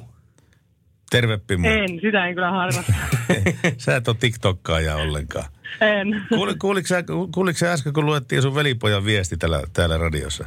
Terve 1.10 1.38
Pimu. 1.38 1.68
En, 1.68 1.90
sitä 2.02 2.26
en 2.28 2.36
kyllä 2.36 2.52
harrasta. 2.52 2.94
Sä 3.78 3.96
et 3.96 4.08
ole 4.08 4.16
TikTokkaaja 4.20 4.96
ollenkaan. 4.96 5.46
En. 5.82 6.22
Kuuli, 6.30 6.56
kuuliko, 6.56 6.88
sä, 6.88 7.04
kuuliko 7.34 7.58
sä 7.58 7.72
äsken, 7.72 7.94
kun 7.94 8.06
luettiin 8.06 8.42
sun 8.42 8.56
velipojan 8.56 9.06
viesti 9.06 9.38
täällä, 9.38 9.62
täällä 9.74 9.98
radiossa? 9.98 10.46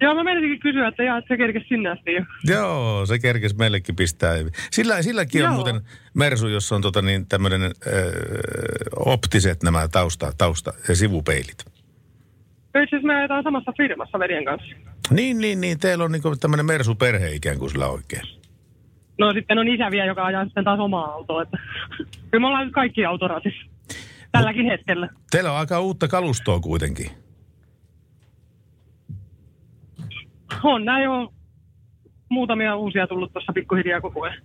Joo, 0.00 0.14
mä 0.14 0.24
menisinkin 0.24 0.60
kysyä, 0.60 0.88
että 0.88 1.02
jaa, 1.02 1.18
että 1.18 1.28
se 1.28 1.36
kerkesi 1.36 1.66
sinne 1.68 1.90
asti 1.90 2.12
jo. 2.12 2.22
Joo, 2.44 3.06
se 3.06 3.18
kerkesi 3.18 3.56
meillekin 3.56 3.96
pistää. 3.96 4.34
Sillä, 4.70 5.02
silläkin 5.02 5.42
on 5.42 5.46
Joo. 5.46 5.54
muuten 5.54 5.80
Mersu, 6.14 6.48
jossa 6.48 6.74
on 6.74 6.82
tota 6.82 7.02
niin, 7.02 7.26
tämmöinen 7.26 7.62
äh, 7.62 7.70
optiset 8.96 9.62
nämä 9.62 9.88
tausta, 9.88 10.32
tausta 10.38 10.72
ja 10.88 10.96
sivupeilit. 10.96 11.64
Itse 12.68 12.96
asiassa 12.96 13.06
me 13.06 13.16
ajetaan 13.16 13.42
samassa 13.42 13.72
firmassa 13.76 14.18
veljen 14.18 14.44
kanssa. 14.44 14.76
Niin, 15.10 15.38
niin, 15.38 15.60
niin. 15.60 15.78
Teillä 15.78 16.04
on 16.04 16.12
niinku 16.12 16.36
tämmöinen 16.36 16.66
Mersu-perhe 16.66 17.30
ikään 17.30 17.58
kuin 17.58 17.70
sillä 17.70 17.86
oikein. 17.86 18.22
No 19.18 19.32
sitten 19.32 19.58
on 19.58 19.68
isä 19.68 19.90
vielä, 19.90 20.06
joka 20.06 20.24
ajaa 20.24 20.44
sitten 20.44 20.64
taas 20.64 20.80
omaa 20.80 21.12
autoa. 21.12 21.42
Että. 21.42 21.58
Kyllä 22.30 22.40
me 22.40 22.46
ollaan 22.46 22.64
nyt 22.64 22.74
kaikki 22.74 23.04
autoratissa. 23.04 23.71
Tälläkin 24.32 24.66
hetkellä. 24.66 25.08
Teillä 25.30 25.52
on 25.52 25.58
aika 25.58 25.80
uutta 25.80 26.08
kalustoa 26.08 26.60
kuitenkin. 26.60 27.10
On 30.62 30.84
näin 30.84 31.04
jo 31.04 31.32
muutamia 32.28 32.76
uusia 32.76 33.06
tullut 33.06 33.32
tuossa 33.32 33.52
pikkuhiljaa 33.52 34.00
koko 34.00 34.22
ajan. 34.22 34.42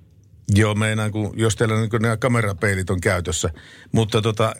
Joo, 0.55 0.76
meinaan, 0.76 1.11
kun, 1.11 1.34
jos 1.35 1.55
teillä 1.55 1.76
niin 1.76 1.89
nämä 2.01 2.18
kamerapeilit 2.18 2.89
on 2.89 3.01
käytössä. 3.01 3.49
Mutta 3.91 4.22
tota, 4.22 4.53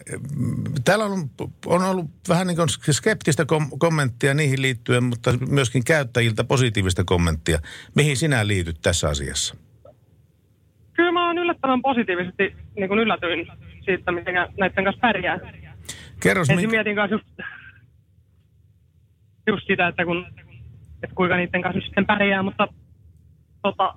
täällä 0.85 1.05
on, 1.05 1.29
on 1.65 1.83
ollut 1.83 2.05
vähän 2.29 2.47
niin 2.47 2.57
kuin 2.57 2.69
skeptistä 2.91 3.45
kom- 3.45 3.79
kommenttia 3.79 4.33
niihin 4.33 4.61
liittyen, 4.61 5.03
mutta 5.03 5.33
myöskin 5.49 5.83
käyttäjiltä 5.83 6.43
positiivista 6.43 7.03
kommenttia. 7.03 7.59
Mihin 7.95 8.17
sinä 8.17 8.47
liityt 8.47 8.77
tässä 8.81 9.09
asiassa? 9.09 9.55
Kyllä 10.98 11.11
mä 11.11 11.28
oon 11.28 11.38
yllättävän 11.38 11.82
positiivisesti 11.82 12.56
niin 12.76 12.88
kuin 12.88 12.99
yllätyin 12.99 13.48
siitä, 13.86 14.11
miten 14.11 14.34
näiden 14.60 14.84
kanssa 14.84 15.02
pärjää. 15.02 15.40
Kerros, 16.19 16.49
Ensin 16.49 16.69
mi- 16.69 16.76
mietin 16.76 16.95
kanssa 16.95 17.15
just, 17.15 17.28
just 19.48 19.68
sitä, 19.68 19.88
että, 19.88 20.06
kun, 20.06 20.26
että 21.03 21.15
kuinka 21.15 21.38
niiden 21.38 21.61
kanssa 21.61 21.82
sitten 21.82 22.06
pärjää, 22.06 22.44
mutta 22.44 22.68
tota, 23.61 23.94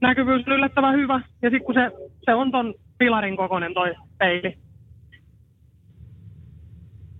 näkyvyys 0.00 0.46
on 0.46 0.52
yllättävän 0.52 0.94
hyvä. 0.94 1.20
Ja 1.42 1.50
sitten 1.50 1.64
kun 1.64 1.74
se, 1.74 1.90
se 2.24 2.34
on 2.34 2.50
ton 2.50 2.74
pilarin 2.98 3.36
kokoinen 3.36 3.74
toi 3.74 3.94
peili. 4.18 4.58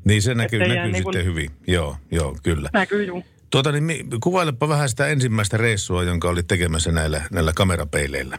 niin 0.05 0.23
se 0.23 0.35
näkyy, 0.35 0.59
näkyy 0.59 0.93
niin 0.93 0.95
sitten 0.95 1.25
hyvin. 1.25 1.51
Joo, 1.67 1.97
joo, 2.11 2.37
kyllä. 2.43 2.69
Näkyy 2.73 3.05
juu. 3.05 3.25
Tuota, 3.51 3.73
niin, 3.73 4.07
kuvailepa 4.23 4.69
vähän 4.69 4.89
sitä 4.89 5.07
ensimmäistä 5.07 5.57
reissua, 5.57 6.03
jonka 6.03 6.29
olit 6.29 6.47
tekemässä 6.47 6.93
näillä, 6.93 7.23
näillä 7.33 7.53
kamerapeileillä. 7.57 8.39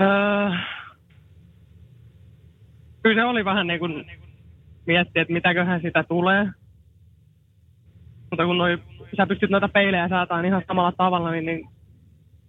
Öö, 0.00 0.50
kyllä 3.02 3.22
se 3.22 3.24
oli 3.24 3.44
vähän 3.44 3.66
niin 3.66 3.78
kuin 3.78 4.10
miettiä, 4.86 5.22
että 5.22 5.32
mitäköhän 5.32 5.80
sitä 5.82 6.02
tulee. 6.02 6.46
Mutta 8.30 8.44
kun 8.44 8.58
noi, 8.58 8.78
sä 9.16 9.26
pystyt 9.26 9.50
noita 9.50 9.68
peilejä 9.68 10.08
säätämään 10.08 10.44
ihan 10.44 10.62
samalla 10.66 10.92
tavalla, 10.92 11.30
niin, 11.30 11.46
niin 11.46 11.68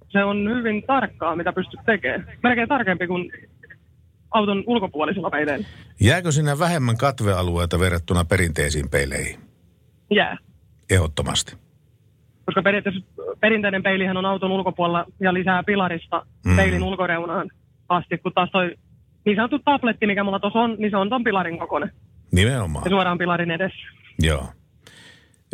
se 0.10 0.24
on 0.24 0.50
hyvin 0.50 0.84
tarkkaa, 0.84 1.36
mitä 1.36 1.54
pystyt 1.54 1.80
tekemään. 1.86 2.28
Melkein 2.44 2.68
tarkempi 2.68 3.08
kuin 3.08 3.32
auton 4.32 4.64
ulkopuolisilla 4.68 5.30
peileillä. 5.30 5.68
Jääkö 6.02 6.32
sinä 6.32 6.60
vähemmän 6.60 6.98
katvealueita 6.98 7.80
verrattuna 7.80 8.26
perinteisiin 8.26 8.90
peileihin? 8.90 9.40
Jää. 10.12 10.38
Ehdottomasti. 10.90 11.56
Koska 12.46 12.62
periaatteessa 12.62 13.02
perinteinen 13.42 13.84
peilihän 13.84 14.18
on 14.18 14.26
auton 14.26 14.52
ulkopuolella 14.52 15.06
ja 15.20 15.34
lisää 15.34 15.64
pilarista 15.64 16.26
Mm. 16.46 16.56
peilin 16.56 16.84
ulkoreunaan 16.84 17.50
asti, 17.90 18.18
kun 18.18 18.34
taas 18.34 18.50
toi 18.52 18.76
niin 19.26 19.36
sanottu 19.36 19.60
tabletti, 19.60 20.08
mikä 20.08 20.24
mulla 20.24 20.40
tuossa 20.40 20.60
on, 20.60 20.76
niin 20.78 20.92
se 20.92 20.98
on 20.98 21.10
ton 21.10 21.24
pilarin 21.24 21.60
kokoinen. 21.60 21.92
Nimenomaan. 22.32 22.86
Ja 22.86 22.90
suoraan 22.90 23.18
pilarin 23.18 23.52
edessä. 23.52 23.88
Joo. 24.20 24.46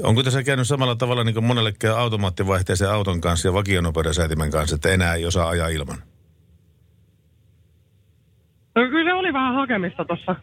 Onko 0.03 0.23
tässä 0.23 0.43
käynyt 0.43 0.67
samalla 0.67 0.95
tavalla 0.95 1.23
niin 1.23 1.33
kuin 1.33 1.43
monelle 1.45 1.71
käy 1.79 1.91
automaattivaihteisen 1.99 2.91
auton 2.91 3.21
kanssa 3.21 3.47
ja 3.47 3.53
vakionopeudensäätimen 3.53 4.51
kanssa, 4.51 4.75
että 4.75 4.89
enää 4.89 5.13
ei 5.15 5.25
osaa 5.25 5.49
ajaa 5.49 5.67
ilman? 5.67 5.97
No 8.75 8.81
kyllä 8.89 9.15
oli 9.15 9.33
vähän 9.33 9.53
hakemista 9.55 10.05
tuossa. 10.05 10.35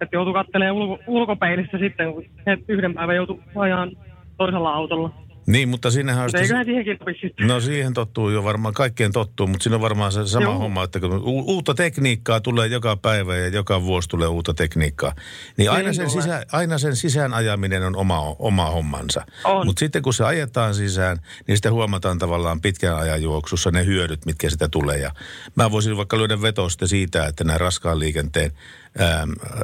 Että 0.00 0.16
joutui 0.16 0.32
katselemaan 0.34 0.76
ulko, 0.76 0.98
ulkopeilistä 1.06 1.78
sitten, 1.78 2.12
kun 2.12 2.24
yhden 2.68 2.94
päivän 2.94 3.16
joutui 3.16 3.42
ajaan 3.56 3.90
toisella 4.36 4.74
autolla. 4.74 5.27
Niin, 5.48 5.68
mutta 5.68 5.90
siinähän 5.90 6.24
on... 6.24 6.26
Mutta 6.26 6.38
sitten- 6.38 6.44
eiköhän 6.44 6.64
siihenkin 6.64 6.98
opisi 7.00 7.20
sitten. 7.20 7.46
No 7.46 7.60
siihen 7.60 7.94
tottuu 7.94 8.30
jo 8.30 8.44
varmaan, 8.44 8.74
kaikkeen 8.74 9.12
tottuu, 9.12 9.46
mutta 9.46 9.62
siinä 9.62 9.76
on 9.76 9.82
varmaan 9.82 10.12
se 10.12 10.26
sama 10.26 10.44
Joo. 10.44 10.58
homma, 10.58 10.84
että 10.84 11.00
kun 11.00 11.12
u- 11.12 11.44
uutta 11.46 11.74
tekniikkaa 11.74 12.40
tulee 12.40 12.66
joka 12.66 12.96
päivä 12.96 13.36
ja 13.36 13.48
joka 13.48 13.82
vuosi 13.82 14.08
tulee 14.08 14.28
uutta 14.28 14.54
tekniikkaa, 14.54 15.14
niin 15.56 15.70
aina 15.70 15.82
Niin 15.82 15.94
sen, 15.94 16.10
sisä, 16.10 16.46
aina 16.52 16.78
sen 16.78 16.96
sisään 16.96 17.34
ajaminen 17.34 17.82
on 17.82 17.96
oma, 17.96 18.20
oma 18.38 18.70
hommansa. 18.70 19.26
Mutta 19.64 19.80
sitten 19.80 20.02
kun 20.02 20.14
se 20.14 20.24
ajetaan 20.24 20.74
sisään, 20.74 21.18
niin 21.46 21.56
sitten 21.56 21.72
huomataan 21.72 22.18
tavallaan 22.18 22.60
pitkän 22.60 22.96
ajan 22.96 23.22
juoksussa 23.22 23.70
ne 23.70 23.84
hyödyt, 23.84 24.26
mitkä 24.26 24.50
sitä 24.50 24.68
tulee. 24.68 24.98
Ja 24.98 25.10
mä 25.54 25.70
voisin 25.70 25.96
vaikka 25.96 26.18
lyödä 26.18 26.42
vetoa 26.42 26.68
sitten 26.68 26.88
siitä, 26.88 27.26
että 27.26 27.44
nämä 27.44 27.58
raskaan 27.58 27.98
liikenteen 27.98 28.52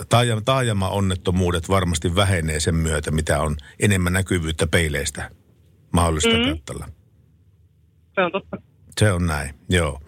taajama, 0.09 0.41
taajama-onnettomuudet 0.41 1.69
varmasti 1.69 2.17
vähenee 2.17 2.61
sen 2.61 2.75
myötä, 2.75 3.11
mitä 3.11 3.41
on 3.41 3.57
enemmän 3.81 4.13
näkyvyyttä 4.13 4.67
peileistä 4.67 5.31
mahdollista 5.95 6.37
Mm. 6.37 6.45
katsella. 6.57 6.87
Se 8.15 8.21
on 8.21 8.33
totta. 8.33 8.57
Se 9.01 9.13
on 9.13 9.27
näin, 9.27 9.55
joo. 9.71 10.01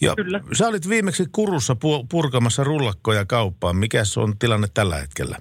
Ja 0.00 0.14
Kyllä. 0.16 0.40
sä 0.52 0.68
olit 0.68 0.88
viimeksi 0.88 1.24
Kurussa 1.32 1.74
pu- 1.74 2.06
purkamassa 2.10 2.64
rullakkoja 2.64 3.24
kauppaan. 3.26 3.76
Mikäs 3.76 4.18
on 4.18 4.38
tilanne 4.38 4.66
tällä 4.74 4.96
hetkellä? 4.96 5.36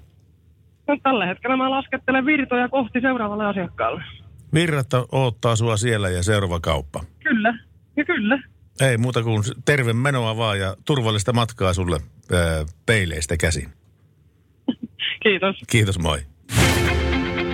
No, 0.87 0.97
tällä 1.03 1.25
hetkellä 1.25 1.57
mä 1.57 1.69
laskettelen 1.69 2.25
virtoja 2.25 2.69
kohti 2.69 3.01
seuraavalle 3.01 3.45
asiakkaalle. 3.45 4.03
Virratta 4.53 5.05
odottaa 5.11 5.55
sua 5.55 5.77
siellä 5.77 6.09
ja 6.09 6.23
seuraava 6.23 6.59
kauppa. 6.59 7.03
Kyllä, 7.23 7.57
ja 7.97 8.05
kyllä. 8.05 8.43
Ei 8.81 8.97
muuta 8.97 9.23
kuin 9.23 9.43
terve 9.65 9.93
menoa 9.93 10.37
vaan 10.37 10.59
ja 10.59 10.75
turvallista 10.85 11.33
matkaa 11.33 11.73
sulle 11.73 11.99
peileistä 12.85 13.37
käsin. 13.37 13.69
Kiitos. 15.23 15.55
Kiitos, 15.69 15.99
moi. 15.99 16.19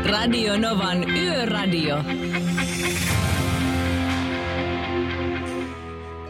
Radio 0.08 0.56
Novan 0.58 1.04
Yöradio. 1.04 2.57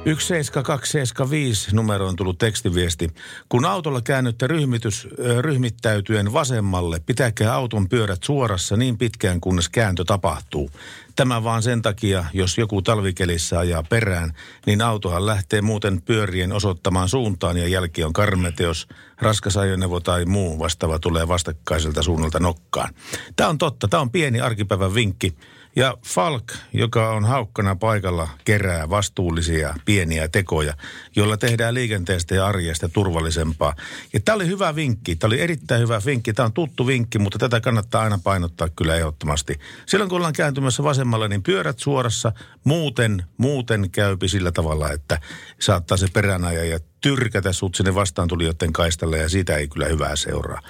17275 0.08 1.76
numero 1.76 2.08
on 2.08 2.16
tullut 2.16 2.38
tekstiviesti. 2.38 3.10
Kun 3.50 3.66
autolla 3.66 4.02
käännytte 4.02 4.48
ryhmitys, 4.48 5.08
ryhmittäytyen 5.42 6.34
vasemmalle, 6.34 7.00
pitäkää 7.00 7.54
auton 7.54 7.90
pyörät 7.90 8.24
suorassa 8.24 8.78
niin 8.78 8.98
pitkään, 8.98 9.42
kunnes 9.42 9.70
kääntö 9.70 10.04
tapahtuu. 10.06 10.72
Tämä 11.16 11.44
vaan 11.44 11.64
sen 11.64 11.82
takia, 11.82 12.26
jos 12.34 12.58
joku 12.58 12.82
talvikelissä 12.82 13.60
ajaa 13.60 13.84
perään, 13.84 14.34
niin 14.66 14.82
autohan 14.82 15.26
lähtee 15.26 15.62
muuten 15.62 16.02
pyörien 16.02 16.52
osoittamaan 16.52 17.10
suuntaan 17.10 17.58
ja 17.58 17.68
jälki 17.68 18.04
on 18.04 18.14
karmeita, 18.14 18.64
jos 18.64 18.88
raskas 19.18 19.58
ajoneuvo 19.58 20.00
tai 20.00 20.26
muu 20.26 20.60
vastaava 20.60 21.00
tulee 21.00 21.28
vastakkaiselta 21.28 22.04
suunnalta 22.04 22.40
nokkaan. 22.40 22.94
Tämä 23.36 23.50
on 23.50 23.58
totta. 23.58 23.88
Tämä 23.88 24.02
on 24.02 24.12
pieni 24.12 24.42
arkipäivän 24.42 24.94
vinkki. 24.94 25.36
Ja 25.78 25.98
Falk, 26.06 26.44
joka 26.74 27.10
on 27.10 27.26
haukkana 27.26 27.76
paikalla, 27.76 28.30
kerää 28.46 28.90
vastuullisia 28.90 29.76
pieniä 29.86 30.28
tekoja, 30.28 30.74
joilla 31.16 31.38
tehdään 31.38 31.74
liikenteestä 31.74 32.36
ja 32.36 32.48
arjesta 32.48 32.90
turvallisempaa. 32.90 33.76
Ja 34.14 34.20
tämä 34.20 34.36
oli 34.36 34.48
hyvä 34.48 34.76
vinkki. 34.76 35.16
Tämä 35.16 35.30
oli 35.30 35.42
erittäin 35.42 35.82
hyvä 35.82 36.02
vinkki. 36.06 36.34
Tämä 36.34 36.46
on 36.46 36.54
tuttu 36.54 36.88
vinkki, 36.88 37.20
mutta 37.20 37.38
tätä 37.38 37.62
kannattaa 37.62 38.02
aina 38.02 38.20
painottaa 38.24 38.70
kyllä 38.70 38.96
ehdottomasti. 38.96 39.60
Silloin 39.86 40.10
kun 40.10 40.16
ollaan 40.16 40.34
kääntymässä 40.34 40.84
vasemmalle, 40.84 41.28
niin 41.28 41.44
pyörät 41.44 41.80
suorassa. 41.80 42.32
Muuten, 42.64 43.24
muuten 43.38 43.90
käypi 43.92 44.28
sillä 44.28 44.52
tavalla, 44.52 44.92
että 44.92 45.20
saattaa 45.60 45.98
se 45.98 46.08
peräänajaja 46.14 46.80
tyrkätä 47.02 47.54
sut 47.54 47.76
sinne 47.76 47.96
vastaantulijoiden 47.96 48.74
kaistalle 48.74 49.18
ja 49.18 49.30
siitä 49.30 49.56
ei 49.56 49.68
kyllä 49.68 49.86
hyvää 49.86 50.16
seuraa. 50.16 50.62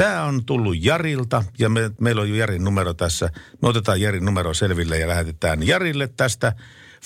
Tämä 0.00 0.24
on 0.24 0.44
tullut 0.46 0.76
Jarilta 0.84 1.42
ja 1.58 1.68
me, 1.68 1.90
meillä 2.00 2.22
on 2.22 2.28
jo 2.30 2.34
Jarin 2.34 2.64
numero 2.64 2.94
tässä. 2.94 3.30
Me 3.62 3.68
otetaan 3.68 4.00
Jarin 4.00 4.24
numero 4.24 4.54
selville 4.54 4.98
ja 4.98 5.08
lähetetään 5.08 5.66
Jarille 5.66 6.08
tästä 6.16 6.52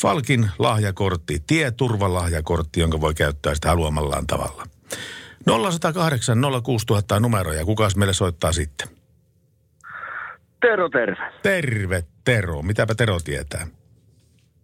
Falkin 0.00 0.50
lahjakortti, 0.58 1.42
tieturvalahjakortti, 1.46 2.80
jonka 2.80 3.00
voi 3.00 3.14
käyttää 3.14 3.54
sitä 3.54 3.68
haluamallaan 3.68 4.26
tavalla. 4.26 4.64
0108 5.46 6.38
06000 6.64 7.20
numeroja. 7.20 7.64
Kukas 7.64 7.96
meille 7.96 8.12
soittaa 8.12 8.52
sitten? 8.52 8.88
Tero, 10.60 10.88
terve. 10.88 11.32
Terve 11.42 12.02
Tero. 12.24 12.62
Mitäpä 12.62 12.94
Tero 12.94 13.18
tietää? 13.24 13.66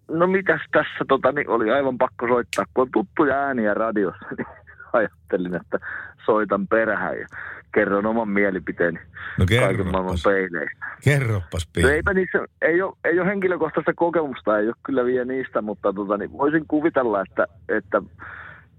No 0.09 0.27
mitäs 0.27 0.61
tässä 0.73 1.05
tota, 1.09 1.33
niin 1.33 1.49
oli 1.49 1.71
aivan 1.71 1.99
pakko 1.99 2.29
soittaa, 2.29 2.65
kun 2.75 2.83
on 2.83 2.91
tuttuja 2.93 3.35
ääniä 3.35 3.75
radiossa, 3.75 4.27
niin 4.39 4.47
ajattelin, 4.93 5.55
että 5.55 5.79
soitan 6.27 6.69
perään 6.69 7.19
ja 7.19 7.27
kerron 7.75 8.07
oman 8.07 8.29
mielipiteeni 8.29 8.99
No 9.39 9.47
kaiken 9.61 9.87
maailman 9.87 10.19
peileistä. 10.25 10.87
Kerroppas 11.05 11.67
No 11.67 11.71
pieni. 11.73 11.91
eipä 11.93 12.15
niissä, 12.15 12.39
ei 12.63 12.83
ole, 12.83 12.97
ei 13.05 13.21
ole 13.21 13.29
henkilökohtaista 13.29 13.93
kokemusta, 13.95 14.59
ei 14.59 14.67
ole 14.67 14.75
kyllä 14.83 15.05
vielä 15.05 15.25
niistä, 15.25 15.63
mutta 15.63 15.93
tota, 15.93 16.17
niin 16.17 16.33
voisin 16.33 16.65
kuvitella, 16.69 17.23
että, 17.23 17.47
että 17.69 18.03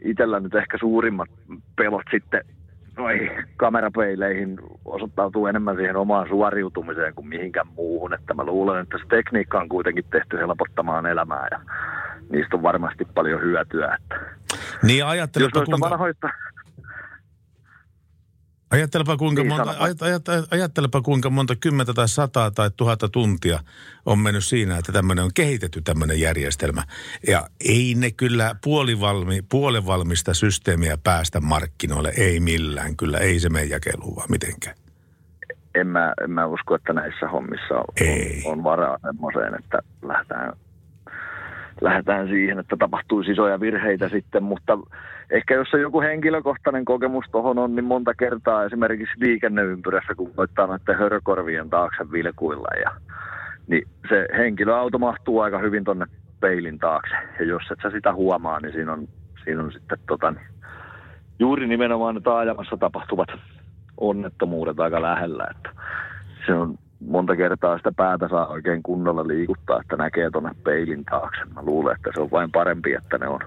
itsellä 0.01 0.39
nyt 0.39 0.55
ehkä 0.55 0.77
suurimmat 0.77 1.29
pelot 1.75 2.05
sitten 2.11 2.41
noihin 2.97 3.31
kamerapeileihin 3.57 4.57
osoittautuu 4.85 5.47
enemmän 5.47 5.75
siihen 5.75 5.95
omaan 5.95 6.27
suoriutumiseen 6.27 7.13
kuin 7.15 7.27
mihinkään 7.27 7.67
muuhun. 7.67 8.13
Että 8.13 8.33
mä 8.33 8.43
luulen, 8.43 8.81
että 8.81 8.97
se 8.97 9.03
tekniikka 9.09 9.59
on 9.59 9.69
kuitenkin 9.69 10.05
tehty 10.11 10.37
helpottamaan 10.37 11.05
elämää 11.05 11.47
ja 11.51 11.59
niistä 12.29 12.55
on 12.55 12.63
varmasti 12.63 13.05
paljon 13.13 13.41
hyötyä. 13.41 13.97
Että 14.01 14.15
Niin 14.83 14.99
jos 14.99 15.09
ajattelepa 15.09 15.59
noista 15.59 15.71
kuinka, 15.71 15.89
vanhoista, 15.89 16.29
ajattelepa, 18.71 19.17
kuinka 19.17 19.41
Niin, 19.41 19.49
monta, 19.49 19.75
ajat, 19.79 20.01
ajat, 20.01 20.23
ajattelepa 20.51 21.01
kuinka 21.01 21.29
monta 21.29 21.55
kymmentä 21.55 21.93
tai 21.93 22.09
sataa 22.09 22.51
tai 22.51 22.69
tuhatta 22.77 23.09
tuntia 23.09 23.59
on 24.05 24.19
mennyt 24.19 24.45
siinä, 24.45 24.77
että 24.77 24.91
tämmöinen 24.91 25.25
on 25.25 25.31
kehitetty 25.35 25.81
tämmöinen 25.81 26.19
järjestelmä. 26.19 26.83
Ja 27.27 27.47
ei 27.69 27.95
ne 27.97 28.11
kyllä 28.11 28.55
puolivalmi, 28.63 29.41
puolivalmista 29.49 30.33
systeemiä 30.33 30.97
päästä 31.03 31.39
markkinoille, 31.39 32.13
ei 32.17 32.39
millään 32.39 32.97
kyllä, 32.97 33.17
ei 33.17 33.39
se 33.39 33.49
mene 33.49 33.65
jakeluun 33.65 34.15
vaan 34.15 34.31
mitenkään. 34.31 34.75
en 35.75 35.87
mä, 35.87 36.13
en 36.23 36.31
mä 36.31 36.45
usko, 36.45 36.75
että 36.75 36.93
näissä 36.93 37.27
hommissa 37.27 37.75
on, 37.75 37.85
on, 38.45 38.51
on 38.51 38.63
varaa 38.63 38.97
semmoiseen, 39.01 39.55
että 39.59 39.79
lähdetään, 40.01 40.53
lähdetään 41.81 42.27
siihen, 42.27 42.59
että 42.59 42.75
tapahtuisi 42.79 43.31
isoja 43.31 43.59
virheitä 43.59 44.09
sitten, 44.09 44.43
mutta 44.43 44.77
ehkä 45.31 45.53
jos 45.53 45.67
se 45.71 45.77
joku 45.77 46.01
henkilökohtainen 46.01 46.85
kokemus 46.85 47.25
tuohon 47.31 47.59
on, 47.59 47.75
niin 47.75 47.85
monta 47.85 48.13
kertaa 48.13 48.65
esimerkiksi 48.65 49.13
liikenneympyrässä, 49.19 50.15
kun 50.15 50.33
koittaa 50.35 50.67
noiden 50.67 50.97
hörkorvien 50.97 51.69
taakse 51.69 52.11
vilkuilla 52.11 52.79
ja 52.83 52.91
niin 53.67 53.87
se 54.09 54.27
henkilöauto 54.37 54.97
mahtuu 54.97 55.39
aika 55.39 55.59
hyvin 55.59 55.83
tonne 55.83 56.05
peilin 56.39 56.79
taakse. 56.79 57.15
Ja 57.39 57.45
jos 57.45 57.63
et 57.71 57.79
sä 57.83 57.89
sitä 57.89 58.13
huomaa, 58.13 58.59
niin 58.59 58.73
siinä 58.73 58.93
on, 58.93 59.07
siinä 59.43 59.63
on 59.63 59.71
sitten 59.71 59.99
tota, 60.07 60.31
niin 60.31 60.47
juuri 61.39 61.67
nimenomaan 61.67 62.23
taajamassa 62.23 62.77
tapahtuvat 62.77 63.29
onnettomuudet 63.97 64.79
aika 64.79 65.01
lähellä. 65.01 65.47
Että 65.51 65.69
se 66.45 66.53
on 66.53 66.75
monta 66.99 67.35
kertaa 67.35 67.77
sitä 67.77 67.91
päätä 67.91 68.27
saa 68.29 68.47
oikein 68.47 68.83
kunnolla 68.83 69.27
liikuttaa, 69.27 69.81
että 69.81 69.95
näkee 69.95 70.29
tuonne 70.29 70.51
peilin 70.63 71.05
taakse. 71.05 71.45
Mä 71.55 71.61
luulen, 71.61 71.95
että 71.95 72.09
se 72.13 72.21
on 72.21 72.31
vain 72.31 72.51
parempi, 72.51 72.93
että 72.93 73.17
ne 73.17 73.27
on 73.27 73.39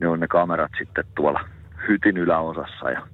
ne, 0.00 0.08
on 0.08 0.20
ne 0.20 0.28
kamerat 0.28 0.72
sitten 0.78 1.04
tuolla 1.16 1.40
hytin 1.88 2.16
yläosassa 2.16 2.90
ja 2.90 3.06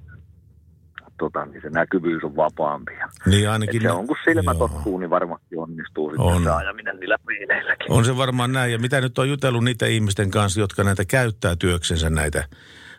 tota, 1.17 1.45
niin 1.45 1.61
se 1.61 1.69
näkyvyys 1.69 2.23
on 2.23 2.35
vapaampi. 2.35 2.93
Ja 2.93 3.09
Niin 3.25 3.49
ainakin 3.49 3.81
se 3.81 3.87
ne- 3.87 3.93
on, 3.93 4.07
kun 4.07 4.17
silmä 4.25 4.55
tottuu, 4.55 4.97
niin 4.97 5.09
varmasti 5.09 5.55
onnistuu 5.57 6.09
sitten 6.09 6.25
On. 6.25 6.43
se 6.43 6.49
ajaminen 6.49 6.99
niillä 6.99 7.17
peileilläkin. 7.27 7.91
On 7.91 8.05
se 8.05 8.17
varmaan 8.17 8.51
näin. 8.51 8.71
Ja 8.71 8.79
mitä 8.79 9.01
nyt 9.01 9.17
on 9.19 9.29
jutellut 9.29 9.63
niiden 9.63 9.91
ihmisten 9.91 10.31
kanssa, 10.31 10.59
jotka 10.59 10.83
näitä 10.83 11.05
käyttää 11.05 11.55
työksensä 11.55 12.09
näitä 12.09 12.43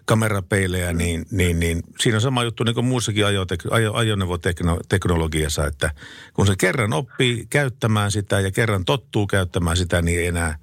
kamerapeilejä, 0.06 0.92
niin, 0.92 1.24
niin, 1.30 1.60
niin 1.60 1.82
siinä 1.98 2.16
on 2.16 2.20
sama 2.20 2.44
juttu 2.44 2.64
niin 2.64 2.74
kuin 2.74 2.86
muussakin 2.86 3.24
ajotek- 3.24 3.68
ajo, 3.70 3.92
ajoneuvoteknologiassa, 3.94 5.66
että 5.66 5.90
kun 6.34 6.46
se 6.46 6.54
kerran 6.58 6.92
oppii 6.92 7.46
käyttämään 7.50 8.10
sitä 8.10 8.40
ja 8.40 8.50
kerran 8.50 8.84
tottuu 8.84 9.26
käyttämään 9.26 9.76
sitä, 9.76 10.02
niin 10.02 10.20
ei 10.20 10.26
enää 10.26 10.56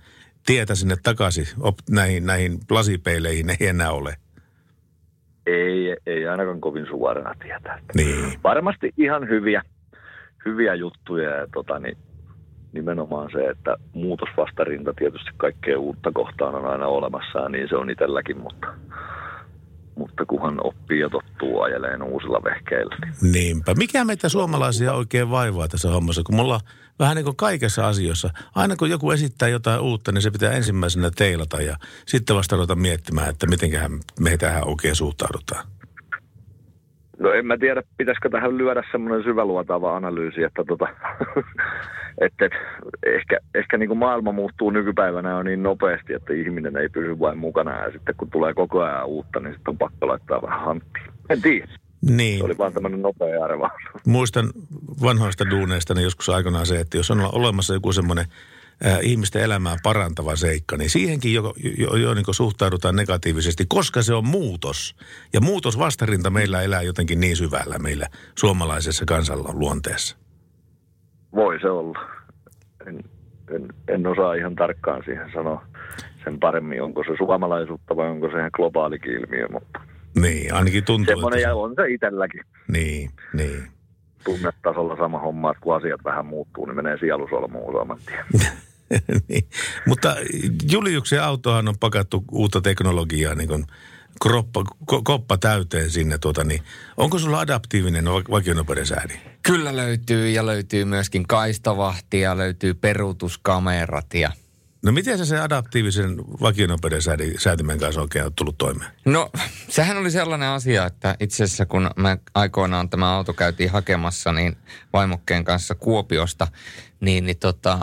tietä 0.46 0.76
sinne 0.76 0.96
takaisin 1.04 1.46
op, 1.60 1.76
näihin, 1.90 2.26
näihin 2.26 2.60
lasipeileihin 2.70 3.50
ei 3.50 3.68
enää 3.68 3.92
ole. 3.92 4.16
Ei, 5.46 5.98
ei 6.06 6.28
ainakaan 6.28 6.62
kovin 6.62 6.86
suorana 6.86 7.36
tietää. 7.44 7.78
Että 7.78 7.94
Niin. 7.96 8.40
Varmasti 8.44 8.94
ihan 8.98 9.30
hyviä, 9.30 9.62
hyviä 10.46 10.76
juttuja 10.76 11.30
ja 11.30 11.48
tota, 11.54 11.80
niin 11.80 11.98
nimenomaan 12.74 13.30
se, 13.32 13.50
että 13.50 13.78
muutosvastarinta 13.94 14.94
tietysti 14.94 15.30
kaikkea 15.38 15.80
uutta 15.80 16.12
kohtaan 16.14 16.56
on 16.56 16.66
aina 16.66 16.88
olemassa 16.88 17.40
ja 17.40 17.50
niin 17.50 17.70
se 17.70 17.76
on 17.76 17.90
itselläkin, 17.90 18.38
mutta, 18.38 18.68
mutta 19.96 20.26
kunhan 20.26 20.58
oppii 20.64 21.00
ja 21.00 21.10
tottuu 21.10 21.62
ajeleen 21.62 22.04
uusilla 22.04 22.44
vehkeillä. 22.44 22.96
Niin 23.02 23.32
Niinpä. 23.32 23.74
Mikä 23.74 24.06
meitä 24.06 24.30
suomalaisia 24.30 24.94
oikein 24.94 25.32
vaivaa 25.32 25.68
tässä 25.68 25.90
hommassa, 25.90 26.24
kun 26.24 26.36
mulla 26.36 26.60
vähän 27.00 27.16
niin 27.16 27.26
kuin 27.26 27.36
kaikessa 27.36 27.88
asioissa, 27.88 28.30
aina 28.56 28.76
kun 28.76 28.90
joku 28.90 29.12
esittää 29.12 29.50
jotain 29.50 29.82
uutta, 29.82 30.12
niin 30.12 30.22
se 30.22 30.32
pitää 30.32 30.52
ensimmäisenä 30.52 31.12
teilata 31.18 31.62
ja 31.62 31.76
sitten 32.06 32.36
vasta 32.36 32.56
ruveta 32.56 32.76
miettimään, 32.76 33.30
että 33.30 33.48
mitenköhän 33.48 33.92
me 34.20 34.38
tähän 34.38 34.68
oikein 34.68 34.96
suhtaudutaan. 34.96 35.68
No 37.20 37.34
en 37.34 37.46
mä 37.46 37.58
tiedä, 37.58 37.84
pitäisikö 37.98 38.30
tähän 38.30 38.58
lyödä 38.58 38.84
semmoinen 38.92 39.24
syväluotaava 39.24 39.96
analyysi, 39.96 40.44
että 40.44 40.64
tota, 40.68 40.88
että 42.26 42.50
ehkä, 43.06 43.40
ehkä 43.56 43.78
niin 43.78 43.88
kuin 43.88 43.98
maailma 43.98 44.32
muuttuu 44.32 44.70
nykypäivänä 44.70 45.38
on 45.38 45.46
niin 45.46 45.64
nopeasti, 45.64 46.14
että 46.14 46.34
ihminen 46.34 46.78
ei 46.78 46.90
pysy 46.90 47.20
vain 47.20 47.38
mukana 47.38 47.80
ja 47.80 47.92
sitten 47.92 48.16
kun 48.16 48.30
tulee 48.30 48.54
koko 48.54 48.82
ajan 48.82 49.06
uutta, 49.06 49.40
niin 49.40 49.54
sitten 49.54 49.72
on 49.72 49.78
pakko 49.78 50.08
laittaa 50.08 50.42
vähän 50.42 50.66
hanttiin. 50.66 51.06
En 51.30 51.42
tiedä. 51.42 51.81
Niin. 52.02 52.38
Se 52.38 52.46
oli 52.46 52.58
vaan 52.58 52.74
tämmöinen 52.74 53.02
nopea 53.02 53.44
arvaus. 53.44 53.82
Muistan 54.08 54.50
vanhoista 55.02 55.50
duuneista 55.50 55.94
niin 55.94 56.04
joskus 56.04 56.30
aikanaan 56.30 56.66
se, 56.66 56.80
että 56.80 56.98
jos 56.98 57.12
on 57.12 57.30
olemassa 57.34 57.74
joku 57.74 57.94
semmoinen 57.94 58.26
äh, 58.86 59.00
ihmisten 59.02 59.42
elämää 59.42 59.76
parantava 59.84 60.36
seikka, 60.36 60.78
niin 60.78 60.90
siihenkin 60.90 61.34
jo, 61.34 61.54
jo, 61.78 61.96
jo 61.96 62.14
niin 62.14 62.26
suhtaudutaan 62.32 62.96
negatiivisesti, 62.96 63.66
koska 63.68 64.02
se 64.02 64.14
on 64.14 64.26
muutos. 64.26 64.96
Ja 65.34 65.42
muutos 65.42 65.80
vastarinta 65.80 66.30
meillä 66.30 66.62
elää 66.62 66.82
jotenkin 66.82 67.20
niin 67.20 67.38
syvällä 67.38 67.80
meillä 67.80 68.08
suomalaisessa 68.38 69.06
kansalla 69.06 69.50
luonteessa. 69.54 70.18
Voi 71.36 71.60
se 71.60 71.70
olla. 71.70 72.00
En, 72.88 73.00
en, 73.56 73.68
en 73.88 74.08
osaa 74.08 74.34
ihan 74.34 74.56
tarkkaan 74.56 75.02
siihen 75.06 75.32
sanoa 75.34 75.66
sen 76.24 76.40
paremmin, 76.40 76.84
onko 76.84 77.04
se 77.04 77.18
suomalaisuutta 77.18 77.96
vai 77.96 78.10
onko 78.10 78.28
se 78.28 78.38
ihan 78.38 78.52
globaalikin 78.54 79.12
ilmiö, 79.12 79.48
mutta 79.52 79.91
niin, 80.16 80.54
ainakin 80.54 80.84
tuntuu. 80.84 81.16
Semmoinen 81.16 81.40
että... 81.40 81.50
ja 81.50 81.56
on 81.56 81.74
se 81.76 81.94
itselläkin. 81.94 82.42
Niin, 82.68 83.10
niin. 83.34 83.64
Tunnetasolla 84.24 84.98
sama 84.98 85.20
homma, 85.20 85.52
että 85.52 85.62
kun 85.62 85.76
asiat 85.76 86.04
vähän 86.04 86.26
muuttuu, 86.26 86.66
niin 86.66 86.76
menee 86.76 86.98
sielusolmuun 86.98 87.74
saman 87.74 87.98
tien. 88.06 88.26
niin. 89.30 89.44
Mutta 89.88 90.16
Juliuksen 90.72 91.24
autohan 91.24 91.68
on 91.68 91.76
pakattu 91.80 92.24
uutta 92.32 92.62
teknologiaa 92.62 93.36
niin 93.36 93.48
kuin 93.48 93.66
kroppa, 94.22 94.64
ko, 94.86 95.02
koppa 95.04 95.38
täyteen 95.38 95.90
sinne. 95.90 96.18
Tuota, 96.18 96.44
niin 96.44 96.62
onko 96.98 97.20
sulla 97.20 97.40
adaptiivinen 97.40 98.06
vakionopeudensäädin? 98.06 99.20
Kyllä 99.44 99.76
löytyy 99.76 100.30
ja 100.30 100.46
löytyy 100.46 100.86
myöskin 100.86 101.28
kaistavahti 101.28 102.20
ja 102.20 102.38
löytyy 102.38 102.74
peruutuskamerat 102.74 104.14
ja 104.14 104.32
No 104.82 104.92
miten 104.92 105.18
se 105.18 105.26
se 105.26 105.40
adaptiivisen 105.40 106.18
vakionopeuden 106.18 107.02
säätimen 107.38 107.80
kanssa 107.80 108.02
oikein 108.02 108.26
on 108.26 108.34
tullut 108.34 108.58
toimeen? 108.58 108.92
No 109.06 109.30
sehän 109.70 109.98
oli 109.98 110.12
sellainen 110.12 110.50
asia, 110.50 110.86
että 110.86 111.16
itse 111.20 111.44
asiassa 111.44 111.66
kun 111.66 111.92
me 111.96 112.18
aikoinaan 112.34 112.90
tämä 112.90 113.16
auto 113.16 113.34
käytiin 113.34 113.72
hakemassa 113.72 114.32
niin 114.32 114.58
vaimokkeen 114.94 115.44
kanssa 115.44 115.76
Kuopiosta, 115.76 116.48
niin, 117.02 117.26
niin 117.26 117.38
tota, 117.38 117.80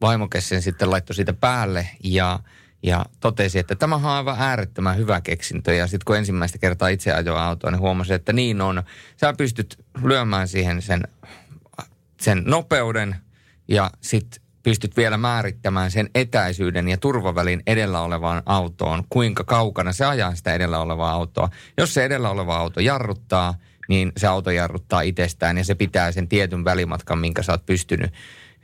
vaimoke 0.00 0.40
sen 0.40 0.62
sitten 0.62 0.90
laittoi 0.90 1.16
siitä 1.16 1.32
päälle 1.32 1.88
ja 2.04 2.40
ja 2.82 3.06
totesi, 3.20 3.58
että 3.58 3.74
tämä 3.74 3.94
on 3.94 4.04
aivan 4.04 4.36
äärettömän 4.38 4.96
hyvä 4.96 5.20
keksintö. 5.20 5.74
Ja 5.74 5.86
sitten 5.86 6.04
kun 6.04 6.16
ensimmäistä 6.16 6.58
kertaa 6.58 6.88
itse 6.88 7.12
ajoin 7.12 7.40
autoa, 7.40 7.70
niin 7.70 7.80
huomasin, 7.80 8.16
että 8.16 8.32
niin 8.32 8.60
on. 8.60 8.82
Sä 9.16 9.34
pystyt 9.38 9.84
lyömään 10.02 10.48
siihen 10.48 10.82
sen, 10.82 11.02
sen 12.20 12.42
nopeuden 12.46 13.16
ja 13.68 13.90
sitten 14.00 14.41
pystyt 14.62 14.96
vielä 14.96 15.16
määrittämään 15.16 15.90
sen 15.90 16.10
etäisyyden 16.14 16.88
ja 16.88 16.96
turvavälin 16.96 17.62
edellä 17.66 18.00
olevaan 18.00 18.42
autoon, 18.46 19.04
kuinka 19.10 19.44
kaukana 19.44 19.92
se 19.92 20.04
ajaa 20.04 20.34
sitä 20.34 20.54
edellä 20.54 20.78
olevaa 20.78 21.12
autoa. 21.12 21.48
Jos 21.78 21.94
se 21.94 22.04
edellä 22.04 22.30
oleva 22.30 22.56
auto 22.56 22.80
jarruttaa, 22.80 23.54
niin 23.88 24.12
se 24.16 24.26
auto 24.26 24.50
jarruttaa 24.50 25.00
itsestään 25.00 25.58
ja 25.58 25.64
se 25.64 25.74
pitää 25.74 26.12
sen 26.12 26.28
tietyn 26.28 26.64
välimatkan, 26.64 27.18
minkä 27.18 27.42
sä 27.42 27.52
oot 27.52 27.66
pystynyt 27.66 28.12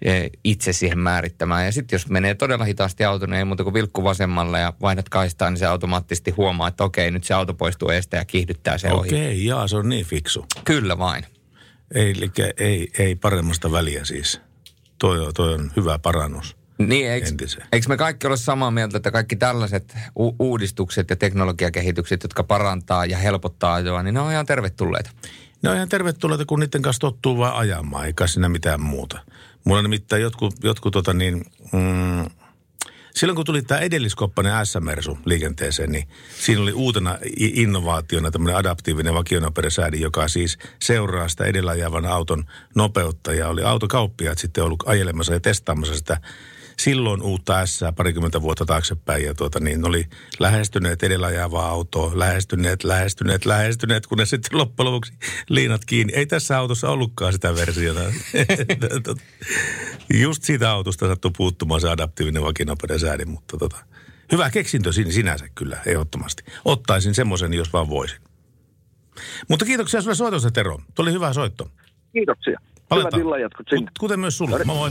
e, 0.03 0.29
itse 0.45 0.73
siihen 0.73 0.99
määrittämään. 0.99 1.65
Ja 1.65 1.73
sitten 1.73 1.95
jos 1.97 2.09
menee 2.09 2.35
todella 2.35 2.65
hitaasti 2.65 3.05
auto, 3.05 3.27
niin 3.27 3.39
ei 3.39 3.45
muuta 3.45 3.65
kuin 3.65 3.75
vilkku 3.75 4.05
vasemmalle 4.05 4.61
ja 4.61 4.73
vaihdat 4.81 5.09
kaistaan, 5.09 5.53
niin 5.53 5.59
se 5.59 5.67
automaattisesti 5.67 6.31
huomaa, 6.31 6.69
että 6.69 6.85
okei, 6.85 7.11
nyt 7.11 7.25
se 7.25 7.35
auto 7.35 7.55
poistuu 7.55 7.89
eestä 7.89 8.17
ja 8.17 8.25
kiihdyttää 8.25 8.79
se 8.79 8.93
ohi. 8.93 9.09
Okei, 9.09 9.45
jaa, 9.45 9.69
se 9.69 9.77
on 9.77 9.89
niin 9.89 10.07
fiksu. 10.07 10.47
Kyllä 10.65 10.99
vain. 10.99 11.25
Eli 11.95 12.31
ei, 12.59 12.91
ei 12.99 13.15
paremmasta 13.15 13.73
väliä 13.73 14.05
siis 14.05 14.48
toi, 14.99 15.33
toi 15.35 15.55
on 15.55 15.73
hyvä 15.77 15.99
parannus. 15.99 16.57
Niin, 16.79 17.11
eikö, 17.11 17.27
eikö 17.73 17.89
me 17.89 17.97
kaikki 17.97 18.27
ole 18.27 18.37
samaa 18.37 18.71
mieltä, 18.71 18.97
että 18.97 19.11
kaikki 19.11 19.37
tällaiset 19.37 19.97
u- 20.19 20.37
uudistukset 20.39 21.11
ja 21.11 21.17
teknologiakehitykset, 21.17 22.23
jotka 22.23 22.45
parantaa 22.45 23.07
ja 23.07 23.19
helpottaa 23.19 23.75
ajoa, 23.75 24.03
niin 24.03 24.15
ne 24.15 24.21
on 24.21 24.33
ihan 24.33 24.47
tervetulleita? 24.47 25.11
Ne 25.63 25.71
on 25.71 25.77
ihan 25.77 25.89
tervetulleita, 25.89 26.45
kun 26.45 26.61
niiden 26.61 26.83
kanssa 26.83 27.01
tottuu 27.01 27.39
vaan 27.39 27.57
ajamaan, 27.57 28.07
eikä 28.07 28.27
siinä 28.27 28.49
mitään 28.49 28.81
muuta. 28.81 29.19
Mulla 29.65 29.83
nimittäin 29.83 30.23
jotkut, 30.23 30.55
jotkut 30.63 30.93
tota 30.93 31.13
niin, 31.13 31.45
mm, 31.73 32.31
silloin 33.19 33.37
kun 33.37 33.45
tuli 33.45 33.63
tämä 33.63 33.81
edelliskoppainen 33.81 34.67
S-Mersu 34.67 35.19
liikenteeseen, 35.25 35.93
niin 35.93 36.09
siinä 36.41 36.63
oli 36.63 36.73
uutena 36.73 37.19
innovaationa 37.37 38.31
tämmöinen 38.31 38.57
adaptiivinen 38.57 39.15
vakionopeudensäädin, 39.15 40.01
joka 40.01 40.29
siis 40.29 40.59
seuraa 40.83 41.29
sitä 41.29 41.45
edellä 41.45 41.73
auton 42.09 42.45
nopeutta. 42.75 43.33
Ja 43.33 43.49
oli 43.49 43.63
autokauppiaat 43.63 44.39
sitten 44.39 44.65
ollut 44.65 44.83
ajelemassa 44.87 45.33
ja 45.33 45.41
testaamassa 45.41 45.95
sitä 45.95 46.21
silloin 46.81 47.23
uutta 47.23 47.67
S 47.67 47.81
parikymmentä 47.97 48.43
vuotta 48.43 48.67
taaksepäin 48.67 49.25
ja 49.25 49.35
tuota, 49.35 49.61
niin 49.61 49.87
oli 49.87 50.05
lähestyneet 50.39 51.03
edellä 51.03 51.27
ajavaa 51.27 51.69
autoa, 51.69 52.13
lähestyneet, 52.15 52.85
lähestyneet, 52.85 53.47
lähestyneet, 53.47 54.07
kun 54.07 54.19
ne 54.19 54.27
sitten 54.27 54.59
loppujen 54.59 54.93
lopuksi 54.93 55.13
liinat 55.49 55.85
kiinni. 55.85 56.13
Ei 56.13 56.27
tässä 56.27 56.59
autossa 56.59 56.91
ollutkaan 56.91 57.33
sitä 57.33 57.55
versiota. 57.55 58.01
Just 60.23 60.43
siitä 60.43 60.71
autosta 60.71 61.09
sattui 61.09 61.31
puuttumaan 61.37 61.81
se 61.81 61.89
adaptiivinen 61.89 62.43
vakinopeuden 62.43 63.01
säädin, 63.01 63.29
mutta 63.29 63.57
tota, 63.57 63.77
hyvä 64.33 64.51
keksintö 64.51 64.93
sinänsä 64.93 65.49
kyllä, 65.55 65.79
ehdottomasti. 65.87 66.43
Ottaisin 66.65 67.15
semmoisen, 67.15 67.55
jos 67.55 67.73
vaan 67.73 67.89
voisin. 67.89 68.19
Mutta 69.49 69.65
kiitoksia 69.65 70.03
sulle 70.03 70.15
soitosta, 70.15 70.51
Tero. 70.51 70.79
Tuli 70.95 71.13
hyvä 71.13 71.33
soitto. 71.33 71.71
Kiitoksia. 72.13 72.61
Paletaan. 72.89 73.13
Hyvät 73.13 73.27
illanjatkot 73.27 73.67
sinne. 73.71 73.91
Kuten 74.01 74.21
myös 74.21 74.39
sulle. 74.39 74.65
Moi. 74.65 74.91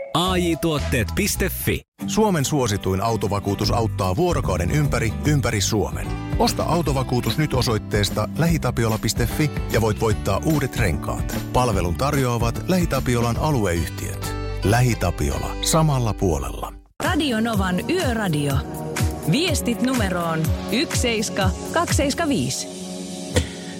AJ-tuotteet.fi 0.13 1.81
Suomen 2.07 2.45
suosituin 2.45 3.01
autovakuutus 3.01 3.71
auttaa 3.71 4.15
vuorokauden 4.15 4.71
ympäri, 4.71 5.13
ympäri 5.25 5.61
Suomen. 5.61 6.07
Osta 6.39 6.63
autovakuutus 6.63 7.37
nyt 7.37 7.53
osoitteesta 7.53 8.29
lähitapiola.fi 8.37 9.51
ja 9.71 9.81
voit 9.81 9.99
voittaa 9.99 10.41
uudet 10.45 10.77
renkaat. 10.77 11.37
Palvelun 11.53 11.95
tarjoavat 11.95 12.63
LähiTapiolan 12.67 13.37
alueyhtiöt. 13.37 14.35
LähiTapiola. 14.63 15.55
Samalla 15.61 16.13
puolella. 16.13 16.73
Radio 17.03 17.39
Novan 17.39 17.89
Yöradio. 17.89 18.53
Viestit 19.31 19.81
numeroon 19.81 20.43
17275. 20.71 22.67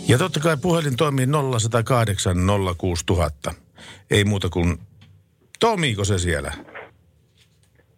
Ja 0.07 0.17
totta 0.17 0.39
kai 0.39 0.57
puhelin 0.57 0.95
toimii 0.95 1.27
0108 1.27 2.37
06000. 2.77 3.53
Ei 4.11 4.23
muuta 4.23 4.49
kuin 4.49 4.79
Tomiko 5.61 6.03
se 6.03 6.17
siellä? 6.17 6.51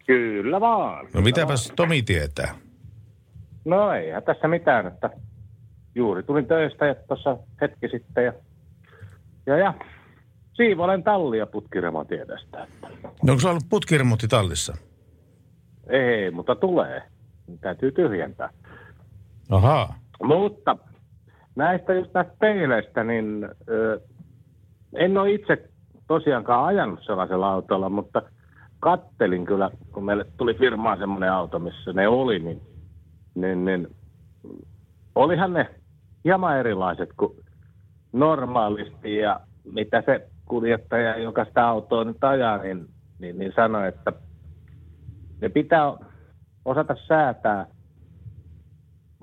Kyllä 0.06 0.60
vaan. 0.60 1.06
No 1.14 1.20
mitäpäs 1.20 1.72
Tomi 1.76 2.02
tietää? 2.02 2.54
No 3.64 3.92
ei 3.92 4.06
tässä 4.24 4.48
mitään, 4.48 4.86
että 4.86 5.10
juuri 5.94 6.22
tulin 6.22 6.46
töistä 6.46 6.86
ja 6.86 6.94
tuossa 6.94 7.36
hetki 7.60 7.88
sitten 7.88 8.24
ja, 8.24 8.32
ja, 9.46 9.58
ja 9.58 9.74
siivolen 10.54 11.02
tallia 11.02 11.46
putkiremontiedestä. 11.46 12.66
No 13.22 13.32
onko 13.32 13.40
se 13.40 13.48
ollut 13.48 13.68
putkiremontti 13.70 14.28
tallissa? 14.28 14.76
Ei, 15.88 16.30
mutta 16.30 16.54
tulee. 16.54 17.02
Täytyy 17.60 17.92
tyhjentää. 17.92 18.50
Ahaa. 19.50 19.98
Mutta 20.22 20.76
näistä 21.56 21.94
just 21.94 22.14
näistä 22.14 22.34
peileistä, 22.38 23.04
niin 23.04 23.48
ö, 23.68 24.00
en 24.96 25.18
ole 25.18 25.32
itse 25.32 25.70
tosiaankaan 26.06 26.64
ajanut 26.64 27.00
sellaisella 27.02 27.52
autolla, 27.52 27.88
mutta 27.88 28.22
kattelin 28.80 29.46
kyllä, 29.46 29.70
kun 29.92 30.04
meille 30.04 30.26
tuli 30.36 30.54
firmaan 30.54 30.98
semmoinen 30.98 31.32
auto, 31.32 31.58
missä 31.58 31.92
ne 31.92 32.08
oli, 32.08 32.38
niin, 32.38 32.60
niin, 33.34 33.64
niin 33.64 33.88
olihan 35.14 35.52
ne 35.52 35.74
hieman 36.24 36.58
erilaiset 36.58 37.10
kuin 37.16 37.32
normaalisti. 38.12 39.16
Ja 39.16 39.40
mitä 39.72 40.02
se 40.06 40.28
kuljettaja, 40.46 41.18
joka 41.18 41.44
sitä 41.44 41.68
autoa 41.68 42.04
nyt 42.04 42.24
ajaa, 42.24 42.58
niin, 42.58 42.86
niin, 43.18 43.38
niin 43.38 43.52
sanoi, 43.56 43.88
että 43.88 44.12
ne 45.40 45.48
pitää 45.48 45.92
osata 46.64 46.96
säätää 47.08 47.66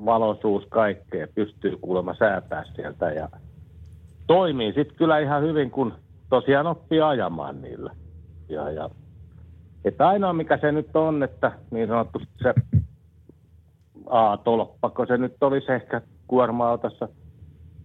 valoisuus 0.06 0.64
kaikkea, 0.70 1.28
pystyy 1.36 1.78
kuulemma 1.78 2.16
säätää 2.20 2.64
sieltä. 2.76 3.12
Ja 3.12 3.30
toimii 4.28 4.74
sitten 4.74 4.98
kyllä 4.98 5.20
ihan 5.20 5.44
hyvin, 5.44 5.72
kun 5.72 5.94
tosiaan 6.32 6.68
oppii 6.68 7.02
ajamaan 7.02 7.62
niillä. 7.62 7.92
Ja, 8.50 8.72
ja, 8.72 8.90
että 9.86 10.08
ainoa 10.08 10.34
mikä 10.34 10.58
se 10.58 10.72
nyt 10.72 10.96
on, 10.96 11.24
että 11.24 11.52
niin 11.72 11.88
sanottu 11.88 12.22
se 12.44 12.54
A-tolppako 14.10 15.06
se 15.06 15.18
nyt 15.18 15.44
olisi 15.44 15.72
ehkä 15.72 16.02
kuorma-autossa 16.28 17.08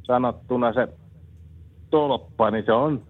sanottuna 0.02 0.72
se 0.72 0.88
tolppa, 1.90 2.50
niin 2.50 2.64
se 2.66 2.72
on 2.72 3.02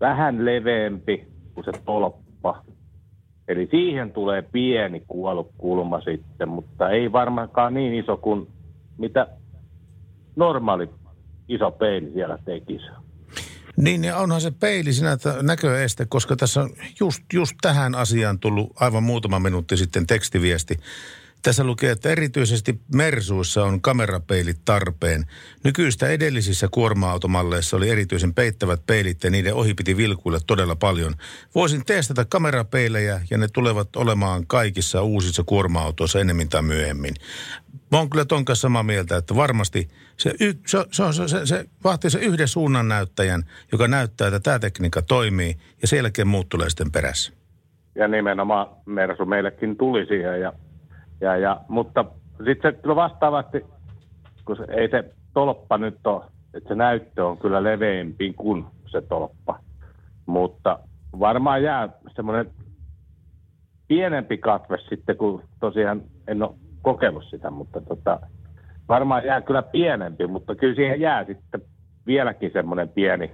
vähän 0.00 0.44
leveämpi 0.44 1.28
kuin 1.54 1.64
se 1.64 1.72
tolppa. 1.84 2.62
Eli 3.48 3.68
siihen 3.70 4.12
tulee 4.12 4.42
pieni 4.42 5.02
kuollukulma 5.08 6.00
sitten, 6.00 6.48
mutta 6.48 6.90
ei 6.90 7.12
varmaankaan 7.12 7.74
niin 7.74 7.94
iso 7.94 8.16
kuin 8.16 8.48
mitä 8.98 9.26
normaali 10.36 10.90
iso 11.48 11.70
peili 11.70 12.10
siellä 12.12 12.38
tekisi. 12.44 12.86
Niin, 13.78 14.04
ja 14.04 14.16
onhan 14.16 14.40
se 14.40 14.50
peili 14.50 14.92
sinä 14.92 15.18
näköeste, 15.42 16.06
koska 16.06 16.36
tässä 16.36 16.62
on 16.62 16.70
just, 17.00 17.22
just 17.32 17.56
tähän 17.60 17.94
asiaan 17.94 18.38
tullut 18.38 18.72
aivan 18.74 19.02
muutama 19.02 19.38
minuutti 19.38 19.76
sitten 19.76 20.06
tekstiviesti. 20.06 20.80
Tässä 21.42 21.64
lukee, 21.64 21.90
että 21.90 22.08
erityisesti 22.08 22.80
Mersuissa 22.94 23.64
on 23.64 23.80
kamerapeilit 23.80 24.64
tarpeen. 24.64 25.26
Nykyistä 25.64 26.08
edellisissä 26.08 26.68
kuorma-automalleissa 26.70 27.76
oli 27.76 27.90
erityisen 27.90 28.34
peittävät 28.34 28.86
peilit 28.86 29.24
ja 29.24 29.30
niiden 29.30 29.54
ohi 29.54 29.74
piti 29.74 29.96
vilkuilla 29.96 30.40
todella 30.46 30.76
paljon. 30.76 31.14
Voisin 31.54 31.84
testata 31.84 32.24
kamerapeilejä 32.24 33.20
ja 33.30 33.38
ne 33.38 33.48
tulevat 33.48 33.96
olemaan 33.96 34.46
kaikissa 34.46 35.02
uusissa 35.02 35.44
kuorma-autoissa 35.44 36.20
enemmän 36.20 36.48
tai 36.48 36.62
myöhemmin. 36.62 37.14
Mä 37.90 37.98
oon 37.98 38.10
kyllä 38.10 38.24
ton 38.24 38.44
kanssa 38.44 38.62
samaa 38.62 38.82
mieltä, 38.82 39.16
että 39.16 39.36
varmasti 39.36 39.88
se, 40.16 40.30
y, 40.40 40.52
se, 40.66 40.78
se, 40.90 41.12
se, 41.12 41.28
se, 41.28 41.46
se 41.46 41.64
vaatii 41.84 42.10
se 42.10 42.18
yhden 42.18 42.48
suunnan 42.48 42.88
näyttäjän, 42.88 43.42
joka 43.72 43.88
näyttää, 43.88 44.28
että 44.28 44.40
tämä 44.40 44.58
tekniikka 44.58 45.02
toimii 45.02 45.56
ja 45.82 45.88
sen 45.88 45.96
jälkeen 45.96 46.28
muut 46.28 46.48
tulee 46.48 46.70
sitten 46.70 46.92
perässä. 46.92 47.32
Ja 47.94 48.08
nimenomaan 48.08 48.66
Mersu 48.86 49.24
meillekin 49.24 49.76
tuli 49.76 50.06
siihen 50.06 50.40
ja 50.40 50.52
ja, 51.20 51.36
ja, 51.36 51.60
mutta 51.68 52.04
sitten 52.46 52.78
se 52.82 52.96
vastaavasti, 52.96 53.64
kun 54.44 54.56
se, 54.56 54.64
ei 54.68 54.90
se 54.90 55.04
tolppa 55.34 55.78
nyt 55.78 56.06
ole, 56.06 56.24
että 56.54 56.68
se 56.68 56.74
näyttö 56.74 57.26
on 57.26 57.38
kyllä 57.38 57.62
leveämpi 57.62 58.32
kuin 58.32 58.64
se 58.86 59.00
tolppa. 59.00 59.60
Mutta 60.26 60.78
varmaan 61.20 61.62
jää 61.62 61.88
semmoinen 62.16 62.50
pienempi 63.88 64.38
katve 64.38 64.78
sitten, 64.88 65.16
kun 65.16 65.42
tosiaan 65.60 66.02
en 66.26 66.42
ole 66.42 66.54
kokeillut 66.92 67.24
sitä, 67.30 67.50
mutta 67.50 67.80
tota, 67.80 68.20
varmaan 68.88 69.24
jää 69.24 69.40
kyllä 69.40 69.62
pienempi, 69.62 70.26
mutta 70.26 70.54
kyllä 70.54 70.74
siihen 70.74 71.00
jää 71.00 71.24
sitten 71.24 71.60
vieläkin 72.06 72.50
semmoinen 72.52 72.88
pieni, 72.88 73.30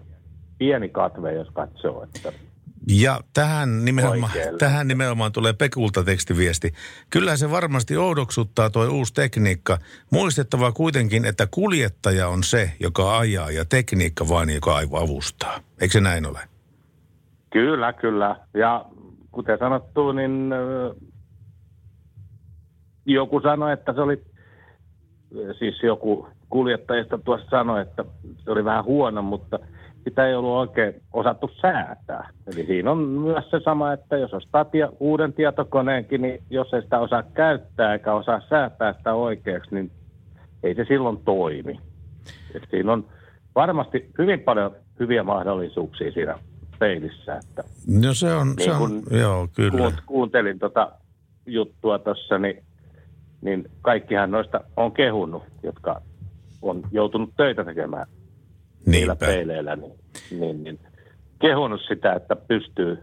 pieni 0.58 0.88
katve, 0.88 1.32
jos 1.32 1.48
katsoo. 1.50 2.02
Että 2.02 2.32
ja 2.88 3.20
tähän 3.34 3.84
nimenomaan, 3.84 4.32
tähän 4.58 4.88
nimenomaan 4.88 5.32
tulee 5.32 5.52
Pekulta 5.52 6.04
tekstiviesti. 6.04 6.72
Kyllä 7.10 7.36
se 7.36 7.50
varmasti 7.50 7.96
oudoksuttaa 7.96 8.70
tuo 8.70 8.86
uusi 8.86 9.14
tekniikka. 9.14 9.78
Muistettava 10.10 10.72
kuitenkin, 10.72 11.24
että 11.24 11.46
kuljettaja 11.50 12.28
on 12.28 12.42
se, 12.42 12.72
joka 12.80 13.18
ajaa 13.18 13.50
ja 13.50 13.64
tekniikka 13.64 14.28
vain, 14.28 14.50
joka 14.54 14.78
avustaa. 14.92 15.60
Eikö 15.80 15.92
se 15.92 16.00
näin 16.00 16.26
ole? 16.26 16.40
Kyllä, 17.52 17.92
kyllä. 17.92 18.36
Ja 18.54 18.84
kuten 19.32 19.58
sanottu, 19.58 20.12
niin 20.12 20.50
joku 23.06 23.40
sanoi, 23.40 23.72
että 23.72 23.92
se 23.92 24.00
oli, 24.00 24.22
siis 25.58 25.82
joku 25.82 26.28
kuljettajista 26.50 27.18
tuossa 27.18 27.50
sanoi, 27.50 27.82
että 27.82 28.04
se 28.44 28.50
oli 28.50 28.64
vähän 28.64 28.84
huono, 28.84 29.22
mutta– 29.22 29.58
sitä 30.04 30.26
ei 30.26 30.34
ollut 30.34 30.50
oikein 30.50 30.94
osattu 31.12 31.50
säätää. 31.60 32.28
Eli 32.46 32.66
siinä 32.66 32.90
on 32.90 32.98
myös 32.98 33.50
se 33.50 33.60
sama, 33.64 33.92
että 33.92 34.16
jos 34.16 34.34
ostaa 34.34 34.64
tie, 34.64 34.88
uuden 35.00 35.32
tietokoneenkin, 35.32 36.22
niin 36.22 36.42
jos 36.50 36.74
ei 36.74 36.82
sitä 36.82 36.98
osaa 36.98 37.22
käyttää 37.22 37.92
eikä 37.92 38.12
osaa 38.12 38.40
säätää 38.48 38.92
sitä 38.92 39.14
oikeaksi, 39.14 39.74
niin 39.74 39.90
ei 40.62 40.74
se 40.74 40.84
silloin 40.88 41.18
toimi. 41.24 41.80
Et 42.54 42.62
siinä 42.70 42.92
on 42.92 43.04
varmasti 43.54 44.10
hyvin 44.18 44.40
paljon 44.40 44.76
hyviä 45.00 45.22
mahdollisuuksia 45.22 46.12
siinä 46.12 46.38
peilissä. 46.78 47.36
Että 47.36 47.64
no 47.86 48.14
se 48.14 48.34
on, 48.34 48.46
niin 48.46 48.64
se 48.64 48.72
on 48.72 49.02
joo, 49.10 49.48
kyllä. 49.56 49.92
kuuntelin 50.06 50.58
tota 50.58 50.92
juttua 51.46 51.98
tuossa, 51.98 52.38
niin, 52.38 52.64
niin 53.44 53.70
kaikkihan 53.82 54.30
noista 54.30 54.60
on 54.76 54.92
kehunut, 54.92 55.42
jotka 55.62 56.02
on 56.62 56.82
joutunut 56.90 57.30
töitä 57.36 57.64
tekemään 57.64 58.06
niillä 58.86 59.16
peileillä, 59.16 59.76
niin, 59.76 59.92
niin, 60.30 60.64
niin 60.64 60.78
kehunut 61.40 61.80
sitä, 61.88 62.12
että 62.12 62.36
pystyy 62.36 62.98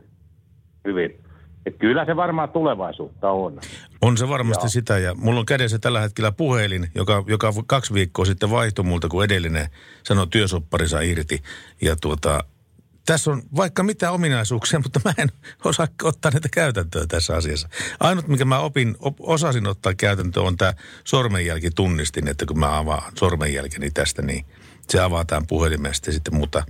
hyvin. 0.86 1.20
Et 1.66 1.78
kyllä 1.78 2.06
se 2.06 2.16
varmaan 2.16 2.50
tulevaisuutta 2.50 3.30
on. 3.30 3.60
On 4.02 4.18
se 4.18 4.30
varmasti 4.30 4.66
ja. 4.66 4.70
sitä 4.70 4.98
ja 4.98 5.16
mulla 5.16 5.40
on 5.40 5.46
kädessä 5.46 5.80
tällä 5.80 6.02
hetkellä 6.02 6.32
puhelin, 6.32 6.88
joka, 6.96 7.24
joka 7.28 7.54
kaksi 7.68 7.94
viikkoa 7.94 8.26
sitten 8.26 8.52
vaihtui 8.52 8.86
multa, 8.86 9.08
kun 9.08 9.24
edellinen 9.24 9.68
sanoi 10.04 10.28
työsopparinsa 10.28 11.02
irti. 11.02 11.42
Ja 11.82 11.96
tuota, 12.02 12.44
tässä 13.06 13.32
on 13.32 13.42
vaikka 13.56 13.84
mitä 13.84 14.12
ominaisuuksia, 14.12 14.80
mutta 14.80 15.00
mä 15.06 15.14
en 15.18 15.30
osaa 15.66 15.88
ottaa 16.04 16.32
niitä 16.32 16.50
käytäntöä 16.52 17.06
tässä 17.08 17.36
asiassa. 17.36 17.70
Ainut, 18.00 18.28
mikä 18.28 18.46
mä 18.46 18.60
opin, 18.60 18.96
op, 19.00 19.16
osasin 19.20 19.68
ottaa 19.68 19.94
käytäntöön, 19.94 20.46
on 20.46 20.58
tämä 20.58 20.74
sormenjälkitunnistin, 21.04 22.28
että 22.28 22.46
kun 22.46 22.60
mä 22.60 22.78
avaan 22.78 23.12
sormenjälkeni 23.16 23.92
tästä, 23.92 24.22
niin– 24.22 24.46
se 24.92 25.02
avataan 25.02 25.44
puhelimesta 25.48 26.12
sitten, 26.12 26.36
mutta, 26.36 26.64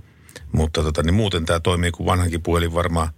mutta 0.52 0.82
tota, 0.82 1.02
niin 1.02 1.14
muuten 1.14 1.44
tämä 1.44 1.60
toimii 1.60 1.90
kuin 1.90 2.06
vanhankin 2.06 2.42
puhelin 2.42 2.74
varmaan. 2.74 3.08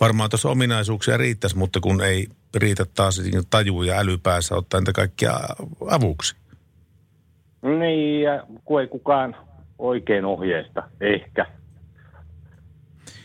Varmaan 0.00 0.30
tuossa 0.30 0.50
ominaisuuksia 0.50 1.16
riittäisi, 1.16 1.58
mutta 1.58 1.80
kun 1.80 2.02
ei 2.02 2.26
riitä 2.56 2.84
taas 2.94 3.22
taju 3.50 3.82
ja 3.82 3.98
äly 3.98 4.18
päässä 4.18 4.54
ottaa 4.54 4.80
niitä 4.80 4.92
kaikkia 4.92 5.32
avuksi. 5.90 6.36
Niin, 7.62 8.22
ja 8.22 8.46
kun 8.64 8.80
ei 8.80 8.86
kukaan 8.86 9.36
oikein 9.78 10.24
ohjeista, 10.24 10.82
ehkä. 11.00 11.46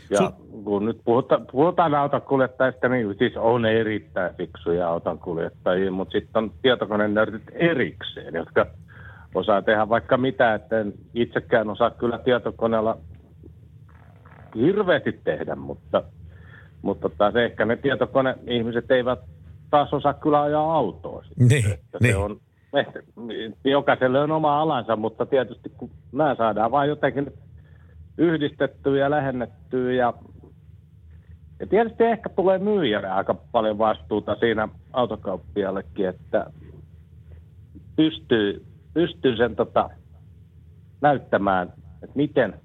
Ja 0.10 0.20
Su- 0.20 0.64
kun 0.64 0.86
nyt 0.86 1.02
puhutaan, 1.06 1.48
puhutaan 1.52 1.96
autonkuljettajista, 1.96 2.90
niin 2.90 3.16
siis 3.18 3.38
on 3.38 3.66
erittäin 3.66 4.36
fiksuja 4.36 4.90
autonkuljettajia, 4.90 5.92
mutta 5.92 6.12
sitten 6.12 6.44
on 6.44 6.52
tietokoneen 6.62 7.14
nörtit 7.14 7.44
erikseen, 7.54 8.34
jotka 8.34 8.66
osaa 9.36 9.62
tehdä 9.62 9.90
vaikka 9.90 10.18
mitä, 10.18 10.54
että 10.54 10.80
en 10.80 10.94
itsekään 11.14 11.70
osaa 11.70 11.92
kyllä 11.92 12.18
tietokoneella 12.18 12.98
hirveästi 14.56 15.20
tehdä, 15.24 15.56
mutta, 15.56 16.04
mutta 16.82 17.10
taas 17.10 17.36
ehkä 17.36 17.66
ne 17.66 17.76
tietokone-ihmiset 17.76 18.92
eivät 18.92 19.20
taas 19.70 19.94
osaa 19.94 20.14
kyllä 20.14 20.42
ajaa 20.42 20.74
autoa. 20.74 21.24
Niin, 21.40 21.50
niin. 21.50 22.14
Se 22.14 22.16
on, 22.16 22.38
ehkä, 22.74 23.00
jokaiselle 23.64 24.20
on 24.20 24.32
oma 24.32 24.62
alansa, 24.62 24.96
mutta 24.96 25.26
tietysti 25.26 25.72
kun 25.78 25.90
nämä 26.12 26.36
saadaan 26.36 26.72
vain 26.72 26.90
jotenkin 26.90 27.34
yhdistettyä 28.18 29.00
ja 29.00 29.10
lähennettyä 29.10 29.94
ja, 29.94 30.14
ja 31.60 31.68
tietysti 31.68 32.04
ehkä 32.04 32.30
tulee 32.30 32.58
myyjälle 32.58 33.10
aika 33.10 33.34
paljon 33.34 33.78
vastuuta 33.78 34.36
siinä 34.36 34.70
autokauppiallekin, 34.94 36.08
että 36.08 36.46
pystyy 37.96 38.74
pystyy 38.94 39.38
sen 39.38 39.56
tota, 39.56 39.90
näyttämään, 41.02 41.74
että 42.04 42.16
miten 42.16 42.62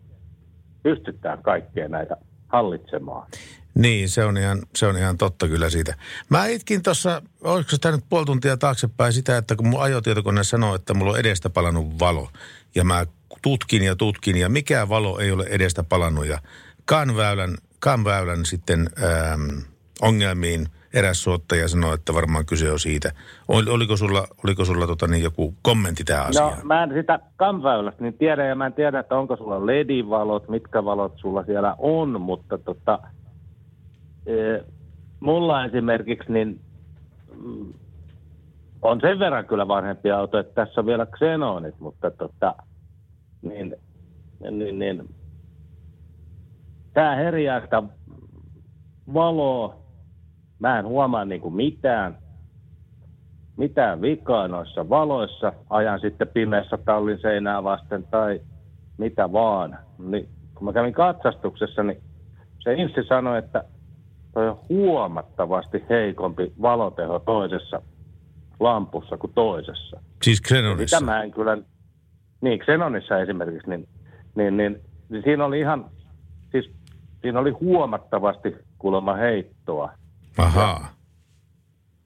pystytään 0.83 1.43
kaikkea 1.43 1.89
näitä 1.89 2.17
hallitsemaan. 2.49 3.27
Niin, 3.75 4.09
se 4.09 4.25
on, 4.25 4.37
ihan, 4.37 4.59
se 4.77 4.87
on 4.87 4.97
ihan 4.97 5.19
totta 5.19 5.49
kyllä 5.49 5.71
siitä. 5.71 5.95
Mä 6.29 6.47
itkin 6.47 6.83
tuossa, 6.83 7.23
olisiko 7.45 7.71
sitä 7.71 7.91
nyt 7.91 8.05
puoli 8.09 8.27
tuntia 8.27 8.57
taaksepäin 8.57 9.13
sitä, 9.13 9.37
että 9.37 9.57
kun 9.57 9.69
mun 9.69 9.83
ajotietokone 9.83 10.45
sanoo, 10.45 10.75
että 10.75 10.95
mulla 10.95 11.13
on 11.13 11.19
edestä 11.19 11.51
palannut 11.51 11.99
valo. 12.01 12.29
Ja 12.75 12.85
mä 12.85 13.07
tutkin 13.43 13.83
ja 13.83 13.97
tutkin 13.97 14.37
ja 14.37 14.49
mikä 14.49 14.89
valo 14.89 15.19
ei 15.19 15.33
ole 15.33 15.45
edestä 15.51 15.85
palannut. 15.85 16.27
Ja 16.27 16.39
kanväylän, 16.85 17.55
kanväylän 17.81 18.45
sitten 18.45 18.91
ähm, 19.03 19.59
ongelmiin 20.03 20.67
eräs 20.95 21.23
suottaja 21.23 21.69
sanoi, 21.69 21.95
että 21.95 22.15
varmaan 22.15 22.47
kyse 22.47 22.73
on 22.73 22.79
siitä. 22.79 23.13
Oliko 23.49 23.97
sulla, 23.97 24.27
oliko 24.45 24.65
sulla 24.65 24.87
tota 24.87 25.07
niin 25.07 25.23
joku 25.23 25.55
kommentti 25.63 26.05
tähän 26.05 26.25
no, 26.25 26.29
asiaan? 26.29 26.59
No 26.59 26.65
mä 26.65 26.83
en 26.83 26.93
sitä 26.95 27.19
kamväylästä 27.37 28.03
niin 28.03 28.19
tiedä 28.19 28.47
ja 28.47 28.55
mä 28.55 28.67
en 28.67 28.73
tiedä, 28.73 28.99
että 28.99 29.17
onko 29.17 29.37
sulla 29.37 29.67
LED-valot, 29.67 30.49
mitkä 30.49 30.85
valot 30.85 31.13
sulla 31.17 31.45
siellä 31.45 31.75
on, 31.79 32.21
mutta 32.21 32.59
tota, 32.59 32.99
e, 34.27 34.65
mulla 35.21 35.65
esimerkiksi 35.65 36.33
niin 36.33 36.61
mm, 37.45 37.73
on 38.83 39.01
sen 39.01 39.19
verran 39.19 39.47
kyllä 39.47 39.69
vanhempi 39.69 40.11
auto, 40.11 40.39
että 40.39 40.55
tässä 40.55 40.81
on 40.81 40.87
vielä 40.87 41.07
Xenonit, 41.07 41.81
mutta 41.81 42.11
tota, 42.11 42.55
niin, 43.43 43.77
niin, 44.51 44.79
niin, 44.79 45.09
tämä 46.95 47.17
herjää 47.17 47.61
sitä 47.61 47.83
valoa 49.15 49.89
Mä 50.59 50.79
en 50.79 50.87
huomaa 50.87 51.25
niin 51.25 51.41
kuin 51.41 51.55
mitään, 51.55 52.19
mitään 53.57 54.01
vikaa 54.01 54.49
noissa 54.49 54.89
valoissa. 54.89 55.53
Ajan 55.71 56.01
sitten 56.01 56.29
pimeässä 56.29 56.79
tallin 56.85 57.21
seinää 57.21 57.65
vasten 57.65 58.05
tai 58.11 58.41
mitä 58.99 59.33
vaan. 59.33 59.79
Niin, 59.99 60.29
kun 60.55 60.65
mä 60.65 60.73
kävin 60.73 60.93
katsastuksessa, 60.93 61.83
niin 61.83 62.03
se 62.59 62.75
Inssi 62.75 63.03
sanoi, 63.09 63.39
että 63.39 63.65
toi 64.35 64.49
on 64.49 64.59
huomattavasti 64.69 65.85
heikompi 65.89 66.53
valoteho 66.63 67.19
toisessa 67.19 67.83
lampussa 68.61 69.17
kuin 69.17 69.33
toisessa. 69.35 70.01
Siis 70.23 70.43
Xenonissa? 70.43 70.99
Sitä 70.99 71.11
mä 71.11 71.23
en 71.23 71.31
kyllä, 71.31 71.59
niin 72.41 72.59
Xenonissa 72.59 73.19
esimerkiksi, 73.19 73.71
niin, 73.71 73.89
niin, 74.35 74.57
niin, 74.57 74.81
niin 75.09 75.23
siinä 75.23 75.45
oli 75.45 75.61
ihan, 75.61 75.85
siis 76.53 76.71
siinä 77.23 77.39
oli 77.39 77.51
huomattavasti 77.51 78.57
kuulemma 78.79 79.15
heittoa. 79.15 79.93
Ahaa. 80.39 80.89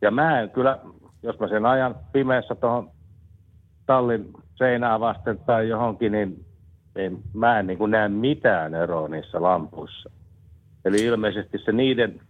Ja 0.03 0.11
mä 0.11 0.41
en 0.41 0.51
kyllä, 0.51 0.79
jos 1.23 1.39
mä 1.41 1.49
sen 1.49 1.67
ajan 1.67 1.95
pimeässä 2.13 2.55
tuohon 2.55 2.91
tallin 3.87 4.33
seinää 4.55 5.01
vasten 5.01 5.39
tai 5.39 5.69
johonkin, 5.69 6.13
niin 6.13 6.45
en, 6.97 7.19
mä 7.35 7.59
en 7.59 7.67
niin 7.67 7.79
kuin 7.79 7.91
näe 7.91 8.09
mitään 8.09 8.75
eroa 8.75 9.09
niissä 9.09 9.43
lampuissa. 9.43 10.11
Eli 10.85 11.05
ilmeisesti 11.05 11.59
se 11.59 11.73
niiden 11.73 12.21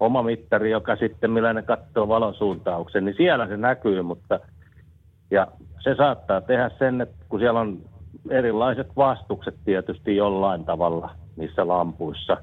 oma 0.00 0.22
mittari, 0.22 0.70
joka 0.70 0.96
sitten 0.96 1.30
millä 1.30 1.52
ne 1.52 1.62
katsoo 1.62 2.08
valosuuntauksen, 2.08 3.04
niin 3.04 3.16
siellä 3.16 3.46
se 3.46 3.56
näkyy, 3.56 4.02
mutta 4.02 4.40
ja 5.30 5.46
se 5.80 5.94
saattaa 5.94 6.40
tehdä 6.40 6.70
sen, 6.78 7.00
että 7.00 7.16
kun 7.28 7.40
siellä 7.40 7.60
on 7.60 7.78
erilaiset 8.30 8.96
vastukset 8.96 9.54
tietysti 9.64 10.16
jollain 10.16 10.64
tavalla 10.64 11.10
niissä 11.36 11.68
lampuissa, 11.68 12.36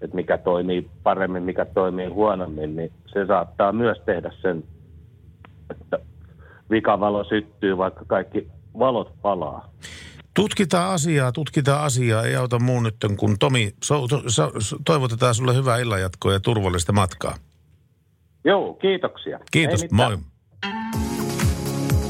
että 0.00 0.16
mikä 0.16 0.38
toimii 0.38 0.90
paremmin, 1.02 1.42
mikä 1.42 1.64
toimii 1.64 2.06
huonommin, 2.06 2.76
niin 2.76 2.92
se 3.06 3.26
saattaa 3.26 3.72
myös 3.72 3.98
tehdä 4.06 4.32
sen, 4.42 4.64
että 5.70 5.98
vikavalo 6.70 7.24
syttyy, 7.24 7.78
vaikka 7.78 8.04
kaikki 8.06 8.48
valot 8.78 9.12
palaa. 9.22 9.68
Tutkitaan 10.34 10.94
asiaa, 10.94 11.32
tutkitaan 11.32 11.84
asiaa. 11.84 12.22
Ei 12.22 12.36
auta 12.36 12.58
muu 12.58 12.80
nyt, 12.80 12.96
kun 13.16 13.36
Tomi, 13.38 13.70
so, 13.84 14.08
to, 14.08 14.22
so, 14.26 14.50
toivotetaan 14.84 15.34
sulle 15.34 15.54
hyvää 15.54 15.78
illanjatkoa 15.78 16.32
ja 16.32 16.40
turvallista 16.40 16.92
matkaa. 16.92 17.34
Joo, 18.44 18.74
kiitoksia. 18.74 19.40
Kiitos, 19.50 19.90
moi. 19.90 20.18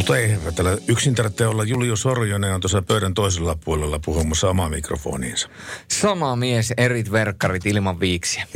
Mutta 0.00 0.16
ei, 0.16 0.38
täällä 0.54 0.78
yksin 0.88 1.14
tarvitsee 1.14 1.46
olla 1.46 1.64
Julius 1.64 2.00
Sorjonen 2.02 2.54
on 2.54 2.60
tuossa 2.60 2.82
pöydän 2.82 3.14
toisella 3.14 3.58
puolella 3.64 3.98
puhumassa 4.04 4.50
omaa 4.50 4.68
mikrofoniinsa. 4.68 5.48
Sama 5.88 6.36
mies, 6.36 6.72
erit 6.76 7.12
verkkarit 7.12 7.66
ilman 7.66 8.00
viiksiä. 8.00 8.46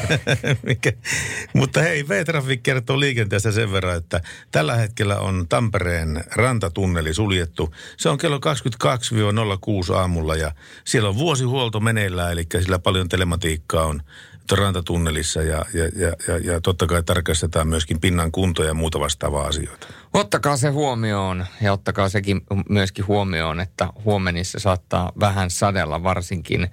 Mikä? 0.66 0.92
Mutta 1.54 1.82
hei, 1.82 2.08
V-Traffic 2.08 2.60
kertoo 2.62 3.00
liikenteestä 3.00 3.52
sen 3.52 3.72
verran, 3.72 3.96
että 3.96 4.20
tällä 4.52 4.76
hetkellä 4.76 5.18
on 5.18 5.46
Tampereen 5.48 6.24
rantatunneli 6.30 7.14
suljettu. 7.14 7.74
Se 7.96 8.08
on 8.08 8.18
kello 8.18 8.40
22-06 9.90 9.94
aamulla 9.94 10.36
ja 10.36 10.52
siellä 10.84 11.08
on 11.08 11.18
vuosihuolto 11.18 11.80
meneillään, 11.80 12.32
eli 12.32 12.46
sillä 12.60 12.78
paljon 12.78 13.08
telematiikkaa 13.08 13.86
on 13.86 14.02
rantatunnelissa 14.56 15.42
ja, 15.42 15.64
ja, 15.74 15.84
ja, 15.84 16.12
ja, 16.28 16.52
ja 16.52 16.60
totta 16.60 16.86
kai 16.86 17.02
tarkastetaan 17.02 17.68
myöskin 17.68 18.00
pinnan 18.00 18.32
kunto 18.32 18.64
ja 18.64 18.74
muuta 18.74 19.00
vastaavaa 19.00 19.46
asioita. 19.46 19.86
Ottakaa 20.14 20.56
se 20.56 20.68
huomioon 20.68 21.46
ja 21.62 21.72
ottakaa 21.72 22.08
sekin 22.08 22.40
myöskin 22.68 23.06
huomioon, 23.06 23.60
että 23.60 23.88
huomenissa 24.04 24.58
saattaa 24.58 25.12
vähän 25.20 25.50
sadella 25.50 26.02
varsinkin 26.02 26.70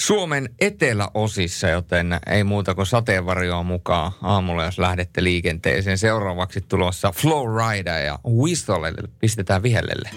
Suomen 0.00 0.48
eteläosissa, 0.60 1.68
joten 1.68 2.20
ei 2.26 2.44
muuta 2.44 2.74
kuin 2.74 2.86
sateenvarjoa 2.86 3.62
mukaan 3.62 4.12
aamulla, 4.22 4.64
jos 4.64 4.78
lähdette 4.78 5.24
liikenteeseen. 5.24 5.98
Seuraavaksi 5.98 6.60
tulossa 6.60 7.12
Flow 7.12 7.46
Rider 7.56 8.04
ja 8.04 8.18
Whistle 8.28 8.92
pistetään 9.18 9.62
vihellelle. 9.62 10.10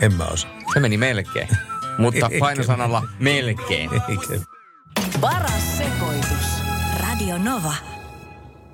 En 0.00 0.14
mä 0.14 0.24
osaa. 0.24 0.53
Se 0.72 0.80
meni 0.80 0.96
melkein, 0.96 1.48
mutta 1.98 2.30
painosanalla 2.38 3.02
melkein. 3.18 3.90
Paras 5.20 5.78
sekoitus. 5.78 6.62
Radio 7.00 7.38
Nova. 7.38 7.74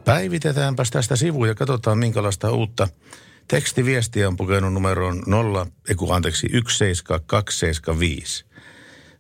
Päivitetäänpäs 0.04 0.90
tästä 0.90 1.16
sivuja 1.16 1.50
ja 1.50 1.54
katsotaan 1.54 1.98
minkälaista 1.98 2.50
uutta 2.50 2.88
tekstiviestiä 3.48 4.28
on 4.28 4.36
pukenut 4.36 4.72
numeroon 4.72 5.22
0, 5.26 5.66
eiku, 5.88 6.12
anteeksi, 6.12 6.46
17275. 6.46 8.44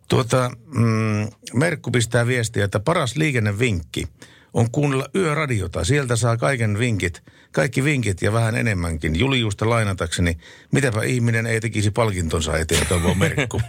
Tuota, 0.08 0.50
mm, 0.66 1.28
Merkku 1.54 1.90
pistää 1.90 2.26
viestiä, 2.26 2.64
että 2.64 2.80
paras 2.80 3.16
liikennevinkki 3.16 4.08
on 4.54 4.70
kuunnella 4.70 5.06
yöradiota. 5.14 5.84
Sieltä 5.84 6.16
saa 6.16 6.36
kaiken 6.36 6.78
vinkit, 6.78 7.22
kaikki 7.52 7.84
vinkit 7.84 8.22
ja 8.22 8.32
vähän 8.32 8.54
enemmänkin. 8.54 9.18
Juliusta 9.18 9.70
lainatakseni, 9.70 10.36
mitäpä 10.72 11.02
ihminen 11.02 11.46
ei 11.46 11.60
tekisi 11.60 11.90
palkintonsa 11.90 12.58
eteen, 12.58 12.86
toivoo 12.86 13.14
Merkku. 13.14 13.60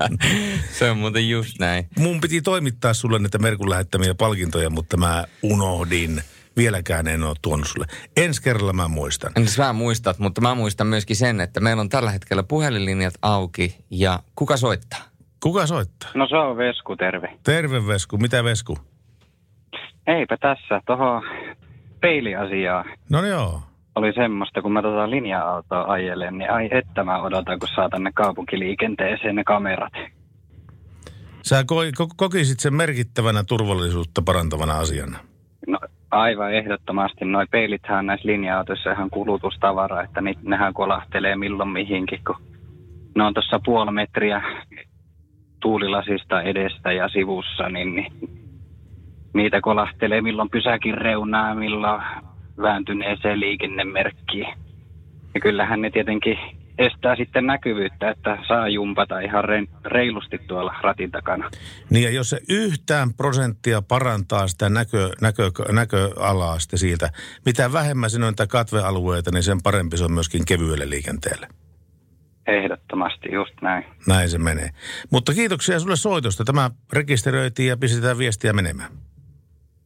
Se 0.78 0.90
on 0.90 0.98
muuten 0.98 1.28
just 1.28 1.58
näin. 1.58 1.88
Mun 1.98 2.20
piti 2.20 2.42
toimittaa 2.42 2.94
sulle 2.94 3.18
näitä 3.18 3.38
Merkun 3.38 3.70
lähettämiä 3.70 4.14
palkintoja, 4.14 4.70
mutta 4.70 4.96
mä 4.96 5.24
unohdin. 5.42 6.22
Vieläkään 6.56 7.06
en 7.08 7.22
ole 7.22 7.36
tuonut 7.42 7.66
sulle. 7.68 7.86
Ensi 8.16 8.42
kerralla 8.42 8.72
mä 8.72 8.88
muistan. 8.88 9.32
Entäs 9.36 9.54
sä 9.54 9.72
muistat, 9.72 10.18
mutta 10.18 10.40
mä 10.40 10.54
muistan 10.54 10.86
myöskin 10.86 11.16
sen, 11.16 11.40
että 11.40 11.60
meillä 11.60 11.80
on 11.80 11.88
tällä 11.88 12.10
hetkellä 12.10 12.42
puhelinlinjat 12.42 13.14
auki 13.22 13.76
ja 13.90 14.20
kuka 14.36 14.56
soittaa? 14.56 15.00
Kuka 15.42 15.66
soittaa? 15.66 16.10
No 16.14 16.28
se 16.28 16.36
on 16.36 16.56
Vesku, 16.56 16.96
terve. 16.96 17.38
Terve 17.44 17.86
Vesku. 17.86 18.18
Mitä 18.18 18.44
Vesku? 18.44 18.78
Eipä 20.06 20.36
tässä, 20.36 20.80
tuohon 20.86 21.22
peiliasiaa. 22.00 22.84
No 23.10 23.26
joo. 23.26 23.60
Oli 23.94 24.12
semmoista, 24.12 24.62
kun 24.62 24.72
mä 24.72 24.82
tota 24.82 25.10
linja-autoa 25.10 25.84
ajelen, 25.92 26.38
niin 26.38 26.50
ai 26.50 26.68
että 26.70 27.04
mä 27.04 27.22
odotan, 27.22 27.58
kun 27.58 27.68
saa 27.74 27.88
tänne 27.88 28.10
kaupunkiliikenteeseen 28.14 29.36
ne 29.36 29.44
kamerat. 29.44 29.92
Sä 31.42 31.62
ko- 31.62 32.02
ko- 32.02 32.14
kokisit 32.16 32.60
sen 32.60 32.74
merkittävänä 32.74 33.44
turvallisuutta 33.44 34.22
parantavana 34.22 34.78
asiana. 34.78 35.18
No 35.66 35.78
aivan 36.10 36.54
ehdottomasti. 36.54 37.24
Noi 37.24 37.46
peilithän 37.50 37.98
on 37.98 38.06
näissä 38.06 38.28
linja-autoissa 38.28 38.92
ihan 38.92 39.10
kulutustavara, 39.10 40.02
että 40.02 40.20
ni, 40.20 40.34
nehän 40.42 40.74
kolahtelee 40.74 41.36
milloin 41.36 41.68
mihinkin, 41.68 42.20
kun 42.26 42.36
ne 43.16 43.24
on 43.24 43.34
tuossa 43.34 43.60
puoli 43.64 43.90
metriä 43.90 44.42
tuulilasista 45.60 46.42
edestä 46.42 46.92
ja 46.92 47.08
sivussa, 47.08 47.68
niin, 47.68 47.94
niin 47.94 48.12
niitä 49.34 49.60
kolahtelee 49.60 50.20
milloin 50.20 50.50
pysäkin 50.50 50.94
reunaa, 50.94 51.54
milloin 51.54 52.02
vääntyneeseen 52.62 53.40
liikennemerkkiin. 53.40 54.54
Ja 55.34 55.40
kyllähän 55.40 55.80
ne 55.80 55.90
tietenkin 55.90 56.38
estää 56.78 57.16
sitten 57.16 57.46
näkyvyyttä, 57.46 58.10
että 58.10 58.38
saa 58.48 58.68
jumpata 58.68 59.20
ihan 59.20 59.44
re- 59.44 59.68
reilusti 59.84 60.38
tuolla 60.38 60.74
ratin 60.82 61.10
takana. 61.10 61.50
Niin 61.90 62.04
ja 62.04 62.10
jos 62.10 62.30
se 62.30 62.40
yhtään 62.48 63.14
prosenttia 63.14 63.82
parantaa 63.82 64.46
sitä 64.46 64.68
näkö, 64.68 65.10
näkö, 65.20 65.50
näköalaa 65.72 66.58
sitten 66.58 66.78
siitä, 66.78 67.10
mitä 67.46 67.72
vähemmän 67.72 68.10
siinä 68.10 68.26
on 68.26 68.30
niitä 68.30 68.46
katvealueita, 68.46 69.30
niin 69.30 69.42
sen 69.42 69.62
parempi 69.62 69.96
se 69.96 70.04
on 70.04 70.12
myöskin 70.12 70.44
kevyelle 70.44 70.90
liikenteelle. 70.90 71.48
Ehdottomasti, 72.46 73.32
just 73.32 73.54
näin. 73.62 73.84
Näin 74.06 74.28
se 74.28 74.38
menee. 74.38 74.70
Mutta 75.10 75.34
kiitoksia 75.34 75.80
sulle 75.80 75.96
soitosta. 75.96 76.44
Tämä 76.44 76.70
rekisteröitiin 76.92 77.68
ja 77.68 77.76
pistetään 77.76 78.18
viestiä 78.18 78.52
menemään. 78.52 78.90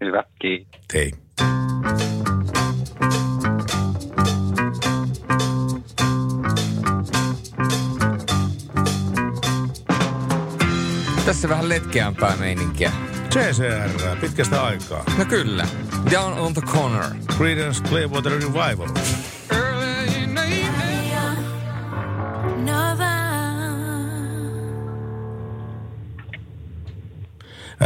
Hyvä, 0.05 0.25
kiitos. 0.39 0.81
Hei. 0.95 1.13
Tässä 11.27 11.49
vähän 11.49 11.69
letkeämpää 11.69 12.37
meininkiä. 12.37 12.93
CCR, 13.31 14.17
pitkästä 14.21 14.63
aikaa. 14.63 15.05
No 15.19 15.25
kyllä. 15.25 15.67
Down 16.11 16.39
on 16.39 16.55
the 16.55 16.63
corner. 16.63 17.05
Creedence 17.37 17.83
Clearwater 17.83 18.33
Revival. 18.33 18.89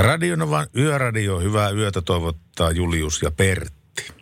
Radionovan 0.02 0.66
yöradio, 0.76 1.40
hyvää 1.40 1.70
yötä 1.70 2.02
toivottaa 2.02 2.70
Julius 2.70 3.22
ja 3.22 3.30
Pertti. 3.30 4.12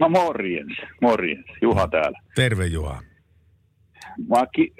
No 0.00 0.08
morjens, 0.08 0.76
morjens. 1.02 1.46
Juha 1.62 1.88
täällä. 1.88 2.20
Terve 2.34 2.66
Juha. 2.66 3.02
Mä 4.28 4.46
ki- 4.54 4.74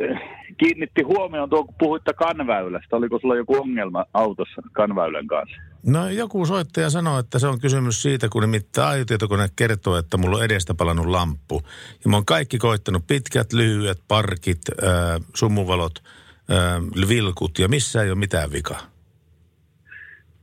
kiinnitti 0.59 1.03
huomioon 1.03 1.51
tuo, 1.51 1.65
kun 1.65 1.75
puhuitte 1.79 2.13
kanväylästä. 2.13 2.97
Oliko 2.97 3.19
sulla 3.19 3.37
joku 3.37 3.57
ongelma 3.57 4.05
autossa 4.15 4.63
kanväylän 4.73 5.27
kanssa? 5.27 5.57
No 5.87 6.09
joku 6.09 6.47
soittaja 6.47 6.91
sanoi, 6.91 7.21
että 7.21 7.39
se 7.39 7.47
on 7.47 7.61
kysymys 7.61 8.03
siitä, 8.03 8.29
kun 8.29 8.43
nimittäin 8.43 8.89
ajotietokone 8.89 9.49
kertoo, 9.57 9.97
että 9.97 10.17
mulla 10.17 10.37
on 10.37 10.45
edestä 10.45 10.75
palannut 10.75 11.07
lamppu. 11.07 11.63
Ja 12.05 12.11
mä 12.11 12.17
oon 12.17 12.25
kaikki 12.27 12.59
koittanut 12.59 13.07
pitkät, 13.07 13.53
lyhyet, 13.53 13.99
parkit, 14.09 14.61
äh, 14.83 15.21
sumuvalot, 15.35 16.03
äh, 16.51 17.09
vilkut 17.09 17.59
ja 17.59 17.69
missä 17.69 18.03
ei 18.03 18.11
ole 18.11 18.19
mitään 18.19 18.53
vikaa. 18.53 18.90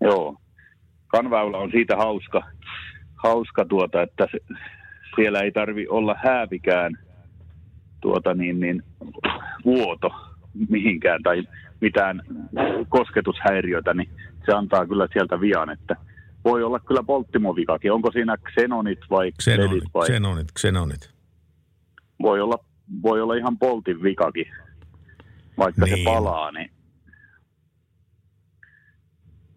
Joo. 0.02 0.38
Kanväylä 1.08 1.58
on 1.58 1.72
siitä 1.72 1.98
hauska, 1.98 2.44
hauska 3.16 3.66
tuota, 3.66 4.02
että 4.02 4.28
se, 4.32 4.40
siellä 5.16 5.40
ei 5.40 5.52
tarvi 5.52 5.88
olla 5.88 6.16
häävikään 6.24 6.98
tuota 8.02 8.34
niin, 8.34 8.60
niin, 8.60 8.84
vuoto 9.66 10.10
mihinkään 10.70 11.24
tai 11.24 11.44
mitään 11.82 12.22
kosketushäiriötä, 12.90 13.94
niin 13.94 14.10
se 14.46 14.54
antaa 14.54 14.88
kyllä 14.88 15.08
sieltä 15.14 15.42
vian, 15.42 15.70
että 15.70 15.96
voi 16.44 16.64
olla 16.64 16.80
kyllä 16.80 17.04
polttimovikakin. 17.04 17.92
Onko 17.92 18.12
siinä 18.12 18.38
xenonit 18.38 19.00
vai 19.10 19.32
Xenonit, 19.44 19.72
ledit 19.72 19.94
vai? 19.94 20.08
xenonit, 20.08 20.48
xenonit. 20.60 21.14
Voi 22.22 22.42
olla, 22.42 22.60
voi 23.04 23.22
olla 23.22 23.36
ihan 23.36 23.58
poltin 23.58 24.04
vikakin, 24.04 24.46
vaikka 25.58 25.86
niin. 25.86 25.98
se 25.98 26.04
palaa, 26.04 26.52
niin 26.52 26.72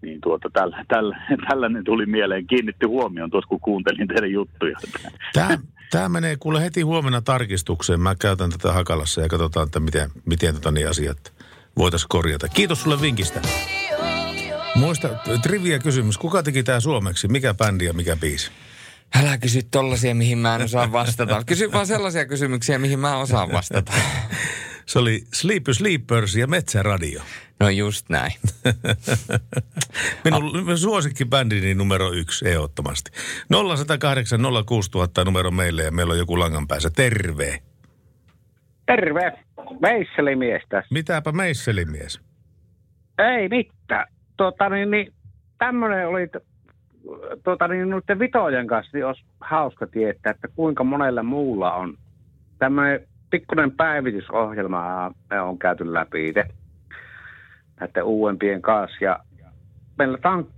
niin 0.03 0.21
tuota, 0.21 0.51
tällä, 0.53 0.85
tällä, 0.89 1.17
tällainen 1.49 1.85
tuli 1.85 2.07
mieleen, 2.07 2.47
kiinnitti 2.47 2.87
huomioon 2.87 3.31
tuossa, 3.31 3.49
kun 3.49 3.61
kuuntelin 3.61 4.09
teidän 4.09 4.33
juttuja. 4.33 4.79
Tämä, 5.33 5.59
tämä 5.91 6.09
menee 6.09 6.37
kuule 6.37 6.63
heti 6.63 6.83
huomenna 6.83 7.21
tarkistukseen. 7.21 8.01
Mä 8.01 8.15
käytän 8.15 8.51
tätä 8.51 8.73
Hakalassa 8.73 9.21
ja 9.21 9.29
katsotaan, 9.29 9.67
että 9.67 9.81
miten, 9.81 10.11
miten 10.25 10.55
tota 10.55 10.71
niin 10.71 10.89
asiat 10.89 11.33
voitaisiin 11.77 12.09
korjata. 12.09 12.49
Kiitos 12.49 12.83
sulle 12.83 13.01
vinkistä. 13.01 13.41
Muista, 14.75 15.09
trivia 15.43 15.79
kysymys. 15.79 16.19
Kuka 16.19 16.43
teki 16.43 16.63
tämä 16.63 16.81
suomeksi? 16.81 17.29
Mikä 17.29 17.55
bändi 17.55 17.85
ja 17.85 17.93
mikä 17.93 18.17
biisi? 18.17 18.51
Älä 19.15 19.39
kysy 19.39 19.63
tollasia, 19.71 20.15
mihin 20.15 20.39
mä 20.39 20.55
en 20.55 20.63
osaa 20.63 20.93
vastata. 20.93 21.43
Kysy 21.47 21.73
vaan 21.73 21.87
sellaisia 21.87 22.27
kysymyksiä, 22.27 22.79
mihin 22.79 22.99
mä 22.99 23.17
osaan 23.17 23.53
vastata. 23.53 23.93
Se 24.91 24.99
oli 24.99 25.21
Sleepy 25.33 25.75
Sleepers 25.75 26.37
ja 26.37 26.47
Metsäradio. 26.47 27.23
No 27.61 27.69
just 27.69 28.09
näin. 28.09 28.33
Minun 30.25 30.79
suosikkibändini 30.79 31.75
numero 31.75 32.13
yksi, 32.13 32.49
ehdottomasti. 32.49 33.11
0108 33.51 34.41
06000 34.67 35.25
numero 35.25 35.51
meille 35.51 35.83
ja 35.83 35.93
meillä 35.93 36.13
on 36.13 36.19
joku 36.19 36.39
langan 36.39 36.69
päässä. 36.69 36.91
Terve. 36.97 37.63
Terve. 38.87 39.33
Meisselimies 39.81 40.63
tässä. 40.69 40.95
Mitäpä 40.95 41.33
meisselimies? 41.33 42.21
Ei 43.19 43.49
mitään. 43.49 44.07
Tuota, 44.37 44.69
niin, 44.69 44.91
niin, 44.91 45.13
tämmöinen 45.59 46.09
oli 46.09 46.29
tuota, 47.45 47.69
niin, 47.69 47.91
noiden 47.91 48.19
vitojen 48.19 48.67
kanssa, 48.67 48.91
niin 48.95 49.07
olisi 49.07 49.25
hauska 49.41 49.87
tietää, 49.87 50.31
että 50.31 50.49
kuinka 50.49 50.85
monella 50.85 51.23
muulla 51.23 51.73
on 51.75 51.99
tämmöinen 52.59 53.10
pikkuinen 53.31 53.71
päivitysohjelma 53.71 55.11
me 55.31 55.41
on 55.41 55.59
käyty 55.59 55.95
läpi 55.95 56.29
itse 56.29 56.45
näiden 57.81 58.05
uudempien 58.05 58.63
kanssa. 58.63 59.05
Ja 59.05 59.19
meillä 59.99 60.19
tank, 60.19 60.49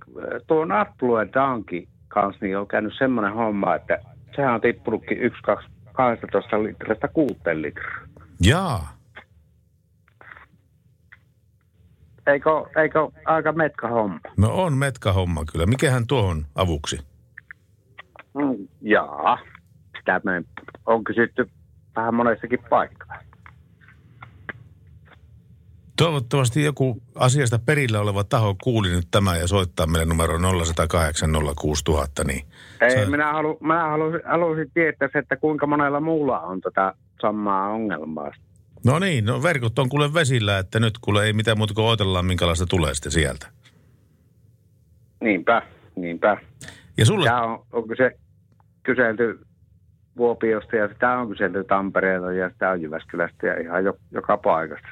tuon 0.47 0.73
Apple 0.73 1.29
Danki 1.35 1.89
kanssa 2.09 2.45
niin 2.45 2.59
on 2.59 2.67
käynyt 2.67 2.93
semmoinen 2.99 3.35
homma, 3.35 3.75
että 3.75 3.99
sehän 4.37 4.55
on 4.55 4.61
tippunutkin 4.61 5.19
1, 5.19 5.43
2, 5.43 5.69
12 5.93 6.63
litrasta 6.63 7.09
6 7.09 7.35
litraa. 7.53 8.07
Jaa. 8.41 8.97
Eikö, 12.27 12.51
eikö 12.77 13.09
aika 13.25 13.53
metka 13.53 13.89
homma? 13.89 14.21
No 14.37 14.55
on 14.55 14.73
metka 14.73 15.13
homma 15.13 15.45
kyllä. 15.53 15.67
Mikähän 15.67 16.07
tuohon 16.07 16.47
avuksi? 16.55 16.99
Mm, 18.35 18.69
jaa. 18.81 19.39
Sitä 19.99 20.21
me 20.25 20.45
on 20.87 21.05
kysytty 21.05 21.51
vähän 21.97 22.15
monessakin 22.15 22.59
paikkaa. 22.71 23.19
Toivottavasti 25.97 26.65
joku 26.65 27.03
asiasta 27.15 27.59
perillä 27.59 28.01
oleva 28.01 28.25
taho 28.25 28.57
kuuli 28.63 28.89
nyt 28.89 29.09
tämä 29.11 29.37
ja 29.37 29.47
soittaa 29.47 29.87
meille 29.87 30.07
numero 30.07 30.39
0108 30.65 31.31
06000, 31.61 32.25
niin 32.25 32.47
Ei, 32.81 33.07
minä, 33.07 33.33
halu, 33.33 33.59
minä 33.61 33.89
halusin, 33.89 34.21
halusin 34.25 34.71
tietää 34.75 35.09
se, 35.13 35.19
että 35.19 35.37
kuinka 35.37 35.67
monella 35.67 36.01
muulla 36.01 36.41
on 36.41 36.61
tätä 36.61 36.95
samaa 37.21 37.69
ongelmaa. 37.69 38.33
No 38.87 38.99
niin, 38.99 39.25
no 39.25 39.43
verkot 39.43 39.79
on 39.79 39.89
kuule 39.89 40.15
vesillä, 40.15 40.59
että 40.59 40.81
nyt 40.81 40.99
kuule 41.01 41.25
ei 41.25 41.33
mitään 41.33 41.59
muuta 41.59 41.75
kuin 41.75 41.87
odotellaan, 41.87 42.27
minkälaista 42.27 42.67
tulee 42.67 42.95
sitten 42.95 43.13
sieltä. 43.13 43.47
Niinpä, 45.21 45.63
niinpä. 45.97 46.37
Ja 46.99 47.07
sulla... 47.07 47.25
Tämä 47.25 47.43
on, 47.43 47.67
on 47.73 47.89
kyse, 47.89 48.19
kyselty 48.83 49.47
Vuopiosta 50.17 50.77
ja 50.77 50.89
sitä 50.89 51.19
on 51.19 51.29
kyselty 51.29 51.65
Tampereelta 51.65 52.33
ja 52.33 52.51
sitä 52.51 52.71
on 52.71 52.83
Jyväskylästä 52.83 53.47
ja 53.47 53.61
ihan 53.61 53.85
jo, 53.85 53.99
joka 54.11 54.37
paikasta. 54.37 54.89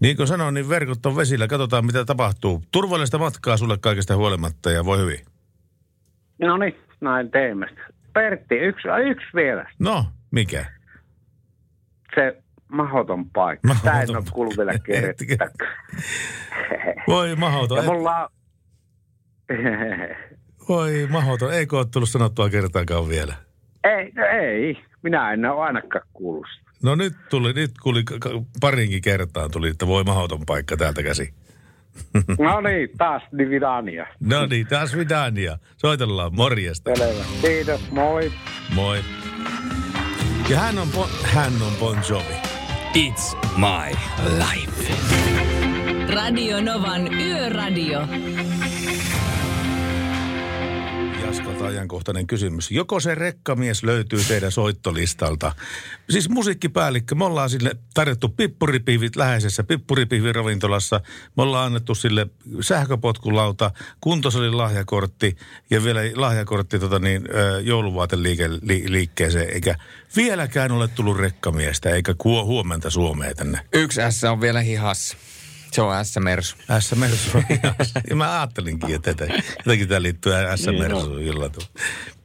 Niin 0.00 0.16
kuin 0.16 0.26
sanoin, 0.26 0.54
niin 0.54 0.68
verkot 0.68 1.06
on 1.06 1.16
vesillä. 1.16 1.46
Katsotaan, 1.46 1.86
mitä 1.86 2.04
tapahtuu. 2.04 2.62
Turvallista 2.72 3.18
matkaa 3.18 3.56
sulle 3.56 3.78
kaikesta 3.80 4.16
huolimatta 4.16 4.70
ja 4.70 4.84
voi 4.84 4.98
hyvin. 4.98 5.18
No 6.40 6.56
niin, 6.56 6.76
näin 7.00 7.30
teemme. 7.30 7.66
Pertti, 8.12 8.54
yksi, 8.54 8.88
yksi 9.10 9.26
vielä. 9.34 9.70
No, 9.78 10.06
mikä? 10.30 10.66
Se 12.14 12.42
mahoton 12.68 13.30
paikka. 13.30 13.68
Mahoton 13.68 13.84
Tämä 13.84 14.02
en 14.02 14.16
ole 14.16 14.24
kuullut 14.32 14.56
vielä 14.56 14.72
kertaa. 14.86 15.48
Voi 17.08 17.36
mahoton. 17.36 17.76
Ja 17.76 17.82
mulla 17.82 18.22
on... 18.22 18.28
Voi 20.68 21.06
mahoton. 21.10 21.52
Eikö 21.54 21.78
ole 21.78 21.86
tullut 21.92 22.08
sanottua 22.10 22.50
kertaakaan 22.50 23.08
vielä? 23.08 23.34
ei, 23.84 24.12
no 24.14 24.22
ei, 24.26 24.84
minä 25.02 25.32
en 25.32 25.44
ole 25.44 25.60
ainakaan 25.64 26.06
kuullut. 26.12 26.46
No 26.82 26.94
nyt 26.94 27.12
tuli, 27.30 27.52
nyt 27.52 27.70
kuuli 27.82 28.02
ka- 28.04 28.18
parinkin 28.60 29.02
kertaan 29.02 29.50
tuli, 29.50 29.68
että 29.68 29.86
voi 29.86 30.04
mahoton 30.04 30.46
paikka 30.46 30.76
täältä 30.76 31.02
käsi. 31.02 31.34
No 32.38 32.60
niin, 32.60 32.88
taas 32.98 33.22
Dividania. 33.38 34.06
No 34.20 34.46
niin, 34.46 34.66
taas 34.66 34.96
Vidania. 34.96 35.58
Soitellaan, 35.76 36.34
morjesta. 36.34 36.90
Selvä. 36.96 37.24
Kiitos, 37.42 37.90
moi. 37.90 38.32
Moi. 38.74 38.98
Ja 40.48 40.58
hän 40.58 40.78
on, 40.78 40.88
bon, 40.94 41.08
hän 41.24 41.52
on 41.66 41.72
Bon 41.80 41.98
Jovi. 42.10 42.34
It's 42.94 43.36
my 43.56 43.96
life. 44.38 44.92
Radio 46.14 46.60
Novan 46.60 47.14
Yöradio. 47.14 48.00
Jaskalta 51.32 51.66
ajankohtainen 51.66 52.26
kysymys. 52.26 52.70
Joko 52.70 53.00
se 53.00 53.14
rekkamies 53.14 53.82
löytyy 53.82 54.24
teidän 54.28 54.52
soittolistalta? 54.52 55.52
Siis 56.10 56.28
musiikkipäällikkö, 56.28 57.14
me 57.14 57.24
ollaan 57.24 57.50
sille 57.50 57.76
tarjottu 57.94 58.28
pippuripihvit 58.28 59.16
läheisessä 59.16 59.64
pippuripihviravintolassa. 59.64 61.00
Me 61.36 61.42
ollaan 61.42 61.66
annettu 61.66 61.94
sille 61.94 62.26
sähköpotkulauta, 62.60 63.70
kuntosalin 64.00 64.58
lahjakortti 64.58 65.36
ja 65.70 65.84
vielä 65.84 66.00
lahjakortti 66.14 66.78
tota 66.78 66.98
niin, 66.98 67.28
jouluvaateliikkeeseen. 67.62 69.50
Eikä 69.50 69.74
vieläkään 70.16 70.72
ole 70.72 70.88
tullut 70.88 71.16
rekkamiestä 71.16 71.90
eikä 71.90 72.14
kuo 72.18 72.44
huomenta 72.44 72.90
Suomeen 72.90 73.36
tänne. 73.36 73.60
Yksi 73.72 74.00
S 74.10 74.24
on 74.24 74.40
vielä 74.40 74.60
hihassa. 74.60 75.16
Se 75.72 75.82
on 75.82 76.04
S-mersu. 76.04 76.56
S-mersu. 76.78 77.38
Ja 78.10 78.16
mä 78.16 78.32
ajattelinkin, 78.32 78.94
että 78.94 79.14
tätä, 79.14 79.34
jotenkin 79.58 79.88
tämä 79.88 80.02
liittyy 80.02 80.32
S-mersuun 80.56 81.16
Niin 81.16 81.26
jollain 81.26 81.52
tavalla. 81.52 81.72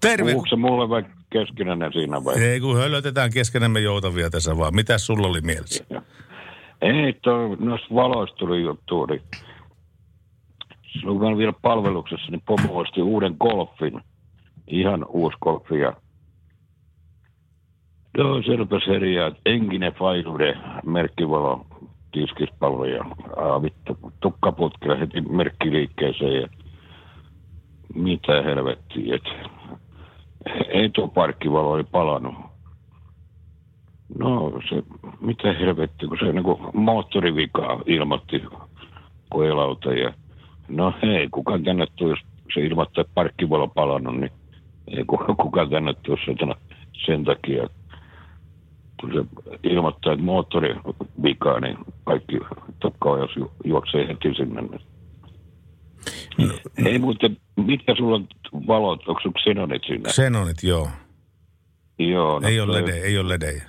Terve. 0.02 0.32
Puhuuko 0.32 0.48
se 0.50 0.56
mulle 0.56 0.90
vai 0.90 1.04
keskinäinen 1.30 1.94
siinä 1.94 2.24
vai? 2.24 2.36
Ei 2.40 2.60
kun 2.60 2.78
hölötetään 2.78 3.32
keskenämme 3.34 3.80
joutavia 3.80 4.30
tässä 4.30 4.58
vaan. 4.58 4.76
Mitäs 4.76 5.06
sulla 5.06 5.28
oli 5.28 5.42
mielessä? 5.42 5.86
Ei, 6.82 7.14
toi, 7.14 7.58
noista 7.60 7.96
valoista 7.96 8.38
tuli 8.38 8.62
juttu. 8.62 9.02
Oli. 9.02 9.22
Silloin 10.94 11.20
kun 11.20 11.38
vielä 11.38 11.54
palveluksessa, 11.62 12.32
niin 12.32 12.44
pomo 12.46 12.78
osti 12.78 13.02
uuden 13.02 13.36
golfin. 13.40 14.02
Ihan 14.68 15.06
uusi 15.10 15.38
golfi. 15.42 15.80
Ja... 15.80 15.94
Joo, 18.18 18.42
se 18.42 18.56
rupesi 18.56 18.88
herjää, 18.88 19.28
että 19.28 19.42
enkinen 19.46 19.94
failude, 19.94 20.58
merkkivalo, 20.86 21.67
tiskispallo 22.18 22.86
ja 22.86 23.04
vittu, 23.62 23.98
tukkaputkilla 24.20 24.96
heti 24.96 25.22
merkkiliikkeeseen 25.22 26.42
ja 26.42 26.48
mitä 27.96 28.42
helvettiä, 28.42 29.16
että 29.16 29.30
etuparkkivalo 30.70 31.72
oli 31.72 31.84
palannut. 31.84 32.36
No 34.20 34.52
se, 34.70 34.84
mitä 35.22 35.54
helvettiä, 35.54 36.10
kun 36.10 36.18
se 36.20 36.32
niinku 36.32 36.60
moottorivikaa 36.74 37.82
ilmoitti 37.86 38.44
koelauta 39.30 39.94
ja 39.94 40.14
no 40.68 40.94
hei, 41.02 41.28
kukaan 41.32 41.64
tänne 41.64 41.86
tuu, 41.96 42.10
jos 42.10 42.20
se 42.54 42.62
ilmoittaa, 42.62 43.02
että 43.02 43.14
parkkivalo 43.14 43.68
palannut, 43.68 44.16
niin 44.16 44.32
ei 44.88 45.04
ku- 45.06 45.36
kukaan 45.42 45.70
tänne 45.70 45.94
satana 46.26 46.56
sen 47.06 47.24
takia. 47.24 47.68
Kun 49.02 49.12
se 49.14 49.48
ilmoittaa, 49.64 50.14
että 50.14 50.26
moottori 50.26 50.76
vikaa, 51.24 51.60
niin 51.60 51.78
kaikki 52.04 52.40
tokkaojassa 52.80 53.40
ju- 53.40 53.52
juoksee 53.66 54.08
heti 54.08 54.34
sinne. 54.34 54.62
No, 56.38 56.54
Ei 56.86 57.00
muuten, 57.00 57.38
mitkä 57.56 57.96
sulla 57.96 58.16
on 58.16 58.28
valot, 58.68 59.08
onko 59.08 59.22
sulla 59.22 59.40
xenonit 59.44 59.82
sinne? 59.88 60.10
Xenonit, 60.10 60.64
joo. 60.64 60.90
Joo. 62.00 62.40
no 62.40 62.48
Ei 62.48 62.60
ole 62.60 62.74
toi- 62.74 62.82
ledejä, 62.82 63.04
ei 63.06 63.18
ole 63.18 63.30
ledejä. 63.30 63.64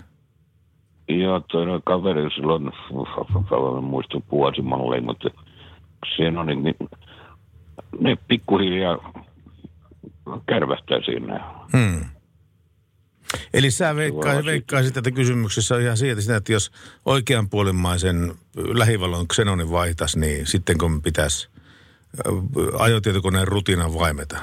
Joo, 1.09 1.41
toi 1.41 1.67
noin 1.67 1.83
kaveri 1.85 2.31
silloin, 2.35 2.71
en 3.79 3.85
muista 3.85 4.21
vuosimalleja, 4.33 5.03
mutta 5.03 5.29
xenonit, 6.07 6.63
niin 6.63 6.75
ne 8.01 8.17
pikkuhiljaa 8.29 9.13
kärvähtää 10.47 10.99
siinä. 11.05 11.41
Hmm. 11.77 12.01
Eli 13.55 13.71
sä 13.71 13.97
veikkaa, 13.97 14.45
veikkaisit, 14.45 14.97
että 14.97 15.11
kysymyksessä 15.11 15.75
on 15.75 15.81
ihan 15.81 15.97
siitä, 15.97 16.21
sitä, 16.21 16.37
että 16.37 16.53
jos 16.53 16.71
oikeanpuolimmaisen 17.05 18.33
lähivalon 18.57 19.29
xenonin 19.29 19.71
vaihtas, 19.71 20.17
niin 20.17 20.47
sitten 20.47 20.79
kun 20.79 21.03
pitäisi 21.03 21.49
ö, 22.27 22.31
ajotietokoneen 22.79 23.49
rutiinan 23.49 23.95
vaimeta. 23.95 24.39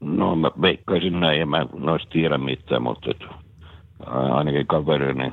No 0.00 0.36
mä 0.36 0.50
veikkaisin 0.62 1.20
näin, 1.20 1.40
en 1.40 1.48
mä 1.48 1.66
noista 1.78 2.10
tiedä 2.10 2.38
mitään, 2.38 2.82
mutta 2.82 3.10
et, 3.10 3.22
ainakin 4.06 4.66
kaveri, 4.66 5.14
niin 5.14 5.32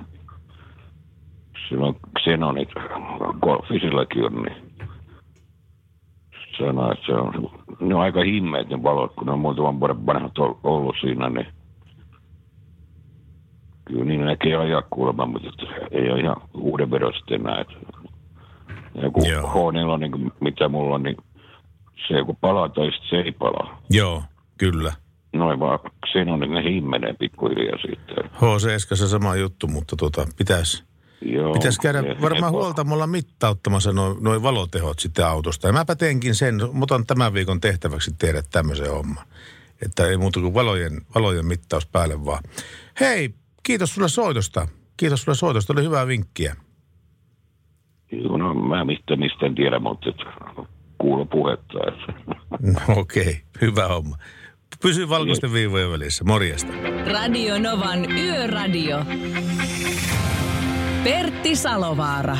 silloin 1.69 1.95
Xenonit 2.19 2.69
golfisilläkin 3.41 4.25
on, 4.25 4.43
niin 4.43 4.65
sanoo, 6.57 6.91
että 6.91 7.05
se 7.05 7.11
on, 7.11 7.51
ne 7.79 7.95
on 7.95 8.01
aika 8.01 8.23
himmeet 8.23 8.69
ne 8.69 8.83
valot, 8.83 9.13
kun 9.15 9.25
ne 9.25 9.33
on 9.33 9.39
muutaman 9.39 9.79
vuoden 9.79 10.05
vanhat 10.05 10.37
ol- 10.37 10.53
ollut 10.63 10.95
siinä, 11.01 11.29
niin 11.29 11.47
kyllä 13.85 14.05
niin 14.05 14.25
näkee 14.25 14.55
ajaa 14.55 14.81
kuulemma, 14.81 15.25
mutta 15.25 15.65
ei 15.91 16.11
ole 16.11 16.19
ihan 16.19 16.35
uuden 16.53 16.91
vedosta 16.91 17.35
enää. 17.35 17.65
Joku 19.01 19.19
H4, 19.19 19.99
niin 19.99 20.31
mitä 20.41 20.69
mulla 20.69 20.95
on, 20.95 21.03
niin 21.03 21.17
se 22.07 22.13
joku 22.13 22.37
palaa 22.41 22.69
tai 22.69 22.91
sit 22.91 23.09
se 23.09 23.15
ei 23.15 23.31
palaa. 23.31 23.81
Joo, 23.89 24.23
kyllä. 24.57 24.93
Noin 25.33 25.59
vaan 25.59 25.79
Xenonit, 26.11 26.51
ne 26.51 26.63
himmenee 26.63 27.13
pikkuhiljaa 27.13 27.77
sitten. 27.77 28.23
HC 28.23 28.95
se 28.95 29.07
sama 29.07 29.35
juttu, 29.35 29.67
mutta 29.67 29.95
tota, 29.95 30.25
pitäisi 30.37 30.83
Joo, 31.21 31.53
Pitäisi 31.53 31.81
käydä 31.81 32.03
varmaan 32.21 32.51
huoltamalla 32.51 33.07
mittauttamassa 33.07 33.91
noin 33.91 34.17
noi 34.23 34.43
valotehot 34.43 34.99
sitten 34.99 35.25
autosta. 35.25 35.67
Ja 35.67 35.73
mäpä 35.73 35.95
teenkin 35.95 36.35
sen, 36.35 36.55
otan 36.81 37.05
tämän 37.05 37.33
viikon 37.33 37.61
tehtäväksi 37.61 38.15
tehdä 38.17 38.43
tämmöisen 38.51 38.91
homman. 38.91 39.25
Että 39.85 40.07
ei 40.07 40.17
muuta 40.17 40.39
kuin 40.39 40.53
valojen, 40.53 41.01
valojen 41.15 41.45
mittaus 41.45 41.85
päälle 41.85 42.25
vaan. 42.25 42.43
Hei, 42.99 43.33
kiitos 43.65 43.95
sulle 43.95 44.09
soitosta. 44.09 44.67
Kiitos 44.97 45.21
sulle 45.21 45.35
soitosta, 45.35 45.73
oli 45.73 45.83
hyvää 45.83 46.07
vinkkiä. 46.07 46.55
Joo, 48.11 48.37
no 48.37 48.53
mä 48.53 48.85
mistä, 48.85 49.15
mistä 49.15 49.45
en 49.45 49.55
tiedä, 49.55 49.79
mutta 49.79 50.09
et 50.09 50.15
kuulo 50.97 51.25
puhetta. 51.25 51.79
No 52.59 52.95
okei, 52.95 53.21
okay, 53.21 53.33
hyvä 53.61 53.87
homma. 53.87 54.17
Pysy 54.81 55.09
valkoisten 55.09 55.53
viivojen 55.53 55.91
välissä. 55.91 56.23
Morjesta. 56.23 56.73
Radio 57.11 57.59
Novan 57.59 58.11
Yöradio. 58.11 59.05
Pertti 61.03 61.55
Salovaara. 61.55 62.37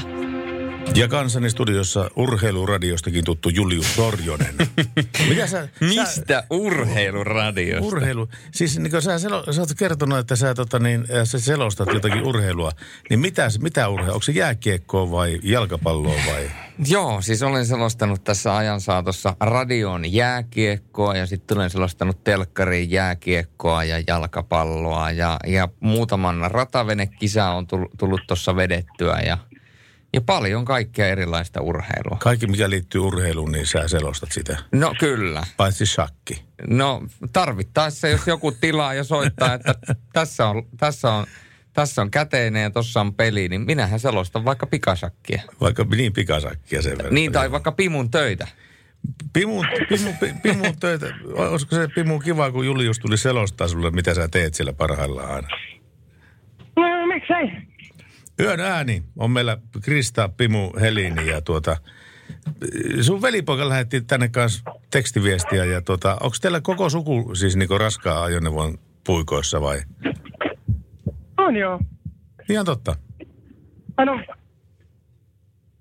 Ja 0.93 1.07
kanssani 1.07 1.49
studiossa 1.49 2.09
urheiluradiostakin 2.15 3.25
tuttu 3.25 3.49
Julius 3.49 3.95
Sorjonen. 3.95 4.55
Mitä 5.29 5.47
sä, 5.47 5.67
Mistä 5.79 6.43
urheiluradiosta? 6.49 7.85
Urheilu. 7.85 8.29
Siis 8.51 8.79
niin 8.79 8.91
kun 8.91 9.01
sä, 9.01 9.19
selo, 9.19 9.53
sä 9.53 9.61
oot 9.61 9.69
kertonut, 9.77 10.17
että 10.19 10.35
sä, 10.35 10.53
tota, 10.53 10.79
niin, 10.79 11.01
äh, 11.01 11.23
sä 11.23 11.39
selostat 11.39 11.93
jotakin 11.93 12.23
urheilua. 12.23 12.71
Niin 13.09 13.19
mitä, 13.19 13.47
mitä 13.61 13.87
urheilua? 13.87 14.13
Onko 14.13 14.23
se 14.23 14.31
jääkiekkoa 14.31 15.11
vai 15.11 15.39
jalkapalloa 15.43 16.15
vai? 16.27 16.51
Joo, 16.87 17.21
siis 17.21 17.43
olen 17.43 17.65
selostanut 17.65 18.23
tässä 18.23 18.55
ajan 18.55 18.81
saatossa 18.81 19.35
radion 19.39 20.13
jääkiekkoa 20.13 21.15
ja 21.15 21.25
sitten 21.25 21.57
olen 21.57 21.69
selostanut 21.69 22.23
telkkariin 22.23 22.91
jääkiekkoa 22.91 23.83
ja 23.83 24.03
jalkapalloa 24.07 25.11
ja, 25.11 25.39
ja 25.47 25.67
muutaman 25.79 26.51
ratavenekisa 26.51 27.49
on 27.49 27.67
tullut, 27.67 27.91
tullut 27.97 28.21
tuossa 28.27 28.55
vedettyä 28.55 29.19
ja, 29.25 29.37
ja 30.15 30.21
paljon 30.21 30.65
kaikkea 30.65 31.07
erilaista 31.07 31.61
urheilua. 31.61 32.17
Kaikki, 32.19 32.47
mikä 32.47 32.69
liittyy 32.69 33.01
urheiluun, 33.01 33.51
niin 33.51 33.65
sä 33.65 33.87
selostat 33.87 34.31
sitä. 34.31 34.57
No 34.71 34.93
kyllä. 34.99 35.43
Paitsi 35.57 35.85
shakki. 35.85 36.43
No 36.67 37.03
tarvittaessa, 37.33 38.07
jos 38.07 38.27
joku 38.27 38.51
tilaa 38.51 38.93
ja 38.93 39.03
soittaa, 39.03 39.53
että 39.53 39.75
tässä 40.13 40.47
on, 40.47 40.63
tässä 40.77 41.11
on, 41.11 41.25
tässä 41.73 42.01
on 42.01 42.11
käteinen 42.11 42.63
ja 42.63 42.69
tuossa 42.69 43.01
on 43.01 43.13
peli, 43.13 43.49
niin 43.49 43.61
minähän 43.61 43.99
selostan 43.99 44.45
vaikka 44.45 44.65
pikasakkia. 44.65 45.41
Vaikka 45.61 45.85
niin 45.95 46.13
pikasakkia 46.13 46.81
sen 46.81 46.97
verran. 46.97 47.13
Niin, 47.13 47.31
tai 47.31 47.51
vaikka 47.51 47.71
Pimun 47.71 48.11
töitä. 48.11 48.47
Pimu, 49.33 49.63
pimu, 49.89 50.13
pi- 50.19 50.35
pimu 50.43 50.63
töitä. 50.79 51.05
Olisiko 51.33 51.75
se 51.75 51.87
Pimu 51.87 52.19
kiva, 52.19 52.51
kun 52.51 52.65
Julius 52.65 52.99
tuli 52.99 53.17
selostaa 53.17 53.67
sulle, 53.67 53.91
mitä 53.91 54.13
sä 54.13 54.27
teet 54.27 54.53
siellä 54.53 54.73
parhaillaan 54.73 55.31
aina? 55.31 55.47
No, 56.75 57.05
miksei? 57.07 57.64
Yön 58.39 58.59
ääni 58.59 59.03
on 59.17 59.31
meillä 59.31 59.57
Krista, 59.83 60.29
Pimu, 60.37 60.71
Helini 60.81 61.27
ja 61.27 61.41
tuota... 61.41 61.77
Sun 63.01 63.21
velipoika 63.21 63.69
lähetti 63.69 64.01
tänne 64.01 64.27
kanssa 64.29 64.63
tekstiviestiä 64.91 65.65
ja 65.65 65.81
tuota, 65.81 66.11
onko 66.13 66.35
teillä 66.41 66.61
koko 66.61 66.89
suku 66.89 67.35
siis 67.35 67.55
niinku 67.55 67.77
raskaa 67.77 68.23
ajoneuvon 68.23 68.77
puikoissa 69.05 69.61
vai? 69.61 69.79
On 71.37 71.55
joo. 71.55 71.79
Ihan 72.49 72.65
totta. 72.65 72.95
Tai 73.95 74.05
no, 74.05 74.19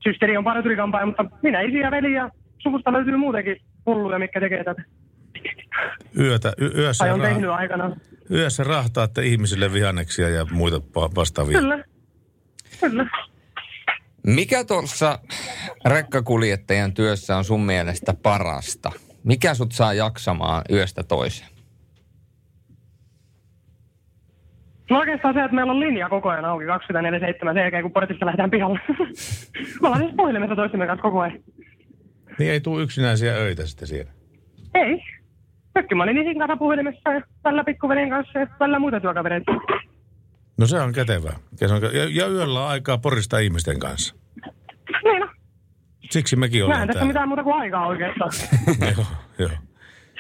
systeri 0.03 0.37
on 0.37 0.45
parturikampaaja, 0.45 1.07
mutta 1.07 1.25
minä, 1.43 1.61
isi 1.61 1.77
ja 1.79 1.91
veli 1.91 2.13
ja 2.13 2.31
suvusta 2.59 2.93
löytyy 2.93 3.17
muutenkin 3.17 3.57
hulluja, 3.87 4.19
mitkä 4.19 4.41
tekee 4.41 4.65
tätä. 4.65 4.83
Yötä, 6.19 6.53
y- 6.59 6.73
yössä, 6.77 7.05
Tai 7.05 7.13
on 7.15 7.21
rah- 7.21 7.25
tehnyt 7.25 7.51
aikana. 7.51 7.97
yössä 8.31 8.65
rahtaatte 8.65 9.23
ihmisille 9.23 9.73
vihanneksia 9.73 10.29
ja 10.29 10.47
muita 10.51 10.81
vastaavia. 11.17 11.59
Kyllä. 11.61 11.85
Kyllä. 12.81 13.07
Mikä 14.27 14.65
tuossa 14.65 15.19
rekkakuljettajan 15.85 16.95
työssä 16.95 17.37
on 17.37 17.45
sun 17.45 17.61
mielestä 17.61 18.15
parasta? 18.23 18.91
Mikä 19.25 19.55
sut 19.55 19.73
saa 19.73 19.95
jaksamaan 19.95 20.63
yöstä 20.71 21.03
toiseen? 21.03 21.51
No 24.91 24.99
oikeastaan 24.99 25.35
se, 25.35 25.45
että 25.45 25.55
meillä 25.55 25.73
on 25.73 25.81
linja 25.81 26.09
koko 26.09 26.29
ajan 26.29 26.45
auki 26.45 26.65
24-7 26.65 26.69
sen 26.69 27.57
jälkeen, 27.57 27.83
kun 27.83 27.93
portista 27.93 28.27
lähdetään 28.27 28.51
pihalle. 28.51 28.81
Me 29.81 29.89
ollaan 29.89 30.03
siis 30.03 30.15
puhelimessa 30.17 30.57
toistemme 30.57 30.87
kanssa 30.87 31.03
koko 31.03 31.21
ajan. 31.21 31.39
Niin 32.39 32.53
ei 32.53 32.61
tule 32.61 32.83
yksinäisiä 32.83 33.35
öitä 33.35 33.67
sitten 33.67 33.89
siellä. 33.89 34.11
Ei. 34.75 35.03
Mökki, 35.75 35.95
mä 35.95 36.03
olin 36.03 36.19
isin 36.19 36.39
kanssa 36.39 36.57
puhelimessa 36.57 37.13
ja 37.13 37.21
tällä 37.43 37.65
pikkuvelin 37.65 38.11
kanssa 38.11 38.39
ja 38.39 38.47
tällä 38.59 38.79
muita 38.79 39.01
työkavereita. 39.01 39.53
No 40.57 40.67
se 40.67 40.81
on 40.81 40.93
kätevää. 40.93 41.37
Ja, 41.61 41.69
se 41.69 41.75
on, 41.75 41.83
kä- 41.83 41.97
ja, 41.97 42.05
ja 42.11 42.27
yöllä 42.29 42.61
on 42.63 42.69
aikaa 42.69 42.99
porista 42.99 43.39
ihmisten 43.39 43.79
kanssa. 43.79 44.15
Niin 45.05 45.21
no, 45.21 45.29
Siksi 46.11 46.37
mekin 46.37 46.61
mä 46.61 46.65
ollaan 46.65 46.83
en 46.83 46.87
tässä 46.89 46.99
täällä. 46.99 47.09
mitään 47.11 47.29
muuta 47.29 47.43
kuin 47.45 47.55
aikaa 47.57 47.87
oikeastaan. 47.87 48.31
joo, 48.97 49.07
joo. 49.39 49.51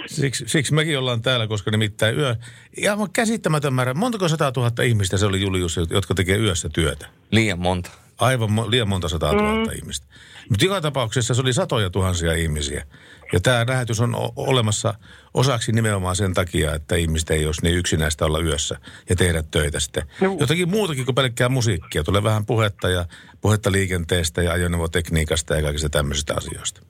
Siksi, 0.07 0.45
siksi 0.49 0.75
mekin 0.75 0.99
ollaan 0.99 1.23
täällä, 1.23 1.47
koska 1.47 1.71
nimittäin 1.71 2.19
yö... 2.19 2.37
Ja 2.83 2.97
käsittämätön 3.13 3.75
määrä. 3.75 3.95
Montako 3.95 4.29
sata 4.29 4.53
tuhatta 4.53 4.83
ihmistä 4.83 5.17
se 5.17 5.27
oli 5.27 5.41
Julius, 5.41 5.81
jotka 5.91 6.15
tekee 6.15 6.37
yössä 6.39 6.69
työtä? 6.69 7.07
Liian 7.31 7.59
monta. 7.59 7.91
Aivan 8.25 8.71
liian 8.71 8.89
monta 8.89 9.09
sataa 9.09 9.33
tuhatta 9.33 9.73
ihmistä. 9.73 10.07
Mutta 10.51 10.65
joka 10.65 10.81
tapauksessa 10.81 11.35
se 11.35 11.43
oli 11.43 11.53
satoja 11.53 11.91
tuhansia 11.91 12.33
ihmisiä. 12.33 12.85
Ja 13.33 13.41
tämä 13.41 13.65
lähetys 13.69 14.01
on 14.01 14.15
o- 14.15 14.33
olemassa 14.37 14.95
osaksi 15.35 15.73
nimenomaan 15.73 16.17
sen 16.17 16.35
takia, 16.35 16.75
että 16.75 16.97
ihmiset 16.97 17.31
ei 17.31 17.47
olisi 17.47 17.63
niin 17.63 17.77
yksinäistä 17.77 18.25
olla 18.25 18.41
yössä 18.41 18.79
ja 19.09 19.17
tehdä 19.17 19.43
töitä 19.51 19.81
sitten. 19.81 20.03
Jotakin 20.41 20.69
muutakin 20.69 21.05
kuin 21.05 21.15
pelkkää 21.15 21.49
musiikkia. 21.49 22.05
Tulee 22.05 22.23
vähän 22.23 22.47
puhetta 22.47 22.89
ja 22.89 23.05
puhetta 23.41 23.73
liikenteestä 23.73 24.43
ja 24.43 24.53
ajoneuvotekniikasta 24.53 25.57
ja 25.57 25.63
kaikista 25.63 25.89
tämmöisistä 25.89 26.35
asioista. 26.37 26.81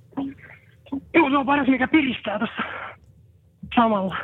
Joo, 1.14 1.30
se 1.30 1.36
on 1.36 1.46
paras, 1.46 1.68
mikä 1.68 1.88
piristää 1.88 2.38
tuossa 2.38 2.62
samalla. 3.74 4.16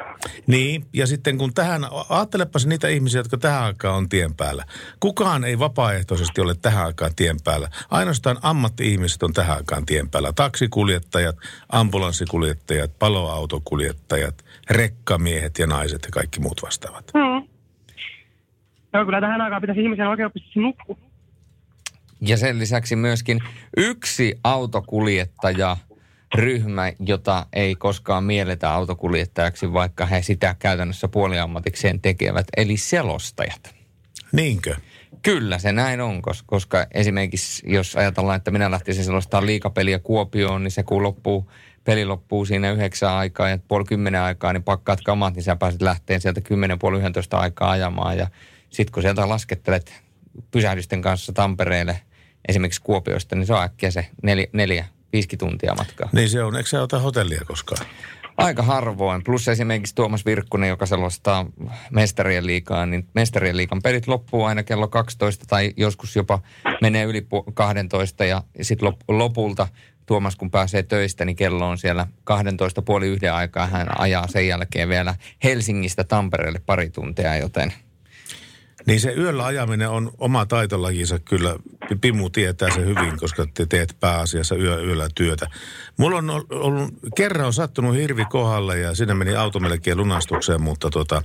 Niin, 0.47 0.87
ja 0.93 1.07
sitten 1.07 1.39
kun 1.39 1.55
tähän, 1.55 1.83
ajattelepas 2.09 2.67
niitä 2.67 2.89
ihmisiä, 2.89 3.21
jotka 3.21 3.39
tähän 3.39 3.63
aikaan 3.63 3.97
on 3.97 4.09
tien 4.09 4.35
päällä. 4.35 4.65
Kukaan 5.01 5.45
ei 5.45 5.59
vapaaehtoisesti 5.59 6.41
ole 6.41 6.55
tähän 6.63 6.87
aikaan 6.87 7.15
tien 7.17 7.37
päällä. 7.45 7.69
Ainoastaan 7.91 8.39
ammatti-ihmiset 8.43 9.23
on 9.23 9.33
tähän 9.33 9.57
aikaan 9.57 9.87
tien 9.87 10.11
päällä. 10.11 10.33
Taksikuljettajat, 10.33 11.37
ambulanssikuljettajat, 11.69 12.99
paloautokuljettajat, 12.99 14.45
rekkamiehet 14.71 15.59
ja 15.59 15.67
naiset 15.67 16.03
ja 16.05 16.11
kaikki 16.13 16.41
muut 16.41 16.63
vastaavat. 16.63 17.11
Mm. 17.15 17.49
Joo, 18.95 19.05
kyllä 19.05 19.21
tähän 19.21 19.41
aikaan 19.41 19.61
pitäisi 19.61 19.83
ihmisen 19.83 20.09
oikein 20.09 20.27
oppia 20.27 20.43
nukkua. 20.55 20.97
Ja 22.21 22.37
sen 22.37 22.59
lisäksi 22.59 22.97
myöskin 22.97 23.41
yksi 23.77 24.35
autokuljettaja 24.45 25.77
ryhmä, 26.35 26.93
jota 27.07 27.47
ei 27.53 27.75
koskaan 27.75 28.25
mielletä 28.25 28.73
autokuljettajaksi, 28.73 29.73
vaikka 29.73 30.07
he 30.07 30.23
sitä 30.23 30.57
käytännössä 30.59 31.09
puoliammatikseen 31.09 32.01
tekevät, 32.01 32.47
eli 32.57 32.77
selostajat. 32.77 33.75
Niinkö? 34.33 34.77
Kyllä 35.23 35.59
se 35.59 35.73
näin 35.73 36.01
on, 36.01 36.23
kos- 36.31 36.45
koska 36.47 36.87
esimerkiksi 36.95 37.63
jos 37.73 37.97
ajatellaan, 37.97 38.37
että 38.37 38.51
minä 38.51 38.71
lähtisin 38.71 39.05
sellaista 39.05 39.47
liikapeliä 39.47 39.99
Kuopioon, 39.99 40.65
niin 40.65 40.71
se 40.71 40.83
kun 40.83 41.03
loppuu, 41.03 41.51
peli 41.85 42.05
loppuu 42.05 42.45
siinä 42.45 42.71
yhdeksän 42.71 43.13
aikaa 43.13 43.49
ja 43.49 43.59
puoli 43.69 43.85
kymmenen 43.85 44.21
aikaa, 44.21 44.53
niin 44.53 44.63
pakkaat 44.63 45.01
kamat, 45.05 45.35
niin 45.35 45.43
sä 45.43 45.57
pääset 45.57 45.83
lähteen 45.83 46.21
sieltä 46.21 46.41
kymmenen 46.41 46.79
puoli 46.79 46.99
yhdentoista 46.99 47.39
aikaa 47.39 47.71
ajamaan. 47.71 48.19
Ja 48.19 48.27
sitten 48.71 48.93
kun 48.93 49.03
sieltä 49.03 49.29
laskettelet 49.29 50.03
pysähdysten 50.51 51.03
kanssa 51.03 51.33
Tampereelle, 51.33 52.01
esimerkiksi 52.49 52.83
Kuopiosta, 52.83 53.37
niin 53.37 53.47
se 53.47 53.55
on 53.55 53.63
äkkiä 53.63 53.91
se 53.91 54.07
neljä, 54.23 54.47
neljä 54.53 54.85
viisikin 55.13 55.39
tuntia 55.39 55.75
matkaa. 55.75 56.09
Niin 56.13 56.29
se 56.29 56.43
on. 56.43 56.57
Eikö 56.57 56.69
sä 56.69 56.83
ota 56.83 56.99
hotellia 56.99 57.41
koskaan? 57.47 57.87
Aika 58.37 58.63
harvoin. 58.63 59.25
Plus 59.25 59.49
esimerkiksi 59.49 59.95
Tuomas 59.95 60.27
Virkkunen, 60.27 60.69
joka 60.69 60.87
selostaa 60.87 61.47
mestarien 61.91 62.47
liikaa, 62.47 62.87
niin 62.87 63.09
mestarien 63.15 63.57
liikan 63.57 63.83
pelit 63.83 64.09
loppuu 64.09 64.45
aina 64.45 64.63
kello 64.63 64.89
12 64.89 65.45
tai 65.49 65.73
joskus 65.77 66.17
jopa 66.17 66.39
menee 66.81 67.05
yli 67.05 67.21
pu- 67.21 67.53
12 67.55 68.25
ja 68.25 68.43
sitten 68.63 68.89
lop- 68.89 69.05
lopulta 69.09 69.69
Tuomas 70.07 70.37
kun 70.37 70.51
pääsee 70.51 70.83
töistä, 70.83 71.25
niin 71.25 71.37
kello 71.37 71.69
on 71.69 71.79
siellä 71.79 72.07
12 72.25 72.83
puoli 72.83 73.07
yhden 73.07 73.35
aikaa. 73.35 73.67
Hän 73.67 74.01
ajaa 74.01 74.27
sen 74.29 74.49
jälkeen 74.49 74.89
vielä 74.89 75.15
Helsingistä 75.45 76.05
Tampereelle 76.05 76.61
pari 76.67 76.91
tuntia, 76.91 77.37
joten 77.37 77.73
Niin 78.87 79.01
se 79.01 79.15
yöllä 79.15 79.45
ajaminen 79.45 79.89
on 79.89 80.11
oma 80.19 80.47
taitolajinsa 80.47 81.19
kyllä. 81.19 81.57
Pimu 82.01 82.31
tietää 82.31 82.71
se 82.71 82.85
hyvin, 82.85 83.19
koska 83.21 83.47
te 83.55 83.67
teet 83.67 83.97
pääasiassa 84.01 84.57
yö, 84.57 84.83
yöllä 84.83 85.09
työtä. 85.15 85.47
Mulla 85.97 86.17
on 86.17 86.31
ol- 86.31 86.45
ollut, 86.51 86.95
kerran 87.17 87.47
on 87.47 87.53
sattunut 87.53 87.97
hirvi 87.97 88.25
kohdalle 88.25 88.79
ja 88.79 88.95
siinä 88.95 89.15
meni 89.15 89.37
auto 89.37 89.61
melkein 89.61 89.99
lunastukseen, 89.99 90.63
mutta 90.63 90.91
tota, 90.91 91.23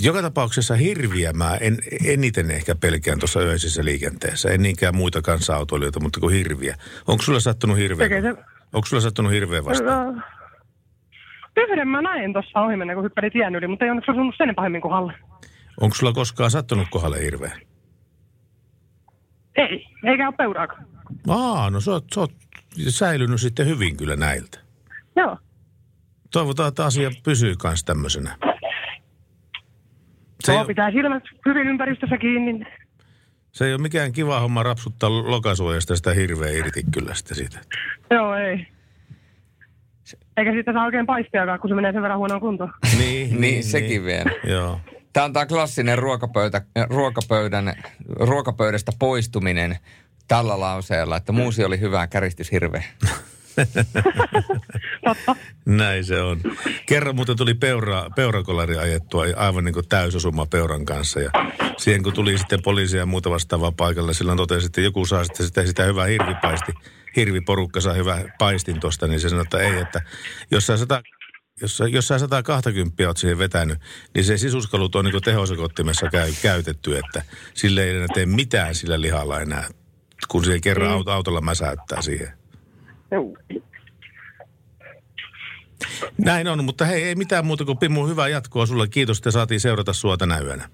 joka 0.00 0.22
tapauksessa 0.22 0.74
hirviä 0.74 1.32
mä 1.32 1.56
en, 1.56 1.78
eniten 2.04 2.50
ehkä 2.50 2.74
pelkään 2.74 3.18
tuossa 3.18 3.42
yöisessä 3.42 3.84
liikenteessä. 3.84 4.50
En 4.50 4.62
niinkään 4.62 4.96
muita 4.96 5.22
kanssa-autoilijoita, 5.22 6.00
mutta 6.00 6.20
kuin 6.20 6.34
hirviä. 6.34 6.76
Onko 7.06 7.22
sulla 7.22 7.40
sattunut 7.40 7.76
hirveä? 7.76 8.08
Onko 8.72 8.86
sulla 8.86 9.00
sattunut 9.00 9.32
hirveä 9.32 9.64
vastaan? 9.64 10.24
Yhden 11.56 11.88
mä 11.88 12.02
näin 12.02 12.32
tuossa 12.32 12.60
ohi 12.60 12.76
mennä, 12.76 12.94
kun 12.94 13.04
hyppäli 13.04 13.30
tien 13.30 13.54
yli, 13.54 13.68
mutta 13.68 13.84
ei 13.84 13.90
onneksi 13.90 14.10
osunut 14.10 14.34
sen 14.38 14.54
pahemmin 14.54 14.80
kuin 14.80 14.92
halle. 14.92 15.12
Onko 15.80 15.94
sulla 15.94 16.12
koskaan 16.12 16.50
sattunut 16.50 16.88
kohdalle 16.90 17.20
hirveä? 17.20 17.58
Ei, 19.56 19.86
eikä 20.04 20.28
ole 20.28 20.34
peuraakaan. 20.36 20.86
Aa, 21.28 21.70
no 21.70 21.80
sä 21.80 21.90
oot, 21.90 22.04
sä 22.14 22.20
oot 22.20 22.32
säilynyt 22.88 23.40
sitten 23.40 23.66
hyvin 23.66 23.96
kyllä 23.96 24.16
näiltä. 24.16 24.58
Joo. 25.16 25.38
Toivotaan, 26.32 26.68
että 26.68 26.84
asia 26.84 27.10
pysyy 27.24 27.54
myös 27.64 27.84
tämmöisenä. 27.84 28.36
Se 30.44 30.52
Joo, 30.52 30.64
pitää 30.64 30.90
silmät 30.90 31.22
hyvin 31.46 31.66
ympäristössä 31.66 32.18
kiinni. 32.18 32.66
Se 33.52 33.66
ei 33.66 33.74
ole 33.74 33.82
mikään 33.82 34.12
kiva 34.12 34.40
homma 34.40 34.62
rapsuttaa 34.62 35.10
lokasuojasta 35.10 35.96
sitä 35.96 36.12
hirveä 36.12 36.50
irti 36.50 36.82
kyllä 36.90 37.14
sitten 37.14 37.36
siitä. 37.36 37.60
Joo, 38.10 38.34
ei. 38.34 38.66
Eikä 40.36 40.52
siitä 40.52 40.72
saa 40.72 40.84
oikein 40.84 41.06
paistiakaan, 41.06 41.60
kun 41.60 41.70
se 41.70 41.74
menee 41.74 41.92
sen 41.92 42.02
verran 42.02 42.18
huonoon 42.18 42.40
kuntoon. 42.40 42.72
Niin, 42.98 43.40
niin, 43.40 43.64
sekin 43.64 44.04
vielä. 44.04 44.30
Joo. 44.44 44.80
Tämä 45.14 45.24
on 45.24 45.32
tämä 45.32 45.46
klassinen 45.46 45.98
ruokapöytä, 45.98 46.62
ruokapöydän, 46.90 47.74
ruokapöydästä 48.08 48.92
poistuminen 48.98 49.78
tällä 50.28 50.60
lauseella, 50.60 51.16
että 51.16 51.32
muusi 51.32 51.64
oli 51.64 51.80
hyvä, 51.80 52.06
käristys 52.06 52.52
hirveä. 52.52 52.84
Näin 55.66 56.04
se 56.04 56.22
on. 56.22 56.40
Kerran 56.86 57.16
muuten 57.16 57.36
tuli 57.36 57.54
peura, 57.54 58.10
peurakolari 58.16 58.76
ajettua 58.76 59.24
aivan 59.36 59.64
niin 59.64 59.74
kuin 59.74 59.88
täysosuma 59.88 60.46
peuran 60.46 60.84
kanssa. 60.84 61.20
Ja 61.20 61.30
siihen 61.76 62.02
kun 62.02 62.12
tuli 62.12 62.38
sitten 62.38 62.62
poliisia 62.62 63.00
ja 63.00 63.06
muuta 63.06 63.30
vastaavaa 63.30 63.72
paikalle, 63.72 64.14
silloin 64.14 64.38
totesi, 64.38 64.66
että 64.66 64.80
joku 64.80 65.06
saa 65.06 65.24
sitten 65.24 65.46
sitä, 65.46 65.66
sitä 65.66 65.84
hyvää 65.84 66.06
hirvipaisti. 66.06 66.72
Hirviporukka 67.16 67.80
saa 67.80 67.94
hyvää 67.94 68.24
paistin 68.38 68.80
tosta, 68.80 69.06
niin 69.06 69.20
se 69.20 69.28
sanoi, 69.28 69.42
että 69.42 69.58
ei, 69.58 69.78
että 69.78 70.02
jos 70.50 70.66
sä 70.66 70.76
sata, 70.76 71.02
jos, 71.60 71.76
sä- 71.76 71.88
jos 71.88 72.08
sä 72.08 72.18
120 72.18 73.06
oot 73.06 73.16
siihen 73.16 73.38
vetänyt, 73.38 73.78
niin 74.14 74.24
se 74.24 74.36
sisuskalut 74.36 74.94
on 74.94 75.04
niin 75.04 75.12
kuin 75.12 75.22
tehosakottimessa 75.22 76.10
käy, 76.10 76.32
käytetty, 76.42 76.98
että 76.98 77.22
sille 77.54 77.82
ei 77.84 77.96
enää 77.96 78.06
tee 78.14 78.26
mitään 78.26 78.74
sillä 78.74 79.00
lihalla 79.00 79.40
enää, 79.40 79.68
kun 80.28 80.44
siihen 80.44 80.60
kerran 80.60 80.90
auto, 80.90 81.12
autolla 81.12 81.40
mäsäyttää 81.40 82.02
siihen. 82.02 82.28
Joo. 83.10 83.36
Näin 86.18 86.48
on, 86.48 86.64
mutta 86.64 86.84
hei, 86.84 87.02
ei 87.02 87.14
mitään 87.14 87.46
muuta 87.46 87.64
kuin 87.64 87.78
Pimu, 87.78 88.06
hyvää 88.06 88.28
jatkoa 88.28 88.66
sulle. 88.66 88.88
Kiitos, 88.88 89.18
että 89.18 89.30
saatiin 89.30 89.60
seurata 89.60 89.92
sua 89.92 90.16
tänä 90.16 90.38
yönä. 90.38 90.68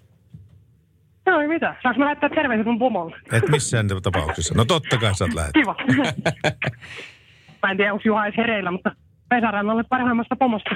Joo, 1.26 1.40
ei 1.40 1.48
mitään. 1.48 1.76
Saanko 1.82 1.98
mä 1.98 2.04
lähettää 2.04 2.28
terveiset 2.28 2.66
mun 2.66 2.78
pomolle? 2.78 3.16
Et 3.32 3.48
missään 3.48 3.88
tapauksessa. 4.02 4.54
No 4.54 4.64
totta 4.64 4.98
kai 4.98 5.14
sä 5.14 5.24
oot 5.24 5.34
lähet. 5.34 5.52
Kiva. 5.52 5.76
mä 7.62 7.70
en 7.70 7.76
tiedä, 7.76 7.92
onko 7.92 8.02
Juha 8.04 8.26
edes 8.26 8.36
hereillä, 8.36 8.70
mutta 8.70 8.96
Vesarannalle 9.30 9.84
parhaimmasta 9.88 10.36
pomosta. 10.36 10.70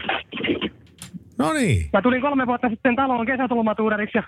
No 1.39 1.53
niin. 1.53 1.87
Mä 1.93 2.03
tulin 2.03 2.21
kolme 2.23 2.47
vuotta 2.47 2.69
sitten 2.69 2.97
taloon 2.97 3.27
kesätulomatuurariksi 3.27 4.19
ja 4.19 4.23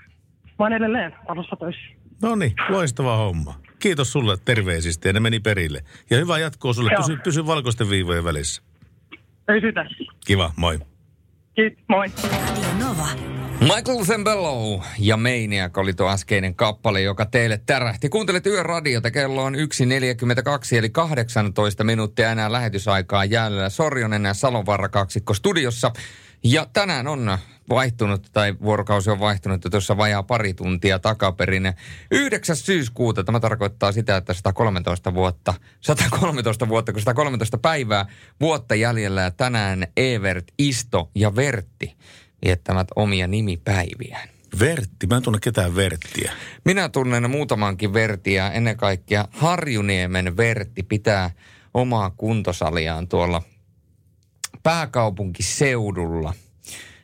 mä 0.58 0.64
oon 0.64 0.72
edelleen 0.72 1.12
talossa 1.26 1.56
töissä. 1.56 1.82
No 2.22 2.36
niin, 2.36 2.52
loistava 2.68 3.16
homma. 3.16 3.54
Kiitos 3.78 4.12
sulle 4.12 4.36
terveisistä 4.44 5.08
ja 5.08 5.12
ne 5.12 5.20
meni 5.20 5.40
perille. 5.40 5.80
Ja 6.10 6.16
hyvää 6.16 6.38
jatkoa 6.38 6.72
sulle. 6.72 6.90
Joo. 6.92 7.02
Pysy, 7.02 7.16
pysy 7.24 7.46
valkoisten 7.46 7.90
viivojen 7.90 8.24
välissä. 8.24 8.62
Ei 9.48 9.60
sitä. 9.60 9.86
Kiva, 10.26 10.50
moi. 10.56 10.78
Kiitos, 11.54 11.84
moi. 11.88 12.06
Nova. 12.78 13.35
Michael 13.60 14.04
Zembello 14.04 14.82
ja 14.98 15.16
Maniac 15.16 15.78
oli 15.78 15.94
tuo 15.94 16.08
äskeinen 16.08 16.54
kappale, 16.54 17.00
joka 17.00 17.26
teille 17.26 17.60
tärähti. 17.66 18.08
Kuuntelet 18.08 18.46
Yöradiota, 18.46 19.10
kello 19.10 19.44
on 19.44 19.54
1.42 19.54 19.60
eli 20.78 20.90
18 20.90 21.84
minuuttia 21.84 22.32
enää 22.32 22.52
lähetysaikaa 22.52 23.24
jäljellä. 23.24 23.68
Sorjonen 23.68 24.24
ja 24.24 24.34
Salonvarra 24.34 24.88
kaksikko 24.88 25.34
studiossa. 25.34 25.92
Ja 26.44 26.66
tänään 26.72 27.06
on 27.06 27.38
vaihtunut, 27.68 28.28
tai 28.32 28.54
vuorokausi 28.62 29.10
on 29.10 29.20
vaihtunut 29.20 29.64
jo 29.64 29.70
tuossa 29.70 29.96
vajaa 29.96 30.22
pari 30.22 30.54
tuntia 30.54 30.98
takaperin. 30.98 31.72
9. 32.10 32.56
syyskuuta, 32.56 33.24
tämä 33.24 33.40
tarkoittaa 33.40 33.92
sitä, 33.92 34.16
että 34.16 34.34
113 34.34 35.14
vuotta, 35.14 35.54
113 35.80 36.68
vuotta, 36.68 36.92
kun 36.92 37.02
113 37.02 37.58
päivää 37.58 38.06
vuotta 38.40 38.74
jäljellä 38.74 39.20
ja 39.20 39.30
tänään 39.30 39.86
Evert, 39.96 40.44
Isto 40.58 41.10
ja 41.14 41.36
Vertti 41.36 41.96
viettävät 42.44 42.88
omia 42.96 43.26
nimipäiviään. 43.26 44.28
Vertti, 44.58 45.06
mä 45.06 45.16
en 45.16 45.22
tunne 45.22 45.38
ketään 45.42 45.76
Verttiä. 45.76 46.32
Minä 46.64 46.88
tunnen 46.88 47.30
muutamankin 47.30 47.92
Vertiä, 47.92 48.50
ennen 48.50 48.76
kaikkea 48.76 49.28
Harjuniemen 49.30 50.36
Vertti 50.36 50.82
pitää 50.82 51.30
omaa 51.74 52.10
kuntosaliaan 52.10 53.08
tuolla 53.08 53.42
pääkaupunkiseudulla. 54.62 56.34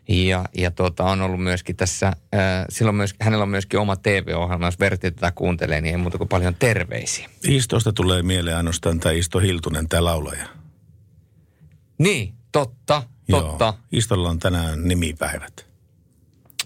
Ja, 0.08 0.44
ja 0.54 0.70
tuota, 0.70 1.04
on 1.04 1.22
ollut 1.22 1.42
myöskin 1.42 1.76
tässä, 1.76 2.12
ää, 2.32 2.66
silloin 2.68 2.96
myös, 2.96 3.14
hänellä 3.20 3.42
on 3.42 3.48
myöskin 3.48 3.80
oma 3.80 3.96
TV-ohjelma, 3.96 4.66
jos 4.66 4.80
Vertti 4.80 5.10
tätä 5.10 5.32
kuuntelee, 5.34 5.80
niin 5.80 5.94
ei 5.94 6.00
muuta 6.00 6.18
kuin 6.18 6.28
paljon 6.28 6.54
terveisiä. 6.54 7.28
Istosta 7.48 7.92
tulee 7.92 8.22
mieleen 8.22 8.56
ainoastaan 8.56 9.00
tämä 9.00 9.12
Isto 9.12 9.38
Hiltunen, 9.38 9.88
tämä 9.88 10.04
laulaja. 10.04 10.46
Niin, 11.98 12.34
totta, 12.52 13.02
totta. 13.30 13.64
Joo, 13.64 13.76
Istolla 13.92 14.30
on 14.30 14.38
tänään 14.38 14.88
nimipäivät. 14.88 15.66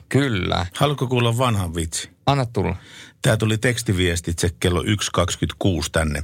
Kyllä. 0.09 0.67
Haluatko 0.75 1.07
kuulla 1.07 1.39
vanhan 1.39 1.75
vitsi? 1.75 2.11
Anna 2.27 2.47
tulla. 2.47 2.77
Tämä 3.23 3.37
tuli 3.37 3.59
tekstiviestitse 3.59 4.51
kello 4.61 4.83
1.26 4.83 4.89
tänne. 5.93 6.23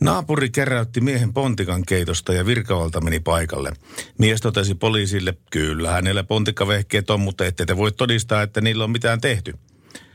Naapuri 0.00 0.50
keräytti 0.50 1.00
miehen 1.00 1.32
pontikan 1.32 1.82
keitosta 1.86 2.32
ja 2.32 2.46
virkavalta 2.46 3.00
meni 3.00 3.20
paikalle. 3.20 3.72
Mies 4.18 4.40
totesi 4.40 4.74
poliisille, 4.74 5.34
kyllä 5.50 5.90
hänellä 5.90 6.24
pontikkavehkeet 6.24 7.10
on, 7.10 7.20
mutta 7.20 7.46
ette 7.46 7.66
te 7.66 7.76
voi 7.76 7.92
todistaa, 7.92 8.42
että 8.42 8.60
niillä 8.60 8.84
on 8.84 8.90
mitään 8.90 9.20
tehty. 9.20 9.54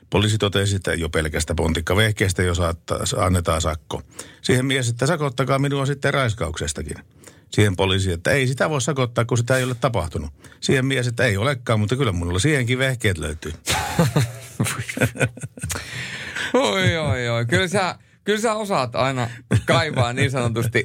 Poliisi 0.09 0.37
totesi, 0.37 0.75
että 0.75 0.93
jo 0.93 1.09
pelkästä 1.09 1.55
pontikkavehkeestä 1.55 2.43
jo 2.43 2.55
saattaa, 2.55 2.99
annetaan 3.17 3.61
sakko. 3.61 4.01
Siihen 4.41 4.65
mies, 4.65 4.89
että 4.89 5.07
sakottakaa 5.07 5.59
minua 5.59 5.85
sitten 5.85 6.13
raiskauksestakin. 6.13 6.97
Siihen 7.53 7.75
poliisi, 7.75 8.11
että 8.11 8.31
ei 8.31 8.47
sitä 8.47 8.69
voi 8.69 8.81
sakottaa, 8.81 9.25
kun 9.25 9.37
sitä 9.37 9.57
ei 9.57 9.63
ole 9.63 9.75
tapahtunut. 9.75 10.31
Siihen 10.59 10.85
mies, 10.85 11.07
että 11.07 11.25
ei 11.25 11.37
olekaan, 11.37 11.79
mutta 11.79 11.95
kyllä 11.95 12.11
minulla 12.11 12.39
siihenkin 12.39 12.77
vehkeet 12.77 13.17
löytyy. 13.17 13.53
Oi, 16.53 16.97
oi, 16.97 17.29
oi. 17.29 17.45
Kyllä 17.45 17.67
sä, 17.67 17.95
kyllä 18.23 18.39
sä 18.39 18.53
osaat 18.53 18.95
aina 18.95 19.29
kaivaa 19.65 20.13
niin 20.13 20.31
sanotusti 20.31 20.83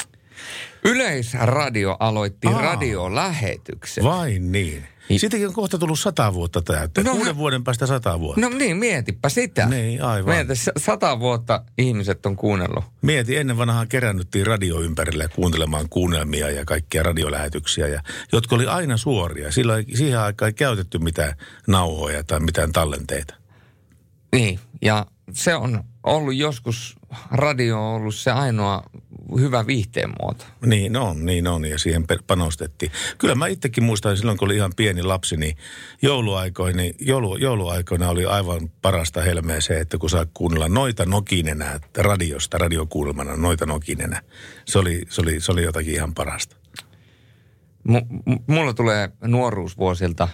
Yleisradio 0.85 1.97
aloitti 1.99 2.47
Aa, 2.47 2.61
radiolähetyksen. 2.61 4.03
Vain 4.03 4.51
niin. 4.51 4.87
Siitäkin 5.17 5.47
on 5.47 5.53
kohta 5.53 5.77
tullut 5.77 5.99
sata 5.99 6.33
vuotta 6.33 6.61
täyttä. 6.61 7.03
No, 7.03 7.11
Kuuden 7.15 7.37
vuoden 7.37 7.63
päästä 7.63 7.85
sata 7.85 8.19
vuotta. 8.19 8.41
No 8.41 8.49
niin, 8.49 8.77
mietipä 8.77 9.29
sitä. 9.29 9.65
Niin, 9.65 10.03
aivan. 10.03 10.35
Mieti, 10.35 10.53
sata 10.77 11.19
vuotta 11.19 11.63
ihmiset 11.77 12.25
on 12.25 12.35
kuunnellut. 12.35 12.83
Mieti, 13.01 13.37
ennen 13.37 13.57
vanhaa 13.57 13.85
kerännyttiin 13.85 14.47
radio 14.47 14.81
ympärille 14.81 15.27
kuuntelemaan 15.35 15.89
kuunnelmia 15.89 16.49
ja 16.49 16.65
kaikkia 16.65 17.03
radiolähetyksiä, 17.03 17.87
ja, 17.87 18.01
jotka 18.31 18.55
oli 18.55 18.65
aina 18.65 18.97
suoria. 18.97 19.51
Silloin 19.51 19.85
siihen 19.95 20.19
aikaan 20.19 20.49
ei 20.49 20.53
käytetty 20.53 20.99
mitään 20.99 21.33
nauhoja 21.67 22.23
tai 22.23 22.39
mitään 22.39 22.71
tallenteita. 22.71 23.35
Niin, 24.31 24.59
ja 24.81 25.05
se 25.33 25.55
on 25.55 25.83
ollut 26.03 26.35
joskus, 26.35 26.95
radio 27.31 27.79
on 27.79 27.95
ollut 27.95 28.15
se 28.15 28.31
ainoa 28.31 28.83
hyvä 29.39 29.67
viihteen 29.67 30.09
muoto. 30.21 30.45
Niin 30.65 30.97
on, 30.97 31.25
niin 31.25 31.47
on, 31.47 31.65
ja 31.65 31.79
siihen 31.79 32.05
panostettiin. 32.27 32.91
Kyllä 33.17 33.35
mä 33.35 33.47
itsekin 33.47 33.83
muistan 33.83 34.17
silloin, 34.17 34.37
kun 34.37 34.47
oli 34.47 34.55
ihan 34.55 34.71
pieni 34.75 35.03
lapsi, 35.03 35.37
niin 35.37 35.57
jouluaikoina, 36.01 36.83
joulu, 36.99 37.37
jouluaikoina 37.37 38.09
oli 38.09 38.25
aivan 38.25 38.71
parasta 38.81 39.21
helmeä 39.21 39.61
se, 39.61 39.79
että 39.79 39.97
kun 39.97 40.09
saa 40.09 40.25
kuunnella 40.33 40.69
noita 40.69 41.05
nokinenä 41.05 41.79
radiosta, 41.97 42.57
radiokuulmana 42.57 43.35
noita 43.35 43.65
nokinenä. 43.65 44.21
Se 44.65 44.79
oli, 44.79 45.01
se 45.09 45.21
oli, 45.21 45.39
se 45.39 45.51
oli 45.51 45.63
jotakin 45.63 45.93
ihan 45.93 46.13
parasta. 46.13 46.55
M- 47.83 48.35
mulla 48.47 48.73
tulee 48.73 49.09
nuoruusvuosilta 49.21 50.27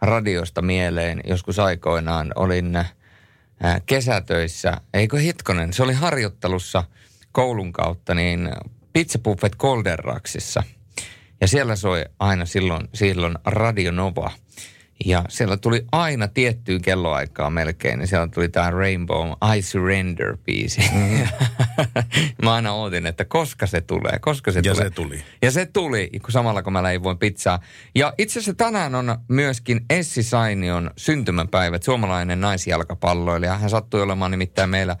radiosta 0.00 0.62
mieleen, 0.62 1.20
joskus 1.24 1.58
aikoinaan 1.58 2.32
olin– 2.36 2.78
kesätöissä, 3.86 4.80
eikö 4.94 5.18
hitkonen, 5.18 5.72
se 5.72 5.82
oli 5.82 5.92
harjoittelussa 5.92 6.84
koulun 7.38 7.72
kautta, 7.72 8.14
niin 8.14 8.50
Pizza 8.92 9.18
Buffet 9.18 9.56
Goldenraksissa. 9.56 10.62
Ja 11.40 11.48
siellä 11.48 11.76
soi 11.76 12.04
aina 12.18 12.44
silloin, 12.44 12.88
silloin 12.94 13.34
Radio 13.44 13.90
Nova. 13.90 14.30
Ja 15.04 15.24
siellä 15.28 15.56
tuli 15.56 15.84
aina 15.92 16.28
tiettyyn 16.28 16.82
kelloaikaan 16.82 17.52
melkein, 17.52 17.98
niin 17.98 18.08
siellä 18.08 18.28
tuli 18.34 18.48
tämä 18.48 18.70
Rainbow 18.70 19.28
I 19.56 19.62
Surrender-biisi. 19.62 20.90
Mm-hmm. 20.94 21.28
mä 22.44 22.54
aina 22.54 22.72
ootin, 22.72 23.06
että 23.06 23.24
koska 23.24 23.66
se 23.66 23.80
tulee, 23.80 24.18
koska 24.20 24.52
se 24.52 24.60
ja 24.64 24.74
tulee. 24.74 24.88
se 24.88 24.90
tuli. 24.90 25.22
Ja 25.42 25.50
se 25.50 25.66
tuli, 25.66 26.10
samalla 26.28 26.62
kun 26.62 26.72
mä 26.72 26.82
leivoin 26.82 27.18
pizzaa. 27.18 27.60
Ja 27.94 28.14
itse 28.18 28.38
asiassa 28.38 28.54
tänään 28.54 28.94
on 28.94 29.18
myöskin 29.28 29.80
Essi 29.90 30.22
Sainion 30.22 30.90
syntymäpäivät, 30.96 31.82
suomalainen 31.82 32.40
naisjalkapalloilija. 32.40 33.58
Hän 33.58 33.70
sattui 33.70 34.02
olemaan 34.02 34.30
nimittäin 34.30 34.70
meillä 34.70 34.96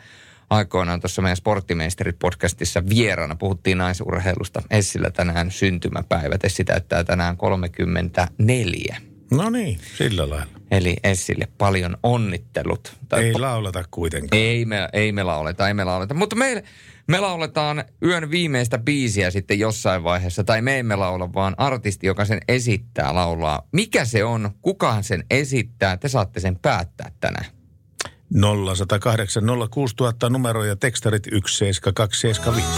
aikoinaan 0.50 1.00
tuossa 1.00 1.22
meidän 1.22 1.36
Sporttimeisterit-podcastissa 1.36 2.88
vieraana. 2.88 3.36
Puhuttiin 3.36 3.78
naisurheilusta. 3.78 4.62
Essillä 4.70 5.10
tänään 5.10 5.50
syntymäpäivät. 5.50 6.44
Essi 6.44 6.64
täyttää 6.64 7.04
tänään 7.04 7.36
34. 7.36 8.96
No 9.30 9.50
niin, 9.50 9.78
sillä 9.96 10.30
lailla. 10.30 10.46
Eli 10.70 10.96
Essille 11.04 11.48
paljon 11.58 11.96
onnittelut. 12.02 12.96
Tai 13.08 13.24
ei 13.24 13.32
po- 13.32 13.40
lauleta 13.40 13.84
kuitenkaan. 13.90 14.42
Ei 14.42 14.64
me, 14.64 14.88
ei 14.92 15.12
me 15.12 15.22
lauleta, 15.22 15.68
ei 15.68 15.74
me 15.74 15.84
lauleta. 15.84 16.14
Mutta 16.14 16.36
me, 16.36 16.64
me 17.08 17.20
lauletaan 17.20 17.84
yön 18.02 18.30
viimeistä 18.30 18.78
biisiä 18.78 19.30
sitten 19.30 19.58
jossain 19.58 20.04
vaiheessa. 20.04 20.44
Tai 20.44 20.62
me 20.62 20.78
emme 20.78 20.96
laula, 20.96 21.32
vaan 21.32 21.54
artisti, 21.58 22.06
joka 22.06 22.24
sen 22.24 22.40
esittää, 22.48 23.14
laulaa. 23.14 23.68
Mikä 23.72 24.04
se 24.04 24.24
on, 24.24 24.50
kuka 24.62 25.02
sen 25.02 25.24
esittää, 25.30 25.96
te 25.96 26.08
saatte 26.08 26.40
sen 26.40 26.58
päättää 26.58 27.10
tänään. 27.20 27.57
0108 28.34 29.42
06000 29.70 30.30
numero 30.30 30.64
ja 30.64 30.76
tekstarit 30.76 31.26
17275. 31.26 32.68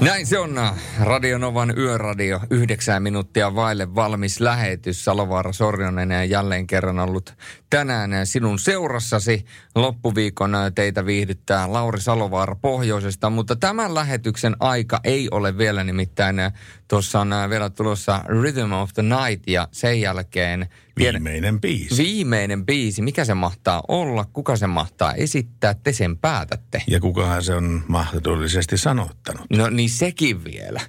Näin 0.00 0.26
se 0.26 0.38
on. 0.38 0.56
Radionovan 1.00 1.78
yöradio, 1.78 2.40
yhdeksän 2.50 3.02
minuuttia 3.02 3.54
vaille 3.54 3.94
valmis 3.94 4.40
lähetys. 4.40 5.04
Salovaara 5.04 5.52
Sorjonen 5.52 6.10
ja 6.10 6.24
jälleen 6.24 6.66
kerran 6.66 6.98
ollut 6.98 7.34
tänään 7.70 8.26
sinun 8.26 8.58
seurassasi. 8.58 9.44
Loppuviikon 9.74 10.52
teitä 10.74 11.06
viihdyttää 11.06 11.72
Lauri 11.72 12.00
Salovaara 12.00 12.56
pohjoisesta, 12.56 13.30
mutta 13.30 13.56
tämän 13.56 13.94
lähetyksen 13.94 14.56
aika 14.60 15.00
ei 15.04 15.28
ole 15.30 15.58
vielä 15.58 15.84
nimittäin. 15.84 16.36
Tuossa 16.88 17.20
on 17.20 17.30
vielä 17.50 17.70
tulossa 17.70 18.24
Rhythm 18.26 18.72
of 18.72 18.90
the 18.94 19.02
Night 19.02 19.48
ja 19.48 19.68
sen 19.72 20.00
jälkeen 20.00 20.68
Viimeinen 20.98 21.60
biisi. 21.60 22.02
Viimeinen 22.02 22.66
biisi. 22.66 23.02
Mikä 23.02 23.24
se 23.24 23.34
mahtaa 23.34 23.82
olla? 23.88 24.24
Kuka 24.32 24.56
se 24.56 24.66
mahtaa 24.66 25.14
esittää? 25.14 25.74
Te 25.74 25.92
sen 25.92 26.18
päätätte. 26.18 26.82
Ja 26.86 27.00
kukahan 27.00 27.42
se 27.42 27.54
on 27.54 27.84
mahdollisesti 27.88 28.78
sanottanut? 28.78 29.46
No 29.50 29.70
niin 29.70 29.90
sekin 29.90 30.44
vielä. 30.44 30.80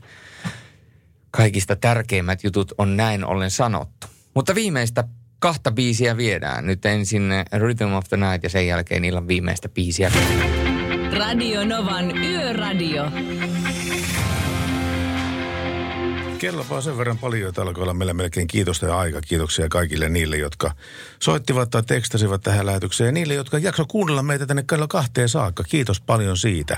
Kaikista 1.31 1.75
tärkeimmät 1.75 2.43
jutut 2.43 2.73
on 2.77 2.97
näin 2.97 3.25
ollen 3.25 3.51
sanottu. 3.51 4.07
Mutta 4.35 4.55
viimeistä 4.55 5.03
kahta 5.41 5.71
biisiä 5.71 6.17
viedään. 6.17 6.67
Nyt 6.67 6.85
ensin 6.85 7.23
Rhythm 7.57 7.93
of 7.93 8.05
the 8.09 8.17
Night 8.17 8.43
ja 8.43 8.49
sen 8.49 8.67
jälkeen 8.67 9.05
illan 9.05 9.27
viimeistä 9.27 9.69
biisiä. 9.69 10.11
Radio 11.17 11.65
Novan 11.65 12.17
Yöradio. 12.17 13.11
Kello 16.37 16.81
sen 16.81 16.97
verran 16.97 17.17
paljon, 17.17 17.49
että 17.49 17.61
alkoi 17.61 17.83
olla 17.83 17.93
meillä 17.93 18.13
melkein 18.13 18.47
kiitosta 18.47 18.85
ja 18.85 18.97
aika. 18.97 19.21
Kiitoksia 19.21 19.69
kaikille 19.69 20.09
niille, 20.09 20.37
jotka 20.37 20.71
soittivat 21.19 21.69
tai 21.69 21.83
tekstasivat 21.83 22.41
tähän 22.41 22.65
lähetykseen. 22.65 23.05
Ja 23.05 23.11
niille, 23.11 23.33
jotka 23.33 23.57
jakso 23.57 23.85
kuunnella 23.85 24.23
meitä 24.23 24.45
tänne 24.45 24.63
kello 24.69 24.87
kahteen 24.87 25.29
saakka. 25.29 25.63
Kiitos 25.63 26.01
paljon 26.01 26.37
siitä. 26.37 26.77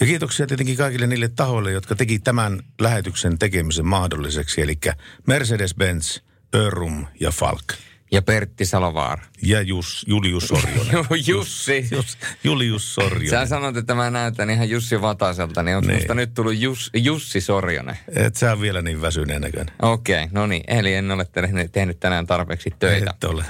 Ja 0.00 0.06
kiitoksia 0.06 0.46
tietenkin 0.46 0.76
kaikille 0.76 1.06
niille 1.06 1.28
tahoille, 1.28 1.72
jotka 1.72 1.94
teki 1.94 2.18
tämän 2.18 2.62
lähetyksen 2.80 3.38
tekemisen 3.38 3.86
mahdolliseksi. 3.86 4.60
Eli 4.60 4.78
Mercedes-Benz, 5.26 6.29
Örum 6.54 7.06
ja 7.20 7.30
Falk. 7.30 7.64
Ja 8.12 8.22
Pertti 8.22 8.66
Salovaara. 8.66 9.22
Ja 9.42 9.62
Jus, 9.62 10.04
Julius 10.08 10.48
Sorjonen. 10.48 11.04
Jussi. 11.26 11.88
Jus, 11.90 12.18
Julius 12.44 12.94
Sorjonen. 12.94 13.30
Sä 13.30 13.46
sanot, 13.46 13.76
että 13.76 13.94
mä 13.94 14.10
näytän 14.10 14.50
ihan 14.50 14.70
Jussi 14.70 15.00
Vataselta, 15.00 15.62
niin 15.62 15.76
onko 15.76 15.86
niin. 15.86 15.98
musta 15.98 16.14
nyt 16.14 16.34
tullut 16.34 16.56
Jus, 16.56 16.90
Jussi 16.94 17.40
Sorjonen? 17.40 17.98
Et 18.16 18.36
sä 18.36 18.52
on 18.52 18.60
vielä 18.60 18.82
niin 18.82 19.02
väsyneen 19.02 19.42
näköinen. 19.42 19.74
Okei, 19.82 20.24
okay, 20.24 20.28
no 20.32 20.46
niin. 20.46 20.62
Eli 20.68 20.94
en 20.94 21.10
ole 21.10 21.26
tehnyt 21.72 22.00
tänään 22.00 22.26
tarpeeksi 22.26 22.74
töitä. 22.78 23.10
Et 23.10 23.24
ole. 23.24 23.44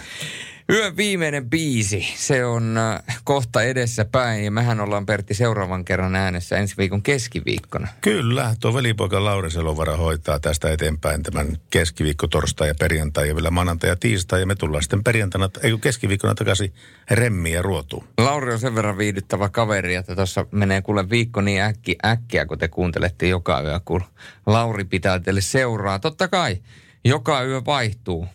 Yön 0.72 0.96
viimeinen 0.96 1.50
biisi, 1.50 2.06
se 2.16 2.44
on 2.44 2.78
äh, 2.78 3.02
kohta 3.24 3.62
edessä 3.62 4.04
päin 4.04 4.44
ja 4.44 4.50
mehän 4.50 4.80
ollaan 4.80 5.06
Pertti 5.06 5.34
seuraavan 5.34 5.84
kerran 5.84 6.14
äänessä 6.14 6.56
ensi 6.56 6.76
viikon 6.76 7.02
keskiviikkona. 7.02 7.88
Kyllä, 8.00 8.54
tuo 8.60 8.74
velipoika 8.74 9.24
Lauri 9.24 9.50
Selovara 9.50 9.96
hoitaa 9.96 10.40
tästä 10.40 10.72
eteenpäin 10.72 11.22
tämän 11.22 11.56
keskiviikko, 11.70 12.26
torstai 12.26 12.68
ja 12.68 12.74
perjantai 12.74 13.28
ja 13.28 13.34
vielä 13.34 13.50
maanantai 13.50 13.90
ja 13.90 13.96
tiistai 13.96 14.40
ja 14.40 14.46
me 14.46 14.54
tullaan 14.54 14.82
sitten 14.82 15.04
perjantaina, 15.04 15.50
ei 15.62 15.78
keskiviikkona 15.80 16.34
takaisin 16.34 16.74
remmiä 17.10 17.54
ja 17.54 17.62
ruotuun. 17.62 18.04
Lauri 18.18 18.52
on 18.52 18.58
sen 18.58 18.74
verran 18.74 18.98
viihdyttävä 18.98 19.48
kaveri, 19.48 19.94
että 19.94 20.16
tuossa 20.16 20.46
menee 20.50 20.82
kuule 20.82 21.10
viikko 21.10 21.40
niin 21.40 21.62
äkki, 21.62 21.96
äkkiä, 22.04 22.46
kun 22.46 22.58
te 22.58 22.68
kuuntelette 22.68 23.28
joka 23.28 23.60
yö, 23.60 23.80
kun 23.84 24.04
Lauri 24.46 24.84
pitää 24.84 25.20
teille 25.20 25.40
seuraa. 25.40 25.98
Totta 25.98 26.28
kai, 26.28 26.58
joka 27.04 27.42
yö 27.42 27.64
vaihtuu. 27.66 28.26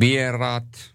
Vieraat, 0.00 0.91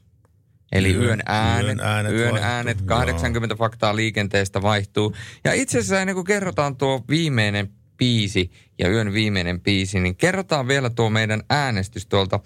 Eli 0.72 0.94
yön, 0.94 1.03
yön 1.03 1.19
äänet, 1.26 1.65
yön 1.68 1.80
äänet, 1.80 2.11
yön 2.11 2.31
vaihtuu, 2.31 2.49
äänet 2.49 2.81
80 2.81 3.53
joo. 3.53 3.57
faktaa 3.57 3.95
liikenteestä 3.95 4.61
vaihtuu. 4.61 5.15
Ja 5.44 5.53
itse 5.53 5.77
asiassa 5.77 6.02
ennen 6.02 6.15
kuin 6.15 6.26
kerrotaan 6.26 6.76
tuo 6.76 7.03
viimeinen 7.10 7.69
biisi 7.98 8.52
ja 8.80 8.89
yön 8.89 9.14
viimeinen 9.14 9.61
biisi, 9.61 9.99
niin 9.99 10.15
kerrotaan 10.15 10.68
vielä 10.68 10.89
tuo 10.89 11.10
meidän 11.10 11.44
äänestys 11.49 12.06
tuolta 12.06 12.39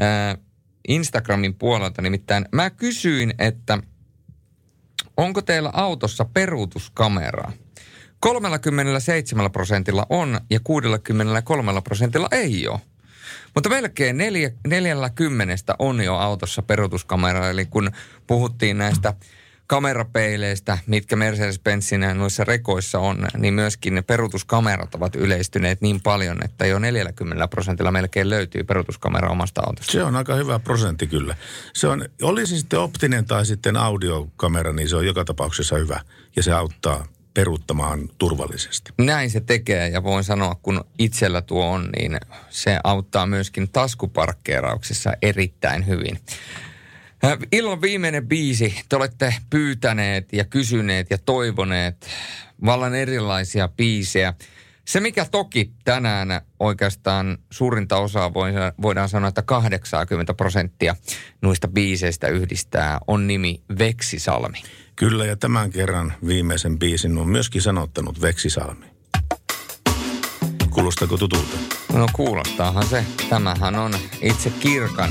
ää, 0.00 0.36
Instagramin 0.88 1.54
puolelta. 1.54 2.02
Nimittäin 2.02 2.44
mä 2.52 2.70
kysyin, 2.70 3.34
että 3.38 3.78
onko 5.16 5.42
teillä 5.42 5.70
autossa 5.72 6.24
peruutuskameraa? 6.24 7.52
37 8.20 9.50
prosentilla 9.52 10.06
on 10.08 10.40
ja 10.50 10.60
63 10.64 11.82
prosentilla 11.82 12.28
ei 12.32 12.68
ole. 12.68 12.80
Mutta 13.54 13.68
melkein 13.68 14.16
neljä, 14.16 14.50
neljällä 14.66 15.10
kymmenestä 15.10 15.74
on 15.78 16.00
jo 16.00 16.14
autossa 16.14 16.62
peruutuskamera. 16.62 17.50
Eli 17.50 17.66
kun 17.66 17.90
puhuttiin 18.26 18.78
näistä 18.78 19.14
kamerapeileistä, 19.68 20.78
mitkä 20.86 21.16
Mercedes-Benzin 21.16 22.14
noissa 22.14 22.44
rekoissa 22.44 22.98
on, 22.98 23.26
niin 23.36 23.54
myöskin 23.54 23.94
ne 23.94 24.02
peruutuskamerat 24.02 24.94
ovat 24.94 25.16
yleistyneet 25.16 25.80
niin 25.80 26.00
paljon, 26.00 26.44
että 26.44 26.66
jo 26.66 26.78
40 26.78 27.48
prosentilla 27.48 27.90
melkein 27.90 28.30
löytyy 28.30 28.64
peruutuskamera 28.64 29.30
omasta 29.30 29.62
autosta. 29.66 29.92
Se 29.92 30.04
on 30.04 30.16
aika 30.16 30.34
hyvä 30.34 30.58
prosentti 30.58 31.06
kyllä. 31.06 31.36
Se 31.74 31.88
on, 31.88 32.04
olisi 32.22 32.58
sitten 32.58 32.78
optinen 32.78 33.24
tai 33.24 33.46
sitten 33.46 33.76
audiokamera, 33.76 34.72
niin 34.72 34.88
se 34.88 34.96
on 34.96 35.06
joka 35.06 35.24
tapauksessa 35.24 35.76
hyvä 35.76 36.00
ja 36.36 36.42
se 36.42 36.52
auttaa 36.52 37.06
peruuttamaan 37.38 38.08
turvallisesti. 38.18 38.92
Näin 38.98 39.30
se 39.30 39.40
tekee 39.40 39.88
ja 39.88 40.02
voin 40.02 40.24
sanoa, 40.24 40.54
kun 40.62 40.84
itsellä 40.98 41.42
tuo 41.42 41.66
on, 41.66 41.88
niin 41.98 42.18
se 42.50 42.78
auttaa 42.84 43.26
myöskin 43.26 43.68
taskuparkkeerauksessa 43.68 45.12
erittäin 45.22 45.86
hyvin. 45.86 46.18
Äh, 47.24 47.38
Illan 47.52 47.82
viimeinen 47.82 48.28
biisi. 48.28 48.80
Te 48.88 48.96
olette 48.96 49.34
pyytäneet 49.50 50.32
ja 50.32 50.44
kysyneet 50.44 51.06
ja 51.10 51.18
toivoneet 51.18 52.06
vallan 52.64 52.94
erilaisia 52.94 53.68
biisejä. 53.68 54.34
Se, 54.84 55.00
mikä 55.00 55.26
toki 55.30 55.72
tänään 55.84 56.40
oikeastaan 56.60 57.38
suurinta 57.50 57.96
osaa 57.96 58.34
voidaan 58.82 59.08
sanoa, 59.08 59.28
että 59.28 59.42
80 59.42 60.34
prosenttia 60.34 60.96
noista 61.42 61.68
biiseistä 61.68 62.28
yhdistää, 62.28 62.98
on 63.06 63.26
nimi 63.26 63.62
Veksisalmi. 63.78 64.62
Kyllä, 64.98 65.24
ja 65.24 65.36
tämän 65.36 65.70
kerran 65.70 66.12
viimeisen 66.26 66.78
biisin 66.78 67.18
on 67.18 67.28
myöskin 67.28 67.62
sanottanut 67.62 68.20
Veksisalmi. 68.20 68.86
Kuulostako 70.70 71.16
tutulta? 71.16 71.56
No 71.92 72.06
kuulostaahan 72.12 72.86
se. 72.86 73.04
Tämähän 73.30 73.74
on 73.74 73.94
itse 74.22 74.50
Kirkan. 74.50 75.10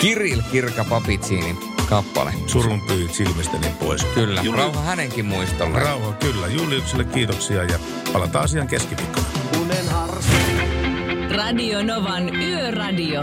Kiril 0.00 0.42
Kirka 0.52 0.84
Papitsiini 0.84 1.56
kappale. 1.88 2.32
Surun 2.46 2.80
pyyt 2.80 3.14
silmistäni 3.14 3.66
pois. 3.80 4.04
Kyllä, 4.04 4.42
Juli... 4.42 4.58
rauha 4.58 4.80
hänenkin 4.80 5.24
muistolle. 5.24 5.78
Rauha, 5.78 6.12
kyllä. 6.12 6.46
Juliukselle 6.46 7.04
kiitoksia 7.04 7.64
ja 7.64 7.78
palataan 8.12 8.44
asian 8.44 8.68
keskiviikkona. 8.68 9.26
Radio 11.36 11.82
Novan 11.82 12.36
Yöradio. 12.36 13.22